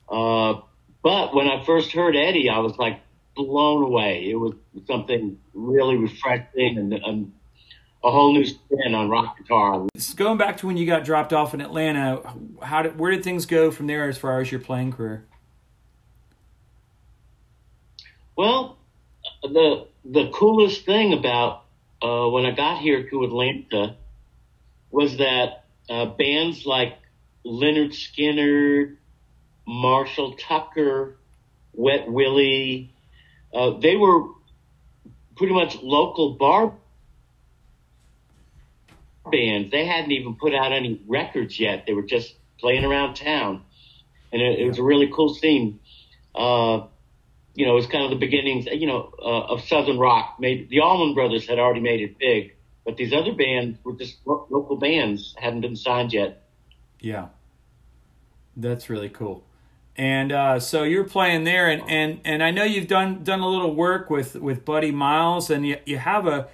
Uh, 0.08 0.60
but 1.02 1.34
when 1.34 1.48
I 1.48 1.64
first 1.64 1.92
heard 1.92 2.16
Eddie, 2.16 2.48
I 2.48 2.58
was 2.58 2.76
like 2.78 3.00
blown 3.34 3.82
away. 3.82 4.28
It 4.30 4.36
was 4.36 4.54
something 4.86 5.38
really 5.54 5.96
refreshing 5.96 6.78
and, 6.78 6.92
and 6.92 7.32
a 8.02 8.10
whole 8.10 8.32
new 8.32 8.44
spin 8.44 8.94
on 8.94 9.08
rock 9.08 9.36
guitar. 9.38 9.86
Going 10.14 10.38
back 10.38 10.58
to 10.58 10.66
when 10.66 10.76
you 10.76 10.86
got 10.86 11.04
dropped 11.04 11.32
off 11.32 11.54
in 11.54 11.60
Atlanta, 11.60 12.22
how 12.62 12.82
did 12.82 12.98
where 12.98 13.10
did 13.10 13.24
things 13.24 13.46
go 13.46 13.70
from 13.70 13.86
there 13.86 14.08
as 14.08 14.16
far 14.16 14.40
as 14.40 14.50
your 14.50 14.60
playing 14.60 14.92
career? 14.92 15.24
Well, 18.36 18.76
the 19.42 19.86
the 20.10 20.30
coolest 20.32 20.84
thing 20.84 21.12
about 21.12 21.64
uh, 22.02 22.28
when 22.28 22.46
I 22.46 22.52
got 22.52 22.80
here 22.80 23.08
to 23.08 23.24
Atlanta 23.24 23.96
was 24.90 25.16
that 25.18 25.64
uh, 25.90 26.06
bands 26.06 26.64
like 26.64 26.98
Lynyrd 27.44 27.90
Skynyrd, 27.92 28.96
Marshall 29.66 30.36
Tucker, 30.36 31.16
Wet 31.72 32.10
Willie, 32.10 32.92
uh, 33.52 33.78
they 33.78 33.96
were 33.96 34.28
pretty 35.36 35.54
much 35.54 35.76
local 35.82 36.34
bar 36.34 36.72
bands. 39.30 39.70
They 39.70 39.86
hadn't 39.86 40.12
even 40.12 40.36
put 40.36 40.54
out 40.54 40.72
any 40.72 41.00
records 41.06 41.58
yet. 41.58 41.84
They 41.86 41.94
were 41.94 42.02
just 42.02 42.34
playing 42.58 42.84
around 42.84 43.14
town, 43.14 43.62
and 44.32 44.40
it, 44.40 44.60
it 44.60 44.68
was 44.68 44.78
a 44.78 44.82
really 44.82 45.10
cool 45.12 45.34
scene. 45.34 45.80
Uh, 46.34 46.86
you 47.56 47.64
know, 47.64 47.72
it 47.72 47.76
was 47.76 47.86
kind 47.86 48.04
of 48.04 48.10
the 48.10 48.24
beginnings, 48.24 48.66
you 48.66 48.86
know, 48.86 49.12
uh, 49.18 49.52
of 49.52 49.64
Southern 49.64 49.98
rock. 49.98 50.36
Maybe 50.38 50.66
the 50.68 50.80
Allman 50.80 51.14
Brothers 51.14 51.48
had 51.48 51.58
already 51.58 51.80
made 51.80 52.02
it 52.02 52.18
big, 52.18 52.54
but 52.84 52.98
these 52.98 53.14
other 53.14 53.32
bands 53.32 53.78
were 53.82 53.94
just 53.94 54.18
lo- 54.26 54.46
local 54.50 54.76
bands, 54.76 55.34
hadn't 55.38 55.62
been 55.62 55.74
signed 55.74 56.12
yet. 56.12 56.42
Yeah, 57.00 57.28
that's 58.56 58.90
really 58.90 59.08
cool. 59.08 59.42
And 59.96 60.30
uh, 60.30 60.60
so 60.60 60.82
you're 60.82 61.04
playing 61.04 61.44
there, 61.44 61.70
and, 61.70 61.82
and, 61.88 62.20
and 62.26 62.42
I 62.42 62.50
know 62.50 62.64
you've 62.64 62.88
done 62.88 63.24
done 63.24 63.40
a 63.40 63.48
little 63.48 63.74
work 63.74 64.10
with, 64.10 64.34
with 64.36 64.66
Buddy 64.66 64.90
Miles, 64.90 65.48
and 65.48 65.66
you 65.66 65.78
you 65.86 65.96
have 65.96 66.26
a, 66.26 66.48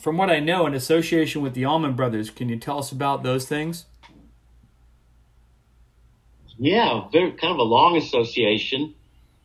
from 0.00 0.16
what 0.16 0.28
I 0.28 0.40
know, 0.40 0.66
an 0.66 0.74
association 0.74 1.40
with 1.40 1.54
the 1.54 1.64
Allman 1.64 1.94
Brothers. 1.94 2.30
Can 2.30 2.48
you 2.48 2.56
tell 2.56 2.80
us 2.80 2.90
about 2.90 3.22
those 3.22 3.46
things? 3.46 3.84
Yeah, 6.58 7.06
very 7.12 7.30
kind 7.32 7.52
of 7.52 7.58
a 7.58 7.62
long 7.62 7.96
association. 7.96 8.95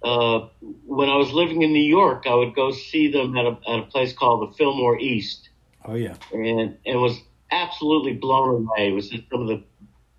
Uh, 0.04 0.48
when 0.86 1.10
I 1.10 1.16
was 1.16 1.32
living 1.32 1.62
in 1.62 1.74
New 1.74 1.84
York, 1.84 2.26
I 2.26 2.34
would 2.34 2.56
go 2.56 2.72
see 2.72 3.12
them 3.12 3.38
at 3.38 3.46
a, 3.46 3.58
at 3.70 3.80
a 3.80 3.84
place 3.84 4.14
called 4.14 4.50
the 4.50 4.56
Fillmore 4.56 5.00
East. 5.00 5.50
Oh 5.86 5.96
yeah, 5.96 6.16
and 6.32 6.78
and 6.86 7.02
was 7.02 7.20
absolutely 7.52 8.14
blown 8.14 8.50
away. 8.50 8.90
It 8.90 8.94
was 8.94 9.10
some 9.10 9.42
of 9.42 9.48
the 9.48 9.64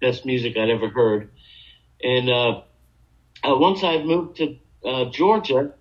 best 0.00 0.24
music 0.24 0.56
I'd 0.56 0.70
ever 0.70 0.88
heard. 0.88 1.30
And 2.02 2.28
uh, 2.28 2.62
uh, 3.42 3.56
once 3.56 3.82
I 3.82 4.02
moved 4.02 4.36
to 4.36 4.56
uh, 4.84 5.10
Georgia, 5.10 5.72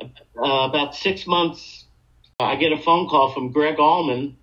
uh, 0.00 0.06
about 0.36 0.94
six 0.94 1.26
months, 1.26 1.84
I 2.38 2.56
get 2.56 2.72
a 2.72 2.78
phone 2.78 3.08
call 3.08 3.32
from 3.32 3.52
Gregg 3.52 3.78
Allman. 3.78 4.36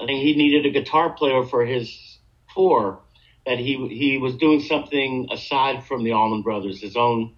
I 0.00 0.06
think 0.06 0.22
he 0.22 0.36
needed 0.36 0.66
a 0.66 0.70
guitar 0.70 1.10
player 1.10 1.44
for 1.44 1.64
his 1.64 2.18
tour 2.54 3.00
that 3.46 3.58
he 3.58 3.88
he 3.88 4.18
was 4.18 4.36
doing 4.36 4.60
something 4.60 5.28
aside 5.30 5.84
from 5.84 6.04
the 6.04 6.12
Allman 6.12 6.42
Brothers, 6.42 6.80
his 6.80 6.96
own 6.96 7.34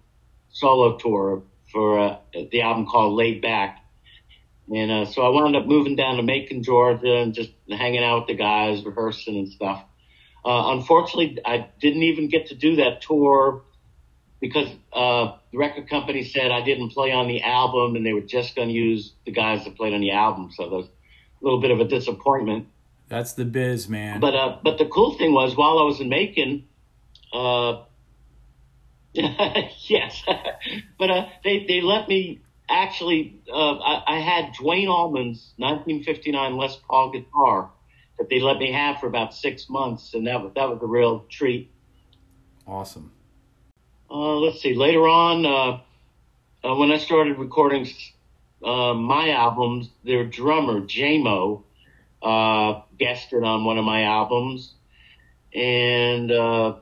solo 0.49 0.97
tour 0.97 1.43
for 1.71 1.99
uh, 1.99 2.17
the 2.51 2.61
album 2.61 2.87
called 2.87 3.13
Laid 3.13 3.41
Back. 3.41 3.85
And 4.73 4.91
uh, 4.91 5.05
so 5.05 5.21
I 5.21 5.29
wound 5.29 5.55
up 5.55 5.65
moving 5.65 5.95
down 5.95 6.17
to 6.17 6.23
Macon, 6.23 6.63
Georgia, 6.63 7.15
and 7.17 7.33
just 7.33 7.51
hanging 7.69 8.03
out 8.03 8.21
with 8.21 8.27
the 8.27 8.35
guys, 8.35 8.83
rehearsing 8.83 9.37
and 9.37 9.49
stuff. 9.49 9.83
Uh, 10.45 10.73
unfortunately, 10.77 11.37
I 11.45 11.67
didn't 11.79 12.03
even 12.03 12.29
get 12.29 12.47
to 12.47 12.55
do 12.55 12.77
that 12.77 13.01
tour 13.01 13.63
because 14.39 14.67
uh, 14.93 15.37
the 15.51 15.57
record 15.57 15.89
company 15.89 16.23
said 16.23 16.51
I 16.51 16.61
didn't 16.61 16.89
play 16.91 17.11
on 17.11 17.27
the 17.27 17.41
album, 17.41 17.95
and 17.95 18.05
they 18.05 18.13
were 18.13 18.21
just 18.21 18.55
going 18.55 18.69
to 18.69 18.73
use 18.73 19.13
the 19.25 19.31
guys 19.31 19.65
that 19.65 19.75
played 19.75 19.93
on 19.93 20.01
the 20.01 20.11
album. 20.11 20.51
So 20.55 20.69
there's 20.69 20.85
a 20.85 21.43
little 21.43 21.59
bit 21.59 21.71
of 21.71 21.79
a 21.79 21.85
disappointment. 21.85 22.67
That's 23.09 23.33
the 23.33 23.45
biz, 23.45 23.89
man. 23.89 24.19
But 24.19 24.35
uh, 24.35 24.57
but 24.63 24.77
the 24.77 24.85
cool 24.85 25.17
thing 25.17 25.33
was 25.33 25.57
while 25.57 25.79
I 25.79 25.83
was 25.83 25.99
in 25.99 26.09
Macon, 26.09 26.65
uh, 27.33 27.83
yes, 29.13 30.23
but 30.99 31.09
uh, 31.09 31.25
they 31.43 31.65
they 31.67 31.81
let 31.81 32.07
me 32.07 32.39
actually. 32.69 33.41
Uh, 33.51 33.77
I, 33.77 34.15
I 34.15 34.19
had 34.19 34.53
Duane 34.53 34.87
Allman's 34.87 35.53
1959 35.57 36.57
Les 36.57 36.75
Paul 36.87 37.11
guitar 37.11 37.71
that 38.19 38.29
they 38.29 38.39
let 38.39 38.57
me 38.57 38.71
have 38.71 38.99
for 38.99 39.07
about 39.07 39.33
six 39.33 39.69
months, 39.69 40.13
and 40.13 40.27
that 40.27 40.41
was 40.41 40.51
that 40.55 40.69
was 40.69 40.79
a 40.83 40.87
real 40.87 41.25
treat. 41.29 41.71
Awesome. 42.67 43.11
Uh, 44.11 44.35
let's 44.35 44.61
see. 44.61 44.75
Later 44.75 45.07
on, 45.07 45.45
uh, 45.45 45.79
uh, 46.67 46.75
when 46.75 46.91
I 46.91 46.97
started 46.97 47.39
recording 47.39 47.87
uh, 48.63 48.93
my 48.93 49.31
albums, 49.31 49.89
their 50.03 50.25
drummer 50.25 50.81
Jaimoe 50.81 51.63
uh, 52.21 52.81
guested 52.97 53.43
on 53.43 53.65
one 53.65 53.77
of 53.77 53.85
my 53.85 54.03
albums, 54.03 54.73
and 55.53 56.31
uh, 56.31 56.75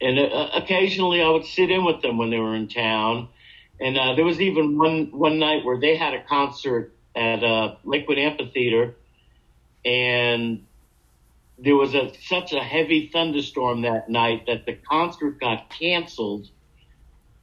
and 0.00 0.18
uh, 0.18 0.50
occasionally 0.54 1.22
I 1.22 1.28
would 1.28 1.44
sit 1.44 1.70
in 1.70 1.84
with 1.84 2.02
them 2.02 2.18
when 2.18 2.30
they 2.30 2.38
were 2.38 2.54
in 2.54 2.68
town. 2.68 3.28
And 3.80 3.96
uh, 3.96 4.14
there 4.14 4.24
was 4.24 4.40
even 4.40 4.76
one 4.76 5.10
one 5.12 5.38
night 5.38 5.64
where 5.64 5.80
they 5.80 5.96
had 5.96 6.14
a 6.14 6.22
concert 6.22 6.92
at 7.14 7.42
uh, 7.42 7.76
Lakewood 7.84 8.18
Amphitheater, 8.18 8.94
and 9.84 10.66
there 11.58 11.76
was 11.76 11.94
a 11.94 12.12
such 12.28 12.52
a 12.52 12.60
heavy 12.60 13.08
thunderstorm 13.12 13.82
that 13.82 14.08
night 14.08 14.46
that 14.46 14.66
the 14.66 14.74
concert 14.74 15.40
got 15.40 15.70
canceled. 15.70 16.48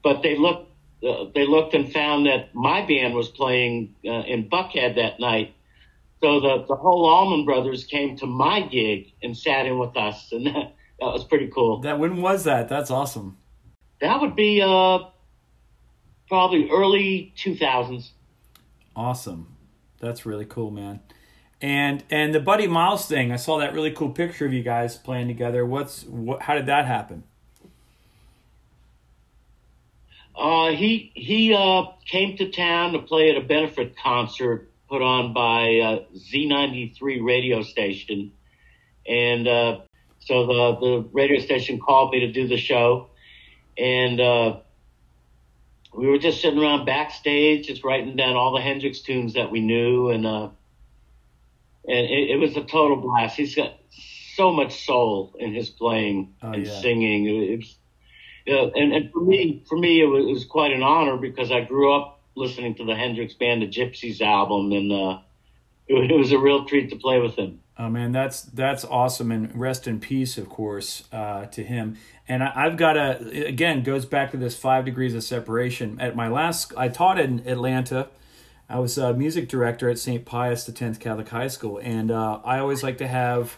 But 0.03 0.21
they 0.21 0.37
looked 0.37 0.71
uh, 1.03 1.25
they 1.33 1.45
looked 1.45 1.73
and 1.73 1.91
found 1.91 2.25
that 2.25 2.53
my 2.55 2.85
band 2.85 3.13
was 3.13 3.27
playing 3.29 3.95
uh, 4.05 4.23
in 4.23 4.49
Buckhead 4.49 4.95
that 4.95 5.19
night. 5.19 5.53
So 6.21 6.39
the, 6.39 6.65
the 6.67 6.75
whole 6.75 7.07
Allman 7.07 7.45
Brothers 7.45 7.83
came 7.83 8.17
to 8.17 8.25
my 8.25 8.61
gig 8.61 9.13
and 9.21 9.37
sat 9.37 9.67
in 9.67 9.77
with 9.77 9.95
us, 9.95 10.31
and 10.31 10.45
that, 10.47 10.75
that 10.99 11.05
was 11.05 11.23
pretty 11.23 11.47
cool. 11.47 11.81
That 11.81 11.99
when 11.99 12.21
was 12.21 12.43
that? 12.45 12.69
That's 12.69 12.89
awesome. 12.89 13.37
That 14.01 14.21
would 14.21 14.35
be 14.35 14.61
uh, 14.61 14.99
probably 16.27 16.69
early 16.69 17.33
2000s. 17.37 18.11
Awesome. 18.95 19.55
That's 19.99 20.25
really 20.25 20.45
cool, 20.45 20.71
man. 20.71 21.01
And 21.59 22.03
and 22.11 22.35
the 22.35 22.39
Buddy 22.39 22.67
Miles 22.67 23.07
thing, 23.07 23.31
I 23.31 23.35
saw 23.35 23.57
that 23.57 23.73
really 23.73 23.91
cool 23.91 24.11
picture 24.11 24.45
of 24.45 24.53
you 24.53 24.61
guys 24.61 24.95
playing 24.95 25.27
together. 25.27 25.65
What's 25.65 26.03
what? 26.03 26.43
How 26.43 26.53
did 26.53 26.67
that 26.67 26.85
happen? 26.85 27.23
Uh, 30.37 30.69
he 30.71 31.11
he 31.15 31.53
uh, 31.53 31.83
came 32.05 32.37
to 32.37 32.49
town 32.51 32.93
to 32.93 32.99
play 32.99 33.31
at 33.31 33.37
a 33.37 33.41
benefit 33.41 33.95
concert 33.97 34.69
put 34.87 35.01
on 35.01 35.33
by 35.33 35.79
uh, 35.79 35.99
Z93 36.15 37.23
radio 37.23 37.63
station, 37.63 38.31
and 39.07 39.47
uh, 39.47 39.79
so 40.19 40.45
the 40.45 40.75
the 40.79 41.09
radio 41.11 41.39
station 41.41 41.79
called 41.79 42.11
me 42.13 42.19
to 42.21 42.31
do 42.31 42.47
the 42.47 42.57
show, 42.57 43.07
and 43.77 44.19
uh, 44.21 44.57
we 45.93 46.05
were 46.07 46.19
just 46.19 46.39
sitting 46.41 46.59
around 46.59 46.85
backstage, 46.85 47.65
just 47.67 47.83
writing 47.83 48.15
down 48.15 48.35
all 48.35 48.53
the 48.53 48.61
Hendrix 48.61 49.01
tunes 49.01 49.33
that 49.33 49.51
we 49.51 49.59
knew, 49.61 50.09
and 50.09 50.27
uh, 50.27 50.49
and 51.87 52.05
it, 52.05 52.29
it 52.31 52.39
was 52.39 52.55
a 52.55 52.63
total 52.63 52.97
blast. 52.97 53.37
He's 53.37 53.55
got 53.55 53.73
so 54.35 54.51
much 54.51 54.85
soul 54.85 55.35
in 55.39 55.53
his 55.55 55.69
playing 55.71 56.35
Oh, 56.43 56.51
and 56.51 56.65
yeah. 56.67 56.79
singing. 56.81 57.25
It 57.25 57.57
was, 57.57 57.75
yeah, 58.47 58.67
and, 58.75 58.93
and 58.93 59.11
for 59.11 59.19
me, 59.19 59.61
for 59.67 59.77
me, 59.77 59.99
it 59.99 60.05
was, 60.05 60.25
it 60.25 60.31
was 60.31 60.45
quite 60.45 60.71
an 60.71 60.81
honor 60.81 61.17
because 61.17 61.51
I 61.51 61.61
grew 61.61 61.93
up 61.93 62.21
listening 62.33 62.75
to 62.75 62.85
the 62.85 62.95
Hendrix 62.95 63.33
Band 63.33 63.61
the 63.61 63.67
Gypsys 63.67 64.21
album, 64.21 64.71
and 64.71 64.89
uh, 64.89 65.19
it, 65.85 66.17
was 66.17 66.31
a 66.31 66.39
real 66.39 66.63
treat 66.63 66.89
to 66.91 66.95
play 66.95 67.19
with 67.19 67.35
him. 67.35 67.59
Oh 67.77 67.89
man, 67.89 68.13
that's 68.13 68.43
that's 68.43 68.85
awesome, 68.85 69.33
and 69.33 69.53
rest 69.53 69.85
in 69.85 69.99
peace, 69.99 70.37
of 70.37 70.47
course, 70.47 71.03
uh, 71.11 71.47
to 71.47 71.61
him. 71.61 71.97
And 72.25 72.41
I, 72.41 72.63
have 72.63 72.77
got 72.77 72.95
a 72.95 73.47
again 73.47 73.83
goes 73.83 74.05
back 74.05 74.31
to 74.31 74.37
this 74.37 74.55
five 74.55 74.85
degrees 74.85 75.13
of 75.13 75.25
separation. 75.25 75.99
At 75.99 76.15
my 76.15 76.29
last, 76.29 76.73
I 76.77 76.87
taught 76.87 77.19
in 77.19 77.45
Atlanta. 77.45 78.07
I 78.69 78.79
was 78.79 78.97
a 78.97 79.13
music 79.13 79.49
director 79.49 79.89
at 79.89 79.99
St. 79.99 80.25
Pius 80.25 80.69
X 80.69 80.97
Catholic 80.97 81.27
High 81.27 81.49
School, 81.49 81.79
and 81.83 82.11
uh, 82.11 82.39
I 82.45 82.59
always 82.59 82.81
like 82.81 82.97
to 82.99 83.07
have 83.07 83.57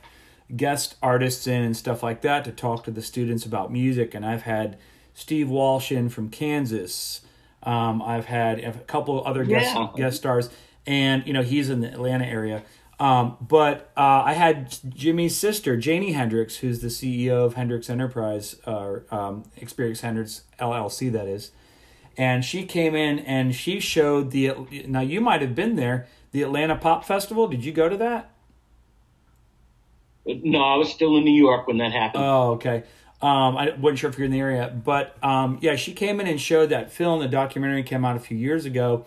guest 0.55 0.95
artists 1.01 1.45
in 1.47 1.61
and 1.61 1.75
stuff 1.77 2.01
like 2.03 2.21
that 2.21 2.43
to 2.45 2.51
talk 2.51 2.83
to 2.85 2.91
the 2.91 3.01
students 3.01 3.45
about 3.45 3.71
music. 3.71 4.13
And 4.15 4.25
I've 4.25 4.43
had 4.43 4.77
Steve 5.13 5.49
Walsh 5.49 5.91
in 5.91 6.09
from 6.09 6.29
Kansas. 6.29 7.21
Um, 7.63 8.01
I've 8.01 8.25
had 8.25 8.59
a 8.59 8.71
couple 8.71 9.21
other 9.25 9.43
guest 9.43 9.75
Yeah. 9.75 9.87
guest 9.95 10.17
stars, 10.17 10.49
and 10.87 11.25
you 11.27 11.33
know 11.33 11.43
he's 11.43 11.69
in 11.69 11.81
the 11.81 11.87
Atlanta 11.91 12.25
area. 12.25 12.63
Um, 12.99 13.37
but 13.39 13.91
uh, 13.95 14.23
I 14.25 14.33
had 14.33 14.71
Jimi's 14.71 15.35
sister, 15.37 15.77
Janie 15.77 16.11
Hendrix, 16.11 16.57
who's 16.57 16.79
the 16.81 16.87
CEO 16.89 17.45
of 17.45 17.53
Hendrix 17.53 17.89
Enterprise, 17.89 18.57
uh, 18.65 18.99
um, 19.09 19.45
Experience 19.55 20.01
Hendrix 20.01 20.41
LLC, 20.59 21.09
that 21.13 21.25
is. 21.25 21.51
And 22.17 22.43
she 22.43 22.65
came 22.65 22.95
in 22.95 23.19
and 23.19 23.55
she 23.55 23.79
showed 23.79 24.31
the. 24.31 24.51
Now 24.87 24.99
you 24.99 25.21
might 25.21 25.41
have 25.41 25.55
been 25.55 25.75
there, 25.77 26.07
the 26.31 26.41
Atlanta 26.43 26.75
Pop 26.75 27.05
Festival. 27.05 27.47
Did 27.47 27.63
you 27.63 27.71
go 27.71 27.87
to 27.87 27.95
that? 27.97 28.31
No, 30.43 30.61
I 30.61 30.75
was 30.75 30.91
still 30.91 31.17
in 31.17 31.23
New 31.23 31.37
York 31.37 31.67
when 31.67 31.77
that 31.77 31.91
happened. 31.91 32.23
Oh, 32.23 32.51
okay. 32.51 32.83
Um, 33.21 33.57
I 33.57 33.71
wasn't 33.71 33.99
sure 33.99 34.09
if 34.09 34.17
you're 34.17 34.25
in 34.25 34.31
the 34.31 34.39
area, 34.39 34.73
but 34.83 35.21
um, 35.21 35.59
yeah, 35.61 35.75
she 35.75 35.93
came 35.93 36.21
in 36.21 36.27
and 36.27 36.39
showed 36.39 36.69
that 36.69 36.91
film. 36.91 37.19
The 37.19 37.27
documentary 37.27 37.83
came 37.83 38.05
out 38.05 38.15
a 38.15 38.19
few 38.19 38.37
years 38.37 38.63
ago, 38.63 39.05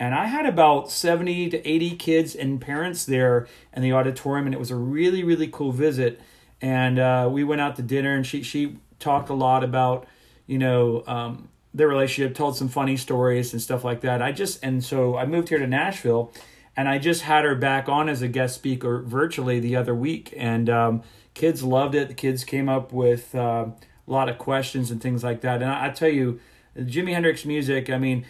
and 0.00 0.14
I 0.16 0.26
had 0.26 0.46
about 0.46 0.90
seventy 0.90 1.48
to 1.48 1.64
eighty 1.68 1.94
kids 1.94 2.34
and 2.34 2.60
parents 2.60 3.04
there 3.04 3.46
in 3.72 3.82
the 3.82 3.92
auditorium, 3.92 4.46
and 4.46 4.54
it 4.54 4.58
was 4.58 4.72
a 4.72 4.76
really 4.76 5.22
really 5.22 5.46
cool 5.46 5.70
visit. 5.70 6.20
And 6.60 6.98
uh, 6.98 7.28
we 7.30 7.44
went 7.44 7.60
out 7.60 7.76
to 7.76 7.82
dinner, 7.82 8.14
and 8.14 8.26
she 8.26 8.42
she 8.42 8.78
talked 8.98 9.28
a 9.28 9.34
lot 9.34 9.62
about 9.62 10.06
you 10.46 10.58
know 10.58 11.04
um, 11.06 11.48
their 11.72 11.86
relationship, 11.86 12.34
told 12.34 12.56
some 12.56 12.68
funny 12.68 12.96
stories 12.96 13.52
and 13.52 13.62
stuff 13.62 13.84
like 13.84 14.00
that. 14.00 14.20
I 14.20 14.32
just 14.32 14.64
and 14.64 14.82
so 14.82 15.16
I 15.16 15.24
moved 15.24 15.50
here 15.50 15.58
to 15.58 15.68
Nashville, 15.68 16.32
and 16.76 16.88
I 16.88 16.98
just 16.98 17.22
had 17.22 17.44
her 17.44 17.54
back 17.54 17.88
on 17.88 18.08
as 18.08 18.22
a 18.22 18.28
guest 18.28 18.54
speaker 18.54 19.02
virtually 19.02 19.60
the 19.60 19.76
other 19.76 19.94
week, 19.94 20.32
and 20.36 20.70
um, 20.70 21.02
kids 21.34 21.62
loved 21.62 21.94
it. 21.94 22.08
The 22.08 22.14
kids 22.14 22.44
came 22.44 22.68
up 22.68 22.92
with 22.92 23.34
uh, 23.34 23.66
a 24.06 24.10
lot 24.10 24.28
of 24.28 24.38
questions 24.38 24.90
and 24.90 25.00
things 25.00 25.22
like 25.22 25.40
that. 25.42 25.62
And 25.62 25.70
I, 25.70 25.86
I 25.86 25.90
tell 25.90 26.08
you, 26.08 26.40
Jimi 26.76 27.12
Hendrix 27.12 27.44
music. 27.44 27.90
I 27.90 27.98
mean, 27.98 28.24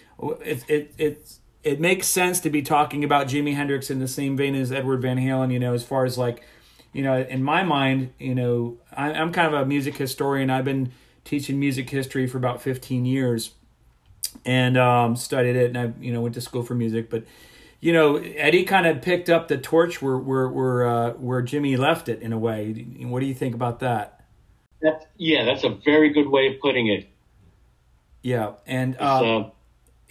it 0.44 0.64
it 0.68 0.94
it 0.98 1.32
it 1.62 1.80
makes 1.80 2.08
sense 2.08 2.40
to 2.40 2.50
be 2.50 2.62
talking 2.62 3.04
about 3.04 3.28
Jimi 3.28 3.54
Hendrix 3.54 3.90
in 3.90 4.00
the 4.00 4.08
same 4.08 4.36
vein 4.36 4.54
as 4.54 4.72
Edward 4.72 5.02
Van 5.02 5.18
Halen. 5.18 5.52
You 5.52 5.60
know, 5.60 5.74
as 5.74 5.84
far 5.84 6.04
as 6.04 6.18
like, 6.18 6.42
you 6.92 7.02
know, 7.02 7.20
in 7.20 7.42
my 7.42 7.62
mind, 7.62 8.12
you 8.18 8.34
know, 8.34 8.78
I, 8.92 9.12
I'm 9.12 9.32
kind 9.32 9.54
of 9.54 9.60
a 9.60 9.64
music 9.64 9.96
historian. 9.96 10.50
I've 10.50 10.64
been 10.64 10.92
teaching 11.24 11.60
music 11.60 11.90
history 11.90 12.26
for 12.26 12.38
about 12.38 12.60
15 12.60 13.04
years 13.04 13.52
and 14.44 14.76
um, 14.76 15.16
studied 15.16 15.56
it 15.56 15.74
and 15.74 15.78
I 15.78 15.92
you 16.00 16.12
know 16.12 16.20
went 16.20 16.34
to 16.34 16.40
school 16.40 16.62
for 16.62 16.74
music 16.74 17.10
but 17.10 17.24
you 17.82 17.92
know 17.92 18.16
Eddie 18.16 18.64
kind 18.64 18.86
of 18.86 19.02
picked 19.02 19.28
up 19.28 19.48
the 19.48 19.58
torch 19.58 20.00
where 20.00 20.16
where 20.16 20.48
where 20.48 20.86
uh, 20.86 21.10
where 21.12 21.42
Jimi 21.42 21.76
left 21.76 22.08
it 22.08 22.22
in 22.22 22.32
a 22.32 22.38
way 22.38 22.72
what 23.00 23.20
do 23.20 23.26
you 23.26 23.34
think 23.34 23.54
about 23.54 23.80
that 23.80 24.24
That's, 24.80 25.04
yeah, 25.18 25.44
that's 25.44 25.64
a 25.64 25.76
very 25.84 26.08
good 26.14 26.28
way 26.28 26.46
of 26.54 26.60
putting 26.60 26.86
it. 26.88 27.08
yeah 28.22 28.52
and 28.66 28.94
It's, 28.94 29.02
uh, 29.02 29.50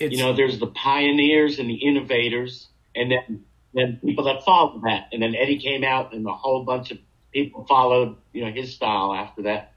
it's 0.01 0.17
you 0.17 0.23
know, 0.23 0.33
there's 0.33 0.59
the 0.59 0.67
pioneers 0.67 1.59
and 1.59 1.69
the 1.69 1.75
innovators, 1.75 2.67
and 2.95 3.11
then 3.11 3.45
then 3.73 3.99
people 4.03 4.23
that 4.25 4.43
followed 4.43 4.81
that. 4.83 5.09
And 5.13 5.21
then 5.21 5.35
Eddie 5.35 5.59
came 5.59 5.83
out, 5.83 6.13
and 6.13 6.25
a 6.25 6.33
whole 6.33 6.63
bunch 6.65 6.91
of 6.91 6.97
people 7.31 7.65
followed, 7.65 8.17
you 8.33 8.43
know, 8.43 8.51
his 8.51 8.73
style 8.73 9.13
after 9.13 9.43
that. 9.43 9.73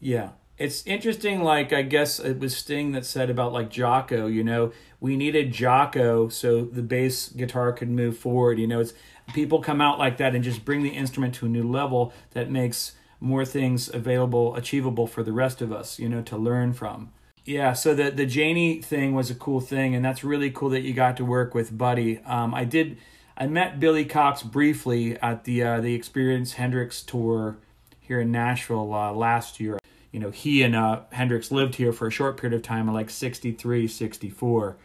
Yeah. 0.00 0.30
It's 0.58 0.84
interesting, 0.86 1.42
like, 1.42 1.72
I 1.72 1.82
guess 1.82 2.18
it 2.18 2.40
was 2.40 2.56
Sting 2.56 2.90
that 2.92 3.06
said 3.06 3.30
about, 3.30 3.52
like, 3.52 3.70
Jaco, 3.70 4.32
you 4.32 4.42
know, 4.42 4.72
we 5.00 5.16
needed 5.16 5.52
Jaco 5.52 6.30
so 6.30 6.64
the 6.64 6.82
bass 6.82 7.28
guitar 7.28 7.72
could 7.72 7.90
move 7.90 8.18
forward. 8.18 8.58
You 8.58 8.66
know, 8.66 8.80
it's 8.80 8.94
people 9.34 9.60
come 9.60 9.80
out 9.80 9.98
like 9.98 10.16
that 10.18 10.34
and 10.34 10.42
just 10.42 10.64
bring 10.64 10.82
the 10.82 10.90
instrument 10.90 11.34
to 11.36 11.46
a 11.46 11.48
new 11.48 11.68
level 11.68 12.12
that 12.32 12.50
makes 12.50 12.92
more 13.20 13.44
things 13.44 13.92
available, 13.92 14.54
achievable 14.56 15.06
for 15.06 15.22
the 15.22 15.32
rest 15.32 15.60
of 15.60 15.72
us, 15.72 15.98
you 15.98 16.08
know, 16.08 16.22
to 16.22 16.36
learn 16.36 16.72
from. 16.72 17.12
Yeah, 17.44 17.72
so 17.72 17.94
the 17.94 18.10
the 18.10 18.26
Janie 18.26 18.82
thing 18.82 19.14
was 19.14 19.30
a 19.30 19.34
cool 19.34 19.60
thing, 19.60 19.94
and 19.94 20.04
that's 20.04 20.22
really 20.22 20.50
cool 20.50 20.68
that 20.70 20.82
you 20.82 20.92
got 20.92 21.16
to 21.16 21.24
work 21.24 21.54
with 21.54 21.76
Buddy. 21.76 22.18
Um, 22.26 22.54
I 22.54 22.64
did, 22.64 22.98
I 23.38 23.46
met 23.46 23.80
Billy 23.80 24.04
Cox 24.04 24.42
briefly 24.42 25.18
at 25.20 25.44
the 25.44 25.62
uh, 25.62 25.80
the 25.80 25.94
Experience 25.94 26.52
Hendrix 26.54 27.02
tour 27.02 27.56
here 28.00 28.20
in 28.20 28.30
Nashville 28.30 28.92
uh, 28.92 29.12
last 29.12 29.60
year. 29.60 29.78
You 30.12 30.20
know, 30.20 30.30
he 30.30 30.62
and 30.62 30.76
uh, 30.76 31.00
Hendrix 31.12 31.50
lived 31.50 31.76
here 31.76 31.92
for 31.92 32.06
a 32.06 32.10
short 32.10 32.38
period 32.38 32.54
of 32.54 32.62
time, 32.62 32.92
like 32.92 33.08
63, 33.08 33.88
64. 33.88 34.76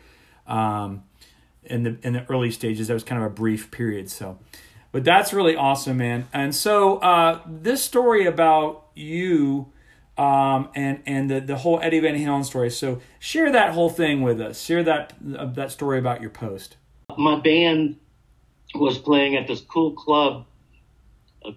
Um, 0.48 1.04
in 1.64 1.84
the 1.84 1.98
in 2.04 2.14
the 2.14 2.26
early 2.30 2.52
stages, 2.52 2.88
that 2.88 2.94
was 2.94 3.04
kind 3.04 3.22
of 3.22 3.32
a 3.32 3.34
brief 3.34 3.72
period. 3.72 4.10
So, 4.10 4.38
but 4.92 5.04
that's 5.04 5.34
really 5.34 5.56
awesome, 5.56 5.98
man. 5.98 6.28
And 6.34 6.54
so 6.54 6.98
uh, 6.98 7.40
this 7.48 7.82
story 7.82 8.26
about 8.26 8.88
you 8.96 9.72
um, 10.18 10.70
and 10.76 11.02
and 11.06 11.30
the, 11.30 11.40
the 11.40 11.58
whole 11.58 11.80
Eddie 11.82 12.00
Van 12.00 12.16
Halen 12.16 12.46
story. 12.46 12.70
So 12.70 13.02
share 13.20 13.52
that 13.52 13.74
whole 13.74 13.90
thing 13.90 14.22
with 14.22 14.40
us. 14.42 14.62
Share 14.62 14.84
that 14.84 15.14
uh, 15.38 15.46
that 15.46 15.72
story 15.72 16.00
about 16.00 16.22
your 16.22 16.30
post. 16.30 16.78
My 17.18 17.40
band 17.40 17.98
was 18.76 18.98
playing 18.98 19.36
at 19.36 19.48
this 19.48 19.62
cool 19.62 19.94
club 19.94 20.46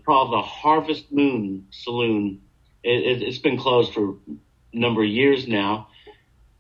called 0.04 0.32
the 0.32 0.42
Harvest 0.42 1.12
Moon 1.12 1.66
Saloon. 1.70 2.40
It, 2.82 3.22
it, 3.22 3.22
it's 3.22 3.38
been 3.38 3.58
closed 3.58 3.92
for 3.92 4.10
a 4.10 4.14
number 4.72 5.02
of 5.02 5.08
years 5.08 5.46
now, 5.46 5.88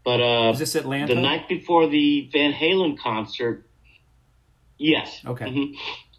but 0.06 0.20
uh, 0.20 0.50
Is 0.52 0.60
this 0.60 0.76
Atlanta? 0.76 1.12
the 1.16 1.20
night 1.20 1.48
before 1.48 1.88
the 1.88 2.30
Van 2.32 2.52
Halen 2.52 2.96
concert, 2.96 3.66
yes. 4.78 5.20
Okay. 5.26 5.46
Mhm. 5.46 5.74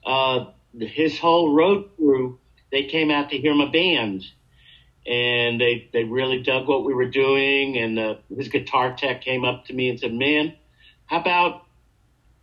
Uh, 0.06 0.52
his 0.78 1.18
whole 1.18 1.54
road 1.56 1.96
crew, 1.96 2.38
they 2.70 2.84
came 2.84 3.10
out 3.12 3.30
to 3.30 3.38
hear 3.38 3.56
my 3.56 3.72
band, 3.72 4.26
and 5.06 5.62
they 5.62 5.88
they 5.94 6.04
really 6.04 6.44
dug 6.44 6.68
what 6.68 6.84
we 6.84 6.94
were 6.94 7.08
doing. 7.10 7.78
And 7.78 7.98
uh, 7.98 8.16
his 8.36 8.50
guitar 8.50 8.94
tech 8.98 9.22
came 9.22 9.46
up 9.46 9.68
to 9.68 9.74
me 9.74 9.90
and 9.90 9.98
said, 9.98 10.14
"Man, 10.14 10.54
how 11.06 11.22
about 11.22 11.66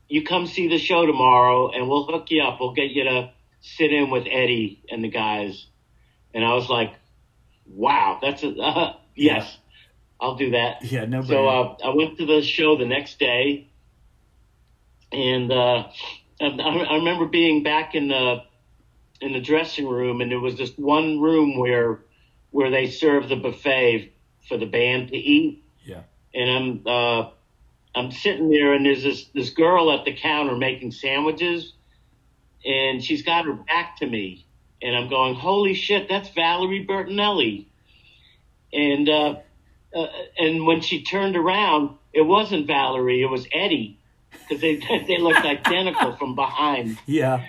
you 0.08 0.24
come 0.24 0.46
see 0.46 0.68
the 0.68 0.78
show 0.78 1.04
tomorrow, 1.04 1.68
and 1.68 1.90
we'll 1.90 2.06
hook 2.06 2.30
you 2.30 2.42
up. 2.42 2.58
We'll 2.58 2.72
get 2.72 2.90
you 2.90 3.04
to 3.04 3.32
sit 3.60 3.92
in 3.92 4.08
with 4.08 4.24
Eddie 4.26 4.82
and 4.90 5.04
the 5.04 5.10
guys." 5.10 5.66
And 6.32 6.42
I 6.42 6.54
was 6.54 6.70
like, 6.70 6.94
"Wow, 7.66 8.18
that's 8.22 8.42
a 8.42 8.48
uh, 8.48 8.94
yes." 9.14 9.58
I'll 10.20 10.36
do 10.36 10.50
that. 10.50 10.84
Yeah, 10.84 11.04
no. 11.04 11.22
So 11.22 11.46
uh, 11.46 11.76
I 11.84 11.90
went 11.90 12.18
to 12.18 12.26
the 12.26 12.42
show 12.42 12.76
the 12.76 12.86
next 12.86 13.18
day, 13.18 13.68
and 15.12 15.52
uh, 15.52 15.88
I, 16.40 16.46
I 16.46 16.94
remember 16.96 17.26
being 17.26 17.62
back 17.62 17.94
in 17.94 18.08
the 18.08 18.42
in 19.20 19.32
the 19.32 19.40
dressing 19.40 19.86
room, 19.88 20.20
and 20.20 20.30
there 20.30 20.40
was 20.40 20.56
this 20.56 20.72
one 20.76 21.20
room 21.20 21.58
where 21.58 22.00
where 22.50 22.70
they 22.70 22.88
served 22.88 23.28
the 23.28 23.36
buffet 23.36 24.12
for 24.48 24.56
the 24.56 24.66
band 24.66 25.08
to 25.08 25.16
eat. 25.16 25.64
Yeah. 25.84 26.02
And 26.34 26.50
I'm 26.50 26.82
uh, 26.86 27.30
I'm 27.94 28.10
sitting 28.10 28.50
there, 28.50 28.72
and 28.72 28.84
there's 28.86 29.02
this 29.02 29.26
this 29.34 29.50
girl 29.50 29.92
at 29.92 30.04
the 30.04 30.14
counter 30.14 30.56
making 30.56 30.92
sandwiches, 30.92 31.72
and 32.64 33.02
she's 33.02 33.22
got 33.22 33.44
her 33.46 33.54
back 33.54 33.98
to 33.98 34.06
me, 34.06 34.46
and 34.82 34.96
I'm 34.96 35.08
going, 35.08 35.34
"Holy 35.34 35.74
shit, 35.74 36.08
that's 36.08 36.28
Valerie 36.30 36.86
Bertinelli!" 36.86 37.66
And 38.72 39.08
uh, 39.94 40.06
and 40.38 40.66
when 40.66 40.80
she 40.80 41.02
turned 41.02 41.36
around, 41.36 41.96
it 42.12 42.22
wasn't 42.22 42.66
Valerie, 42.66 43.22
it 43.22 43.30
was 43.30 43.46
Eddie, 43.52 43.98
because 44.30 44.60
they 44.60 44.76
they 45.08 45.18
looked 45.18 45.44
identical 45.44 46.16
from 46.16 46.34
behind. 46.34 46.98
yeah, 47.06 47.44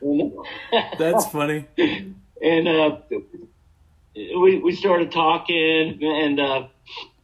that's 0.98 1.26
funny. 1.26 1.66
and 1.76 2.68
uh, 2.68 2.96
we 4.14 4.58
we 4.58 4.74
started 4.74 5.12
talking, 5.12 6.02
and 6.02 6.40
uh, 6.40 6.66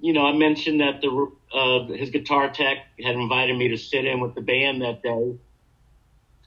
you 0.00 0.12
know, 0.12 0.26
I 0.26 0.32
mentioned 0.32 0.80
that 0.80 1.00
the 1.00 1.30
uh, 1.52 1.86
his 1.92 2.10
guitar 2.10 2.50
tech 2.50 2.78
had 3.02 3.14
invited 3.14 3.56
me 3.56 3.68
to 3.68 3.76
sit 3.76 4.04
in 4.04 4.20
with 4.20 4.34
the 4.34 4.40
band 4.40 4.82
that 4.82 5.02
day, 5.02 5.36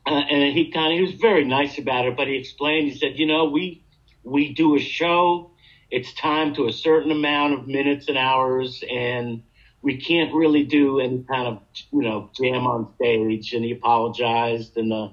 uh, 0.05 0.09
and 0.09 0.53
he 0.53 0.71
kind 0.71 0.93
of 0.93 0.97
he 0.97 1.01
was 1.01 1.19
very 1.19 1.43
nice 1.43 1.77
about 1.77 2.05
it. 2.05 2.15
But 2.15 2.27
he 2.27 2.35
explained, 2.35 2.89
he 2.89 2.97
said, 2.97 3.19
you 3.19 3.25
know, 3.25 3.45
we 3.45 3.83
we 4.23 4.53
do 4.53 4.75
a 4.75 4.79
show. 4.79 5.50
It's 5.91 6.13
timed 6.13 6.55
to 6.55 6.67
a 6.67 6.73
certain 6.73 7.11
amount 7.11 7.53
of 7.53 7.67
minutes 7.67 8.07
and 8.07 8.17
hours, 8.17 8.83
and 8.89 9.43
we 9.81 9.97
can't 9.97 10.33
really 10.33 10.63
do 10.63 10.99
any 10.99 11.23
kind 11.23 11.47
of 11.47 11.61
you 11.91 12.01
know 12.01 12.29
jam 12.35 12.65
on 12.65 12.93
stage. 12.95 13.53
And 13.53 13.63
he 13.63 13.71
apologized, 13.71 14.77
and 14.77 14.91
uh, 14.91 15.09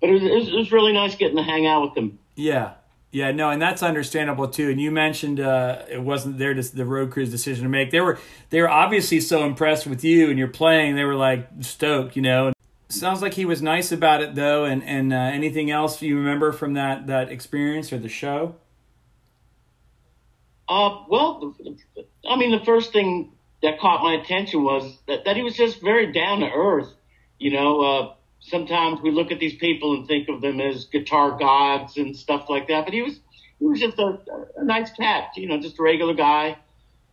but 0.00 0.10
it 0.10 0.14
was, 0.14 0.22
it 0.22 0.54
was, 0.56 0.72
really 0.72 0.92
nice 0.92 1.14
getting 1.14 1.36
to 1.36 1.42
hang 1.42 1.66
out 1.66 1.82
with 1.82 1.96
him. 1.96 2.18
Yeah. 2.34 2.72
Yeah, 3.12 3.32
no, 3.32 3.50
and 3.50 3.60
that's 3.60 3.82
understandable 3.82 4.46
too. 4.46 4.70
And 4.70 4.80
you 4.80 4.92
mentioned 4.92 5.40
uh, 5.40 5.82
it 5.90 6.00
wasn't 6.00 6.38
their 6.38 6.54
the 6.54 6.84
road 6.84 7.10
crew's 7.10 7.30
decision 7.30 7.64
to 7.64 7.68
make. 7.68 7.90
They 7.90 8.00
were 8.00 8.20
they 8.50 8.60
were 8.60 8.70
obviously 8.70 9.18
so 9.18 9.44
impressed 9.44 9.84
with 9.84 10.04
you 10.04 10.30
and 10.30 10.38
your 10.38 10.46
playing. 10.46 10.94
They 10.94 11.02
were 11.02 11.16
like 11.16 11.48
stoked, 11.58 12.14
you 12.14 12.22
know. 12.22 12.46
And 12.46 12.54
sounds 12.88 13.20
like 13.20 13.34
he 13.34 13.44
was 13.44 13.60
nice 13.62 13.90
about 13.90 14.22
it 14.22 14.36
though. 14.36 14.64
And 14.64 14.84
and 14.84 15.12
uh, 15.12 15.16
anything 15.16 15.72
else 15.72 16.00
you 16.00 16.16
remember 16.16 16.52
from 16.52 16.74
that 16.74 17.08
that 17.08 17.30
experience 17.30 17.92
or 17.92 17.98
the 17.98 18.08
show? 18.08 18.54
Uh, 20.70 21.02
well, 21.08 21.56
I 22.28 22.36
mean, 22.36 22.52
the 22.52 22.64
first 22.64 22.92
thing 22.92 23.32
that 23.62 23.80
caught 23.80 24.02
my 24.04 24.14
attention 24.14 24.62
was 24.62 24.96
that, 25.08 25.24
that 25.24 25.36
he 25.36 25.42
was 25.42 25.56
just 25.56 25.80
very 25.82 26.12
down 26.12 26.40
to 26.40 26.46
earth. 26.50 26.88
You 27.40 27.50
know, 27.50 27.80
uh, 27.80 28.14
sometimes 28.38 29.00
we 29.02 29.10
look 29.10 29.32
at 29.32 29.40
these 29.40 29.56
people 29.56 29.94
and 29.94 30.06
think 30.06 30.28
of 30.28 30.40
them 30.40 30.60
as 30.60 30.84
guitar 30.84 31.36
gods 31.36 31.96
and 31.96 32.16
stuff 32.16 32.46
like 32.48 32.68
that, 32.68 32.84
but 32.84 32.94
he 32.94 33.02
was 33.02 33.18
he 33.58 33.66
was 33.66 33.80
just 33.80 33.98
a, 33.98 34.18
a 34.56 34.64
nice 34.64 34.92
cat. 34.92 35.32
You 35.36 35.48
know, 35.48 35.58
just 35.60 35.78
a 35.78 35.82
regular 35.82 36.14
guy, 36.14 36.56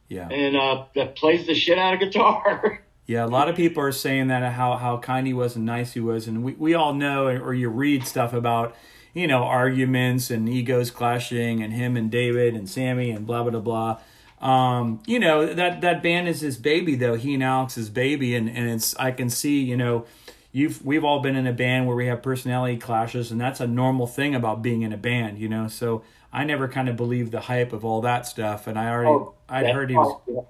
Yeah. 0.07 0.29
and 0.29 0.55
uh, 0.55 0.85
that 0.95 1.15
plays 1.15 1.47
the 1.47 1.55
shit 1.55 1.79
out 1.79 1.95
of 1.95 1.99
guitar. 1.99 2.83
Yeah, 3.09 3.23
a 3.23 3.27
lot 3.27 3.47
of 3.47 3.55
people 3.55 3.81
are 3.83 3.93
saying 3.93 4.27
that 4.27 4.43
how 4.51 4.75
how 4.75 4.97
kind 4.97 5.25
he 5.25 5.31
was 5.31 5.55
and 5.55 5.65
nice 5.65 5.93
he 5.93 6.01
was, 6.01 6.27
and 6.27 6.43
we 6.43 6.51
we 6.55 6.73
all 6.73 6.93
know 6.93 7.27
or 7.27 7.53
you 7.53 7.69
read 7.69 8.05
stuff 8.05 8.33
about 8.33 8.75
you 9.17 9.27
know 9.27 9.43
arguments 9.43 10.29
and 10.29 10.47
egos 10.47 10.91
clashing 10.91 11.63
and 11.63 11.73
him 11.73 11.97
and 11.97 12.11
David 12.11 12.53
and 12.53 12.69
Sammy 12.69 13.09
and 13.11 13.25
blah 13.25 13.43
blah 13.43 13.59
blah. 13.59 13.99
Um, 14.39 15.01
you 15.07 15.19
know 15.19 15.51
that 15.53 15.81
that 15.81 16.03
band 16.03 16.27
is 16.27 16.41
his 16.41 16.57
baby 16.57 16.95
though. 16.95 17.15
He 17.15 17.33
and 17.33 17.43
Alex's 17.43 17.89
baby, 17.89 18.35
and 18.35 18.47
and 18.47 18.69
it's 18.69 18.95
I 18.97 19.11
can 19.11 19.29
see 19.29 19.61
you 19.61 19.77
know. 19.77 20.05
You've 20.53 20.83
we've 20.83 21.03
all 21.03 21.19
been 21.19 21.35
in 21.35 21.45
a 21.45 21.53
band 21.53 21.85
where 21.87 21.95
we 21.95 22.07
have 22.07 22.23
personality 22.23 22.77
clashes, 22.77 23.31
and 23.31 23.39
that's 23.39 23.59
a 23.59 23.67
normal 23.67 24.07
thing 24.07 24.33
about 24.33 24.61
being 24.63 24.81
in 24.81 24.91
a 24.91 24.97
band, 24.97 25.37
you 25.37 25.49
know. 25.49 25.67
So 25.67 26.03
I 26.31 26.45
never 26.45 26.67
kind 26.67 26.89
of 26.89 26.95
believed 26.95 27.31
the 27.31 27.41
hype 27.41 27.73
of 27.73 27.85
all 27.85 28.01
that 28.01 28.25
stuff, 28.25 28.65
and 28.65 28.79
I 28.79 28.89
already 28.89 29.09
Oh, 29.09 29.33
I'd 29.49 29.69
heard 29.69 29.89
he 29.89 29.95
was 29.95 30.19
part, 30.25 30.47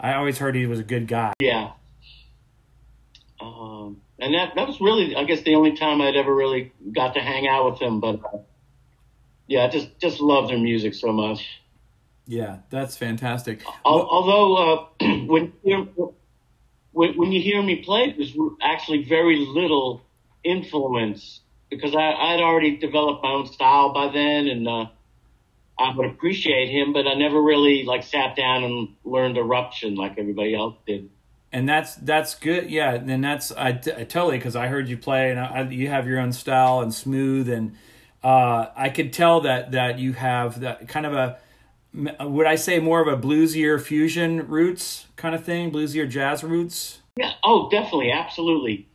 I 0.00 0.14
always 0.14 0.38
heard 0.38 0.56
he 0.56 0.66
was 0.66 0.80
a 0.80 0.84
good 0.84 1.06
guy. 1.06 1.34
Yeah. 1.38 1.72
Um, 3.42 4.00
and 4.18 4.34
that 4.34 4.54
that 4.54 4.66
was 4.66 4.80
really, 4.80 5.16
I 5.16 5.24
guess, 5.24 5.42
the 5.42 5.54
only 5.54 5.76
time 5.76 6.00
I'd 6.00 6.16
ever 6.16 6.34
really 6.34 6.72
got 6.92 7.14
to 7.14 7.20
hang 7.20 7.46
out 7.48 7.70
with 7.70 7.80
him. 7.80 8.00
But 8.00 8.20
uh, 8.24 8.38
yeah, 9.46 9.64
I 9.64 9.68
just 9.68 9.98
just 9.98 10.20
love 10.20 10.48
their 10.48 10.58
music 10.58 10.94
so 10.94 11.12
much. 11.12 11.60
Yeah, 12.26 12.58
that's 12.70 12.96
fantastic. 12.96 13.64
Al- 13.84 14.08
Although 14.08 14.56
uh, 14.56 14.86
when 15.26 15.52
you 15.64 15.88
hear, 15.96 16.06
when 16.92 17.14
when 17.14 17.32
you 17.32 17.42
hear 17.42 17.62
me 17.62 17.76
play, 17.76 18.14
there's 18.16 18.36
actually 18.62 19.04
very 19.04 19.38
little 19.38 20.02
influence 20.44 21.40
because 21.68 21.94
I 21.94 22.12
I'd 22.12 22.40
already 22.40 22.76
developed 22.76 23.24
my 23.24 23.30
own 23.30 23.46
style 23.46 23.92
by 23.92 24.12
then, 24.12 24.46
and 24.46 24.68
uh, 24.68 24.86
I 25.78 25.94
would 25.96 26.06
appreciate 26.06 26.68
him, 26.68 26.92
but 26.92 27.06
I 27.06 27.14
never 27.14 27.40
really 27.42 27.82
like 27.84 28.04
sat 28.04 28.36
down 28.36 28.62
and 28.62 28.88
learned 29.04 29.36
eruption 29.36 29.96
like 29.96 30.18
everybody 30.18 30.54
else 30.54 30.76
did. 30.86 31.10
And 31.52 31.68
that's 31.68 31.94
that's 31.96 32.34
good. 32.34 32.70
Yeah, 32.70 32.94
and 32.94 33.22
that's 33.22 33.52
I, 33.52 33.72
t- 33.72 33.92
I 33.92 34.04
totally 34.04 34.38
because 34.38 34.56
I 34.56 34.68
heard 34.68 34.88
you 34.88 34.96
play 34.96 35.30
and 35.30 35.38
I, 35.38 35.68
you 35.68 35.88
have 35.88 36.06
your 36.06 36.18
own 36.18 36.32
style 36.32 36.80
and 36.80 36.94
smooth 36.94 37.48
and 37.48 37.76
uh, 38.22 38.66
I 38.76 38.88
could 38.88 39.12
tell 39.12 39.42
that 39.42 39.72
that 39.72 39.98
you 39.98 40.12
have 40.14 40.60
that 40.60 40.88
kind 40.88 41.06
of 41.06 41.14
a 41.14 41.38
would 42.24 42.46
I 42.46 42.54
say 42.54 42.78
more 42.78 43.02
of 43.02 43.08
a 43.08 43.20
bluesier 43.20 43.80
fusion 43.80 44.48
roots 44.48 45.06
kind 45.16 45.34
of 45.34 45.44
thing, 45.44 45.70
bluesier 45.70 46.08
jazz 46.08 46.42
roots. 46.42 47.00
Yeah. 47.16 47.32
Oh, 47.44 47.68
definitely, 47.70 48.10
absolutely. 48.12 48.88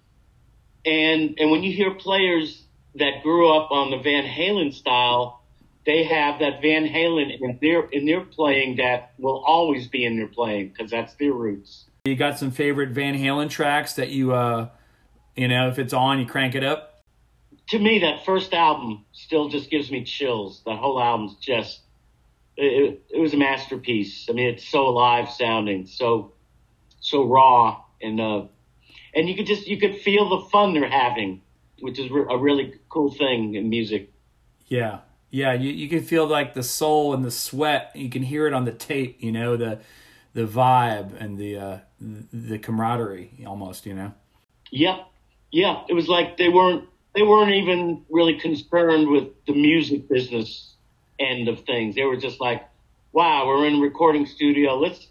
And 0.86 1.36
and 1.38 1.52
when 1.52 1.64
you 1.64 1.72
hear 1.72 1.94
players 1.94 2.64
that 2.96 3.22
grew 3.22 3.56
up 3.56 3.70
on 3.72 3.92
the 3.92 3.98
Van 3.98 4.24
Halen 4.24 4.74
style, 4.74 5.44
they 5.86 6.06
have 6.06 6.40
that 6.40 6.62
Van 6.62 6.86
Halen 6.86 7.40
in 7.40 7.60
their 7.62 7.86
in 7.90 8.06
their 8.06 8.22
playing 8.22 8.78
that 8.78 9.14
will 9.20 9.44
always 9.46 9.88
be 9.88 10.06
in 10.06 10.18
their 10.18 10.28
playing 10.28 10.70
because 10.70 10.90
that's 10.90 11.14
their 11.16 11.34
roots. 11.34 11.86
You 12.08 12.16
got 12.16 12.40
some 12.40 12.52
favorite 12.52 12.90
Van 12.90 13.16
Halen 13.16 13.50
tracks 13.50 13.94
that 13.94 14.10
you 14.10 14.34
uh 14.34 14.70
you 15.36 15.48
know 15.48 15.70
if 15.70 15.80
it's 15.80 15.94
on 15.94 16.20
you 16.20 16.26
crank 16.26 16.56
it 16.56 16.64
up. 16.64 17.04
To 17.70 17.80
me, 17.80 18.00
that 18.00 18.26
first 18.26 18.54
album 18.54 19.06
still 19.12 19.50
just 19.50 19.70
gives 19.70 19.92
me 19.92 20.04
chills. 20.04 20.62
That 20.66 20.78
whole 20.78 21.02
album's 21.02 21.36
just 21.36 21.82
it, 22.56 23.04
it 23.10 23.20
was 23.20 23.34
a 23.34 23.38
masterpiece. 23.38 24.28
I 24.30 24.34
mean, 24.34 24.50
it's 24.50 24.68
so 24.68 24.88
alive 24.88 25.30
sounding, 25.30 25.86
so 25.86 26.34
so 27.00 27.26
raw, 27.26 27.84
and 28.02 28.20
uh, 28.20 28.46
and 29.14 29.30
you 29.30 29.36
could 29.36 29.46
just 29.46 29.68
you 29.68 29.78
could 29.78 29.98
feel 29.98 30.30
the 30.30 30.50
fun 30.50 30.74
they're 30.74 30.90
having, 30.90 31.42
which 31.80 32.00
is 32.00 32.10
a 32.12 32.38
really 32.38 32.74
cool 32.90 33.12
thing 33.12 33.56
in 33.56 33.70
music. 33.70 34.12
Yeah. 34.68 35.00
Yeah, 35.30 35.54
you, 35.54 35.72
you 35.72 35.90
can 35.90 36.04
feel 36.04 36.26
like 36.26 36.54
the 36.54 36.64
soul 36.64 37.14
and 37.14 37.24
the 37.24 37.32
sweat. 37.32 37.92
You 37.94 38.10
can 38.10 38.24
hear 38.24 38.48
it 38.48 38.54
on 38.54 38.64
the 38.64 38.72
tape, 38.72 39.18
you 39.20 39.32
know, 39.32 39.58
the 39.58 39.80
the 40.34 40.46
vibe 40.46 41.20
and 41.20 41.38
the 41.38 41.58
uh 41.58 41.78
the 42.00 42.60
camaraderie 42.60 43.32
almost, 43.46 43.86
you 43.86 43.94
know. 43.94 44.14
Yep. 44.72 45.00
Yeah. 45.52 45.84
It 45.90 45.94
was 45.94 46.08
like 46.08 46.38
they 46.38 46.50
weren't 46.50 46.88
they 47.16 47.24
weren't 47.24 47.54
even 47.54 48.06
really 48.10 48.40
concerned 48.40 49.10
with 49.10 49.30
the 49.46 49.54
music 49.54 50.08
business 50.08 50.76
end 51.20 51.48
of 51.48 51.62
things. 51.62 51.96
They 51.96 52.04
were 52.04 52.18
just 52.18 52.40
like, 52.40 52.68
wow, 53.12 53.48
we're 53.48 53.66
in 53.66 53.76
a 53.76 53.80
recording 53.80 54.26
studio. 54.26 54.78
Let's 54.78 55.08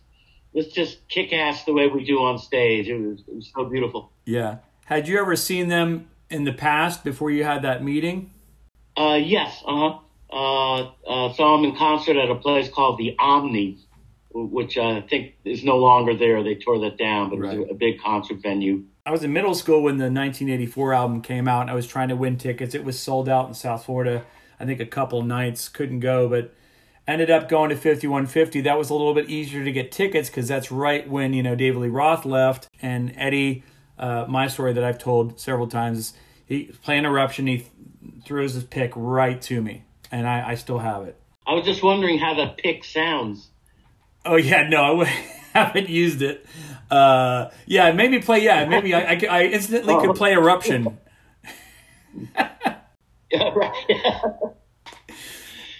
let's 0.55 0.69
just 0.69 1.07
kick 1.09 1.33
ass 1.33 1.65
the 1.65 1.73
way 1.73 1.89
we 1.89 2.05
do 2.05 2.19
on 2.23 2.39
stage. 2.39 2.89
It 2.89 2.99
was 2.99 3.21
it 3.27 3.35
was 3.35 3.51
so 3.55 3.65
beautiful. 3.65 4.13
Yeah. 4.25 4.59
Had 4.85 5.09
you 5.09 5.19
ever 5.19 5.35
seen 5.35 5.69
them 5.69 6.09
in 6.31 6.45
the 6.45 6.53
past 6.53 7.03
before 7.03 7.31
you 7.31 7.45
had 7.45 7.63
that 7.63 7.83
meeting? 7.83 8.31
Uh 8.97 9.19
yes, 9.23 9.63
uh-huh. 9.67 9.99
Uh 10.33 10.83
uh 11.07 11.33
saw 11.35 11.57
them 11.57 11.65
in 11.65 11.77
concert 11.77 12.17
at 12.17 12.31
a 12.31 12.35
place 12.35 12.69
called 12.69 12.99
the 12.99 13.17
Omni, 13.19 13.79
which 14.45 14.77
I 14.77 15.01
think 15.01 15.35
is 15.45 15.65
no 15.65 15.77
longer 15.79 16.15
there. 16.15 16.43
They 16.43 16.55
tore 16.57 16.79
that 16.81 16.99
down, 16.99 17.31
but 17.31 17.37
it 17.37 17.41
Right. 17.43 17.59
was 17.59 17.69
a, 17.69 17.73
a 17.73 17.75
big 17.75 18.01
concert 18.01 18.43
venue. 18.43 18.85
I 19.05 19.11
was 19.11 19.23
in 19.23 19.33
middle 19.33 19.55
school 19.55 19.83
when 19.83 19.99
the 19.99 20.05
1984 20.05 20.93
album 20.93 21.23
came 21.23 21.49
out 21.49 21.63
and 21.63 21.71
I 21.71 21.75
was 21.75 21.87
trying 21.87 22.09
to 22.09 22.17
win 22.17 22.37
tickets. 22.37 22.75
It 22.75 22.85
was 22.85 22.99
sold 22.99 23.29
out 23.29 23.49
in 23.49 23.55
South 23.55 23.85
Florida. 23.85 24.25
I 24.59 24.65
think 24.65 24.81
a 24.81 24.87
couple 24.87 25.23
nights 25.23 25.69
couldn't 25.69 26.01
go, 26.01 26.29
but 26.29 26.53
ended 27.07 27.31
up 27.31 27.49
going 27.49 27.71
to 27.71 27.77
5150. 27.77 28.61
That 28.63 28.77
was 28.77 28.91
a 28.91 28.95
little 28.95 29.15
bit 29.15 29.31
easier 29.31 29.65
to 29.65 29.73
get 29.73 29.93
tickets 29.93 30.29
because 30.29 30.49
that's 30.49 30.73
right 30.73 31.09
when, 31.09 31.33
you 31.33 31.43
know, 31.43 31.55
David 31.55 31.79
Lee 31.81 31.89
Roth 31.89 32.25
left 32.25 32.69
and 32.83 33.13
Eddie, 33.17 33.63
uh, 33.99 34.27
my 34.29 34.49
story 34.49 34.73
that 34.73 34.83
I've 34.85 34.99
told 34.99 35.39
several 35.41 35.69
times, 35.69 36.15
he 36.45 36.65
playing 36.83 37.05
Eruption, 37.05 37.47
he 37.47 37.67
throws 38.25 38.55
his 38.55 38.65
pick 38.65 38.93
right 38.97 39.41
to 39.43 39.63
me 39.63 39.85
and 40.11 40.27
I, 40.27 40.51
I 40.51 40.55
still 40.57 40.79
have 40.79 41.07
it. 41.07 41.19
I 41.47 41.55
was 41.55 41.65
just 41.65 41.83
wondering 41.83 42.19
how 42.19 42.35
the 42.35 42.49
pick 42.59 42.83
sounds. 42.83 43.51
Oh 44.27 44.37
yeah, 44.37 44.69
no, 44.69 44.83
I 44.83 44.89
w- 44.89 45.11
haven't 45.55 45.89
used 45.89 46.23
it. 46.23 46.45
Uh, 46.91 47.51
yeah, 47.67 47.93
maybe 47.93 48.21
play. 48.21 48.43
Yeah, 48.45 48.67
maybe 48.67 48.95
I 48.95 49.45
instantly 49.45 49.95
could 50.01 50.17
play 50.17 50.33
Eruption. 50.33 50.99
Yeah, 53.31 53.53
right. 53.55 53.75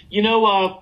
you 0.09 0.21
know, 0.21 0.45
uh, 0.45 0.81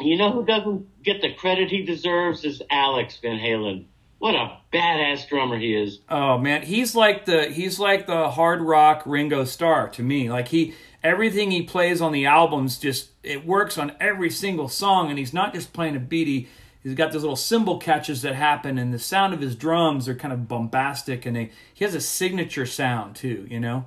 you 0.00 0.16
know 0.16 0.32
who 0.32 0.44
doesn't 0.44 1.02
get 1.02 1.22
the 1.22 1.32
credit 1.32 1.70
he 1.70 1.82
deserves 1.82 2.44
is 2.44 2.60
Alex 2.70 3.18
Van 3.22 3.38
Halen. 3.38 3.86
What 4.18 4.34
a 4.34 4.58
badass 4.72 5.28
drummer 5.28 5.58
he 5.58 5.74
is. 5.74 6.00
Oh 6.08 6.38
man, 6.38 6.62
he's 6.62 6.94
like 6.94 7.24
the 7.24 7.46
he's 7.46 7.78
like 7.78 8.06
the 8.06 8.30
hard 8.30 8.60
rock 8.60 9.02
Ringo 9.06 9.44
Starr 9.44 9.88
to 9.90 10.02
me. 10.02 10.30
Like 10.30 10.48
he 10.48 10.74
everything 11.02 11.50
he 11.50 11.62
plays 11.62 12.00
on 12.00 12.12
the 12.12 12.26
albums 12.26 12.78
just 12.78 13.10
it 13.22 13.44
works 13.46 13.78
on 13.78 13.92
every 14.00 14.30
single 14.30 14.68
song, 14.68 15.08
and 15.08 15.18
he's 15.18 15.32
not 15.32 15.54
just 15.54 15.72
playing 15.72 15.96
a 15.96 16.00
beat. 16.00 16.26
He, 16.28 16.48
he's 16.82 16.94
got 16.94 17.12
those 17.12 17.22
little 17.22 17.36
cymbal 17.36 17.78
catches 17.78 18.22
that 18.22 18.34
happen, 18.34 18.78
and 18.78 18.92
the 18.92 18.98
sound 18.98 19.34
of 19.34 19.40
his 19.40 19.54
drums 19.54 20.08
are 20.08 20.14
kind 20.14 20.32
of 20.32 20.48
bombastic, 20.48 21.26
and 21.26 21.36
they, 21.36 21.50
he 21.72 21.84
has 21.84 21.94
a 21.94 22.00
signature 22.00 22.66
sound 22.66 23.16
too. 23.16 23.46
You 23.50 23.60
know. 23.60 23.86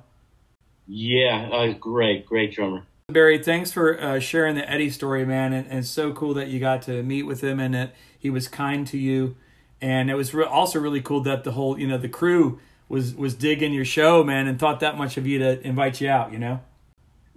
Yeah, 0.86 1.48
uh, 1.52 1.72
great, 1.72 2.26
great 2.26 2.54
drummer. 2.54 2.84
Barry, 3.08 3.42
thanks 3.42 3.70
for 3.70 4.00
uh, 4.00 4.18
sharing 4.18 4.56
the 4.56 4.68
Eddie 4.68 4.90
story, 4.90 5.24
man. 5.24 5.52
And, 5.52 5.66
and 5.68 5.78
it's 5.80 5.88
so 5.88 6.12
cool 6.12 6.34
that 6.34 6.48
you 6.48 6.58
got 6.58 6.82
to 6.82 7.02
meet 7.02 7.22
with 7.22 7.42
him 7.42 7.60
and 7.60 7.74
that 7.74 7.94
he 8.18 8.30
was 8.30 8.48
kind 8.48 8.86
to 8.88 8.98
you. 8.98 9.36
And 9.80 10.10
it 10.10 10.14
was 10.14 10.34
re- 10.34 10.44
also 10.44 10.80
really 10.80 11.00
cool 11.00 11.20
that 11.22 11.44
the 11.44 11.52
whole, 11.52 11.78
you 11.78 11.86
know, 11.86 11.98
the 11.98 12.08
crew 12.08 12.58
was 12.88 13.14
was 13.14 13.34
digging 13.34 13.72
your 13.72 13.84
show, 13.84 14.24
man, 14.24 14.46
and 14.46 14.58
thought 14.58 14.80
that 14.80 14.96
much 14.96 15.16
of 15.16 15.26
you 15.26 15.38
to 15.38 15.64
invite 15.66 16.00
you 16.00 16.08
out. 16.08 16.32
You 16.32 16.38
know? 16.38 16.60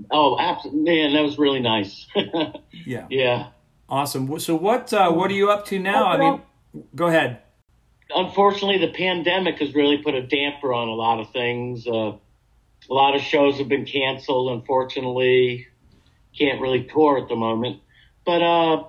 Oh, 0.10 0.38
absolutely, 0.40 0.84
man, 0.84 1.14
that 1.14 1.22
was 1.22 1.38
really 1.38 1.60
nice. 1.60 2.08
Yeah. 2.86 3.06
yeah. 3.10 3.48
Awesome. 3.90 4.40
So 4.40 4.56
what 4.56 4.94
uh, 4.94 5.12
what 5.12 5.32
are 5.32 5.34
you 5.34 5.50
up 5.50 5.66
to 5.68 5.80
now? 5.80 6.06
I 6.06 6.18
mean, 6.18 6.42
go 6.96 7.08
ahead. 7.08 7.42
Unfortunately, 8.12 8.78
the 8.78 8.94
pandemic 8.94 9.60
has 9.60 9.74
really 9.74 9.98
put 9.98 10.16
a 10.16 10.22
damper 10.22 10.74
on 10.74 10.88
a 10.88 10.94
lot 10.94 11.20
of 11.20 11.32
things. 11.32 11.88
Uh, 11.88 12.14
a 12.90 12.94
lot 12.94 13.16
of 13.16 13.22
shows 13.22 13.58
have 13.58 13.68
been 13.68 13.86
canceled. 13.86 14.52
Unfortunately, 14.52 15.68
can't 16.38 16.62
really 16.62 16.84
tour 16.84 17.18
at 17.18 17.28
the 17.28 17.36
moment. 17.36 17.82
But 18.26 18.42
uh, 18.42 18.84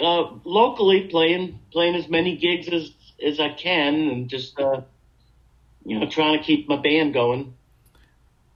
uh, 0.00 0.30
locally, 0.44 1.08
playing 1.08 1.60
playing 1.72 1.94
as 1.94 2.08
many 2.08 2.36
gigs 2.36 2.68
as 2.68 2.92
as 3.24 3.38
I 3.40 3.50
can, 3.50 3.94
and 3.94 4.28
just 4.28 4.58
uh, 4.58 4.82
you 5.84 5.98
know 5.98 6.08
trying 6.08 6.38
to 6.38 6.44
keep 6.44 6.68
my 6.68 6.76
band 6.76 7.14
going. 7.14 7.54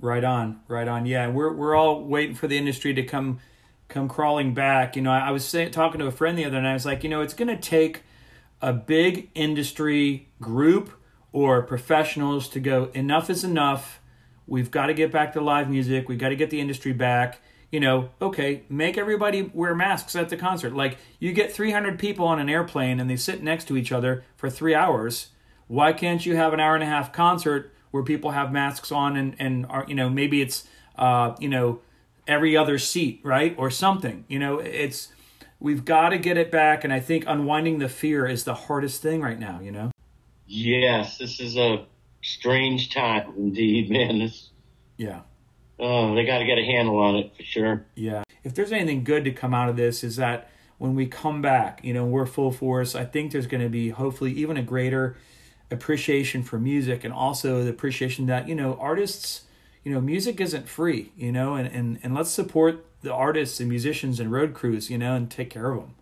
Right 0.01 0.25
on, 0.25 0.61
right 0.67 0.89
on. 0.89 1.07
Yeah, 1.07 1.29
we're 1.29 1.53
we're 1.53 1.77
all 1.77 2.03
waiting 2.03 2.35
for 2.35 2.49
the 2.49 2.59
industry 2.59 2.95
to 2.95 3.03
come 3.03 3.41
come 3.91 4.09
crawling 4.09 4.55
back. 4.55 4.97
You 4.97 5.03
know, 5.03 5.11
I, 5.11 5.29
I 5.29 5.31
was 5.31 5.45
say, 5.45 5.69
talking 5.69 5.99
to 6.01 6.07
a 6.07 6.13
friend 6.13 6.39
the 6.39 6.45
other 6.45 6.61
night. 6.61 6.71
I 6.71 6.75
was 6.75 6.87
like, 6.87 7.05
you 7.05 7.11
know, 7.11 7.21
it's 7.21 7.35
going 7.35 7.49
to 7.49 7.57
take 7.57 8.03
a 8.63 8.73
big 8.73 9.31
industry 9.35 10.29
group 10.41 10.91
or 11.33 11.63
professionals 11.63 12.49
to 12.51 12.61
go, 12.61 12.91
enough 12.95 13.31
is 13.31 13.45
enough. 13.45 14.01
We've 14.47 14.71
got 14.71 14.87
to 14.87 14.95
get 14.95 15.13
back 15.13 15.33
to 15.35 15.41
live 15.41 15.71
music. 15.71 16.09
We've 16.09 16.19
got 16.19 16.31
to 16.31 16.37
get 16.37 16.51
the 16.51 16.61
industry 16.61 16.93
back. 16.93 17.41
You 17.71 17.79
know, 17.79 18.11
okay, 18.21 18.65
make 18.69 18.99
everybody 18.99 19.43
wear 19.55 19.77
masks 19.77 20.17
at 20.17 20.29
the 20.29 20.37
concert. 20.37 20.75
Like, 20.75 20.99
you 21.21 21.33
get 21.33 21.53
300 21.53 22.01
people 22.01 22.27
on 22.27 22.41
an 22.41 22.49
airplane 22.49 22.99
and 22.99 23.09
they 23.09 23.17
sit 23.17 23.45
next 23.45 23.69
to 23.69 23.77
each 23.77 23.93
other 23.93 24.25
for 24.37 24.51
three 24.51 24.75
hours. 24.75 25.29
Why 25.69 25.93
can't 25.93 26.25
you 26.27 26.35
have 26.35 26.53
an 26.53 26.59
hour 26.59 26.75
and 26.75 26.83
a 26.83 26.87
half 26.87 27.13
concert 27.13 27.73
where 27.93 28.03
people 28.03 28.33
have 28.33 28.51
masks 28.51 28.91
on 28.91 29.17
and, 29.17 29.37
and 29.39 29.67
are, 29.67 29.85
you 29.87 29.95
know, 29.95 30.11
maybe 30.11 30.43
it's, 30.43 30.65
uh, 30.97 31.37
you 31.39 31.49
know, 31.49 31.81
every 32.31 32.57
other 32.57 32.79
seat, 32.79 33.21
right? 33.25 33.55
Or 33.59 33.71
something. 33.71 34.25
You 34.29 34.39
know, 34.39 34.59
it's, 34.59 35.09
we've 35.59 35.85
got 35.85 36.11
to 36.11 36.19
get 36.19 36.37
it 36.37 36.51
back. 36.51 36.85
And 36.85 36.93
I 36.93 37.01
think 37.01 37.25
unwinding 37.27 37.79
the 37.79 37.89
fear 37.89 38.27
is 38.27 38.45
the 38.45 38.55
hardest 38.55 39.03
thing 39.03 39.21
right 39.21 39.39
now, 39.39 39.61
you 39.61 39.71
know? 39.73 39.91
Yes, 40.47 41.19
this 41.19 41.41
is 41.41 41.57
a 41.57 41.87
strange 42.23 42.93
time 42.93 43.33
indeed, 43.37 43.91
man. 43.91 44.19
This, 44.21 44.51
Yeah. 44.97 45.21
oh, 45.79 46.15
they 46.15 46.25
got 46.25 46.39
to 46.39 46.45
get 46.45 46.59
a 46.59 46.65
handle 46.65 46.99
on 46.99 47.17
it 47.17 47.33
for 47.37 47.43
sure. 47.43 47.87
Yeah. 47.95 48.23
If 48.45 48.55
there's 48.55 48.73
anything 48.73 49.05
good 49.05 49.25
to 49.25 49.33
come 49.33 49.55
out 49.55 49.69
of 49.69 49.77
this, 49.77 50.03
is 50.03 50.17
that 50.17 50.51
when 50.79 50.95
we 50.95 51.07
come 51.07 51.43
back, 51.43 51.81
you 51.85 51.93
know, 51.93 52.05
we're 52.07 52.27
full 52.27 52.51
force. 52.53 52.95
I 52.95 53.05
think 53.05 53.33
there's 53.33 53.47
going 53.47 53.63
to 53.63 53.69
be 53.69 53.91
hopefully 53.91 54.33
even 54.33 54.57
a 54.57 54.63
greater 54.63 55.17
appreciation 55.71 56.43
for 56.43 56.59
music 56.59 57.05
and 57.05 57.13
also 57.13 57.63
the 57.63 57.71
appreciation 57.71 58.27
that, 58.27 58.49
you 58.49 58.55
know, 58.55 58.77
artists, 58.81 59.43
you 59.85 59.93
know, 59.93 60.01
music 60.01 60.41
isn't 60.41 60.69
free, 60.69 61.13
you 61.17 61.33
know, 61.33 61.55
and, 61.55 61.69
and, 61.69 61.99
and 62.03 62.15
let's 62.15 62.31
support 62.31 62.85
the 63.03 63.13
artists 63.13 63.61
and 63.61 63.69
musicians 63.69 64.21
and 64.21 64.31
road 64.31 64.55
crews, 64.55 64.91
you 64.91 64.99
know, 64.99 65.15
and 65.15 65.31
take 65.31 65.51
care 65.51 65.73
of 65.73 65.81
them. 65.81 65.95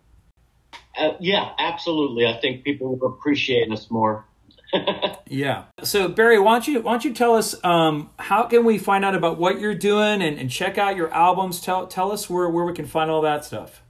Uh, 0.97 1.13
yeah, 1.19 1.51
absolutely. 1.57 2.25
I 2.25 2.39
think 2.41 2.63
people 2.63 2.97
will 2.97 3.07
appreciate 3.07 3.71
us 3.71 3.89
more. 3.89 4.25
Yeah. 5.29 5.65
So 5.83 6.07
Barry, 6.07 6.39
why 6.39 6.53
don't 6.53 6.67
you 6.67 6.81
why 6.81 6.93
don't 6.93 7.05
you 7.05 7.13
tell 7.13 7.35
us 7.35 7.53
um, 7.63 8.09
how 8.17 8.43
can 8.45 8.65
we 8.65 8.79
find 8.79 9.05
out 9.05 9.13
about 9.13 9.37
what 9.37 9.59
you're 9.59 9.75
doing 9.75 10.23
and, 10.23 10.39
and 10.39 10.49
check 10.49 10.79
out 10.79 10.95
your 10.95 11.13
albums? 11.13 11.61
Tell 11.61 11.85
tell 11.85 12.11
us 12.11 12.27
where, 12.29 12.49
where 12.49 12.65
we 12.65 12.73
can 12.73 12.87
find 12.87 13.11
all 13.11 13.21
that 13.21 13.45
stuff. 13.45 13.83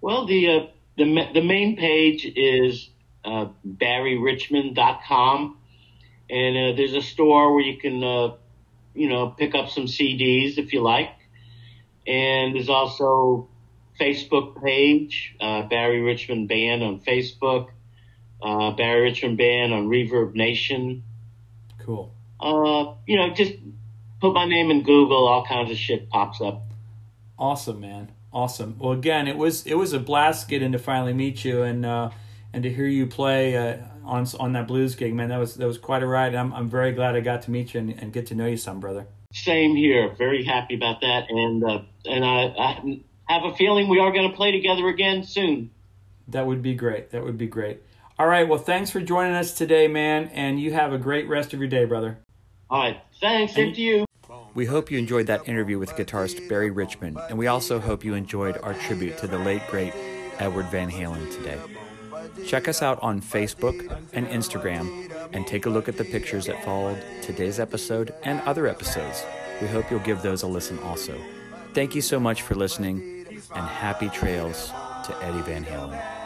Well, 0.00 0.24
the 0.24 0.48
uh, 0.48 0.66
the 0.96 1.30
the 1.34 1.42
main 1.42 1.76
page 1.76 2.24
is 2.36 2.90
uh, 3.24 3.46
BarryRichmond.com, 3.66 5.58
and 6.30 6.56
uh, 6.56 6.76
there's 6.76 6.94
a 6.94 7.02
store 7.02 7.52
where 7.52 7.64
you 7.64 7.76
can 7.76 8.04
uh, 8.04 8.36
you 8.94 9.08
know 9.08 9.28
pick 9.30 9.54
up 9.54 9.68
some 9.68 9.84
CDs 9.84 10.58
if 10.58 10.72
you 10.72 10.82
like, 10.82 11.10
and 12.06 12.54
there's 12.54 12.68
also 12.68 13.48
Facebook 14.00 14.62
page 14.62 15.34
uh, 15.40 15.62
Barry 15.62 16.00
Richmond 16.00 16.48
Band 16.48 16.82
on 16.82 17.00
Facebook, 17.00 17.70
uh, 18.42 18.72
Barry 18.72 19.02
Richmond 19.02 19.38
Band 19.38 19.72
on 19.72 19.88
Reverb 19.88 20.34
Nation. 20.34 21.02
Cool. 21.80 22.12
Uh, 22.40 22.94
you 23.06 23.16
know, 23.16 23.32
just 23.34 23.52
put 24.20 24.32
my 24.34 24.46
name 24.46 24.70
in 24.70 24.82
Google, 24.82 25.28
all 25.28 25.44
kinds 25.44 25.70
of 25.70 25.76
shit 25.76 26.08
pops 26.08 26.40
up. 26.40 26.62
Awesome, 27.38 27.80
man. 27.80 28.12
Awesome. 28.32 28.76
Well, 28.78 28.92
again, 28.92 29.28
it 29.28 29.36
was 29.36 29.64
it 29.66 29.74
was 29.74 29.92
a 29.92 30.00
blast 30.00 30.48
getting 30.48 30.72
to 30.72 30.78
finally 30.78 31.12
meet 31.12 31.44
you 31.44 31.62
and 31.62 31.86
uh, 31.86 32.10
and 32.52 32.62
to 32.64 32.72
hear 32.72 32.86
you 32.86 33.06
play 33.06 33.56
uh, 33.56 33.76
on 34.04 34.26
on 34.38 34.52
that 34.52 34.66
blues 34.66 34.94
gig, 34.94 35.14
man. 35.14 35.28
That 35.28 35.38
was 35.38 35.54
that 35.54 35.66
was 35.66 35.78
quite 35.78 36.02
a 36.02 36.06
ride. 36.06 36.34
I'm 36.34 36.52
I'm 36.52 36.68
very 36.68 36.92
glad 36.92 37.16
I 37.16 37.20
got 37.20 37.42
to 37.42 37.50
meet 37.50 37.74
you 37.74 37.80
and, 37.80 37.90
and 37.90 38.12
get 38.12 38.26
to 38.26 38.34
know 38.34 38.46
you 38.46 38.56
some, 38.56 38.80
brother. 38.80 39.06
Same 39.32 39.74
here. 39.74 40.14
Very 40.16 40.44
happy 40.44 40.74
about 40.74 41.00
that, 41.00 41.30
and 41.30 41.64
uh, 41.64 41.82
and 42.04 42.24
I, 42.24 42.44
I 42.58 43.00
have 43.26 43.44
a 43.44 43.54
feeling 43.54 43.88
we 43.88 43.98
are 43.98 44.12
going 44.12 44.30
to 44.30 44.36
play 44.36 44.52
together 44.52 44.88
again 44.88 45.24
soon. 45.24 45.70
That 46.28 46.46
would 46.46 46.62
be 46.62 46.74
great. 46.74 47.10
That 47.10 47.24
would 47.24 47.36
be 47.36 47.46
great. 47.46 47.82
All 48.18 48.26
right. 48.26 48.48
Well, 48.48 48.60
thanks 48.60 48.90
for 48.90 49.00
joining 49.00 49.34
us 49.34 49.52
today, 49.52 49.88
man. 49.88 50.28
And 50.32 50.60
you 50.60 50.72
have 50.72 50.92
a 50.92 50.98
great 50.98 51.28
rest 51.28 51.52
of 51.52 51.58
your 51.58 51.68
day, 51.68 51.84
brother. 51.84 52.18
All 52.70 52.82
right, 52.82 53.00
thanks. 53.20 53.54
Same 53.54 53.74
to 53.74 53.80
you. 53.80 54.04
We 54.54 54.66
hope 54.66 54.90
you 54.90 54.98
enjoyed 54.98 55.26
that 55.26 55.48
interview 55.48 55.78
with 55.78 55.90
guitarist 55.90 56.48
Barry 56.48 56.70
Richmond, 56.70 57.18
and 57.28 57.36
we 57.36 57.48
also 57.48 57.80
hope 57.80 58.04
you 58.04 58.14
enjoyed 58.14 58.56
our 58.62 58.74
tribute 58.74 59.18
to 59.18 59.26
the 59.26 59.38
late, 59.38 59.62
great 59.68 59.92
Edward 60.38 60.66
Van 60.66 60.90
Halen 60.90 61.30
today. 61.32 61.58
Check 62.46 62.68
us 62.68 62.82
out 62.82 63.02
on 63.02 63.20
Facebook 63.20 63.90
and 64.12 64.26
Instagram, 64.28 65.10
and 65.32 65.46
take 65.46 65.66
a 65.66 65.70
look 65.70 65.88
at 65.88 65.96
the 65.96 66.04
pictures 66.04 66.46
that 66.46 66.64
followed 66.64 67.02
today's 67.22 67.58
episode 67.58 68.14
and 68.22 68.40
other 68.42 68.66
episodes. 68.66 69.24
We 69.60 69.68
hope 69.68 69.90
you'll 69.90 70.00
give 70.00 70.22
those 70.22 70.42
a 70.42 70.46
listen 70.46 70.78
also. 70.80 71.16
Thank 71.72 71.94
you 71.94 72.02
so 72.02 72.20
much 72.20 72.42
for 72.42 72.54
listening, 72.54 73.26
and 73.54 73.66
happy 73.66 74.08
trails 74.08 74.70
to 75.06 75.16
Eddie 75.22 75.42
Van 75.42 75.64
Halen. 75.64 76.23